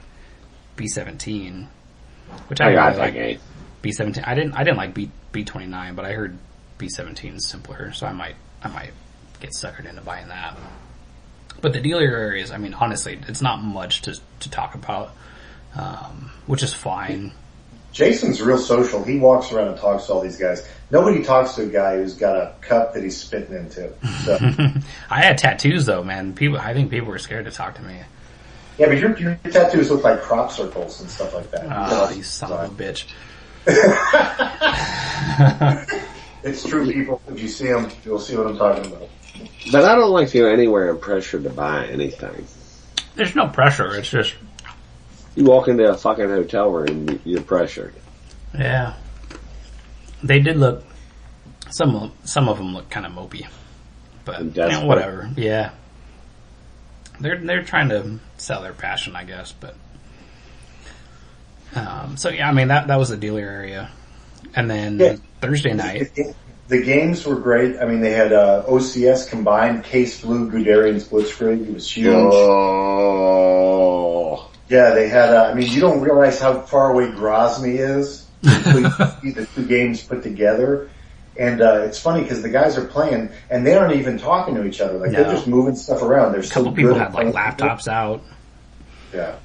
B 0.79 0.87
seventeen, 0.87 1.67
which 2.47 2.61
I, 2.61 2.69
I 2.69 2.73
got 2.73 2.95
really 2.95 3.33
like. 3.33 3.41
B 3.81 3.91
seventeen. 3.91 4.23
I 4.23 4.33
didn't 4.33 4.53
I 4.53 4.63
didn't 4.63 4.77
like 4.77 4.93
B 4.93 5.11
B 5.33 5.43
twenty 5.43 5.67
nine, 5.67 5.93
but 5.93 6.05
I 6.05 6.13
heard 6.13 6.37
B 6.77 6.87
seventeen 6.87 7.35
is 7.35 7.49
simpler, 7.49 7.91
so 7.91 8.07
I 8.07 8.13
might 8.13 8.35
I 8.63 8.69
might 8.69 8.93
get 9.41 9.49
suckered 9.51 9.89
into 9.89 10.01
buying 10.01 10.29
that. 10.29 10.57
But 11.59 11.73
the 11.73 11.81
deal 11.81 11.99
here 11.99 12.31
is, 12.31 12.51
I 12.51 12.57
mean, 12.57 12.73
honestly, 12.73 13.19
it's 13.27 13.41
not 13.41 13.61
much 13.61 14.03
to 14.03 14.17
to 14.39 14.49
talk 14.49 14.73
about, 14.73 15.11
um, 15.75 16.31
which 16.47 16.63
is 16.63 16.73
fine. 16.73 17.33
Jason's 17.91 18.41
real 18.41 18.57
social. 18.57 19.03
He 19.03 19.19
walks 19.19 19.51
around 19.51 19.67
and 19.67 19.77
talks 19.77 20.05
to 20.05 20.13
all 20.13 20.21
these 20.21 20.37
guys. 20.37 20.65
Nobody 20.91 21.23
talks 21.23 21.55
to 21.55 21.63
a 21.63 21.67
guy 21.67 21.97
who's 21.97 22.13
got 22.13 22.37
a 22.37 22.55
cup 22.61 22.93
that 22.93 23.03
he's 23.03 23.17
spitting 23.17 23.53
into. 23.53 23.91
So, 24.23 24.37
I 25.09 25.23
had 25.23 25.39
tattoos 25.39 25.87
though, 25.87 26.03
man. 26.03 26.33
People, 26.35 26.57
I 26.57 26.73
think 26.73 26.89
people 26.89 27.09
were 27.09 27.19
scared 27.19 27.45
to 27.45 27.51
talk 27.51 27.75
to 27.75 27.81
me. 27.81 27.97
Yeah, 28.79 28.87
but 28.87 28.97
your, 28.97 29.15
your 29.17 29.35
tattoos 29.51 29.91
look 29.91 30.03
like 30.03 30.21
crop 30.21 30.51
circles 30.51 31.01
and 31.01 31.09
stuff 31.09 31.33
like 31.35 31.51
that. 31.51 31.65
Oh, 31.69 32.09
you 32.11 32.23
son 32.23 32.51
of 32.51 32.79
a 32.79 32.83
bitch. 32.83 33.05
It's 36.41 36.65
true, 36.65 36.89
people. 36.89 37.21
If 37.27 37.41
you 37.41 37.49
see 37.49 37.67
them, 37.67 37.89
you'll 38.05 38.19
see 38.19 38.37
what 38.37 38.47
I'm 38.47 38.57
talking 38.57 38.85
about. 38.85 39.09
But 39.73 39.83
I 39.83 39.93
don't 39.95 40.11
like 40.11 40.29
feeling 40.29 40.53
anywhere 40.53 40.89
in 40.89 40.97
pressure 40.97 41.37
to 41.41 41.49
buy 41.49 41.87
anything. 41.87 42.47
There's 43.15 43.35
no 43.35 43.49
pressure. 43.49 43.93
It's 43.97 44.09
just, 44.09 44.35
You 45.35 45.43
walk 45.43 45.67
into 45.67 45.83
a 45.91 45.97
fucking 45.97 46.29
hotel 46.29 46.71
room, 46.71 47.19
you're 47.25 47.41
pressured. 47.41 47.93
yeah. 48.57 48.93
They 50.23 50.39
did 50.39 50.55
look. 50.57 50.85
Some 51.71 51.95
of 51.95 52.11
some 52.23 52.49
of 52.49 52.57
them 52.57 52.73
look 52.73 52.89
kind 52.89 53.05
of 53.05 53.11
mopey, 53.11 53.47
but 54.25 54.39
you 54.41 54.51
know, 54.67 54.85
whatever. 54.85 55.29
Yeah, 55.37 55.69
they're 57.19 57.37
they're 57.37 57.63
trying 57.63 57.89
to 57.89 58.19
sell 58.37 58.61
their 58.61 58.73
passion, 58.73 59.15
I 59.15 59.23
guess. 59.23 59.51
But 59.51 59.75
Um, 61.75 62.17
so 62.17 62.29
yeah, 62.29 62.49
I 62.49 62.53
mean 62.53 62.69
that 62.69 62.87
that 62.87 62.97
was 62.97 63.09
the 63.09 63.17
dealer 63.17 63.41
area, 63.41 63.89
and 64.55 64.69
then 64.69 64.99
Yeah. 64.99 65.15
Thursday 65.41 65.73
night. 65.73 66.11
The 66.67 66.83
games 66.83 67.25
were 67.25 67.35
great. 67.35 67.79
I 67.79 67.85
mean, 67.85 67.99
they 68.01 68.11
had 68.11 68.31
uh, 68.31 68.63
OCS 68.67 69.27
combined, 69.27 69.83
Case 69.83 70.21
Blue, 70.21 70.51
Guderian's 70.51 71.07
Blitzkrieg. 71.07 71.67
It 71.67 71.73
was 71.73 71.89
huge. 71.91 72.13
Oh. 73.19 74.49
Yeah, 74.69 74.91
they 74.91 75.09
had. 75.09 75.33
Uh, 75.33 75.45
I 75.45 75.55
mean, 75.55 75.71
you 75.71 75.81
don't 75.81 76.01
realize 76.01 76.39
how 76.39 76.61
far 76.61 76.91
away 76.91 77.05
Grozny 77.05 77.79
is 77.79 78.27
until 78.43 78.81
you 78.81 78.89
see 79.21 79.31
the 79.31 79.47
two 79.55 79.65
games 79.65 80.03
put 80.03 80.21
together. 80.21 80.91
And 81.39 81.61
uh, 81.61 81.83
it's 81.85 81.97
funny 81.99 82.21
because 82.21 82.41
the 82.41 82.49
guys 82.49 82.77
are 82.77 82.85
playing 82.85 83.29
and 83.49 83.65
they 83.65 83.75
aren't 83.75 83.95
even 83.95 84.17
talking 84.19 84.55
to 84.55 84.65
each 84.65 84.81
other. 84.81 84.97
Like 84.99 85.11
No. 85.11 85.23
they're 85.23 85.33
just 85.33 85.47
moving 85.47 85.75
stuff 85.75 86.01
around. 86.03 86.33
They're 86.33 86.41
A 86.41 86.47
couple 86.47 86.65
so 86.65 86.71
people 86.75 86.93
have 86.95 87.13
like 87.15 87.27
laptops 87.27 87.87
out. 87.87 88.21
Yeah. 89.13 89.35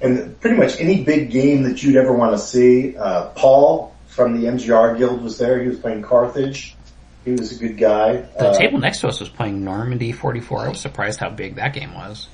And 0.00 0.38
pretty 0.40 0.56
much 0.56 0.78
any 0.80 1.02
big 1.02 1.30
game 1.30 1.64
that 1.64 1.82
you'd 1.82 1.96
ever 1.96 2.12
want 2.12 2.32
to 2.32 2.38
see, 2.38 2.96
uh, 2.96 3.26
Paul 3.30 3.94
from 4.06 4.40
the 4.40 4.46
MGR 4.46 4.96
Guild 4.98 5.22
was 5.22 5.36
there. 5.38 5.60
He 5.60 5.68
was 5.68 5.78
playing 5.78 6.02
Carthage. 6.02 6.76
He 7.24 7.32
was 7.32 7.50
a 7.50 7.58
good 7.58 7.76
guy. 7.76 8.18
The 8.38 8.50
Uh, 8.50 8.56
table 8.58 8.78
next 8.78 9.00
to 9.00 9.08
us 9.08 9.18
was 9.18 9.28
playing 9.28 9.64
Normandy 9.64 10.12
44. 10.12 10.60
I 10.60 10.68
was 10.68 10.80
surprised 10.80 11.18
how 11.18 11.30
big 11.30 11.56
that 11.56 11.72
game 11.74 11.92
was. 11.94 12.28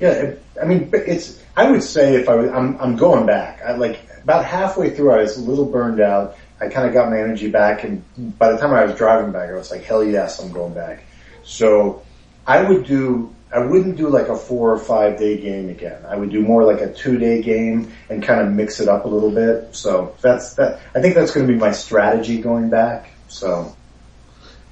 Yeah, 0.00 0.08
it, 0.10 0.42
I 0.60 0.64
mean, 0.64 0.90
it's. 0.92 1.40
I 1.56 1.70
would 1.70 1.84
say 1.84 2.16
if 2.16 2.28
I 2.28 2.34
was, 2.34 2.50
I'm, 2.50 2.76
I'm 2.80 2.96
going 2.96 3.26
back. 3.26 3.62
I 3.64 3.76
like 3.76 4.00
about 4.24 4.44
halfway 4.44 4.90
through, 4.90 5.12
I 5.12 5.18
was 5.18 5.36
a 5.36 5.40
little 5.40 5.66
burned 5.66 6.00
out. 6.00 6.36
I 6.60 6.68
kind 6.68 6.86
of 6.86 6.94
got 6.94 7.10
my 7.10 7.18
energy 7.18 7.50
back, 7.50 7.84
and 7.84 8.04
by 8.38 8.52
the 8.52 8.58
time 8.58 8.72
I 8.72 8.84
was 8.84 8.96
driving 8.96 9.32
back, 9.32 9.50
I 9.50 9.54
was 9.54 9.70
like, 9.70 9.82
hell 9.82 10.04
yes, 10.04 10.40
I'm 10.40 10.52
going 10.52 10.72
back. 10.74 11.04
So 11.42 12.02
I 12.46 12.62
would 12.62 12.86
do. 12.86 13.34
I 13.52 13.58
wouldn't 13.58 13.96
do 13.96 14.08
like 14.08 14.28
a 14.28 14.36
four 14.36 14.72
or 14.72 14.78
five 14.78 15.16
day 15.16 15.40
game 15.40 15.68
again. 15.68 16.04
I 16.06 16.16
would 16.16 16.30
do 16.30 16.40
more 16.40 16.64
like 16.64 16.80
a 16.80 16.92
two 16.92 17.18
day 17.18 17.40
game 17.40 17.92
and 18.10 18.22
kind 18.22 18.40
of 18.40 18.52
mix 18.52 18.80
it 18.80 18.88
up 18.88 19.04
a 19.04 19.08
little 19.08 19.30
bit. 19.30 19.76
So 19.76 20.16
that's 20.20 20.54
that. 20.54 20.80
I 20.94 21.00
think 21.00 21.14
that's 21.14 21.30
going 21.32 21.46
to 21.46 21.52
be 21.52 21.58
my 21.58 21.70
strategy 21.70 22.40
going 22.40 22.70
back. 22.70 23.10
So 23.28 23.76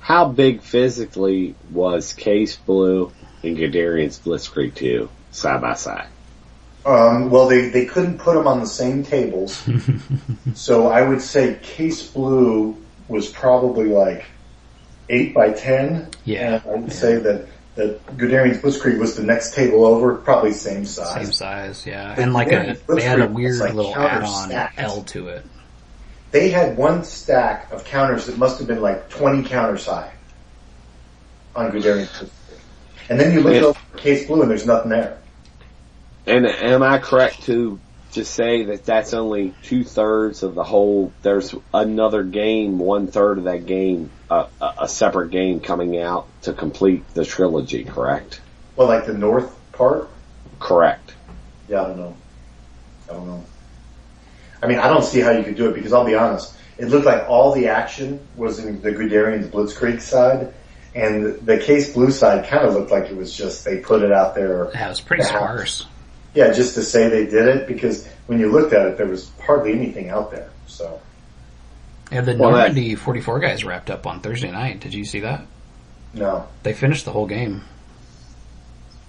How 0.01 0.29
big 0.29 0.63
physically 0.63 1.55
was 1.71 2.13
Case 2.13 2.57
Blue 2.57 3.13
and 3.45 3.57
Guderian's 3.57 4.19
Blitzkrieg 4.19 4.75
2 4.75 5.09
side 5.31 5.61
by 5.61 5.75
side? 5.75 6.09
Um, 6.85 7.31
well, 7.31 7.47
they, 7.47 7.69
they 7.69 7.85
couldn't 7.87 8.19
put 8.19 8.35
them 8.35 8.47
on 8.49 8.61
the 8.61 8.67
same 8.67 9.05
tables. 9.05 9.63
so 10.55 10.89
I 10.89 11.03
would 11.03 11.23
say 11.23 11.59
Case 11.63 12.07
Blue 12.09 12.77
was 13.09 13.29
probably 13.29 13.87
like 13.89 14.25
8 15.09 15.33
by 15.35 15.53
10. 15.53 16.09
Yeah. 16.25 16.61
And 16.65 16.71
I 16.71 16.75
would 16.81 16.93
say 16.93 17.17
that, 17.19 17.47
that 17.77 18.05
Guderian's 18.17 18.59
Blitzkrieg 18.59 18.99
was 18.99 19.15
the 19.17 19.23
next 19.23 19.55
table 19.55 19.85
over, 19.87 20.17
probably 20.17 20.53
same 20.53 20.85
size. 20.85 21.25
Same 21.27 21.33
size, 21.33 21.87
yeah. 21.87 22.15
And 22.19 22.33
like 22.35 22.51
a, 22.51 22.77
they 22.89 23.03
had 23.03 23.21
a 23.21 23.29
weird 23.29 23.59
like 23.61 23.75
little 23.75 23.93
counter 23.95 24.25
add-on 24.25 24.49
stacked. 24.49 24.79
L 24.81 25.03
to 25.05 25.29
it. 25.29 25.45
They 26.33 26.49
had 26.51 26.77
one 26.77 27.05
stack 27.05 27.71
of 27.73 27.85
counters 27.85 28.27
that 28.27 28.39
must 28.39 28.59
have 28.59 28.67
been 28.67 28.81
like 28.81 29.09
20 29.11 29.49
counters 29.49 29.87
high 29.87 30.11
on 31.55 31.71
Guderian's 31.71 32.09
Blitzkrieg. 32.09 32.31
And 33.09 33.21
then 33.21 33.33
you 33.35 33.41
look 33.41 33.55
Yeah. 33.55 33.61
over 33.69 33.81
Case 33.97 34.27
Blue 34.27 34.43
and 34.43 34.51
there's 34.51 34.67
nothing 34.67 34.91
there. 34.91 35.19
And 36.27 36.47
am 36.47 36.83
I 36.83 36.99
correct 36.99 37.43
to 37.45 37.81
to 38.13 38.25
say 38.25 38.65
that 38.65 38.85
that's 38.85 39.15
only 39.15 39.55
two 39.63 39.85
thirds 39.85 40.43
of 40.43 40.55
the 40.55 40.65
whole? 40.65 41.13
There's 41.23 41.55
another 41.73 42.23
game, 42.23 42.79
one 42.79 43.07
third 43.07 43.39
of 43.39 43.45
that 43.45 43.67
game, 43.67 44.11
uh, 44.31 44.47
a, 44.61 44.75
a 44.83 44.89
separate 44.89 45.31
game 45.31 45.61
coming 45.61 45.99
out 45.99 46.27
to 46.43 46.53
complete 46.53 47.03
the 47.15 47.25
trilogy. 47.25 47.85
Correct. 47.85 48.41
Well, 48.77 48.89
like 48.89 49.07
the 49.07 49.15
north 49.15 49.51
part, 49.73 50.09
Correct. 50.63 51.15
Yeah, 51.69 51.83
I 51.83 51.87
don't 51.89 51.97
know. 51.97 52.17
I 53.11 53.13
don't 53.15 53.27
know. 53.27 53.45
I 54.63 54.69
mean, 54.69 54.79
I 54.79 54.87
don't 54.89 55.03
see 55.03 55.19
how 55.21 55.31
you 55.33 55.43
could 55.43 55.57
do 55.57 55.69
it 55.71 55.75
because 55.75 55.93
I'll 55.93 56.05
be 56.05 56.15
honest. 56.15 56.55
It 56.79 56.87
looked 56.87 57.05
like 57.05 57.29
all 57.29 57.53
the 57.53 57.69
action 57.69 58.21
was 58.37 58.61
in 58.65 58.81
the 58.81 58.93
Guderian's 58.93 59.49
Blitzkrieg 59.49 60.01
side, 60.01 60.55
and 60.95 61.45
the 61.45 61.59
Case 61.59 61.93
Blue 61.93 62.11
side 62.13 62.47
kind 62.49 62.65
of 62.65 62.75
looked 62.75 62.91
like 62.93 63.07
it 63.07 63.17
was 63.17 63.37
just 63.37 63.65
they 63.65 63.79
put 63.79 64.03
it 64.03 64.13
out 64.13 64.35
there. 64.37 64.71
Yeah, 64.73 64.87
it 64.87 64.91
was 64.91 65.01
pretty 65.01 65.25
Yeah. 65.25 65.31
sparse. 65.31 65.87
Yeah, 66.35 66.53
just 66.53 66.75
to 66.77 66.83
say 66.83 67.09
they 67.09 67.27
did 67.27 67.47
it 67.49 67.67
because 67.67 68.07
when 68.27 68.39
you 68.41 68.51
looked 68.51 68.73
at 68.73 68.87
it, 68.87 68.97
there 68.97 69.07
was 69.07 69.31
hardly 69.45 69.73
anything 69.73 70.09
out 70.09 70.31
there. 70.31 70.49
So 70.67 71.01
Yeah, 72.11 72.23
the 72.23 72.37
Well, 72.37 72.53
that- 72.53 72.59
Normandy 72.75 72.95
44 72.95 73.41
guys 73.41 73.65
wrapped 73.65 73.91
up 73.91 74.07
on 74.07 74.21
Thursday 74.21 74.51
night. 74.51 74.81
Did 74.81 74.95
you 74.95 75.05
see 75.05 75.21
that? 75.21 75.43
no, 76.15 76.47
They 76.63 76.73
finished 76.75 77.05
the 77.05 77.13
whole 77.13 77.27
game. 77.27 77.63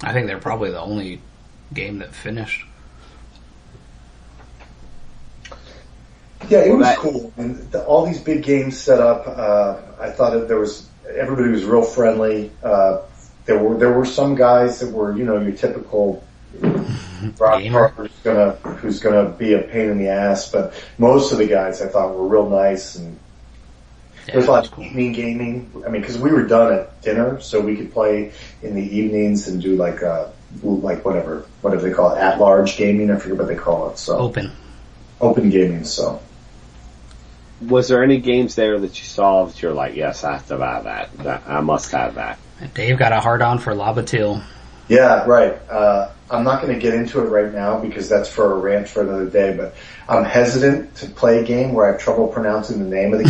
I 0.02 0.12
think 0.14 0.28
they're 0.28 0.38
probably 0.40 0.72
the 0.72 0.82
only 0.82 1.22
game 1.74 2.00
that 2.00 2.14
finished. 2.14 2.66
Yeah, 6.50 6.60
it 6.60 6.76
was 6.78 6.96
cool. 6.98 7.32
And 7.38 7.58
the, 7.72 7.86
all 7.86 8.06
these 8.06 8.20
big 8.22 8.44
games 8.44 8.78
set 8.78 9.00
up. 9.00 9.26
Uh, 9.28 9.78
I 10.00 10.10
thought 10.12 10.32
that 10.34 10.48
there 10.50 10.60
was 10.60 10.88
everybody 11.16 11.50
was 11.50 11.64
real 11.64 11.84
friendly. 11.84 12.52
Uh, 12.62 13.00
there 13.46 13.58
were 13.58 13.78
there 13.78 13.94
were 13.94 14.06
some 14.06 14.36
guys 14.36 14.80
that 14.82 14.92
were 14.92 15.16
you 15.16 15.24
know 15.24 15.40
your 15.40 15.54
typical 15.54 16.22
rock 17.40 17.62
Gamer. 17.62 17.92
star 17.94 18.10
gonna 18.24 18.52
who's 18.78 19.00
gonna 19.00 19.30
be 19.30 19.54
a 19.54 19.60
pain 19.62 19.90
in 19.90 19.98
the 19.98 20.08
ass, 20.10 20.52
but 20.52 20.74
most 20.98 21.32
of 21.32 21.38
the 21.38 21.48
guys 21.48 21.82
I 21.82 21.88
thought 21.88 22.16
were 22.16 22.28
real 22.28 22.50
nice 22.50 22.96
and 22.96 23.18
Yeah, 24.28 24.34
there 24.34 24.38
was 24.38 24.48
a 24.48 24.52
lot 24.52 24.66
of 24.66 24.72
cool. 24.72 24.84
evening 24.86 25.12
gaming. 25.14 25.84
I 25.86 25.90
mean, 25.90 26.02
because 26.02 26.18
we 26.18 26.32
were 26.32 26.44
done 26.44 26.74
at 26.74 27.02
dinner, 27.02 27.40
so 27.42 27.60
we 27.62 27.76
could 27.76 27.92
play 27.92 28.32
in 28.62 28.76
the 28.76 28.82
evenings 28.98 29.48
and 29.48 29.62
do 29.62 29.76
like 29.76 30.02
uh 30.04 30.28
like 30.62 31.04
whatever 31.04 31.46
whatever 31.62 31.82
they 31.88 31.94
call 31.94 32.14
it 32.16 32.20
at 32.20 32.40
large 32.40 32.78
gaming. 32.78 33.10
I 33.12 33.18
forget 33.18 33.38
what 33.38 33.48
they 33.48 33.56
call 33.56 33.90
it. 33.90 33.98
So 33.98 34.18
Open. 34.18 34.52
open 35.22 35.50
gaming. 35.50 35.84
So. 35.86 36.22
Was 37.62 37.88
there 37.88 38.04
any 38.04 38.18
games 38.20 38.56
there 38.56 38.78
that 38.78 39.00
you 39.00 39.06
saw 39.06 39.46
that 39.46 39.62
you're 39.62 39.74
like, 39.74 39.96
yes, 39.96 40.26
I 40.26 40.34
have 40.34 40.48
to 40.48 40.58
buy 40.58 40.82
that. 40.82 41.14
that 41.20 41.44
I 41.48 41.62
must 41.62 41.92
have 41.94 42.16
that. 42.16 42.38
Dave 42.74 42.98
got 43.00 43.14
a 43.14 43.22
hard 43.22 43.42
on 43.42 43.58
for 43.60 43.74
La 43.74 43.94
Bataille. 43.94 44.42
Yeah, 44.94 45.26
right. 45.26 45.54
Uh, 45.70 46.12
I'm 46.30 46.44
not 46.44 46.62
going 46.62 46.74
to 46.74 46.80
get 46.80 46.94
into 46.94 47.20
it 47.20 47.26
right 47.30 47.52
now 47.54 47.80
because 47.80 48.08
that's 48.10 48.30
for 48.30 48.54
a 48.54 48.58
rant 48.58 48.88
for 48.88 49.02
another 49.02 49.26
day, 49.30 49.56
but 49.56 49.76
I'm 50.08 50.24
hesitant 50.24 50.96
to 50.98 51.08
play 51.10 51.40
a 51.40 51.44
game 51.44 51.74
where 51.74 51.88
I 51.88 51.92
have 51.94 52.02
trouble 52.02 52.28
pronouncing 52.28 52.80
the 52.80 52.90
name 52.96 53.14
of 53.14 53.20
the 53.20 53.30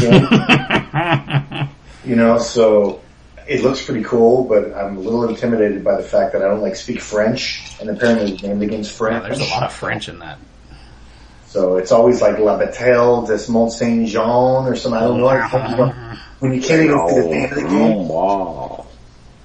game. 1.56 1.70
you 2.10 2.16
know, 2.16 2.38
so 2.38 3.02
it 3.48 3.62
looks 3.62 3.84
pretty 3.84 4.04
cool, 4.04 4.44
but 4.46 4.74
I'm 4.74 4.98
a 4.98 5.00
little 5.00 5.28
intimidated 5.28 5.84
by 5.84 5.96
the 5.98 6.04
fact 6.04 6.34
that 6.34 6.42
I 6.42 6.48
don't 6.48 6.62
like 6.62 6.76
speak 6.76 7.02
French, 7.02 7.62
and 7.80 7.90
apparently 7.90 8.36
the 8.38 8.48
name 8.48 8.54
of 8.54 8.60
the 8.60 8.68
game's 8.68 8.90
Yeah, 8.90 8.98
French. 8.98 9.24
there's 9.26 9.40
a 9.42 9.52
lot 9.52 9.64
of 9.64 9.74
French 9.74 10.10
in 10.10 10.20
that. 10.20 10.38
So 11.48 11.78
it's 11.78 11.92
always 11.92 12.22
like 12.22 12.40
La 12.40 12.58
Bataille 12.58 13.26
des 13.28 13.52
Mont 13.52 13.72
Saint 13.72 14.08
Jean 14.08 14.66
or 14.66 14.76
something. 14.76 15.00
I 15.02 15.08
don't 15.08 15.20
know. 15.78 16.18
When 16.40 16.54
you 16.54 16.62
can't 16.62 16.82
even 16.84 17.08
say 17.10 17.22
the 17.22 17.28
name 17.28 17.44
of 17.44 17.56
the 17.56 17.62
game. 17.62 18.12
Oh. 18.12 18.86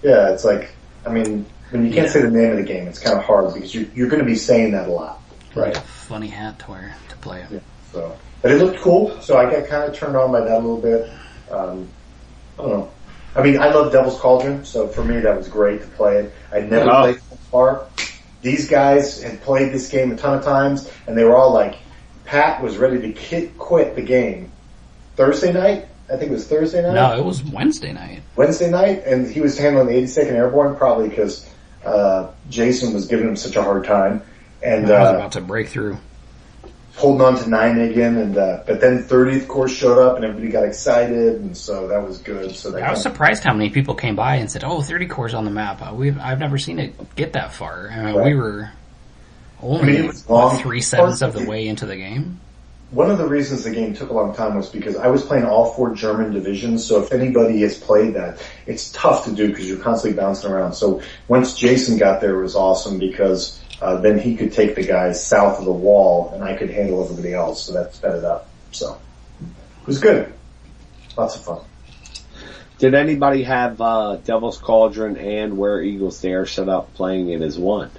Yeah, 0.02 0.32
it's 0.32 0.44
like, 0.44 0.70
I 1.04 1.10
mean, 1.10 1.44
when 1.70 1.86
you 1.86 1.92
can't 1.92 2.08
say 2.10 2.22
the 2.22 2.30
name 2.30 2.50
of 2.52 2.56
the 2.56 2.62
game, 2.62 2.86
it's 2.88 2.98
kind 2.98 3.18
of 3.18 3.24
hard 3.24 3.52
because 3.54 3.74
you're, 3.74 3.84
you're 3.94 4.08
going 4.08 4.20
to 4.20 4.26
be 4.26 4.36
saying 4.36 4.72
that 4.72 4.88
a 4.88 4.92
lot. 4.92 5.20
Right. 5.54 5.76
a 5.76 5.80
funny 5.80 6.28
hat 6.28 6.58
to 6.60 6.70
wear 6.70 6.94
to 7.08 7.16
play 7.16 7.42
it. 7.50 7.62
So, 7.92 8.16
but 8.42 8.50
it 8.52 8.56
looked 8.62 8.80
cool, 8.80 9.20
so 9.20 9.36
I 9.36 9.50
got 9.50 9.66
kind 9.68 9.84
of 9.90 9.94
turned 9.96 10.16
on 10.16 10.30
by 10.30 10.40
that 10.40 10.52
a 10.52 10.58
little 10.58 10.80
bit. 10.80 11.10
Um, 11.50 11.88
I 12.58 12.62
don't 12.62 12.70
know. 12.70 12.90
I 13.34 13.42
mean, 13.42 13.58
I 13.60 13.70
love 13.70 13.92
Devil's 13.92 14.18
Cauldron, 14.18 14.64
so 14.64 14.88
for 14.88 15.02
me 15.04 15.20
that 15.20 15.36
was 15.36 15.48
great 15.48 15.80
to 15.82 15.86
play 15.88 16.18
it. 16.18 16.32
I'd 16.52 16.70
never 16.70 16.90
Oh. 16.90 17.00
played 17.02 17.16
it 17.16 17.30
before. 17.30 17.86
These 18.42 18.68
guys 18.68 19.20
had 19.22 19.40
played 19.42 19.72
this 19.72 19.88
game 19.88 20.12
a 20.12 20.16
ton 20.16 20.38
of 20.38 20.44
times, 20.44 20.90
and 21.06 21.16
they 21.18 21.24
were 21.24 21.36
all 21.36 21.52
like, 21.52 21.76
Pat 22.24 22.62
was 22.62 22.76
ready 22.76 23.00
to 23.00 23.12
ki- 23.12 23.50
quit 23.58 23.96
the 23.96 24.02
game 24.02 24.50
Thursday 25.16 25.52
night. 25.52 25.86
I 26.12 26.16
think 26.16 26.30
it 26.30 26.34
was 26.34 26.46
Thursday 26.46 26.82
night. 26.82 26.94
No, 26.94 27.18
it 27.18 27.24
was 27.24 27.42
Wednesday 27.42 27.92
night. 27.92 28.22
Wednesday 28.36 28.70
night, 28.70 29.02
and 29.04 29.28
he 29.30 29.40
was 29.40 29.58
handling 29.58 29.88
the 29.88 29.94
82nd 29.94 30.32
Airborne 30.32 30.76
probably 30.76 31.08
because 31.08 31.47
uh, 31.84 32.28
Jason 32.50 32.92
was 32.94 33.06
giving 33.06 33.28
him 33.28 33.36
such 33.36 33.56
a 33.56 33.62
hard 33.62 33.84
time, 33.84 34.22
and 34.62 34.90
I 34.90 35.00
was 35.00 35.08
uh, 35.12 35.16
about 35.16 35.32
to 35.32 35.40
break 35.40 35.68
through. 35.68 35.98
holding 36.96 37.24
on 37.24 37.36
to 37.36 37.48
nine 37.48 37.78
again. 37.80 38.16
And 38.16 38.36
uh, 38.36 38.62
but 38.66 38.80
then 38.80 39.04
30th 39.04 39.46
Corps 39.48 39.68
showed 39.68 39.98
up, 39.98 40.16
and 40.16 40.24
everybody 40.24 40.50
got 40.50 40.64
excited, 40.64 41.36
and 41.40 41.56
so 41.56 41.88
that 41.88 42.06
was 42.06 42.18
good. 42.18 42.54
So 42.56 42.76
I 42.76 42.90
was 42.90 43.02
surprised 43.02 43.44
how 43.44 43.52
many 43.54 43.70
people 43.70 43.94
came 43.94 44.16
by 44.16 44.36
and 44.36 44.50
said, 44.50 44.64
"Oh, 44.64 44.82
30 44.82 45.06
Corps 45.06 45.34
on 45.34 45.44
the 45.44 45.50
map." 45.50 45.80
Uh, 45.80 45.94
We've 45.94 46.18
I've 46.18 46.38
never 46.40 46.58
seen 46.58 46.78
it 46.78 47.14
get 47.14 47.34
that 47.34 47.52
far. 47.52 47.88
I 47.90 48.04
mean, 48.06 48.14
Right. 48.16 48.24
we 48.26 48.34
were 48.34 48.70
only 49.62 49.82
I 49.82 49.86
mean, 49.86 50.04
it 50.04 50.06
was 50.08 50.26
what, 50.28 50.44
long. 50.52 50.58
three 50.62 50.80
sevenths 50.80 51.22
of 51.22 51.32
the 51.34 51.44
way 51.44 51.66
into 51.68 51.86
the 51.86 51.96
game. 51.96 52.40
One 52.90 53.10
of 53.10 53.18
the 53.18 53.26
reasons 53.26 53.64
the 53.64 53.70
game 53.70 53.92
took 53.92 54.08
a 54.08 54.12
long 54.14 54.34
time 54.34 54.56
was 54.56 54.68
because 54.68 54.96
I 54.96 55.08
was 55.08 55.22
playing 55.22 55.44
all 55.44 55.72
four 55.74 55.94
German 55.94 56.32
divisions. 56.32 56.86
So 56.86 57.02
if 57.02 57.12
anybody 57.12 57.60
has 57.60 57.78
played 57.78 58.14
that, 58.14 58.42
it's 58.66 58.90
tough 58.92 59.24
to 59.24 59.32
do 59.32 59.48
because 59.48 59.68
you're 59.68 59.78
constantly 59.78 60.18
bouncing 60.18 60.50
around. 60.50 60.72
So 60.72 61.02
once 61.28 61.56
Jason 61.56 61.98
got 61.98 62.20
there, 62.20 62.38
it 62.38 62.42
was 62.42 62.56
awesome 62.56 62.98
because 62.98 63.62
uh, 63.82 64.00
then 64.00 64.18
he 64.18 64.36
could 64.36 64.52
take 64.52 64.74
the 64.74 64.82
guys 64.82 65.24
south 65.24 65.58
of 65.58 65.66
the 65.66 65.72
wall, 65.72 66.32
and 66.34 66.42
I 66.42 66.56
could 66.56 66.70
handle 66.70 67.04
everybody 67.04 67.34
else. 67.34 67.64
So 67.64 67.74
that 67.74 67.94
sped 67.94 68.16
it 68.16 68.24
up. 68.24 68.48
So 68.72 68.98
it 69.42 69.86
was 69.86 69.98
good. 69.98 70.32
Lots 71.16 71.36
of 71.36 71.44
fun. 71.44 71.60
Did 72.78 72.94
anybody 72.94 73.42
have 73.42 73.80
uh, 73.80 74.16
Devil's 74.16 74.56
Cauldron 74.56 75.16
and 75.16 75.58
Where 75.58 75.82
Eagles 75.82 76.20
Dare 76.22 76.46
set 76.46 76.68
up 76.68 76.94
playing 76.94 77.28
it 77.28 77.42
as 77.42 77.58
one? 77.58 77.90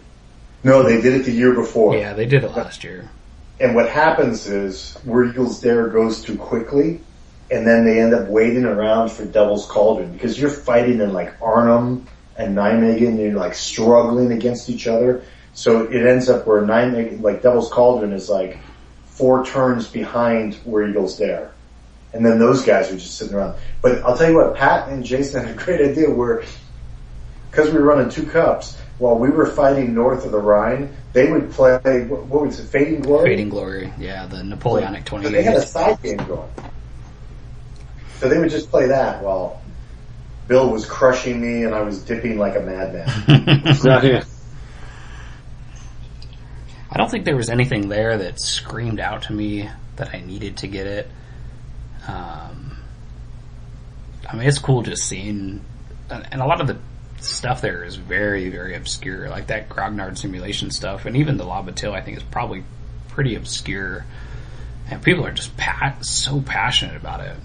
No, 0.63 0.83
they 0.83 1.01
did 1.01 1.13
it 1.13 1.25
the 1.25 1.31
year 1.31 1.53
before. 1.53 1.95
Yeah, 1.95 2.13
they 2.13 2.25
did 2.25 2.43
it 2.43 2.51
last 2.51 2.83
year. 2.83 3.09
And 3.59 3.75
what 3.75 3.89
happens 3.89 4.47
is 4.47 4.93
Where 5.03 5.25
Eagles 5.25 5.59
Dare 5.59 5.89
goes 5.89 6.21
too 6.21 6.37
quickly, 6.37 7.01
and 7.51 7.67
then 7.67 7.83
they 7.83 7.99
end 7.99 8.13
up 8.13 8.27
waiting 8.29 8.63
around 8.63 9.11
for 9.11 9.25
Devil's 9.25 9.65
Cauldron 9.65 10.13
because 10.13 10.39
you're 10.39 10.49
fighting 10.49 11.01
in 11.01 11.11
like 11.11 11.41
Arnhem 11.41 12.07
and 12.37 12.55
Nijmegen, 12.55 13.07
and 13.07 13.19
you're 13.19 13.33
like 13.33 13.53
struggling 13.53 14.31
against 14.31 14.69
each 14.69 14.87
other. 14.87 15.23
So 15.53 15.83
it 15.87 16.05
ends 16.05 16.29
up 16.29 16.47
where 16.47 16.61
Nijmegen, 16.61 17.21
like 17.21 17.41
Devil's 17.41 17.69
Cauldron, 17.69 18.13
is 18.13 18.29
like 18.29 18.57
four 19.05 19.45
turns 19.45 19.87
behind 19.87 20.55
Where 20.63 20.87
Eagles 20.87 21.17
Dare. 21.17 21.51
And 22.13 22.25
then 22.25 22.39
those 22.39 22.63
guys 22.63 22.89
are 22.89 22.97
just 22.97 23.17
sitting 23.17 23.35
around. 23.35 23.59
But 23.81 24.03
I'll 24.03 24.17
tell 24.17 24.29
you 24.29 24.37
what, 24.37 24.55
Pat 24.55 24.87
and 24.87 25.03
Jason 25.03 25.45
had 25.45 25.59
a 25.59 25.61
great 25.61 25.81
idea 25.81 26.09
where, 26.09 26.43
because 27.51 27.71
we 27.71 27.77
were 27.77 27.85
running 27.85 28.09
two 28.09 28.25
cups, 28.25 28.77
while 28.99 29.15
we 29.15 29.29
were 29.29 29.45
fighting 29.45 29.93
north 29.93 30.25
of 30.25 30.31
the 30.31 30.39
Rhine, 30.39 30.95
they 31.13 31.31
would 31.31 31.51
play, 31.51 31.79
what, 32.05 32.25
what 32.25 32.45
was 32.45 32.59
it, 32.59 32.67
Fading 32.67 33.01
Glory? 33.01 33.29
Fading 33.29 33.49
Glory, 33.49 33.93
yeah, 33.97 34.27
the 34.27 34.43
Napoleonic 34.43 35.07
So 35.09 35.19
they 35.19 35.43
had 35.43 35.55
a 35.55 35.61
side 35.61 36.01
game 36.01 36.17
going. 36.17 36.49
So 38.19 38.29
they 38.29 38.37
would 38.37 38.49
just 38.51 38.69
play 38.69 38.87
that 38.87 39.23
while 39.23 39.61
Bill 40.47 40.69
was 40.69 40.85
crushing 40.85 41.41
me 41.41 41.63
and 41.63 41.73
I 41.73 41.81
was 41.81 41.99
dipping 42.03 42.37
like 42.37 42.55
a 42.55 42.59
madman. 42.59 43.75
So, 43.75 43.89
yeah. 44.01 44.23
I 46.91 46.97
don't 46.97 47.09
think 47.09 47.25
there 47.25 47.35
was 47.35 47.49
anything 47.49 47.87
there 47.87 48.17
that 48.17 48.41
screamed 48.41 48.99
out 48.99 49.23
to 49.23 49.33
me 49.33 49.69
that 49.95 50.13
I 50.13 50.21
needed 50.21 50.57
to 50.57 50.67
get 50.67 50.87
it. 50.87 51.07
Um, 52.07 52.77
I 54.27 54.35
mean, 54.35 54.47
it's 54.47 54.57
cool 54.57 54.81
just 54.81 55.03
seeing, 55.03 55.61
and 56.09 56.27
and 56.31 56.41
a 56.41 56.45
lot 56.45 56.61
of 56.61 56.67
the 56.67 56.77
stuff 57.21 57.61
there 57.61 57.83
is 57.83 57.95
very, 57.95 58.49
very 58.49 58.75
obscure. 58.75 59.29
Like 59.29 59.47
that 59.47 59.69
Grognard 59.69 60.17
simulation 60.17 60.71
stuff, 60.71 61.05
and 61.05 61.17
even 61.17 61.37
the 61.37 61.45
La 61.45 61.61
Bataille, 61.61 61.93
I 61.93 62.01
think 62.01 62.17
is 62.17 62.23
probably 62.23 62.63
pretty 63.09 63.35
obscure. 63.35 64.05
And 64.89 65.03
people 65.03 65.25
are 65.25 65.31
just 65.31 65.51
so 66.01 66.41
passionate 66.41 66.95
about 66.95 67.21
it. 67.21 67.35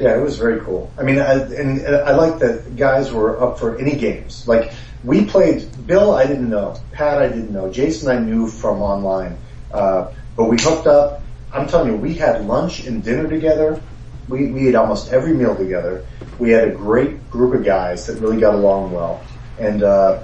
Yeah, 0.00 0.16
it 0.16 0.22
was 0.22 0.38
very 0.38 0.60
cool. 0.60 0.90
I 0.98 1.02
mean, 1.02 1.18
I, 1.18 1.34
and 1.34 1.86
I 1.86 2.12
like 2.12 2.38
that 2.40 2.74
guys 2.76 3.12
were 3.12 3.40
up 3.40 3.58
for 3.58 3.78
any 3.78 3.96
games. 3.96 4.48
Like 4.48 4.72
we 5.04 5.26
played 5.26 5.68
Bill, 5.86 6.14
I 6.14 6.26
didn't 6.26 6.48
know. 6.48 6.76
Pat, 6.92 7.18
I 7.18 7.28
didn't 7.28 7.52
know. 7.52 7.70
Jason, 7.70 8.08
I 8.08 8.18
knew 8.18 8.48
from 8.48 8.80
online. 8.80 9.36
Uh, 9.70 10.12
but 10.36 10.46
we 10.46 10.56
hooked 10.58 10.86
up. 10.86 11.22
I'm 11.52 11.68
telling 11.68 11.92
you, 11.92 11.96
we 11.96 12.14
had 12.14 12.46
lunch 12.46 12.86
and 12.86 13.04
dinner 13.04 13.28
together. 13.28 13.80
We 14.28 14.50
we 14.50 14.68
ate 14.68 14.74
almost 14.74 15.12
every 15.12 15.34
meal 15.34 15.54
together. 15.54 16.06
We 16.40 16.50
had 16.50 16.68
a 16.68 16.70
great 16.72 17.30
group 17.30 17.54
of 17.54 17.64
guys 17.64 18.06
that 18.06 18.18
really 18.20 18.40
got 18.40 18.54
along 18.54 18.92
well, 18.92 19.22
and 19.58 19.82
uh, 19.82 20.22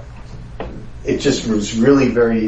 it 1.05 1.19
just 1.19 1.47
was 1.47 1.77
really 1.77 2.09
very, 2.09 2.47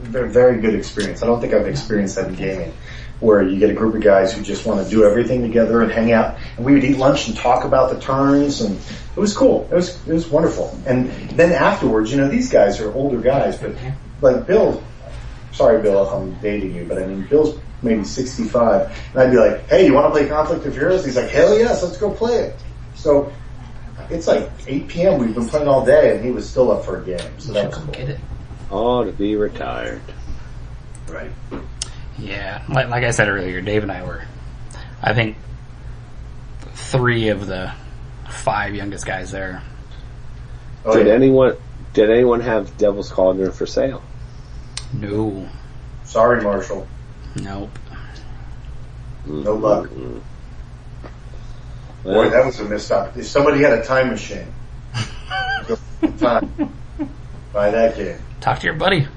very, 0.00 0.30
very 0.30 0.60
good 0.60 0.74
experience. 0.74 1.22
I 1.22 1.26
don't 1.26 1.40
think 1.40 1.52
I've 1.54 1.68
experienced 1.68 2.16
that 2.16 2.28
in 2.28 2.34
gaming 2.34 2.72
where 3.20 3.42
you 3.42 3.58
get 3.58 3.70
a 3.70 3.74
group 3.74 3.94
of 3.94 4.02
guys 4.02 4.32
who 4.32 4.42
just 4.42 4.66
want 4.66 4.84
to 4.84 4.90
do 4.90 5.04
everything 5.04 5.42
together 5.42 5.82
and 5.82 5.90
hang 5.90 6.12
out. 6.12 6.36
And 6.56 6.64
we 6.64 6.74
would 6.74 6.84
eat 6.84 6.98
lunch 6.98 7.28
and 7.28 7.36
talk 7.36 7.64
about 7.64 7.92
the 7.94 8.00
turns, 8.00 8.60
and 8.60 8.76
it 8.76 9.20
was 9.20 9.36
cool. 9.36 9.68
It 9.70 9.74
was 9.74 9.96
it 10.06 10.12
was 10.12 10.28
wonderful. 10.28 10.78
And 10.86 11.10
then 11.30 11.52
afterwards, 11.52 12.10
you 12.10 12.18
know, 12.18 12.28
these 12.28 12.50
guys 12.50 12.80
are 12.80 12.92
older 12.92 13.20
guys, 13.20 13.58
but 13.58 13.74
like 14.20 14.46
Bill, 14.46 14.82
sorry 15.52 15.80
Bill 15.82 16.06
if 16.06 16.12
I'm 16.12 16.34
dating 16.40 16.74
you, 16.74 16.84
but 16.84 16.98
I 16.98 17.06
mean 17.06 17.26
Bill's 17.26 17.58
maybe 17.82 18.04
65, 18.04 19.10
and 19.12 19.20
I'd 19.20 19.30
be 19.30 19.36
like, 19.36 19.68
hey, 19.68 19.86
you 19.86 19.92
want 19.92 20.06
to 20.06 20.10
play 20.10 20.26
Conflict 20.26 20.64
of 20.64 20.74
Heroes? 20.74 21.04
He's 21.04 21.16
like, 21.16 21.28
hell 21.28 21.58
yes, 21.58 21.82
let's 21.82 21.98
go 21.98 22.10
play 22.10 22.34
it. 22.34 22.56
So 23.04 23.30
it's 24.08 24.26
like 24.26 24.50
8 24.66 24.88
p.m. 24.88 25.20
We've 25.20 25.34
been 25.34 25.46
playing 25.46 25.68
all 25.68 25.84
day, 25.84 26.16
and 26.16 26.24
he 26.24 26.30
was 26.30 26.48
still 26.48 26.72
up 26.72 26.86
for 26.86 27.02
a 27.02 27.04
game. 27.04 27.38
So 27.38 27.52
that 27.52 27.66
was 27.66 27.76
cool. 27.76 27.92
get 27.92 28.08
it. 28.08 28.20
Oh, 28.70 29.04
to 29.04 29.12
be 29.12 29.36
retired. 29.36 30.00
Right. 31.06 31.30
Yeah, 32.18 32.64
like, 32.66 32.88
like 32.88 33.04
I 33.04 33.10
said 33.10 33.28
earlier, 33.28 33.60
Dave 33.60 33.82
and 33.82 33.92
I 33.92 34.04
were, 34.04 34.24
I 35.02 35.12
think, 35.12 35.36
three 36.72 37.28
of 37.28 37.46
the 37.46 37.74
five 38.30 38.74
youngest 38.74 39.04
guys 39.04 39.30
there. 39.30 39.62
Oh, 40.86 40.96
did 40.96 41.08
yeah. 41.08 41.12
anyone 41.12 41.56
did 41.92 42.10
anyone 42.10 42.40
have 42.40 42.78
Devil's 42.78 43.10
Cauldron 43.10 43.52
for 43.52 43.66
sale? 43.66 44.02
No, 44.94 45.46
Sorry, 46.04 46.42
Marshall. 46.42 46.88
nope. 47.36 47.78
No 49.26 49.54
luck. 49.56 49.90
Mm. 49.90 50.22
Boy, 52.04 52.10
Well, 52.12 52.30
that 52.30 52.44
was 52.44 52.60
a 52.60 52.64
missed 52.64 52.92
op. 52.92 53.16
If 53.16 53.26
somebody 53.26 53.62
had 53.62 53.72
a 53.72 53.82
time 53.84 54.10
machine, 54.10 54.46
go 55.66 55.76
time, 56.18 56.72
buy 57.52 57.70
that 57.70 57.96
game. 57.96 58.18
Talk 58.40 58.58
to 58.60 58.66
your 58.66 58.74
buddy. 58.76 59.08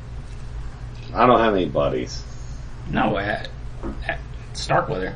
I 1.13 1.25
don't 1.25 1.39
have 1.39 1.53
any 1.53 1.67
buddies. 1.67 2.23
No, 2.89 3.17
at, 3.17 3.49
at 4.07 4.19
Starkweather. 4.53 5.15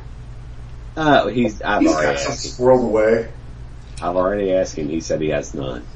Uh, 0.96 1.28
he's 1.28 1.62
I've 1.62 1.80
He's 1.80 1.90
already 1.90 2.12
got 2.12 2.18
some 2.20 2.32
asked. 2.32 2.58
him. 2.58 2.66
squirreled 2.66 2.84
away. 2.84 3.28
I've 4.02 4.16
already 4.16 4.52
asked 4.52 4.76
him. 4.76 4.88
He 4.90 5.00
said 5.00 5.20
he 5.22 5.30
has 5.30 5.54
none. 5.54 5.86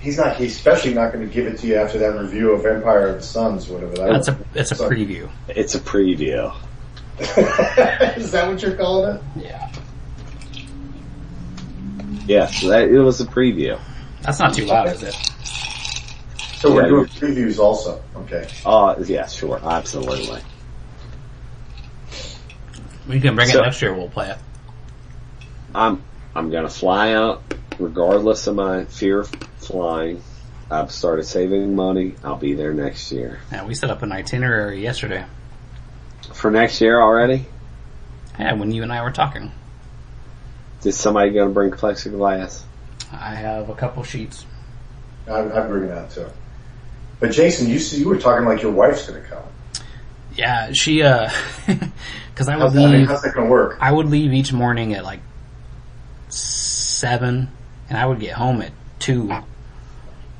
He's 0.00 0.16
not. 0.16 0.36
He's 0.36 0.56
especially 0.56 0.94
not 0.94 1.12
going 1.12 1.28
to 1.28 1.32
give 1.32 1.46
it 1.46 1.58
to 1.60 1.66
you 1.68 1.76
after 1.76 1.98
that 1.98 2.18
review 2.18 2.50
of 2.52 2.66
Empire 2.66 3.08
of 3.08 3.16
the 3.18 3.22
Suns, 3.22 3.68
whatever 3.68 3.94
that. 3.96 4.10
That's 4.12 4.28
a 4.28 4.32
was. 4.32 4.40
it's 4.54 4.72
a 4.72 4.74
So- 4.76 4.90
preview. 4.90 5.30
It's 5.48 5.74
a 5.76 5.78
preview. 5.80 6.52
Is 8.16 8.32
that 8.32 8.48
what 8.48 8.62
you're 8.62 8.76
calling 8.76 9.16
it? 9.16 9.22
Yeah, 9.36 9.69
Yes, 12.30 12.60
that, 12.62 12.88
it 12.88 13.00
was 13.00 13.20
a 13.20 13.26
preview. 13.26 13.76
that's 14.22 14.38
not 14.38 14.54
too 14.54 14.64
loud, 14.64 14.86
is 14.86 15.02
it? 15.02 15.14
So 16.58 16.72
we're 16.72 16.82
Yeah, 16.82 16.88
doing 16.90 17.06
previews 17.06 17.58
also. 17.58 18.00
Okay. 18.14 18.46
Oh, 18.64 18.96
yeah, 19.02 19.26
sure, 19.26 19.58
absolutely. 19.64 20.40
We 23.08 23.18
can 23.20 23.34
bring 23.34 23.48
So- 23.48 23.58
it 23.58 23.62
next 23.64 23.82
year. 23.82 23.92
We'll 23.94 24.08
play 24.08 24.30
it. 24.30 24.36
I'm 25.74 26.02
I'm 26.36 26.50
gonna 26.52 26.68
fly 26.68 27.14
out 27.14 27.42
regardless 27.80 28.46
of 28.46 28.54
my 28.54 28.84
fear 28.84 29.20
of 29.20 29.28
flying. 29.58 30.22
I've 30.70 30.92
started 30.92 31.24
saving 31.24 31.74
money. 31.74 32.14
I'll 32.22 32.36
be 32.36 32.54
there 32.54 32.72
next 32.72 33.10
year. 33.10 33.40
Yeah, 33.50 33.64
we 33.64 33.74
set 33.74 33.90
up 33.90 34.02
an 34.02 34.12
itinerary 34.12 34.80
yesterday. 34.80 35.24
For 36.32 36.52
next 36.52 36.80
year 36.80 37.00
already? 37.00 37.46
Yeah, 38.38 38.52
when 38.54 38.70
you 38.70 38.84
and 38.84 38.92
I 38.92 39.02
were 39.02 39.10
talking, 39.10 39.50
Is 40.84 40.96
somebody 40.96 41.30
gonna 41.30 41.50
bring 41.50 41.70
plexiglass? 41.70 42.62
I 43.12 43.34
have 43.34 43.68
a 43.68 43.74
couple 43.74 44.02
sheets. 44.02 44.46
I, 45.26 45.40
I 45.40 45.66
bring 45.66 45.88
that 45.88 46.10
too. 46.10 46.26
But 47.18 47.32
Jason, 47.32 47.68
you 47.68 47.78
see, 47.78 47.98
you 47.98 48.08
were 48.08 48.18
talking 48.18 48.46
like 48.46 48.62
your 48.62 48.72
wife's 48.72 49.06
going 49.06 49.22
to 49.22 49.28
come. 49.28 49.42
Yeah, 50.34 50.72
she 50.72 51.02
uh, 51.02 51.30
because 51.66 52.48
I 52.48 52.56
would 52.56 52.62
How's 52.62 52.74
that, 52.74 52.86
I 52.86 52.92
mean, 52.92 53.06
how's 53.06 53.22
that 53.22 53.34
going 53.34 53.46
to 53.46 53.50
work? 53.50 53.76
I 53.80 53.92
would 53.92 54.06
leave 54.06 54.32
each 54.32 54.52
morning 54.52 54.94
at 54.94 55.04
like 55.04 55.20
seven, 56.28 57.50
and 57.88 57.98
I 57.98 58.06
would 58.06 58.20
get 58.20 58.34
home 58.34 58.62
at 58.62 58.72
two, 58.98 59.30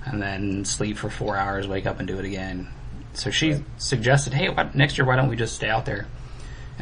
and 0.06 0.22
then 0.22 0.64
sleep 0.64 0.96
for 0.96 1.10
four 1.10 1.36
hours, 1.36 1.68
wake 1.68 1.86
up 1.86 1.98
and 1.98 2.08
do 2.08 2.18
it 2.18 2.24
again. 2.24 2.68
So 3.12 3.30
she 3.30 3.62
suggested, 3.76 4.32
"Hey, 4.32 4.48
why, 4.48 4.70
next 4.72 4.96
year 4.96 5.06
why 5.06 5.16
don't 5.16 5.28
we 5.28 5.36
just 5.36 5.54
stay 5.54 5.68
out 5.68 5.84
there?" 5.84 6.06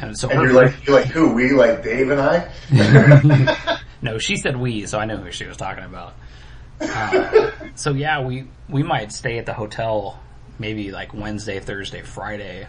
And 0.01 0.17
so 0.17 0.29
And 0.29 0.39
her, 0.39 0.45
you're 0.45 0.53
like, 0.53 0.85
you're 0.87 0.95
like 0.99 1.07
who? 1.09 1.33
We 1.33 1.51
like 1.51 1.83
Dave 1.83 2.09
and 2.09 2.21
I? 2.21 3.79
no, 4.01 4.17
she 4.17 4.37
said 4.37 4.55
we, 4.57 4.85
so 4.85 4.97
I 4.99 5.05
know 5.05 5.17
who 5.17 5.31
she 5.31 5.45
was 5.45 5.57
talking 5.57 5.83
about. 5.83 6.13
Uh, 6.79 7.51
so 7.75 7.91
yeah, 7.91 8.21
we 8.21 8.45
we 8.69 8.83
might 8.83 9.11
stay 9.11 9.37
at 9.37 9.45
the 9.45 9.53
hotel 9.53 10.19
maybe 10.57 10.91
like 10.91 11.13
Wednesday, 11.13 11.59
Thursday, 11.59 12.01
Friday, 12.01 12.67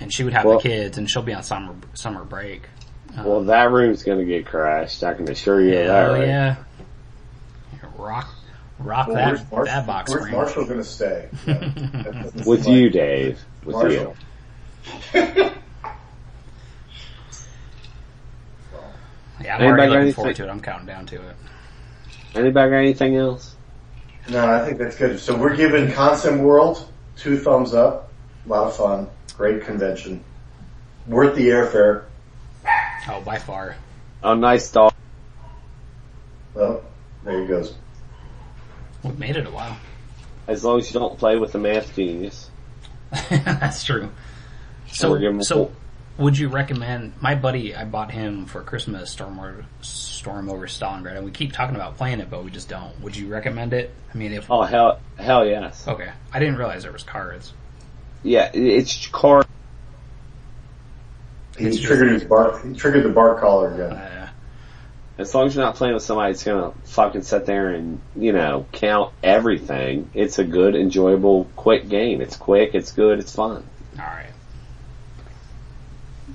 and 0.00 0.12
she 0.12 0.24
would 0.24 0.32
have 0.32 0.44
Well- 0.44 0.58
the 0.58 0.62
kids, 0.68 0.98
and 0.98 1.10
she'll 1.10 1.22
be 1.22 1.34
on 1.34 1.42
summer 1.42 1.74
summer 1.94 2.24
break. 2.24 2.62
Um, 3.16 3.24
Well, 3.24 3.40
that 3.44 3.70
room's 3.70 4.04
gonna 4.04 4.24
get 4.24 4.46
crashed. 4.46 5.02
I 5.04 5.14
can 5.14 5.28
assure 5.30 5.60
you 5.60 5.78
of 5.80 5.86
that. 5.88 6.06
Right? 6.08 6.26
yeah. 6.28 6.56
Rock, 7.98 8.28
rock 8.78 9.06
Well, 9.08 9.16
that, 9.16 9.26
where's 9.28 9.50
Marsh- 9.52 9.68
that 9.68 9.86
box 9.86 10.10
Where's 10.10 10.22
spring. 10.22 10.34
Marshall 10.36 10.64
going 10.64 10.78
to 10.78 10.84
stay? 10.84 11.28
Yeah. 11.46 12.24
With 12.46 12.66
like- 12.66 12.68
you, 12.68 12.90
Dave. 12.90 13.38
With 13.64 13.76
Marshall. 13.76 14.16
Yeah, 19.44 19.56
I'm 19.56 19.62
Anybody 19.62 19.82
already 19.82 19.98
looking 20.06 20.12
forward 20.14 20.36
to 20.36 20.44
it. 20.44 20.50
I'm 20.50 20.60
counting 20.60 20.86
down 20.86 21.06
to 21.06 21.16
it. 21.16 21.36
you. 22.34 22.40
Anybody 22.40 22.70
got 22.70 22.76
anything 22.76 23.16
else? 23.16 23.54
No, 24.28 24.52
I 24.52 24.64
think 24.64 24.78
that's 24.78 24.96
good. 24.96 25.18
So 25.18 25.36
we're 25.36 25.56
giving 25.56 25.88
Consim 25.88 26.40
World 26.40 26.88
two 27.16 27.38
thumbs 27.38 27.74
up. 27.74 28.12
A 28.46 28.48
lot 28.48 28.68
of 28.68 28.76
fun. 28.76 29.08
Great 29.36 29.62
convention. 29.64 30.22
Worth 31.06 31.34
the 31.34 31.48
airfare. 31.48 32.04
Oh, 33.08 33.20
by 33.24 33.38
far. 33.38 33.76
Oh, 34.22 34.34
nice 34.34 34.70
dog. 34.70 34.92
Well, 36.54 36.82
there 37.24 37.40
he 37.40 37.46
goes. 37.46 37.74
We've 39.02 39.18
made 39.18 39.36
it 39.36 39.46
a 39.46 39.50
while. 39.50 39.76
As 40.46 40.64
long 40.64 40.78
as 40.78 40.92
you 40.92 40.98
don't 41.00 41.18
play 41.18 41.36
with 41.36 41.52
the 41.52 41.58
math 41.58 41.94
genius. 41.96 42.50
That's 43.30 43.82
true. 43.84 44.10
So, 44.88 45.10
We're 45.10 45.18
giving- 45.18 45.42
so 45.42 45.72
would 46.18 46.38
you 46.38 46.48
recommend 46.48 47.14
my 47.20 47.34
buddy? 47.34 47.74
I 47.74 47.84
bought 47.84 48.10
him 48.10 48.46
for 48.46 48.62
Christmas 48.62 49.10
Storm 49.10 49.38
over, 49.38 49.64
Storm 49.80 50.48
over 50.50 50.66
Stalingrad, 50.66 51.16
and 51.16 51.24
we 51.24 51.30
keep 51.30 51.52
talking 51.52 51.74
about 51.76 51.96
playing 51.96 52.20
it, 52.20 52.30
but 52.30 52.44
we 52.44 52.50
just 52.50 52.68
don't. 52.68 52.98
Would 53.00 53.16
you 53.16 53.28
recommend 53.28 53.72
it? 53.72 53.92
I 54.12 54.16
mean, 54.18 54.32
if 54.32 54.50
Oh 54.50 54.62
hell, 54.62 55.00
hell 55.18 55.46
yes. 55.46 55.86
okay, 55.88 56.10
I 56.32 56.38
didn't 56.38 56.56
realize 56.56 56.82
there 56.82 56.92
was 56.92 57.02
cards. 57.02 57.52
Yeah, 58.22 58.50
it's 58.54 59.06
card. 59.08 59.46
He 61.58 61.66
It's 61.66 61.76
just- 61.76 61.86
triggered 61.88 62.12
his 62.12 62.24
bark. 62.24 62.64
He 62.64 62.74
triggered 62.74 63.04
the 63.04 63.08
bar 63.10 63.38
collar 63.40 63.74
again. 63.74 63.92
Uh, 63.92 64.28
As 65.18 65.34
long 65.34 65.46
as 65.46 65.54
you're 65.54 65.64
not 65.64 65.74
playing 65.76 65.94
with 65.94 66.02
somebody 66.02 66.32
that's 66.32 66.42
gonna 66.44 66.72
fucking 66.84 67.22
sit 67.22 67.44
there 67.46 67.68
and 67.68 68.00
you 68.16 68.32
know 68.32 68.66
count 68.72 69.12
everything, 69.22 70.08
it's 70.14 70.38
a 70.38 70.44
good, 70.44 70.74
enjoyable, 70.74 71.46
quick 71.56 71.88
game. 71.88 72.20
It's 72.20 72.36
quick, 72.36 72.74
it's 72.74 72.92
good, 72.92 73.18
it's 73.18 73.34
fun. 73.34 73.64
all 73.98 74.04
right. 74.06 74.31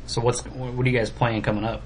So 0.07 0.21
what's 0.21 0.41
what 0.45 0.85
are 0.85 0.89
you 0.89 0.97
guys 0.97 1.09
playing 1.09 1.41
coming 1.43 1.63
up? 1.63 1.81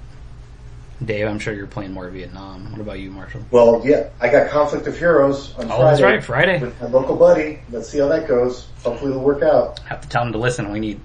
Dave, 1.04 1.26
I'm 1.26 1.40
sure 1.40 1.52
you're 1.52 1.66
playing 1.66 1.92
more 1.92 2.08
Vietnam. 2.10 2.70
What 2.70 2.80
about 2.80 3.00
you, 3.00 3.10
Marshall? 3.10 3.42
Well, 3.50 3.82
yeah, 3.84 4.10
I 4.20 4.28
got 4.28 4.50
Conflict 4.50 4.86
of 4.86 4.96
Heroes 4.96 5.52
on 5.56 5.64
Oh, 5.64 5.68
Friday. 5.68 5.82
that's 5.84 6.00
right, 6.02 6.22
Friday. 6.24 6.60
With 6.60 6.80
my 6.80 6.86
local 6.86 7.16
buddy. 7.16 7.58
Let's 7.70 7.88
see 7.88 7.98
how 7.98 8.06
that 8.08 8.28
goes. 8.28 8.68
Hopefully 8.84 9.10
it'll 9.10 9.22
work 9.24 9.42
out. 9.42 9.80
Have 9.80 10.00
to 10.02 10.08
tell 10.08 10.22
them 10.22 10.32
to 10.32 10.38
listen. 10.38 10.70
We 10.70 10.78
need 10.78 11.00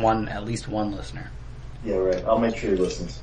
one, 0.00 0.28
at 0.28 0.44
least 0.44 0.68
one 0.68 0.92
listener. 0.94 1.30
Yeah, 1.82 1.94
right. 1.96 2.22
I'll 2.26 2.38
make 2.38 2.56
sure 2.56 2.70
he 2.70 2.76
listens. 2.76 3.22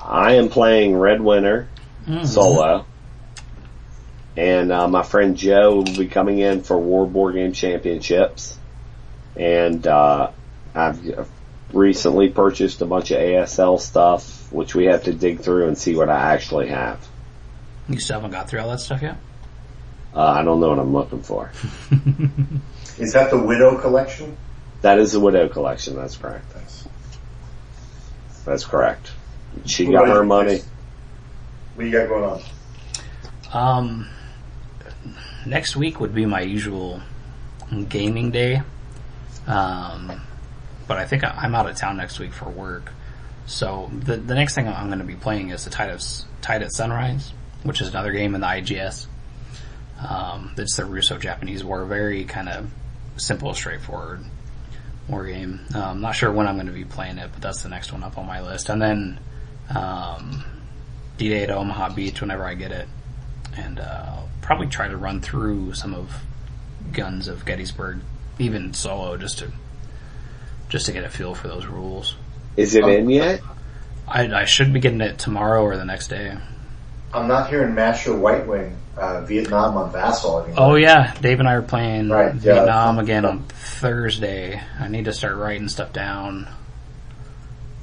I 0.00 0.34
am 0.34 0.48
playing 0.48 0.96
Red 0.96 1.20
Winter 1.20 1.68
Mm. 2.08 2.24
solo, 2.26 2.86
and 4.36 4.72
uh, 4.72 4.88
my 4.88 5.02
friend 5.02 5.36
Joe 5.36 5.76
will 5.76 5.84
be 5.84 6.06
coming 6.08 6.38
in 6.38 6.62
for 6.62 6.78
World 6.78 7.12
Board 7.12 7.34
Game 7.34 7.52
Championships, 7.52 8.58
and 9.36 9.86
uh, 9.86 10.30
I've 10.74 11.28
recently 11.72 12.28
purchased 12.28 12.80
a 12.82 12.86
bunch 12.86 13.10
of 13.10 13.18
ASL 13.18 13.80
stuff, 13.80 14.52
which 14.52 14.74
we 14.74 14.86
have 14.86 15.04
to 15.04 15.12
dig 15.12 15.40
through 15.40 15.68
and 15.68 15.76
see 15.76 15.96
what 15.96 16.08
I 16.08 16.34
actually 16.34 16.68
have. 16.68 17.06
You 17.88 17.98
still 17.98 18.16
haven't 18.16 18.32
got 18.32 18.48
through 18.48 18.60
all 18.60 18.70
that 18.70 18.80
stuff 18.80 19.02
yet? 19.02 19.16
Uh, 20.14 20.24
I 20.24 20.42
don't 20.42 20.60
know 20.60 20.70
what 20.70 20.78
I'm 20.78 20.92
looking 20.92 21.22
for. 21.22 21.50
Is 22.98 23.12
that 23.12 23.30
the 23.30 23.38
Widow 23.38 23.78
collection? 23.78 24.36
That 24.82 24.98
is 24.98 25.12
the 25.12 25.20
Widow 25.20 25.48
collection. 25.48 25.96
That's 25.96 26.16
correct. 26.16 26.44
Thanks. 26.52 26.88
That's 28.44 28.64
correct. 28.64 29.12
She 29.66 29.86
got 29.86 30.08
her 30.08 30.24
money. 30.24 30.60
What 31.74 31.86
you 31.86 31.92
got 31.92 32.08
going 32.08 32.24
on? 32.24 32.42
Um, 33.52 34.08
next 35.46 35.76
week 35.76 36.00
would 36.00 36.14
be 36.14 36.26
my 36.26 36.40
usual 36.40 37.00
gaming 37.88 38.30
day. 38.30 38.62
Um, 39.46 40.20
but 40.90 40.98
I 40.98 41.06
think 41.06 41.22
I'm 41.22 41.54
out 41.54 41.70
of 41.70 41.76
town 41.76 41.98
next 41.98 42.18
week 42.18 42.32
for 42.32 42.50
work. 42.50 42.90
So 43.46 43.88
the 43.96 44.16
the 44.16 44.34
next 44.34 44.56
thing 44.56 44.66
I'm 44.66 44.88
going 44.88 44.98
to 44.98 45.04
be 45.04 45.14
playing 45.14 45.50
is 45.50 45.62
the 45.62 45.70
Tide 45.70 45.90
of 45.90 46.02
Tide 46.42 46.62
at 46.62 46.72
Sunrise, 46.72 47.32
which 47.62 47.80
is 47.80 47.90
another 47.90 48.10
game 48.10 48.34
in 48.34 48.40
the 48.40 48.48
IGS. 48.48 49.06
Um, 50.04 50.52
it's 50.58 50.76
the 50.76 50.84
Russo 50.84 51.16
Japanese 51.16 51.62
War, 51.62 51.84
very 51.84 52.24
kind 52.24 52.48
of 52.48 52.68
simple, 53.18 53.54
straightforward 53.54 54.24
war 55.06 55.26
game. 55.26 55.60
I'm 55.72 55.82
um, 55.82 56.00
not 56.00 56.16
sure 56.16 56.32
when 56.32 56.48
I'm 56.48 56.56
going 56.56 56.66
to 56.66 56.72
be 56.72 56.84
playing 56.84 57.18
it, 57.18 57.30
but 57.32 57.40
that's 57.40 57.62
the 57.62 57.68
next 57.68 57.92
one 57.92 58.02
up 58.02 58.18
on 58.18 58.26
my 58.26 58.40
list. 58.42 58.68
And 58.68 58.82
then 58.82 59.20
um, 59.72 60.42
D-Day 61.18 61.44
at 61.44 61.50
Omaha 61.52 61.90
Beach 61.94 62.20
whenever 62.20 62.44
I 62.44 62.54
get 62.54 62.72
it, 62.72 62.88
and 63.56 63.78
uh, 63.78 64.16
probably 64.42 64.66
try 64.66 64.88
to 64.88 64.96
run 64.96 65.20
through 65.20 65.74
some 65.74 65.94
of 65.94 66.12
Guns 66.90 67.28
of 67.28 67.46
Gettysburg, 67.46 68.00
even 68.40 68.74
solo, 68.74 69.16
just 69.16 69.38
to 69.38 69.52
just 70.70 70.86
to 70.86 70.92
get 70.92 71.04
a 71.04 71.10
feel 71.10 71.34
for 71.34 71.48
those 71.48 71.66
rules. 71.66 72.16
Is 72.56 72.74
it 72.74 72.84
in 72.84 73.10
yet? 73.10 73.42
I, 74.08 74.26
I 74.32 74.44
should 74.46 74.72
be 74.72 74.80
getting 74.80 75.00
it 75.02 75.18
tomorrow 75.18 75.62
or 75.62 75.76
the 75.76 75.84
next 75.84 76.08
day. 76.08 76.34
I'm 77.12 77.28
not 77.28 77.50
hearing 77.50 77.74
Master 77.74 78.16
White 78.16 78.46
Wing, 78.46 78.76
uh, 78.96 79.20
Vietnam 79.22 79.76
on 79.76 79.92
Vassal 79.92 80.40
anymore. 80.44 80.56
Oh 80.70 80.74
yeah, 80.76 81.12
Dave 81.20 81.40
and 81.40 81.48
I 81.48 81.54
are 81.54 81.62
playing 81.62 82.08
Right, 82.08 82.34
yeah. 82.34 82.40
Vietnam 82.40 82.98
again 82.98 83.24
on 83.24 83.42
Thursday. 83.44 84.60
I 84.78 84.88
need 84.88 85.04
to 85.06 85.12
start 85.12 85.36
writing 85.36 85.68
stuff 85.68 85.92
down 85.92 86.48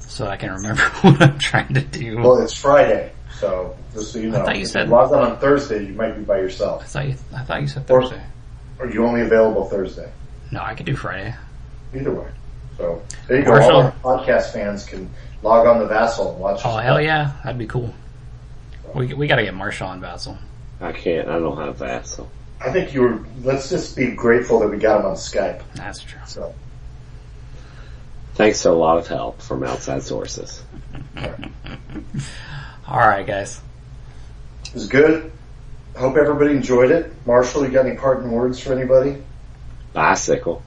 so 0.00 0.26
I 0.26 0.36
can 0.36 0.50
remember 0.52 0.82
what 1.02 1.20
I'm 1.22 1.38
trying 1.38 1.74
to 1.74 1.82
do. 1.82 2.18
Well, 2.18 2.42
it's 2.42 2.54
Friday, 2.54 3.12
so 3.38 3.76
just 3.92 4.12
so 4.12 4.18
you 4.18 4.30
know. 4.30 4.40
I 4.40 4.44
thought 4.46 4.56
you 4.56 4.62
if 4.62 4.68
said- 4.68 4.88
log 4.88 5.12
on 5.12 5.30
on 5.32 5.38
Thursday, 5.38 5.86
you 5.86 5.92
might 5.92 6.12
be 6.12 6.22
by 6.24 6.38
yourself. 6.38 6.80
I 6.96 7.02
yourself. 7.04 7.16
thought 7.20 7.32
you, 7.32 7.36
I 7.38 7.44
thought 7.44 7.60
you 7.62 7.68
said 7.68 7.90
Or- 7.90 8.02
Thursday. 8.02 8.22
Are 8.80 8.88
you 8.88 9.04
only 9.04 9.22
available 9.22 9.64
Thursday? 9.66 10.10
No, 10.52 10.62
I 10.62 10.74
could 10.74 10.86
do 10.86 10.94
Friday. 10.96 11.34
Either 11.94 12.12
way. 12.12 12.28
So 12.78 13.02
there 13.26 13.38
you 13.40 13.44
go. 13.44 13.50
Marshall. 13.50 13.92
All 14.04 14.18
our 14.18 14.24
podcast 14.24 14.52
fans 14.52 14.84
can 14.84 15.10
log 15.42 15.66
on 15.66 15.80
to 15.80 15.86
Vassal 15.86 16.30
and 16.32 16.40
watch. 16.40 16.60
Oh 16.64 16.76
hell 16.76 16.94
play. 16.94 17.04
yeah, 17.04 17.32
that'd 17.44 17.58
be 17.58 17.66
cool. 17.66 17.92
We 18.94 19.12
we 19.12 19.26
got 19.26 19.36
to 19.36 19.42
get 19.42 19.54
Marshall 19.54 19.88
on 19.88 20.00
Vassal. 20.00 20.38
I 20.80 20.92
can't. 20.92 21.28
I 21.28 21.38
don't 21.38 21.58
have 21.58 21.76
Vassal. 21.76 22.30
I 22.64 22.72
think 22.72 22.94
you 22.94 23.02
were. 23.02 23.24
Let's 23.42 23.68
just 23.68 23.96
be 23.96 24.12
grateful 24.12 24.60
that 24.60 24.68
we 24.68 24.78
got 24.78 25.00
him 25.00 25.06
on 25.06 25.16
Skype. 25.16 25.60
That's 25.74 26.00
true. 26.00 26.20
So 26.26 26.54
thanks 28.34 28.62
to 28.62 28.70
a 28.70 28.72
lot 28.72 28.98
of 28.98 29.06
help 29.08 29.42
from 29.42 29.64
outside 29.64 30.02
sources. 30.02 30.62
All 32.86 32.98
right, 32.98 33.26
guys. 33.26 33.60
it 34.64 34.74
was 34.74 34.86
good. 34.88 35.30
Hope 35.96 36.16
everybody 36.16 36.52
enjoyed 36.52 36.90
it. 36.90 37.12
Marshall, 37.26 37.64
you 37.64 37.70
got 37.70 37.84
any 37.86 37.96
parting 37.96 38.30
words 38.30 38.60
for 38.60 38.72
anybody? 38.72 39.20
Bicycle. 39.92 40.62